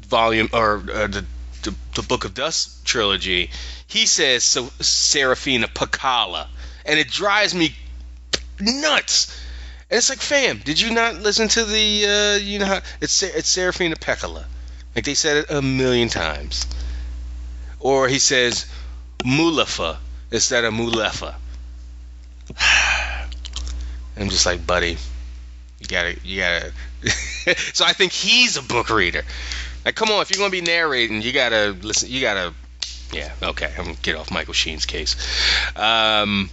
volume 0.01 0.49
or 0.53 0.77
uh, 0.77 1.07
the, 1.07 1.25
the 1.67 1.75
the 1.95 2.07
Book 2.07 2.25
of 2.25 2.33
Dust 2.33 2.85
trilogy, 2.85 3.49
he 3.87 4.05
says 4.05 4.43
so 4.43 4.69
Serafina 4.79 5.67
Pacala, 5.67 6.47
and 6.85 6.99
it 6.99 7.09
drives 7.09 7.53
me 7.53 7.75
nuts. 8.59 9.35
And 9.89 9.97
it's 9.97 10.09
like, 10.09 10.19
fam, 10.19 10.59
did 10.63 10.79
you 10.79 10.93
not 10.93 11.15
listen 11.15 11.47
to 11.49 11.65
the 11.65 12.05
uh, 12.05 12.43
you 12.43 12.59
know 12.59 12.65
how 12.65 12.81
it's 13.01 13.21
it's 13.23 13.49
Serafina 13.49 13.95
Pekkala, 13.95 14.45
like 14.95 15.05
they 15.05 15.13
said 15.13 15.37
it 15.37 15.51
a 15.51 15.61
million 15.61 16.09
times. 16.09 16.65
Or 17.79 18.07
he 18.07 18.19
says 18.19 18.65
Mulafa 19.19 19.97
instead 20.31 20.63
of 20.63 20.73
Mulefa. 20.73 21.35
I'm 24.17 24.29
just 24.29 24.45
like, 24.45 24.65
buddy, 24.65 24.97
you 25.79 25.87
gotta, 25.87 26.17
you 26.23 26.41
gotta. 26.41 26.71
so 27.73 27.85
I 27.85 27.93
think 27.93 28.11
he's 28.11 28.57
a 28.57 28.63
book 28.63 28.89
reader. 28.89 29.23
Like, 29.87 29.95
come 29.95 30.09
on, 30.09 30.21
if 30.21 30.29
you're 30.29 30.39
gonna 30.39 30.51
be 30.51 30.59
narrating, 30.59 31.21
you 31.21 31.31
gotta 31.31 31.73
listen. 31.81 32.09
You 32.11 32.19
gotta, 32.19 32.53
yeah, 33.13 33.31
okay. 33.41 33.71
I'm 33.77 33.85
gonna 33.85 33.97
get 34.01 34.17
off 34.17 34.29
Michael 34.29 34.53
Sheen's 34.53 34.85
case. 34.85 35.15
Um, 35.77 36.49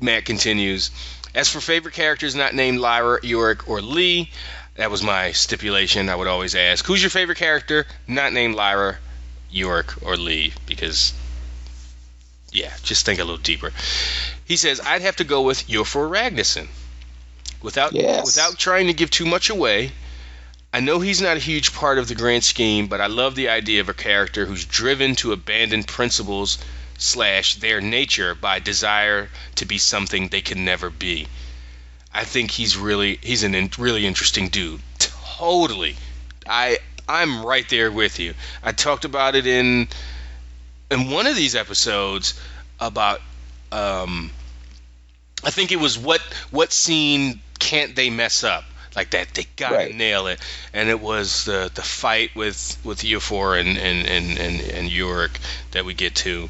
Matt 0.00 0.24
continues. 0.24 0.92
As 1.34 1.48
for 1.48 1.60
favorite 1.60 1.94
characters 1.94 2.36
not 2.36 2.54
named 2.54 2.78
Lyra, 2.78 3.20
Iorek, 3.22 3.68
or 3.68 3.82
Lee, 3.82 4.30
that 4.76 4.92
was 4.92 5.02
my 5.02 5.32
stipulation. 5.32 6.08
I 6.08 6.14
would 6.14 6.28
always 6.28 6.54
ask, 6.54 6.86
who's 6.86 7.02
your 7.02 7.10
favorite 7.10 7.38
character 7.38 7.84
not 8.06 8.32
named 8.32 8.54
Lyra, 8.54 8.98
Iorek, 9.52 10.00
or 10.06 10.16
Lee? 10.16 10.52
Because, 10.64 11.14
yeah, 12.52 12.72
just 12.84 13.04
think 13.04 13.18
a 13.18 13.24
little 13.24 13.38
deeper. 13.38 13.72
He 14.44 14.54
says, 14.56 14.80
I'd 14.86 15.02
have 15.02 15.16
to 15.16 15.24
go 15.24 15.42
with 15.42 15.66
Iofur 15.66 16.08
Raknison. 16.08 16.68
Without, 17.60 17.92
Yes. 17.92 18.24
without 18.24 18.56
trying 18.56 18.86
to 18.86 18.92
give 18.92 19.10
too 19.10 19.26
much 19.26 19.50
away, 19.50 19.90
I 20.72 20.80
know 20.80 21.00
he's 21.00 21.22
not 21.22 21.36
a 21.36 21.40
huge 21.40 21.72
part 21.72 21.98
of 21.98 22.08
the 22.08 22.14
grand 22.14 22.44
scheme, 22.44 22.88
but 22.88 23.00
I 23.00 23.06
love 23.06 23.34
the 23.34 23.48
idea 23.48 23.80
of 23.80 23.88
a 23.88 23.94
character 23.94 24.44
who's 24.44 24.66
driven 24.66 25.14
to 25.16 25.32
abandon 25.32 25.82
principles 25.82 26.58
slash 26.98 27.54
their 27.54 27.80
nature 27.80 28.34
by 28.34 28.58
desire 28.58 29.30
to 29.54 29.64
be 29.64 29.78
something 29.78 30.28
they 30.28 30.42
can 30.42 30.64
never 30.64 30.90
be. 30.90 31.26
I 32.12 32.24
think 32.24 32.50
he's 32.50 32.76
really 32.76 33.18
he's 33.22 33.44
an 33.44 33.54
in, 33.54 33.70
really 33.78 34.06
interesting 34.06 34.48
dude. 34.48 34.80
Totally. 34.98 35.96
I 36.46 36.78
I'm 37.08 37.44
right 37.44 37.66
there 37.68 37.90
with 37.90 38.18
you. 38.18 38.34
I 38.62 38.72
talked 38.72 39.04
about 39.04 39.36
it 39.36 39.46
in 39.46 39.88
in 40.90 41.10
one 41.10 41.26
of 41.26 41.36
these 41.36 41.54
episodes 41.54 42.38
about 42.78 43.22
um 43.72 44.30
I 45.44 45.50
think 45.50 45.72
it 45.72 45.80
was 45.80 45.96
what 45.96 46.20
what 46.50 46.72
scene 46.72 47.40
can't 47.58 47.96
they 47.96 48.10
mess 48.10 48.44
up? 48.44 48.64
Like 48.98 49.10
that 49.10 49.32
they 49.34 49.46
gotta 49.54 49.76
Right. 49.76 49.94
nail 49.94 50.26
it. 50.26 50.40
And 50.72 50.88
it 50.88 50.98
was 51.00 51.44
the 51.44 51.70
the 51.72 51.82
fight 51.82 52.34
with 52.34 52.76
with 52.82 53.02
Iofur 53.02 53.58
and 53.60 53.78
and 53.78 54.04
and 54.08 54.38
and, 54.38 54.60
and 54.60 54.90
Iorek 54.90 55.30
that 55.70 55.84
we 55.84 55.94
get 55.94 56.16
to. 56.16 56.48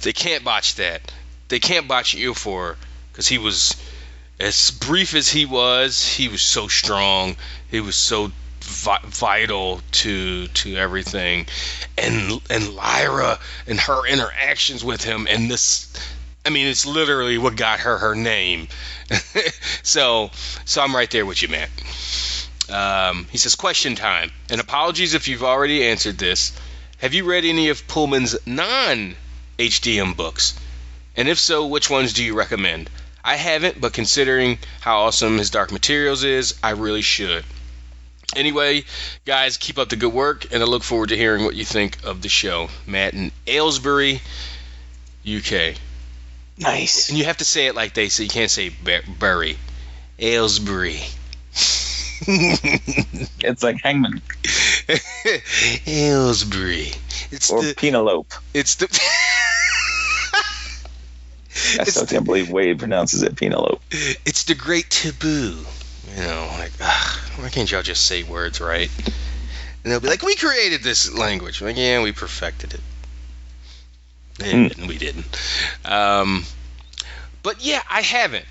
They 0.00 0.14
can't 0.14 0.44
botch 0.44 0.76
that. 0.76 1.12
They 1.48 1.60
can't 1.60 1.86
botch 1.86 2.16
Iofur 2.16 2.76
because 3.12 3.28
he 3.28 3.36
was 3.36 3.76
as 4.40 4.70
brief 4.70 5.14
as 5.14 5.28
he 5.28 5.44
was. 5.44 6.06
He 6.06 6.28
was 6.28 6.40
so 6.40 6.68
strong. 6.68 7.36
He 7.70 7.80
was 7.80 7.96
so 7.96 8.32
vi- 8.62 9.00
vital 9.04 9.82
to 10.00 10.48
to 10.48 10.76
everything, 10.76 11.46
and 11.98 12.40
and 12.48 12.74
Lyra 12.74 13.38
and 13.66 13.78
her 13.78 14.06
interactions 14.06 14.82
with 14.82 15.04
him 15.04 15.26
and 15.28 15.50
this. 15.50 15.86
I 16.44 16.50
mean, 16.50 16.66
it's 16.66 16.86
literally 16.86 17.38
what 17.38 17.56
got 17.56 17.80
her 17.80 17.98
her 17.98 18.14
name. 18.14 18.68
so, 19.82 20.30
so 20.64 20.82
I'm 20.82 20.94
right 20.94 21.10
there 21.10 21.24
with 21.24 21.40
you, 21.42 21.48
man. 21.48 21.68
Um, 22.68 23.26
he 23.30 23.38
says, 23.38 23.54
question 23.54 23.94
time. 23.94 24.32
And 24.50 24.60
apologies 24.60 25.14
if 25.14 25.28
you've 25.28 25.44
already 25.44 25.86
answered 25.86 26.18
this. 26.18 26.52
Have 26.98 27.14
you 27.14 27.24
read 27.24 27.44
any 27.44 27.68
of 27.68 27.86
Pullman's 27.86 28.36
non 28.46 29.14
HDM 29.58 30.16
books? 30.16 30.54
And 31.16 31.28
if 31.28 31.38
so, 31.38 31.66
which 31.66 31.90
ones 31.90 32.12
do 32.12 32.24
you 32.24 32.34
recommend? 32.34 32.90
I 33.24 33.36
haven't, 33.36 33.80
but 33.80 33.92
considering 33.92 34.58
how 34.80 35.02
awesome 35.02 35.38
his 35.38 35.50
Dark 35.50 35.70
Materials 35.70 36.24
is, 36.24 36.54
I 36.62 36.70
really 36.70 37.02
should. 37.02 37.44
Anyway, 38.34 38.84
guys, 39.26 39.58
keep 39.58 39.78
up 39.78 39.90
the 39.90 39.96
good 39.96 40.12
work, 40.12 40.46
and 40.50 40.62
I 40.62 40.66
look 40.66 40.82
forward 40.82 41.10
to 41.10 41.16
hearing 41.16 41.44
what 41.44 41.54
you 41.54 41.64
think 41.64 42.02
of 42.02 42.22
the 42.22 42.28
show. 42.28 42.68
Matt 42.86 43.12
in 43.14 43.30
Aylesbury, 43.46 44.22
UK. 45.26 45.76
Nice. 46.62 47.08
And 47.08 47.18
you 47.18 47.24
have 47.24 47.38
to 47.38 47.44
say 47.44 47.66
it 47.66 47.74
like 47.74 47.94
they 47.94 48.08
say. 48.08 48.24
You 48.24 48.30
can't 48.30 48.50
say 48.50 48.70
Bury. 49.18 49.58
Aylesbury. 50.18 51.00
It's 53.44 53.64
like 53.64 53.80
Hangman 53.82 54.22
Aylesbury. 55.88 56.92
It's 57.32 57.50
or 57.50 57.62
the. 57.62 57.74
Penelope. 57.74 58.28
It's 58.54 58.76
the. 58.76 58.86
I 61.80 61.84
still 61.84 62.06
can't 62.06 62.24
believe 62.24 62.48
Wade 62.48 62.78
pronounces 62.78 63.22
it 63.22 63.36
Penelope. 63.36 63.80
it's 63.90 64.44
the 64.44 64.54
great 64.54 64.88
taboo. 64.90 65.64
You 66.14 66.22
know, 66.22 66.48
like, 66.58 66.72
ugh, 66.80 67.18
why 67.40 67.48
can't 67.48 67.70
y'all 67.70 67.82
just 67.82 68.06
say 68.06 68.22
words 68.22 68.60
right? 68.60 68.90
And 69.82 69.92
they'll 69.92 70.00
be 70.00 70.08
like, 70.08 70.22
we 70.22 70.36
created 70.36 70.82
this 70.82 71.12
language. 71.12 71.60
I'm 71.60 71.68
like, 71.68 71.76
yeah, 71.76 72.02
we 72.02 72.12
perfected 72.12 72.74
it. 72.74 72.80
Hmm. 74.40 74.68
And 74.78 74.88
we 74.88 74.98
didn't. 74.98 75.26
Um, 75.84 76.44
but 77.42 77.64
yeah, 77.64 77.82
I 77.88 78.02
haven't. 78.02 78.46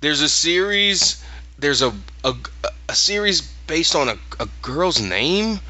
There's 0.00 0.20
a 0.20 0.28
series. 0.28 1.22
There's 1.58 1.82
a 1.82 1.92
a, 2.24 2.34
a 2.88 2.94
series 2.94 3.42
based 3.66 3.94
on 3.94 4.08
a, 4.08 4.16
a 4.38 4.48
girl's 4.62 5.00
name. 5.00 5.60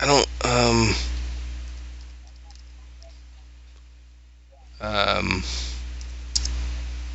I 0.00 0.06
don't. 0.06 0.28
Um. 0.44 0.94
Um. 4.80 5.42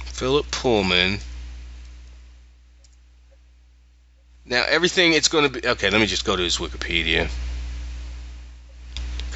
Philip 0.06 0.50
Pullman. 0.52 1.20
Now 4.46 4.64
everything 4.68 5.14
it's 5.14 5.28
going 5.28 5.52
to 5.52 5.62
be 5.62 5.68
okay. 5.68 5.90
Let 5.90 6.00
me 6.00 6.08
just 6.08 6.26
go 6.26 6.36
to 6.36 6.42
his 6.42 6.58
Wikipedia 6.58 7.30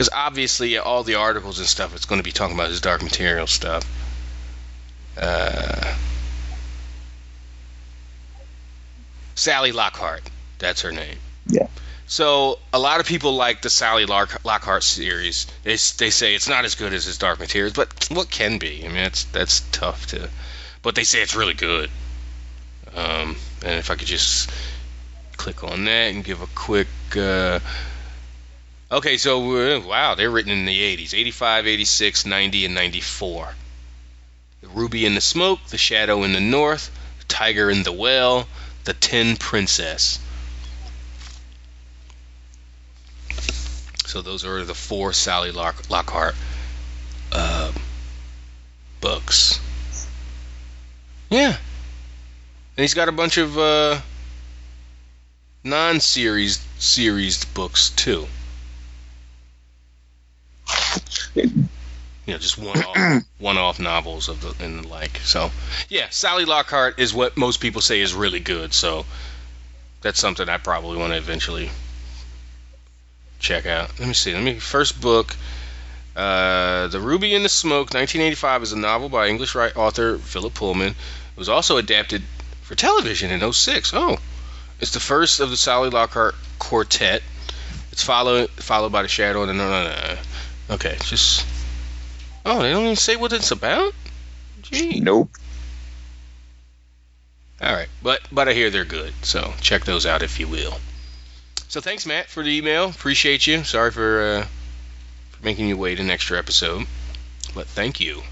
because 0.02 0.10
obviously 0.16 0.80
all 0.80 1.04
the 1.04 1.14
articles 1.14 1.60
and 1.60 1.68
stuff 1.68 1.96
it's 1.96 2.06
going 2.06 2.18
to 2.18 2.24
be 2.24 2.32
talking 2.32 2.56
about 2.56 2.70
his 2.70 2.82
dark 2.82 3.04
material 3.04 3.46
stuff. 3.46 3.86
Uh, 5.16 5.96
Sally 9.36 9.72
Lockhart, 9.72 10.24
that's 10.58 10.82
her 10.82 10.92
name. 10.92 11.18
Yeah. 11.46 11.68
So 12.08 12.58
a 12.74 12.80
lot 12.80 13.00
of 13.00 13.06
people 13.06 13.36
like 13.36 13.62
the 13.62 13.70
Sally 13.70 14.08
Lock- 14.08 14.44
Lockhart 14.44 14.82
series. 14.82 15.46
They, 15.62 15.74
they 15.74 16.10
say 16.10 16.34
it's 16.34 16.50
not 16.50 16.66
as 16.66 16.74
good 16.74 16.94
as 16.94 17.06
his 17.06 17.20
Dark 17.20 17.40
Materials, 17.40 17.74
but 17.74 18.08
what 18.10 18.32
can 18.32 18.58
be? 18.58 18.84
I 18.84 18.88
mean, 18.88 18.96
that's 18.96 19.26
that's 19.26 19.60
tough 19.72 20.08
to. 20.08 20.32
But 20.82 20.96
they 20.96 21.04
say 21.04 21.22
it's 21.22 21.36
really 21.36 21.54
good. 21.54 21.92
Um, 22.96 23.36
and 23.64 23.78
if 23.78 23.92
I 23.92 23.96
could 23.96 24.08
just 24.08 24.50
click 25.38 25.64
on 25.64 25.86
that 25.86 26.12
and 26.12 26.24
give 26.24 26.42
a 26.42 26.48
quick. 26.56 26.88
Uh, 27.16 27.60
okay, 28.92 29.18
so 29.18 29.78
uh, 29.78 29.80
wow, 29.82 30.16
they're 30.16 30.30
written 30.30 30.52
in 30.52 30.66
the 30.66 30.98
80s 30.98 31.14
85, 31.14 31.68
86, 31.68 32.26
90, 32.26 32.66
and 32.66 32.76
94. 32.76 33.56
The 34.62 34.68
Ruby 34.68 35.06
in 35.06 35.16
the 35.16 35.22
Smoke, 35.22 35.66
The 35.68 35.78
Shadow 35.78 36.24
in 36.24 36.34
the 36.34 36.40
North, 36.40 36.92
The 37.20 37.26
Tiger 37.26 37.70
in 37.70 37.84
the 37.84 37.92
Well, 37.92 38.48
The 38.84 38.94
Tin 38.94 39.38
Princess. 39.38 40.20
So 44.06 44.22
those 44.22 44.44
are 44.44 44.66
the 44.66 44.76
four 44.76 45.14
Sally 45.14 45.52
Lock- 45.52 45.90
Lockhart 45.90 46.36
uh, 47.32 47.72
books. 49.00 49.60
Yeah. 51.30 51.56
And 52.76 52.84
he's 52.84 52.94
got 52.94 53.08
a 53.08 53.14
bunch 53.14 53.38
of 53.38 53.58
uh, 53.58 54.02
non-series 55.64 56.58
series 56.78 57.46
books 57.46 57.92
too. 57.92 58.28
You 61.36 61.68
know, 62.28 62.38
just 62.38 62.58
one-off, 62.58 63.24
one-off 63.40 63.80
novels 63.80 64.30
of 64.30 64.42
the 64.42 64.64
and 64.64 64.84
the 64.84 64.88
like. 64.88 65.18
So, 65.24 65.52
yeah, 65.90 66.08
Sally 66.10 66.46
Lockhart 66.46 67.00
is 67.00 67.14
what 67.14 67.38
most 67.38 67.60
people 67.60 67.82
say 67.82 68.00
is 68.02 68.14
really 68.14 68.40
good. 68.40 68.74
So, 68.74 69.06
that's 70.02 70.20
something 70.20 70.48
I 70.48 70.58
probably 70.58 70.98
want 70.98 71.14
to 71.14 71.18
eventually 71.18 71.70
check 73.40 73.66
out. 73.66 74.00
Let 74.00 74.08
me 74.08 74.14
see. 74.14 74.34
Let 74.34 74.44
me 74.44 74.60
first 74.60 75.02
book. 75.02 75.36
Uh, 76.16 76.88
the 76.88 77.00
Ruby 77.00 77.34
in 77.34 77.44
the 77.44 77.50
Smoke, 77.50 77.94
1985, 77.94 78.64
is 78.64 78.74
a 78.74 78.78
novel 78.78 79.10
by 79.10 79.28
English 79.28 79.56
author 79.56 80.18
Philip 80.18 80.54
Pullman. 80.54 80.90
It 80.90 81.38
was 81.38 81.50
also 81.50 81.78
adapted 81.78 82.22
for 82.62 82.76
television 82.76 83.32
in 83.32 83.52
06. 83.52 83.94
Oh, 83.94 84.18
it's 84.80 84.92
the 84.92 85.00
first 85.00 85.40
of 85.40 85.50
the 85.50 85.58
Sally 85.58 85.90
Lockhart 85.90 86.36
quartet. 86.60 87.24
It's 87.92 88.04
followed 88.04 88.50
followed 88.52 88.92
by 88.92 89.02
the 89.04 89.08
Shadow 89.08 89.42
and 89.42 89.50
the 89.50 89.54
no, 89.54 89.70
no, 89.70 89.84
no. 89.84 90.18
Okay, 90.76 90.98
just 91.04 91.46
oh, 92.46 92.62
they 92.62 92.72
don't 92.72 92.84
even 92.84 92.96
say 92.96 93.16
what 93.16 93.34
it's 93.34 93.52
about. 93.52 93.94
Gee. 94.62 95.00
Nope. 95.00 95.30
All 97.62 97.74
right, 97.74 97.90
but 98.02 98.22
but 98.32 98.50
I 98.50 98.54
hear 98.54 98.70
they're 98.72 98.86
good, 98.86 99.14
so 99.22 99.54
check 99.62 99.86
those 99.86 100.06
out 100.06 100.24
if 100.24 100.40
you 100.40 100.48
will. 100.48 100.80
So 101.68 101.80
thanks, 101.80 102.06
Matt, 102.06 102.28
for 102.28 102.44
the 102.44 102.50
email. 102.50 102.90
Appreciate 102.90 103.46
you. 103.46 103.64
Sorry 103.64 103.92
for 103.92 104.22
uh, 104.22 104.46
for 105.32 105.46
making 105.46 105.68
you 105.68 105.78
wait 105.78 106.00
an 106.00 106.10
extra 106.10 106.40
episode, 106.40 106.88
but 107.54 107.68
thank 107.68 108.00
you. 108.00 108.24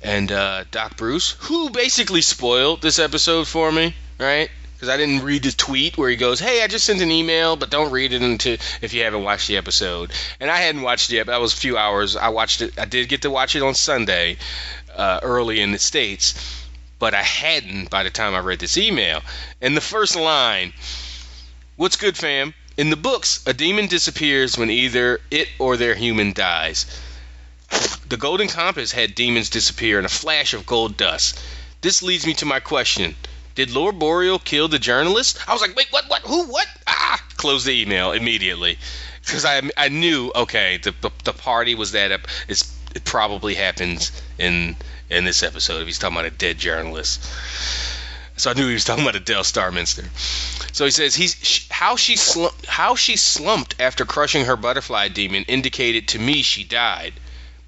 And 0.00 0.30
uh, 0.30 0.64
Doc 0.70 0.96
Bruce, 0.96 1.32
who 1.40 1.70
basically 1.70 2.22
spoiled 2.22 2.82
this 2.82 2.98
episode 2.98 3.48
for 3.48 3.70
me, 3.70 3.94
right? 4.18 4.50
Because 4.82 4.94
I 4.94 4.96
didn't 4.96 5.22
read 5.22 5.44
the 5.44 5.52
tweet 5.52 5.96
where 5.96 6.10
he 6.10 6.16
goes, 6.16 6.40
"Hey, 6.40 6.60
I 6.60 6.66
just 6.66 6.84
sent 6.86 7.00
an 7.02 7.12
email, 7.12 7.54
but 7.54 7.70
don't 7.70 7.92
read 7.92 8.12
it 8.12 8.20
until 8.20 8.56
if 8.80 8.92
you 8.92 9.04
haven't 9.04 9.22
watched 9.22 9.46
the 9.46 9.56
episode." 9.56 10.10
And 10.40 10.50
I 10.50 10.56
hadn't 10.56 10.82
watched 10.82 11.08
it 11.08 11.14
yet. 11.14 11.26
That 11.28 11.40
was 11.40 11.52
a 11.52 11.56
few 11.56 11.78
hours. 11.78 12.16
I 12.16 12.30
watched 12.30 12.62
it. 12.62 12.76
I 12.76 12.84
did 12.84 13.08
get 13.08 13.22
to 13.22 13.30
watch 13.30 13.54
it 13.54 13.62
on 13.62 13.76
Sunday, 13.76 14.38
uh, 14.96 15.20
early 15.22 15.60
in 15.60 15.70
the 15.70 15.78
states, 15.78 16.34
but 16.98 17.14
I 17.14 17.22
hadn't 17.22 17.90
by 17.90 18.02
the 18.02 18.10
time 18.10 18.34
I 18.34 18.40
read 18.40 18.58
this 18.58 18.76
email. 18.76 19.22
And 19.60 19.76
the 19.76 19.80
first 19.80 20.16
line, 20.16 20.72
"What's 21.76 21.94
good, 21.94 22.16
fam?" 22.16 22.52
In 22.76 22.90
the 22.90 22.96
books, 22.96 23.38
a 23.46 23.52
demon 23.52 23.86
disappears 23.86 24.58
when 24.58 24.68
either 24.68 25.20
it 25.30 25.46
or 25.60 25.76
their 25.76 25.94
human 25.94 26.32
dies. 26.32 26.86
The 28.08 28.16
Golden 28.16 28.48
Compass 28.48 28.90
had 28.90 29.14
demons 29.14 29.48
disappear 29.48 30.00
in 30.00 30.04
a 30.06 30.08
flash 30.08 30.52
of 30.52 30.66
gold 30.66 30.96
dust. 30.96 31.38
This 31.82 32.02
leads 32.02 32.26
me 32.26 32.34
to 32.34 32.46
my 32.46 32.58
question. 32.58 33.14
Did 33.54 33.70
Lord 33.70 33.98
Boreal 33.98 34.38
kill 34.38 34.68
the 34.68 34.78
journalist? 34.78 35.38
I 35.48 35.52
was 35.52 35.60
like, 35.60 35.76
wait, 35.76 35.88
what, 35.90 36.08
what, 36.08 36.22
who, 36.22 36.46
what? 36.46 36.66
Ah! 36.86 37.22
Close 37.36 37.64
the 37.64 37.82
email 37.82 38.12
immediately. 38.12 38.78
Because 39.20 39.44
I, 39.44 39.62
I 39.76 39.88
knew, 39.88 40.32
okay, 40.34 40.78
the, 40.78 40.94
the, 41.00 41.10
the 41.24 41.32
party 41.32 41.74
was 41.74 41.92
that, 41.92 42.12
up, 42.12 42.22
it's, 42.48 42.76
it 42.94 43.04
probably 43.04 43.54
happens 43.54 44.12
in 44.38 44.76
in 45.08 45.24
this 45.24 45.42
episode 45.42 45.80
if 45.80 45.86
he's 45.86 45.98
talking 45.98 46.16
about 46.16 46.26
a 46.26 46.30
dead 46.30 46.58
journalist. 46.58 47.22
So 48.36 48.50
I 48.50 48.54
knew 48.54 48.66
he 48.66 48.72
was 48.72 48.84
talking 48.84 49.04
about 49.04 49.14
Adele 49.14 49.42
Starminster. 49.42 50.06
So 50.74 50.86
he 50.86 50.90
says 50.90 51.14
he's 51.14 51.68
how 51.70 51.96
she 51.96 52.16
slumped, 52.16 52.64
how 52.66 52.94
she 52.94 53.16
slumped 53.16 53.74
after 53.78 54.06
crushing 54.06 54.46
her 54.46 54.56
butterfly 54.56 55.08
demon 55.08 55.44
indicated 55.44 56.08
to 56.08 56.18
me 56.18 56.40
she 56.40 56.64
died 56.64 57.12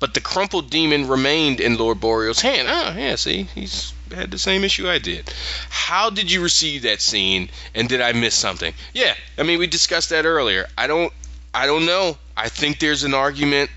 but 0.04 0.12
the 0.12 0.20
crumpled 0.20 0.68
demon 0.68 1.08
remained 1.08 1.60
in 1.60 1.78
Lord 1.78 1.98
Boreal's 1.98 2.42
hand. 2.42 2.68
Oh, 2.70 2.94
yeah, 2.94 3.14
see, 3.14 3.44
he's 3.54 3.93
had 4.12 4.30
the 4.30 4.38
same 4.38 4.64
issue 4.64 4.88
I 4.88 4.98
did. 4.98 5.32
How 5.70 6.10
did 6.10 6.30
you 6.30 6.42
receive 6.42 6.82
that 6.82 7.00
scene, 7.00 7.50
and 7.74 7.88
did 7.88 8.00
I 8.00 8.12
miss 8.12 8.34
something? 8.34 8.74
Yeah, 8.92 9.14
I 9.38 9.42
mean, 9.42 9.58
we 9.58 9.66
discussed 9.66 10.10
that 10.10 10.24
earlier. 10.24 10.66
I 10.76 10.86
don't, 10.86 11.12
I 11.52 11.66
don't 11.66 11.86
know. 11.86 12.18
I 12.36 12.48
think 12.48 12.78
there's 12.78 13.04
an 13.04 13.14
argument 13.14 13.70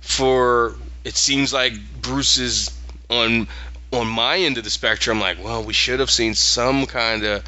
for. 0.00 0.74
It 1.04 1.16
seems 1.16 1.52
like 1.52 1.74
Bruce 2.00 2.38
is 2.38 2.70
on 3.10 3.46
on 3.92 4.08
my 4.08 4.38
end 4.38 4.58
of 4.58 4.64
the 4.64 4.70
spectrum. 4.70 5.20
Like, 5.20 5.42
well, 5.42 5.62
we 5.62 5.72
should 5.72 6.00
have 6.00 6.10
seen 6.10 6.34
some 6.34 6.86
kind 6.86 7.24
of, 7.24 7.44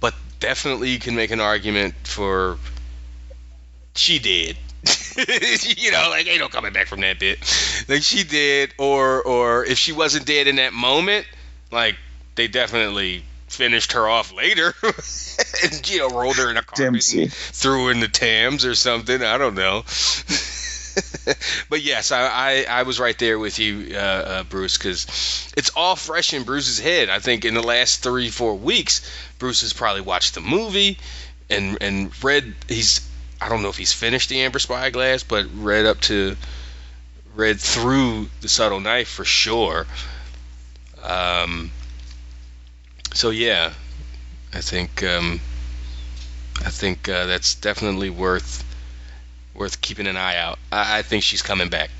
but 0.00 0.14
definitely 0.38 0.90
you 0.90 0.98
can 0.98 1.14
make 1.14 1.30
an 1.30 1.40
argument 1.40 1.94
for. 2.04 2.58
She 3.94 4.18
did. 4.18 4.56
you 5.76 5.90
know, 5.90 6.08
like 6.10 6.26
ain't 6.26 6.40
no 6.40 6.48
coming 6.48 6.72
back 6.72 6.86
from 6.86 7.00
that 7.00 7.18
bit. 7.18 7.38
Like 7.88 8.02
she 8.02 8.24
did, 8.24 8.72
or 8.78 9.22
or 9.22 9.64
if 9.64 9.76
she 9.76 9.92
wasn't 9.92 10.24
dead 10.24 10.46
in 10.46 10.56
that 10.56 10.72
moment, 10.72 11.26
like 11.70 11.96
they 12.34 12.48
definitely 12.48 13.24
finished 13.48 13.92
her 13.92 14.08
off 14.08 14.32
later, 14.32 14.74
and 14.82 15.90
you 15.90 15.98
know 15.98 16.08
rolled 16.08 16.36
her 16.36 16.50
in 16.50 16.56
a 16.56 16.62
car 16.62 16.86
and 16.86 17.02
threw 17.32 17.86
her 17.86 17.92
in 17.92 18.00
the 18.00 18.08
Thames 18.08 18.64
or 18.64 18.74
something. 18.74 19.22
I 19.22 19.38
don't 19.38 19.54
know. 19.54 19.84
but 21.68 21.82
yes, 21.82 22.12
I, 22.12 22.26
I, 22.26 22.66
I 22.68 22.82
was 22.82 22.98
right 22.98 23.18
there 23.18 23.38
with 23.38 23.58
you, 23.58 23.94
uh, 23.94 23.98
uh, 23.98 24.42
Bruce, 24.44 24.76
because 24.76 25.52
it's 25.56 25.70
all 25.76 25.96
fresh 25.96 26.34
in 26.34 26.42
Bruce's 26.42 26.78
head. 26.78 27.08
I 27.08 27.18
think 27.18 27.44
in 27.44 27.54
the 27.54 27.62
last 27.62 28.02
three 28.02 28.30
four 28.30 28.54
weeks, 28.54 29.02
Bruce 29.38 29.62
has 29.62 29.72
probably 29.72 30.02
watched 30.02 30.34
the 30.34 30.40
movie 30.40 30.98
and 31.48 31.78
and 31.80 32.24
read. 32.24 32.54
He's 32.68 33.08
I 33.40 33.48
don't 33.48 33.62
know 33.62 33.68
if 33.68 33.76
he's 33.76 33.92
finished 33.92 34.28
the 34.28 34.40
Amber 34.40 34.58
Spyglass, 34.58 35.22
but 35.22 35.46
read 35.54 35.86
up 35.86 36.00
to 36.02 36.36
read 37.34 37.60
through 37.60 38.28
the 38.40 38.48
Subtle 38.48 38.80
Knife 38.80 39.08
for 39.08 39.24
sure. 39.24 39.86
Um, 41.02 41.70
so 43.14 43.30
yeah, 43.30 43.72
I 44.54 44.60
think 44.60 45.02
um, 45.02 45.40
I 46.64 46.70
think 46.70 47.08
uh, 47.08 47.26
that's 47.26 47.54
definitely 47.54 48.10
worth 48.10 48.64
worth 49.54 49.80
keeping 49.80 50.06
an 50.06 50.16
eye 50.16 50.36
out. 50.36 50.58
I, 50.70 50.98
I 50.98 51.02
think 51.02 51.22
she's 51.22 51.42
coming 51.42 51.68
back. 51.68 51.90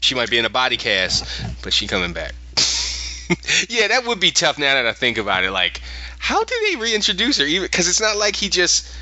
She 0.00 0.14
might 0.14 0.30
be 0.30 0.38
in 0.38 0.44
a 0.44 0.50
body 0.50 0.76
cast, 0.76 1.24
but 1.62 1.72
she 1.72 1.86
coming 1.86 2.12
back. 2.12 2.34
yeah, 3.68 3.88
that 3.88 4.02
would 4.06 4.20
be 4.20 4.32
tough 4.32 4.58
now 4.58 4.74
that 4.74 4.86
I 4.86 4.92
think 4.92 5.18
about 5.18 5.44
it. 5.44 5.52
Like, 5.52 5.80
how 6.18 6.42
did 6.42 6.58
they 6.66 6.76
reintroduce 6.76 7.38
her? 7.38 7.44
Even 7.44 7.62
because 7.62 7.88
it's 7.88 8.00
not 8.00 8.16
like 8.16 8.34
he 8.34 8.48
just 8.48 8.92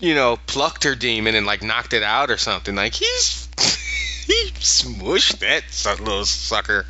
you 0.00 0.14
know, 0.14 0.38
plucked 0.46 0.84
her 0.84 0.94
demon 0.94 1.34
and 1.34 1.46
like 1.46 1.62
knocked 1.62 1.92
it 1.92 2.02
out 2.02 2.30
or 2.30 2.36
something. 2.36 2.74
Like 2.74 2.94
he's 2.94 3.48
he 4.26 4.50
smushed 4.54 5.38
that 5.40 6.00
little 6.00 6.24
sucker. 6.24 6.86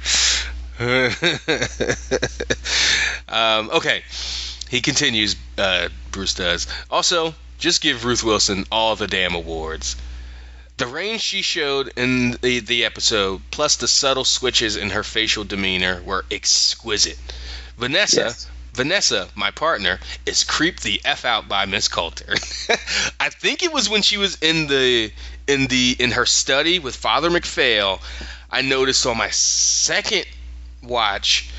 um, 3.29 3.71
okay, 3.71 4.03
he 4.71 4.81
continues. 4.81 5.35
Uh, 5.57 5.89
Bruce 6.13 6.35
does. 6.35 6.69
Also, 6.91 7.35
just 7.59 7.81
give 7.81 8.05
Ruth 8.05 8.23
Wilson 8.23 8.65
all 8.71 8.95
the 8.95 9.09
damn 9.09 9.35
awards. 9.35 9.97
The 10.77 10.87
range 10.87 11.23
she 11.23 11.43
showed 11.43 11.93
in 11.97 12.33
the, 12.41 12.61
the 12.61 12.85
episode, 12.85 13.41
plus 13.51 13.77
the 13.77 13.89
subtle 13.89 14.25
switches 14.25 14.77
in 14.77 14.91
her 14.91 15.03
facial 15.03 15.43
demeanor, 15.43 16.01
were 16.03 16.25
exquisite. 16.31 17.19
Vanessa 17.77 18.21
yes. 18.21 18.47
Vanessa, 18.75 19.29
my 19.35 19.51
partner, 19.51 19.99
is 20.25 20.45
creeped 20.45 20.85
the 20.85 21.01
f 21.05 21.25
out 21.25 21.49
by 21.49 21.67
Miss 21.67 21.89
Coulter. 21.89 22.33
I 23.19 23.29
think 23.29 23.65
it 23.65 23.73
was 23.73 23.89
when 23.89 24.03
she 24.03 24.19
was 24.19 24.39
in 24.41 24.69
the 24.69 25.11
in 25.49 25.67
the 25.67 25.97
in 25.99 26.13
her 26.13 26.27
study 26.27 26.79
with 26.79 26.95
Father 26.95 27.29
MacPhail. 27.29 28.01
I 28.49 28.63
noticed 28.63 29.05
on 29.05 29.17
my 29.17 29.31
second 29.31 30.27
watch 30.83 31.51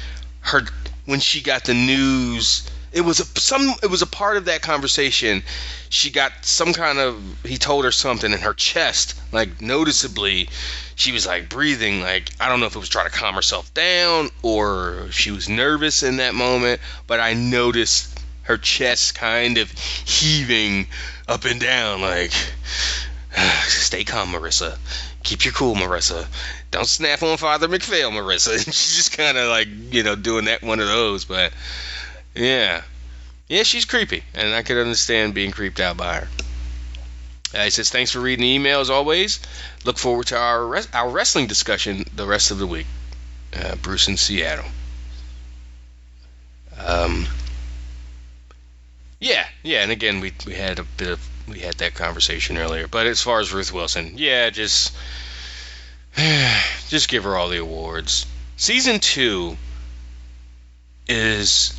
her 0.42 0.64
when 1.06 1.20
she 1.20 1.42
got 1.42 1.66
the 1.66 1.74
news. 1.74 2.70
It 2.92 3.02
was 3.02 3.20
a, 3.20 3.26
some. 3.40 3.76
It 3.84 3.90
was 3.90 4.02
a 4.02 4.08
part 4.08 4.38
of 4.38 4.46
that 4.46 4.62
conversation. 4.62 5.44
She 5.90 6.10
got 6.10 6.32
some 6.42 6.74
kind 6.74 6.98
of. 6.98 7.22
He 7.46 7.58
told 7.58 7.86
her 7.86 7.92
something 7.92 8.32
in 8.32 8.40
her 8.40 8.54
chest, 8.54 9.20
like 9.32 9.62
noticeably 9.62 10.50
she 10.96 11.14
was 11.14 11.26
like 11.26 11.48
breathing 11.48 12.02
like 12.02 12.30
I 12.42 12.50
don't 12.50 12.60
know 12.60 12.66
if 12.66 12.76
it 12.76 12.80
was 12.80 12.90
trying 12.90 13.10
to 13.10 13.18
calm 13.18 13.36
herself 13.36 13.74
down 13.74 14.30
or 14.42 15.08
she 15.12 15.32
was 15.32 15.48
nervous 15.48 16.04
in 16.04 16.18
that 16.18 16.36
moment, 16.36 16.82
but 17.08 17.20
I 17.22 17.34
noticed 17.34 18.20
her 18.50 18.58
chest 18.58 19.14
kind 19.14 19.60
of 19.60 19.72
heaving 19.72 20.88
up 21.28 21.46
and 21.46 21.62
down, 21.62 22.02
like, 22.02 22.32
stay 23.68 24.04
calm, 24.04 24.34
Marisa. 24.34 24.76
Keep 25.22 25.46
your 25.46 25.54
cool, 25.54 25.76
Marisa. 25.76 26.26
Don't 26.72 26.88
snap 26.88 27.24
on 27.24 27.38
Father 27.38 27.68
MacPhail, 27.68 28.12
Marisa. 28.12 28.58
She's 28.66 28.96
just 28.96 29.18
kind 29.18 29.38
of 29.38 29.50
like, 29.50 29.68
you 29.92 30.04
know, 30.04 30.16
doing 30.16 30.46
that 30.46 30.62
one 30.62 30.80
of 30.80 30.88
those. 30.88 31.26
But 31.26 31.52
yeah, 32.36 32.84
yeah, 33.48 33.64
she's 33.64 33.86
creepy, 33.86 34.24
and 34.36 34.54
I 34.54 34.62
could 34.62 34.78
understand 34.78 35.34
being 35.34 35.52
creeped 35.52 35.80
out 35.80 35.98
by 35.98 36.22
her. 36.22 36.28
Uh, 37.54 37.64
he 37.64 37.72
says, 37.72 37.90
"Thanks 37.90 38.12
for 38.12 38.20
reading 38.20 38.44
the 38.44 38.50
email 38.50 38.80
as 38.80 38.92
always. 38.92 39.40
Look 39.84 39.98
forward 39.98 40.28
to 40.28 40.38
our 40.38 40.66
res- 40.66 40.88
our 40.94 41.10
wrestling 41.10 41.48
discussion 41.48 42.06
the 42.16 42.28
rest 42.28 42.52
of 42.52 42.60
the 42.60 42.68
week." 42.68 42.86
Uh, 43.56 43.76
Bruce 43.76 44.08
in 44.08 44.18
Seattle. 44.18 44.70
Um, 46.78 47.28
yeah, 49.20 49.48
yeah, 49.64 49.82
and 49.82 49.92
again, 49.92 50.20
we 50.20 50.32
we 50.46 50.54
had 50.54 50.78
a 50.78 50.84
bit 50.84 51.08
of 51.08 51.28
we 51.48 51.60
had 51.60 51.74
that 51.80 51.96
conversation 51.96 52.58
earlier. 52.58 52.88
But 52.88 53.08
as 53.08 53.22
far 53.22 53.40
as 53.40 53.52
Ruth 53.52 53.74
Wilson, 53.74 54.14
yeah, 54.16 54.52
just 54.52 54.96
just 56.90 57.10
give 57.10 57.24
her 57.24 57.36
all 57.36 57.50
the 57.50 57.60
awards. 57.60 58.26
Season 58.58 59.00
two 59.00 59.58
is 61.08 61.74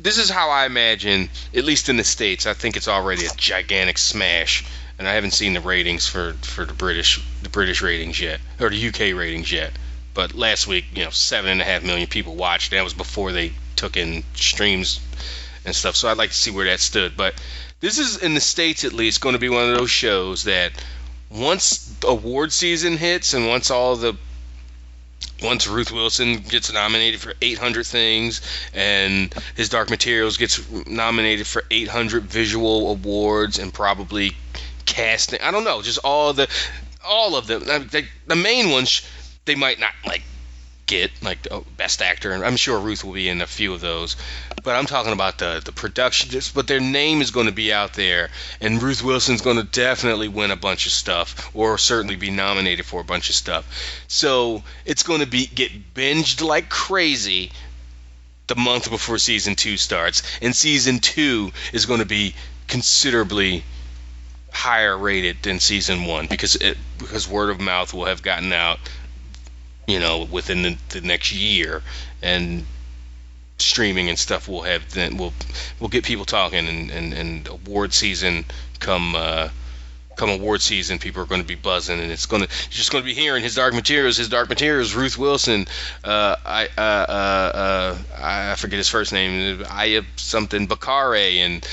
this 0.00 0.16
is 0.18 0.30
how 0.30 0.50
I 0.50 0.64
imagine, 0.64 1.28
at 1.54 1.64
least 1.64 1.88
in 1.88 1.96
the 1.96 2.04
states. 2.04 2.46
I 2.46 2.54
think 2.54 2.76
it's 2.76 2.88
already 2.88 3.26
a 3.26 3.30
gigantic 3.36 3.98
smash, 3.98 4.64
and 4.98 5.06
I 5.06 5.12
haven't 5.12 5.32
seen 5.32 5.52
the 5.52 5.60
ratings 5.60 6.08
for 6.08 6.34
for 6.42 6.64
the 6.64 6.72
British 6.72 7.20
the 7.42 7.48
British 7.50 7.82
ratings 7.82 8.18
yet 8.18 8.40
or 8.60 8.70
the 8.70 8.88
UK 8.88 9.16
ratings 9.16 9.52
yet. 9.52 9.72
But 10.14 10.34
last 10.34 10.66
week, 10.66 10.86
you 10.94 11.04
know, 11.04 11.10
seven 11.10 11.50
and 11.50 11.60
a 11.60 11.64
half 11.64 11.82
million 11.82 12.06
people 12.06 12.36
watched. 12.36 12.70
That 12.70 12.84
was 12.84 12.94
before 12.94 13.32
they 13.32 13.52
took 13.76 13.98
in 13.98 14.24
streams 14.34 14.98
and 15.66 15.74
stuff. 15.74 15.94
So 15.94 16.08
I'd 16.08 16.16
like 16.16 16.30
to 16.30 16.36
see 16.36 16.50
where 16.50 16.64
that 16.64 16.80
stood. 16.80 17.16
But 17.16 17.34
this 17.80 17.98
is 17.98 18.16
in 18.16 18.32
the 18.32 18.40
states 18.40 18.84
at 18.84 18.94
least 18.94 19.20
going 19.20 19.34
to 19.34 19.38
be 19.38 19.50
one 19.50 19.68
of 19.68 19.76
those 19.76 19.90
shows 19.90 20.44
that 20.44 20.72
once 21.30 21.94
award 22.04 22.52
season 22.52 22.96
hits 22.96 23.34
and 23.34 23.48
once 23.48 23.70
all 23.70 23.96
the 23.96 24.16
once 25.42 25.66
Ruth 25.66 25.92
Wilson 25.92 26.38
gets 26.38 26.72
nominated 26.72 27.20
for 27.20 27.34
800 27.42 27.86
things 27.86 28.40
and 28.72 29.34
his 29.54 29.68
Dark 29.68 29.90
Materials 29.90 30.36
gets 30.36 30.60
nominated 30.86 31.46
for 31.46 31.62
800 31.70 32.24
visual 32.24 32.90
awards 32.90 33.58
and 33.58 33.72
probably 33.72 34.32
casting 34.86 35.40
I 35.42 35.50
don't 35.50 35.64
know 35.64 35.82
just 35.82 35.98
all 35.98 36.32
the 36.32 36.48
all 37.04 37.36
of 37.36 37.46
them. 37.46 37.64
The, 37.64 38.04
the 38.26 38.36
main 38.36 38.70
ones 38.70 39.02
they 39.44 39.54
might 39.54 39.78
not 39.78 39.92
like 40.04 40.22
get 40.86 41.10
like 41.22 41.42
the 41.42 41.62
best 41.76 42.00
actor 42.00 42.30
and 42.32 42.44
I'm 42.44 42.56
sure 42.56 42.78
Ruth 42.78 43.04
will 43.04 43.12
be 43.12 43.28
in 43.28 43.40
a 43.40 43.46
few 43.46 43.74
of 43.74 43.80
those 43.80 44.16
but 44.62 44.76
I'm 44.76 44.86
talking 44.86 45.12
about 45.12 45.38
the 45.38 45.60
the 45.64 45.72
production 45.72 46.30
just 46.30 46.54
but 46.54 46.68
their 46.68 46.80
name 46.80 47.20
is 47.20 47.30
going 47.30 47.46
to 47.46 47.52
be 47.52 47.72
out 47.72 47.94
there 47.94 48.30
and 48.60 48.82
Ruth 48.82 49.02
Wilson's 49.02 49.42
going 49.42 49.56
to 49.56 49.64
definitely 49.64 50.28
win 50.28 50.50
a 50.50 50.56
bunch 50.56 50.86
of 50.86 50.92
stuff 50.92 51.50
or 51.54 51.76
certainly 51.78 52.16
be 52.16 52.30
nominated 52.30 52.86
for 52.86 53.00
a 53.00 53.04
bunch 53.04 53.28
of 53.28 53.34
stuff. 53.34 53.66
So 54.08 54.62
it's 54.84 55.02
going 55.02 55.20
to 55.20 55.26
be 55.26 55.46
get 55.46 55.94
binged 55.94 56.46
like 56.46 56.68
crazy 56.68 57.50
the 58.46 58.56
month 58.56 58.88
before 58.88 59.18
season 59.18 59.56
2 59.56 59.76
starts 59.76 60.22
and 60.40 60.54
season 60.54 61.00
2 61.00 61.52
is 61.72 61.86
going 61.86 62.00
to 62.00 62.06
be 62.06 62.34
considerably 62.68 63.64
higher 64.52 64.96
rated 64.96 65.42
than 65.42 65.58
season 65.60 66.04
1 66.04 66.26
because 66.28 66.56
it 66.56 66.78
because 66.98 67.28
word 67.28 67.50
of 67.50 67.60
mouth 67.60 67.92
will 67.92 68.06
have 68.06 68.22
gotten 68.22 68.52
out 68.52 68.78
you 69.86 70.00
know, 70.00 70.24
within 70.24 70.62
the, 70.62 70.78
the 70.90 71.00
next 71.00 71.32
year, 71.32 71.82
and 72.22 72.66
streaming 73.58 74.08
and 74.08 74.18
stuff 74.18 74.48
will 74.48 74.62
have 74.62 74.90
then 74.92 75.16
will 75.16 75.32
will 75.80 75.88
get 75.88 76.04
people 76.04 76.24
talking, 76.24 76.66
and 76.66 76.90
and, 76.90 77.12
and 77.12 77.48
award 77.48 77.92
season 77.92 78.44
come. 78.78 79.14
Uh, 79.14 79.48
come 80.16 80.30
award 80.30 80.62
season, 80.62 80.98
people 80.98 81.22
are 81.22 81.26
going 81.26 81.40
to 81.40 81.46
be 81.46 81.54
buzzing, 81.54 82.00
and 82.00 82.10
it's 82.10 82.26
going 82.26 82.42
to 82.42 82.48
just 82.70 82.90
going 82.90 83.02
to 83.02 83.06
be 83.06 83.14
hearing 83.14 83.42
his 83.42 83.54
dark 83.54 83.74
materials, 83.74 84.16
his 84.16 84.28
dark 84.28 84.48
materials. 84.48 84.94
Ruth 84.94 85.18
Wilson, 85.18 85.66
uh, 86.04 86.36
I 86.44 86.68
uh, 86.76 86.80
uh, 86.80 87.52
uh 87.54 87.98
I 88.18 88.54
forget 88.56 88.78
his 88.78 88.88
first 88.88 89.12
name, 89.12 89.64
I 89.70 90.02
something 90.16 90.66
Bakare, 90.66 91.36
and 91.44 91.66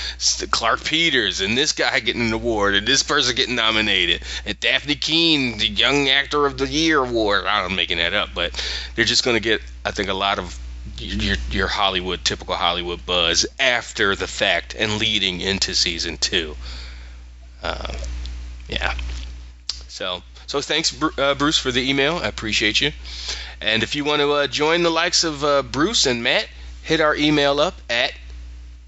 Clarke 0.51 0.83
Peters, 0.83 1.41
and 1.41 1.57
this 1.57 1.71
guy 1.71 1.99
getting 1.99 2.21
an 2.21 2.33
award, 2.33 2.75
and 2.75 2.87
this 2.87 3.03
person 3.03 3.35
getting 3.35 3.55
nominated, 3.55 4.21
and 4.45 4.59
Dafne 4.59 4.99
Keen, 4.99 5.57
the 5.57 5.67
Young 5.67 6.09
Actor 6.09 6.45
of 6.45 6.57
the 6.57 6.67
Year 6.67 6.99
award. 6.99 7.45
I'm 7.45 7.75
making 7.75 7.97
that 7.97 8.13
up, 8.13 8.29
but 8.35 8.51
they're 8.95 9.05
just 9.05 9.23
going 9.23 9.35
to 9.35 9.41
get, 9.41 9.61
I 9.85 9.91
think, 9.91 10.09
a 10.09 10.13
lot 10.13 10.39
of 10.39 10.59
your 10.97 11.37
your 11.49 11.67
Hollywood 11.67 12.23
typical 12.23 12.55
Hollywood 12.55 13.05
buzz 13.05 13.45
after 13.59 14.15
the 14.15 14.27
fact 14.27 14.75
and 14.77 14.99
leading 14.99 15.41
into 15.41 15.73
season 15.73 16.17
two. 16.17 16.55
Uh, 17.61 17.93
yeah. 18.73 18.95
So 19.87 20.23
so 20.47 20.61
thanks 20.61 20.95
uh, 21.17 21.35
Bruce 21.35 21.57
for 21.57 21.71
the 21.71 21.89
email. 21.89 22.17
I 22.17 22.27
appreciate 22.27 22.79
you. 22.81 22.91
And 23.61 23.81
if 23.81 23.95
you 23.95 24.03
want 24.03 24.21
to 24.21 24.31
uh, 24.33 24.47
join 24.47 24.83
the 24.83 24.89
likes 24.89 25.23
of 25.23 25.43
uh, 25.43 25.61
Bruce 25.61 26.05
and 26.05 26.21
Matt, 26.21 26.47
hit 26.83 26.99
our 26.99 27.15
email 27.15 27.59
up 27.59 27.75
at 27.89 28.13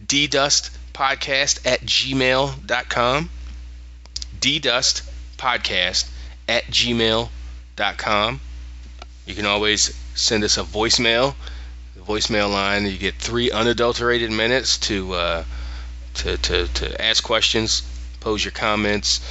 ddustpodcast 0.06 1.66
at 1.66 1.82
gmail.com. 1.82 3.30
ddustpodcast 4.40 6.10
at 6.48 6.64
gmail.com. 6.66 8.42
You 9.26 9.34
can 9.34 9.46
always 9.46 9.96
send 10.14 10.44
us 10.44 10.58
a 10.58 10.64
voicemail. 10.64 11.34
The 11.96 12.02
voicemail 12.02 12.52
line, 12.52 12.86
you 12.86 12.98
get 12.98 13.16
three 13.16 13.50
unadulterated 13.50 14.32
minutes 14.32 14.78
to, 14.80 15.14
uh, 15.14 15.44
to, 16.16 16.38
to, 16.38 16.68
to 16.68 17.02
ask 17.02 17.24
questions, 17.24 17.82
pose 18.20 18.44
your 18.44 18.52
comments, 18.52 19.22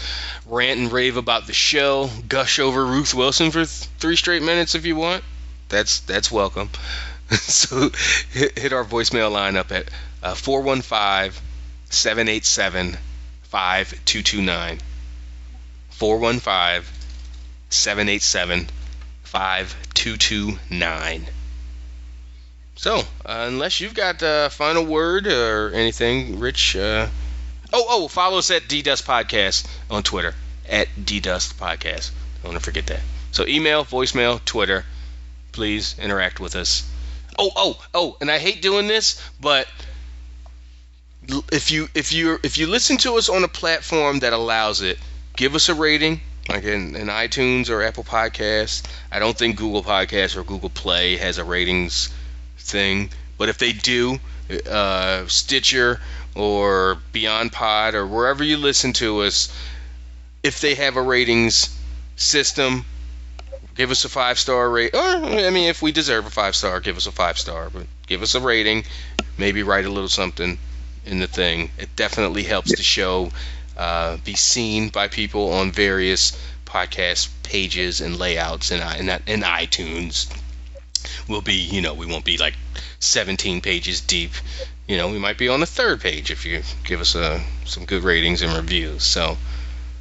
rant 0.47 0.81
and 0.81 0.93
rave 0.93 1.17
about 1.17 1.47
the 1.47 1.53
show, 1.53 2.11
gush 2.29 2.59
over 2.59 2.85
Ruth 2.85 3.15
Wilson 3.15 3.51
for 3.51 3.65
th- 3.65 3.89
three 3.99 4.17
straight 4.17 4.43
minutes 4.43 4.75
if 4.75 4.85
you 4.85 4.97
want. 4.97 5.25
That's 5.69 6.01
that's 6.01 6.31
welcome. 6.31 6.71
so 7.31 7.91
hit, 8.31 8.59
hit, 8.59 8.73
our 8.73 8.85
voicemail 8.85 9.33
line 9.33 9.57
up 9.57 9.73
at 9.73 9.91
uh, 10.23 10.35
415 10.35 11.41
787 11.91 12.99
5229. 13.43 14.79
415 15.91 16.95
787 17.71 18.67
5229. 19.23 21.27
So, 22.77 22.99
uh, 22.99 23.03
unless 23.25 23.81
you've 23.81 23.95
got 23.95 24.21
a 24.23 24.49
final 24.51 24.85
word 24.85 25.27
or 25.27 25.71
anything, 25.71 26.41
Rich, 26.41 26.77
uh, 26.77 27.09
Oh, 27.77 27.87
oh, 27.89 28.07
follow 28.07 28.39
us 28.39 28.53
at 28.53 28.69
DDust 28.69 29.03
Podcast 29.03 29.67
on 29.91 30.05
Twitter 30.05 30.33
at 30.69 30.87
DDust 30.95 31.55
Podcast. 31.55 32.13
Don't 32.41 32.53
want 32.53 32.59
to 32.59 32.65
forget 32.65 32.87
that. 32.87 33.01
So 33.33 33.45
email, 33.49 33.85
voicemail, 33.85 34.43
Twitter. 34.45 34.85
Please 35.51 35.97
interact 35.99 36.39
with 36.39 36.55
us. 36.55 36.89
Oh, 37.37 37.51
oh, 37.57 37.85
oh, 37.93 38.17
and 38.21 38.31
I 38.31 38.39
hate 38.39 38.63
doing 38.63 38.87
this, 38.87 39.21
but 39.41 39.67
if 41.51 41.73
you 41.73 41.89
if 41.97 42.13
you 42.13 42.39
if 42.45 42.59
you 42.59 42.69
listen 42.69 42.97
to 42.99 43.17
us 43.17 43.29
on 43.29 43.43
a 43.43 43.49
platform 43.49 44.21
that 44.21 44.33
allows 44.33 44.81
it, 44.81 44.97
give 45.37 45.57
us 45.57 45.69
a 45.69 45.75
rating, 45.75 46.21
like 46.49 46.63
in, 46.63 46.95
in 46.95 47.09
iTunes 47.09 47.71
or 47.71 47.83
Apple 47.83 48.05
Podcasts. 48.05 48.85
I 49.11 49.19
don't 49.19 49.37
think 49.37 49.57
Google 49.57 49.83
Podcasts 49.83 50.37
or 50.37 50.45
Google 50.45 50.71
Play 50.71 51.17
has 51.17 51.39
a 51.39 51.45
ratings 51.45 52.09
thing, 52.57 53.11
but 53.37 53.49
if 53.49 53.59
they 53.59 53.73
do, 53.73 54.21
uh, 54.71 55.27
Stitcher 55.27 56.01
or 56.35 56.99
Beyond 57.13 57.53
Pod 57.53 57.95
or 57.95 58.07
wherever 58.07 58.43
you 58.43 58.57
listen 58.57 58.93
to 58.95 59.23
us, 59.23 59.55
if 60.43 60.61
they 60.61 60.75
have 60.75 60.97
a 60.97 61.03
ratings 61.03 61.77
system, 62.17 62.85
give 63.75 63.91
us 63.91 64.05
a 64.05 64.09
five 64.09 64.39
star 64.39 64.69
rate. 64.69 64.95
Or 64.95 65.01
I 65.01 65.51
mean, 65.51 65.69
if 65.69 65.83
we 65.83 65.93
deserve 65.93 66.27
a 66.27 66.31
five 66.31 66.57
star, 66.57 66.81
give 66.81 66.97
us 66.97 67.07
a 67.07 67.13
five 67.13 67.39
star. 67.39 67.71
But 67.71 67.87
give 68.07 68.23
us 68.23 68.35
a 68.35 68.41
rating. 68.41 68.85
Maybe 69.39 69.63
write 69.63 69.85
a 69.85 69.91
little 69.91 70.09
something 70.09 70.59
in 71.07 71.19
the 71.19 71.27
thing. 71.27 71.71
It 71.79 71.97
definitely 71.97 72.45
helps 72.45 72.77
the 72.77 72.83
show 72.83 73.31
uh, 73.77 74.17
be 74.25 74.35
seen 74.35 74.89
by 74.89 75.09
people 75.09 75.53
on 75.53 75.73
various 75.73 76.39
podcast 76.65 77.29
pages 77.43 78.01
and 78.01 78.19
layouts 78.19 78.71
and 78.71 78.83
in, 79.01 79.09
in 79.27 79.41
iTunes. 79.43 80.33
We'll 81.29 81.43
be, 81.43 81.55
you 81.55 81.81
know, 81.81 81.95
we 81.95 82.07
won't 82.07 82.25
be 82.25 82.39
like 82.39 82.55
17 83.01 83.61
pages 83.61 84.01
deep 84.01 84.33
you 84.87 84.97
know, 84.97 85.09
we 85.09 85.19
might 85.19 85.39
be 85.39 85.49
on 85.49 85.61
the 85.61 85.67
third 85.67 86.01
page 86.01 86.31
if 86.31 86.45
you 86.45 86.63
give 86.85 87.01
us 87.01 87.15
a, 87.15 87.25
uh, 87.25 87.41
some 87.65 87.85
good 87.85 88.03
ratings 88.03 88.43
and 88.43 88.53
reviews. 88.53 89.03
So, 89.03 89.37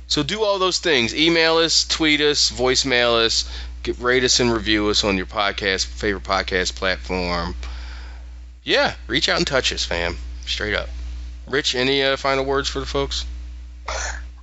so 0.08 0.24
do 0.24 0.44
all 0.44 0.60
those 0.60 0.80
things. 0.80 1.16
Email 1.16 1.58
us, 1.58 1.88
tweet 1.88 2.22
us, 2.22 2.52
voicemail 2.52 3.26
us, 3.26 3.50
get, 3.84 3.98
rate 4.00 4.24
us 4.24 4.40
and 4.40 4.52
review 4.52 4.90
us 4.90 5.04
on 5.04 5.18
your 5.18 5.26
podcast 5.26 5.86
favorite 5.86 6.24
podcast 6.24 6.76
platform. 6.76 7.56
Yeah, 8.64 8.94
reach 9.08 9.30
out 9.30 9.38
and 9.38 9.48
touch 9.48 9.72
us, 9.74 9.86
fam. 9.86 10.18
Straight 10.46 10.76
up. 10.76 10.90
Rich, 11.48 11.76
any 11.76 12.04
uh, 12.04 12.18
final 12.18 12.46
words 12.46 12.70
for 12.70 12.80
the 12.80 12.86
folks? 12.86 13.26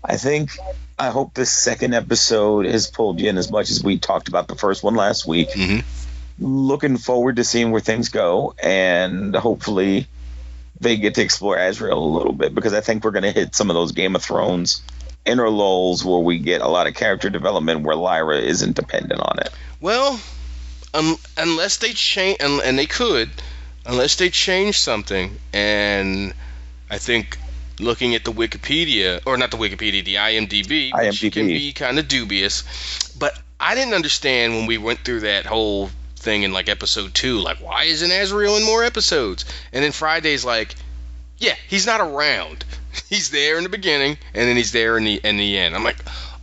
I 0.03 0.17
think 0.17 0.51
I 0.99 1.11
hope 1.11 1.35
this 1.35 1.51
second 1.51 1.95
episode 1.95 2.67
has 2.67 2.87
pulled 2.87 3.21
you 3.21 3.29
in 3.29 3.39
as 3.39 3.51
much 3.51 3.71
as 3.71 3.83
we 3.83 3.99
talked 3.99 4.29
about 4.29 4.49
the 4.49 4.55
first 4.55 4.83
one 4.83 4.95
last 4.95 5.27
week. 5.27 5.51
Mm-hmm. 5.51 5.81
Looking 6.43 6.97
forward 6.97 7.37
to 7.37 7.45
seeing 7.45 7.71
where 7.71 7.81
things 7.81 8.09
go, 8.09 8.55
and 8.63 9.35
hopefully 9.35 10.09
they 10.81 10.97
get 10.97 11.15
to 11.15 11.23
explore 11.23 11.57
Asriel 11.57 11.93
a 11.93 11.99
little 11.99 12.33
bit 12.33 12.55
because 12.55 12.73
I 12.73 12.81
think 12.81 13.05
we're 13.05 13.11
going 13.11 13.25
to 13.25 13.33
hit 13.33 13.55
some 13.55 13.71
of 13.71 13.75
those 13.75 13.93
Game 13.93 14.17
of 14.17 14.23
Thrones 14.23 14.83
inner 15.25 15.51
lulls 15.51 16.05
where 16.05 16.19
we 16.19 16.39
get 16.39 16.63
a 16.63 16.69
lot 16.69 16.87
of 16.87 16.95
character 16.95 17.29
development 17.29 17.83
where 17.83 17.97
Lyra 17.97 18.39
isn't 18.39 18.77
dependent 18.77 19.21
on 19.21 19.39
it. 19.41 19.51
Well, 19.81 20.19
um, 20.95 21.17
unless 21.37 21.77
they 21.77 21.93
change, 21.93 22.39
and, 22.41 22.61
and 22.63 22.79
they 22.79 22.87
could, 22.87 23.31
unless 23.87 24.17
they 24.17 24.31
change 24.31 24.79
something, 24.79 25.39
and 25.53 26.33
I 26.91 26.99
think 26.99 27.39
looking 27.79 28.15
at 28.15 28.25
the 28.25 28.33
Wikipedia, 28.33 29.21
or 29.27 29.37
not 29.37 29.51
the 29.51 29.57
Wikipedia, 29.57 30.05
the 30.05 30.17
IMDb, 30.17 30.93
which 30.93 31.21
IMDb. 31.21 31.33
can 31.33 31.47
be 31.47 31.73
kind 31.73 31.99
of 31.99 32.09
dubious, 32.09 32.65
but 33.19 33.39
I 33.59 33.75
didn't 33.75 33.95
understand 33.95 34.55
when 34.55 34.67
we 34.67 34.79
went 34.79 35.01
through 35.01 35.21
that 35.21 35.47
whole 35.47 35.91
thing 36.21 36.43
in 36.43 36.53
like 36.53 36.69
episode 36.69 37.15
two, 37.15 37.39
like 37.39 37.59
why 37.59 37.85
isn't 37.85 38.11
Asriel 38.11 38.59
in 38.59 38.65
more 38.65 38.85
episodes? 38.85 39.45
And 39.73 39.83
then 39.83 39.93
Friday's 39.93 40.45
like, 40.45 40.75
yeah, 41.39 41.55
he's 41.69 41.87
not 41.87 42.01
around. 42.01 42.65
He's 43.09 43.31
there 43.31 43.57
in 43.57 43.63
the 43.63 43.71
beginning, 43.71 44.19
and 44.35 44.49
then 44.49 44.57
he's 44.57 44.73
there 44.73 44.99
in 44.99 45.05
the 45.05 45.21
in 45.23 45.37
the 45.37 45.57
end. 45.59 45.77
I'm 45.77 45.85
like, 45.85 45.99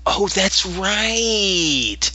oh, 0.06 0.30
that's 0.30 0.66
right. 0.66 2.10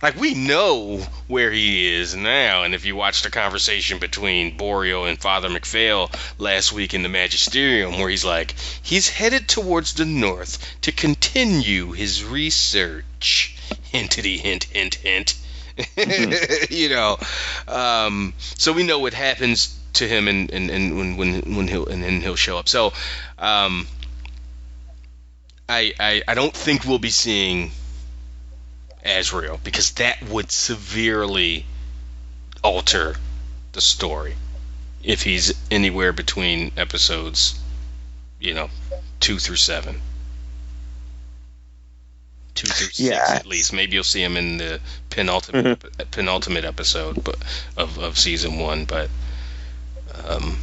Like 0.00 0.14
we 0.14 0.34
know 0.34 0.98
where 1.26 1.50
he 1.50 1.92
is 1.92 2.14
now, 2.14 2.62
and 2.62 2.72
if 2.72 2.84
you 2.84 2.94
watch 2.94 3.22
the 3.22 3.30
conversation 3.30 3.98
between 3.98 4.56
Boreal 4.56 5.06
and 5.06 5.20
Father 5.20 5.48
MacPhail 5.48 6.12
last 6.38 6.72
week 6.72 6.94
in 6.94 7.02
the 7.02 7.08
Magisterium, 7.08 7.98
where 7.98 8.08
he's 8.08 8.24
like, 8.24 8.54
he's 8.80 9.08
headed 9.08 9.48
towards 9.48 9.94
the 9.94 10.04
north 10.04 10.80
to 10.82 10.92
continue 10.92 11.90
his 11.90 12.22
research. 12.22 13.56
Hintity 13.92 14.38
hint 14.38 14.64
hint 14.64 14.94
hint. 14.94 15.34
you 16.70 16.88
know, 16.88 17.18
um, 17.66 18.34
so 18.38 18.72
we 18.72 18.82
know 18.82 18.98
what 18.98 19.14
happens 19.14 19.78
to 19.94 20.08
him, 20.08 20.28
and 20.28 20.50
and, 20.50 20.70
and 20.70 20.96
when 20.96 21.16
when 21.16 21.56
when 21.56 21.68
he'll 21.68 21.86
and 21.86 22.02
then 22.02 22.20
he'll 22.20 22.36
show 22.36 22.58
up. 22.58 22.68
So, 22.68 22.92
um, 23.38 23.86
I, 25.68 25.92
I 25.98 26.22
I 26.26 26.34
don't 26.34 26.54
think 26.54 26.84
we'll 26.84 26.98
be 26.98 27.10
seeing 27.10 27.70
Asriel 29.04 29.62
because 29.62 29.92
that 29.92 30.22
would 30.28 30.50
severely 30.50 31.64
alter 32.62 33.16
the 33.72 33.80
story 33.80 34.34
if 35.02 35.22
he's 35.22 35.54
anywhere 35.70 36.12
between 36.12 36.72
episodes, 36.76 37.58
you 38.40 38.54
know, 38.54 38.68
two 39.20 39.38
through 39.38 39.56
seven. 39.56 40.00
Two 42.58 42.66
through 42.66 42.86
six 42.86 42.98
Yeah. 43.00 43.24
at 43.28 43.46
least. 43.46 43.72
Maybe 43.72 43.94
you'll 43.94 44.02
see 44.04 44.22
him 44.22 44.36
in 44.36 44.58
the 44.58 44.80
penultimate 45.10 46.10
penultimate 46.10 46.64
episode, 46.64 47.16
of, 47.76 47.98
of 47.98 48.18
season 48.18 48.58
one. 48.58 48.84
But 48.84 49.08
um, 50.26 50.58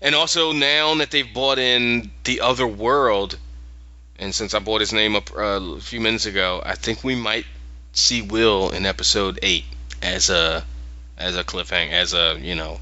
and 0.00 0.14
also 0.14 0.52
now 0.52 0.94
that 0.94 1.10
they've 1.10 1.34
bought 1.34 1.58
in 1.58 2.12
the 2.22 2.40
other 2.42 2.66
world, 2.66 3.36
and 4.20 4.32
since 4.32 4.54
I 4.54 4.60
brought 4.60 4.80
his 4.82 4.92
name 4.92 5.16
up 5.16 5.30
uh, 5.36 5.60
a 5.60 5.80
few 5.80 6.00
minutes 6.00 6.26
ago, 6.26 6.62
I 6.64 6.76
think 6.76 7.02
we 7.02 7.16
might 7.16 7.46
see 7.92 8.22
Will 8.22 8.70
in 8.70 8.86
episode 8.86 9.40
eight 9.42 9.64
as 10.00 10.30
a 10.30 10.64
as 11.18 11.36
a 11.36 11.42
cliffhanger, 11.42 11.90
as 11.90 12.14
a 12.14 12.38
you 12.40 12.54
know. 12.54 12.78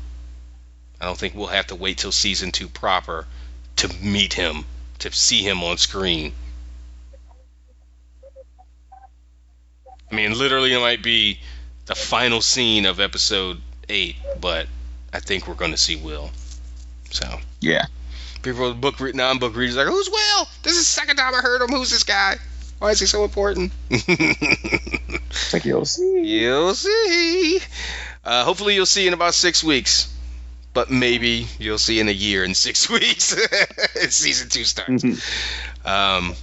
I 1.00 1.06
don't 1.06 1.18
think 1.18 1.34
we'll 1.34 1.46
have 1.48 1.68
to 1.68 1.74
wait 1.74 1.98
till 1.98 2.12
season 2.12 2.52
two 2.52 2.68
proper 2.68 3.26
to 3.76 3.88
meet 4.02 4.34
him, 4.34 4.64
to 4.98 5.10
see 5.10 5.40
him 5.42 5.62
on 5.64 5.78
screen. 5.78 6.34
I 10.12 10.14
mean, 10.14 10.38
literally, 10.38 10.74
it 10.74 10.78
might 10.78 11.02
be 11.02 11.38
the 11.86 11.94
final 11.94 12.42
scene 12.42 12.84
of 12.84 13.00
episode 13.00 13.60
eight, 13.88 14.16
but 14.40 14.66
I 15.12 15.20
think 15.20 15.48
we're 15.48 15.54
going 15.54 15.70
to 15.70 15.76
see 15.78 15.96
Will. 15.96 16.30
So 17.10 17.40
Yeah. 17.60 17.86
people, 18.42 18.74
book 18.74 19.00
re- 19.00 19.12
non-book 19.12 19.56
readers, 19.56 19.76
are 19.78 19.84
like, 19.86 19.92
who's 19.92 20.10
Will? 20.10 20.46
This 20.62 20.72
is 20.74 20.80
the 20.80 20.84
second 20.84 21.16
time 21.16 21.34
I 21.34 21.38
heard 21.38 21.62
him. 21.62 21.68
Who's 21.70 21.90
this 21.90 22.04
guy? 22.04 22.36
Why 22.78 22.90
is 22.90 23.00
he 23.00 23.06
so 23.06 23.24
important? 23.24 23.72
Like 25.52 25.64
you'll 25.64 25.86
see. 25.86 26.20
You'll 26.40 26.74
see. 26.74 27.58
Uh, 28.24 28.44
hopefully, 28.44 28.74
you'll 28.74 28.84
see 28.86 29.06
in 29.06 29.14
about 29.14 29.32
six 29.34 29.64
weeks. 29.64 30.14
But 30.74 30.90
maybe 30.90 31.46
you'll 31.58 31.78
see 31.78 32.00
in 32.00 32.08
a 32.08 32.12
year 32.12 32.44
in 32.44 32.54
six 32.54 32.88
weeks. 32.90 33.34
Season 34.10 34.48
two 34.50 34.64
starts. 34.64 35.04
Um, 35.84 36.34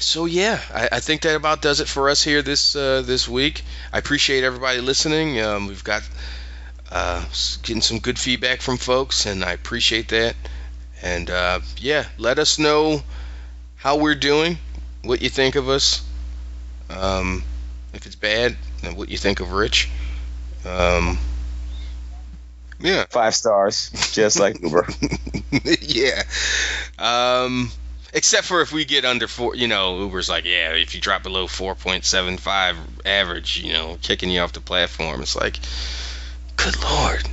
so 0.00 0.26
yeah, 0.26 0.60
I, 0.72 0.88
I 0.92 1.00
think 1.00 1.22
that 1.22 1.36
about 1.36 1.62
does 1.62 1.80
it 1.80 1.88
for 1.88 2.08
us 2.08 2.22
here 2.22 2.42
this 2.42 2.76
uh, 2.76 3.02
this 3.02 3.28
week. 3.28 3.62
I 3.92 3.98
appreciate 3.98 4.44
everybody 4.44 4.80
listening. 4.80 5.40
Um, 5.40 5.66
we've 5.66 5.84
got 5.84 6.02
uh, 6.90 7.24
getting 7.62 7.82
some 7.82 7.98
good 7.98 8.18
feedback 8.18 8.60
from 8.60 8.76
folks, 8.76 9.26
and 9.26 9.44
I 9.44 9.52
appreciate 9.52 10.08
that. 10.08 10.36
And 11.02 11.30
uh, 11.30 11.60
yeah, 11.78 12.06
let 12.18 12.38
us 12.38 12.58
know 12.58 13.02
how 13.76 13.96
we're 13.96 14.14
doing, 14.14 14.58
what 15.02 15.22
you 15.22 15.28
think 15.28 15.56
of 15.56 15.68
us. 15.68 16.02
Um, 16.90 17.42
if 17.92 18.06
it's 18.06 18.16
bad, 18.16 18.56
and 18.82 18.96
what 18.96 19.08
you 19.08 19.18
think 19.18 19.40
of 19.40 19.52
Rich. 19.52 19.90
Um, 20.66 21.18
yeah. 22.80 23.04
Five 23.10 23.34
stars, 23.34 23.90
just 24.12 24.38
like 24.38 24.62
Uber. 24.62 24.86
yeah. 25.80 26.22
Um, 26.98 27.70
except 28.14 28.46
for 28.46 28.62
if 28.62 28.72
we 28.72 28.84
get 28.86 29.04
under 29.04 29.28
four, 29.28 29.54
you 29.54 29.68
know, 29.68 29.98
Uber's 30.00 30.28
like, 30.28 30.44
yeah, 30.44 30.72
if 30.72 30.94
you 30.94 31.00
drop 31.00 31.22
below 31.24 31.46
4.75 31.46 32.76
average, 33.04 33.60
you 33.62 33.72
know, 33.72 33.98
kicking 34.00 34.30
you 34.30 34.40
off 34.40 34.52
the 34.52 34.60
platform. 34.60 35.20
It's 35.20 35.36
like, 35.36 35.58
good 36.56 36.80
lord. 36.82 37.28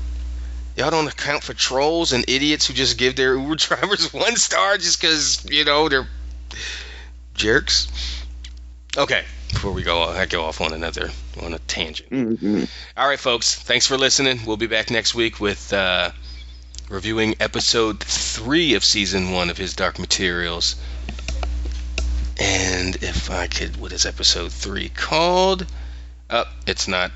Y'all 0.76 0.90
don't 0.90 1.08
account 1.08 1.44
for 1.44 1.54
trolls 1.54 2.12
and 2.14 2.26
idiots 2.28 2.66
who 2.68 2.74
just 2.74 2.98
give 2.98 3.16
their 3.16 3.38
Uber 3.38 3.56
drivers 3.58 4.12
one 4.14 4.36
star 4.36 4.78
just 4.78 5.00
because, 5.00 5.46
you 5.50 5.64
know, 5.64 5.88
they're 5.88 6.08
jerks. 7.36 7.88
Okay, 8.98 9.24
before 9.52 9.72
we 9.72 9.84
go, 9.84 10.04
I 10.04 10.26
go 10.26 10.44
off 10.44 10.60
on 10.60 10.74
another, 10.74 11.12
on 11.42 11.54
a 11.54 11.60
tangent. 11.60 12.10
Mhm. 12.10 12.70
All 12.98 13.08
right, 13.08 13.20
folks. 13.20 13.56
Thanks 13.56 13.88
for 13.88 13.98
listening. 13.98 14.42
We'll 14.46 14.58
be 14.58 14.68
back 14.68 14.90
next 14.92 15.16
week 15.16 15.40
with 15.40 15.72
uh, 15.72 16.12
reviewing 16.92 17.36
episode 17.40 18.04
three 18.04 18.74
of 18.74 18.84
season 18.84 19.32
one 19.32 19.50
of 19.50 19.58
His 19.58 19.74
Dark 19.74 19.98
Materials. 19.98 20.76
And 22.38 22.98
if 22.98 23.32
I 23.32 23.48
could, 23.48 23.78
what 23.78 23.94
is 23.94 24.06
episode 24.06 24.52
three 24.52 24.90
called? 24.90 25.66
Oh, 26.30 26.46
it's 26.68 26.88
not. 26.88 27.12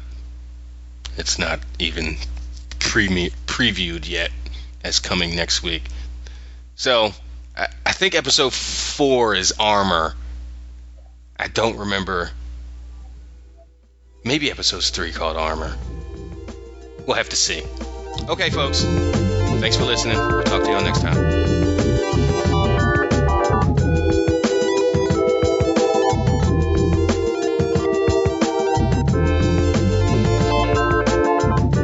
It's 1.17 1.37
not 1.37 1.59
even 1.77 2.15
pre- 2.79 3.31
previewed 3.47 4.07
yet 4.07 4.31
as 4.83 4.99
coming 4.99 5.35
next 5.35 5.61
week. 5.61 5.83
So 6.75 7.13
I, 7.57 7.67
I 7.85 7.91
think 7.91 8.15
episode 8.15 8.53
four 8.53 9.35
is 9.35 9.53
armor. 9.59 10.15
I 11.37 11.47
don't 11.49 11.77
remember. 11.77 12.31
Maybe 14.23 14.49
episode 14.49 14.83
three 14.83 15.11
called 15.11 15.37
Armor. 15.37 15.75
We'll 17.05 17.17
have 17.17 17.29
to 17.29 17.35
see. 17.35 17.61
Okay, 18.27 18.49
folks. 18.49 18.83
Thanks 19.59 19.77
for 19.77 19.85
listening. 19.85 20.17
We'll 20.17 20.43
talk 20.43 20.63
to 20.63 20.69
you 20.69 20.75
all 20.75 20.83
next 20.83 21.01
time. 21.01 21.15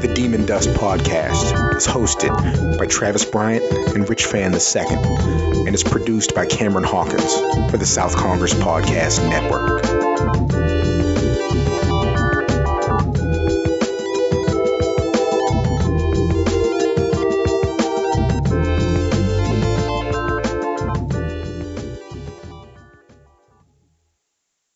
The 0.01 0.11
Demon 0.13 0.45
Dust 0.45 0.69
Podcast 0.69 1.75
is 1.75 1.87
hosted 1.87 2.77
by 2.77 2.85
Travis 2.87 3.25
Bryant 3.25 3.63
and 3.95 4.07
Rich 4.09 4.25
Fan 4.25 4.53
II 4.53 5.65
and 5.65 5.73
is 5.75 5.83
produced 5.83 6.35
by 6.35 6.45
Cameron 6.45 6.83
Hawkins 6.83 7.33
for 7.71 7.77
the 7.77 7.85
South 7.85 8.15
Congress 8.15 8.53
Podcast 8.53 9.27
Network. 9.29 10.80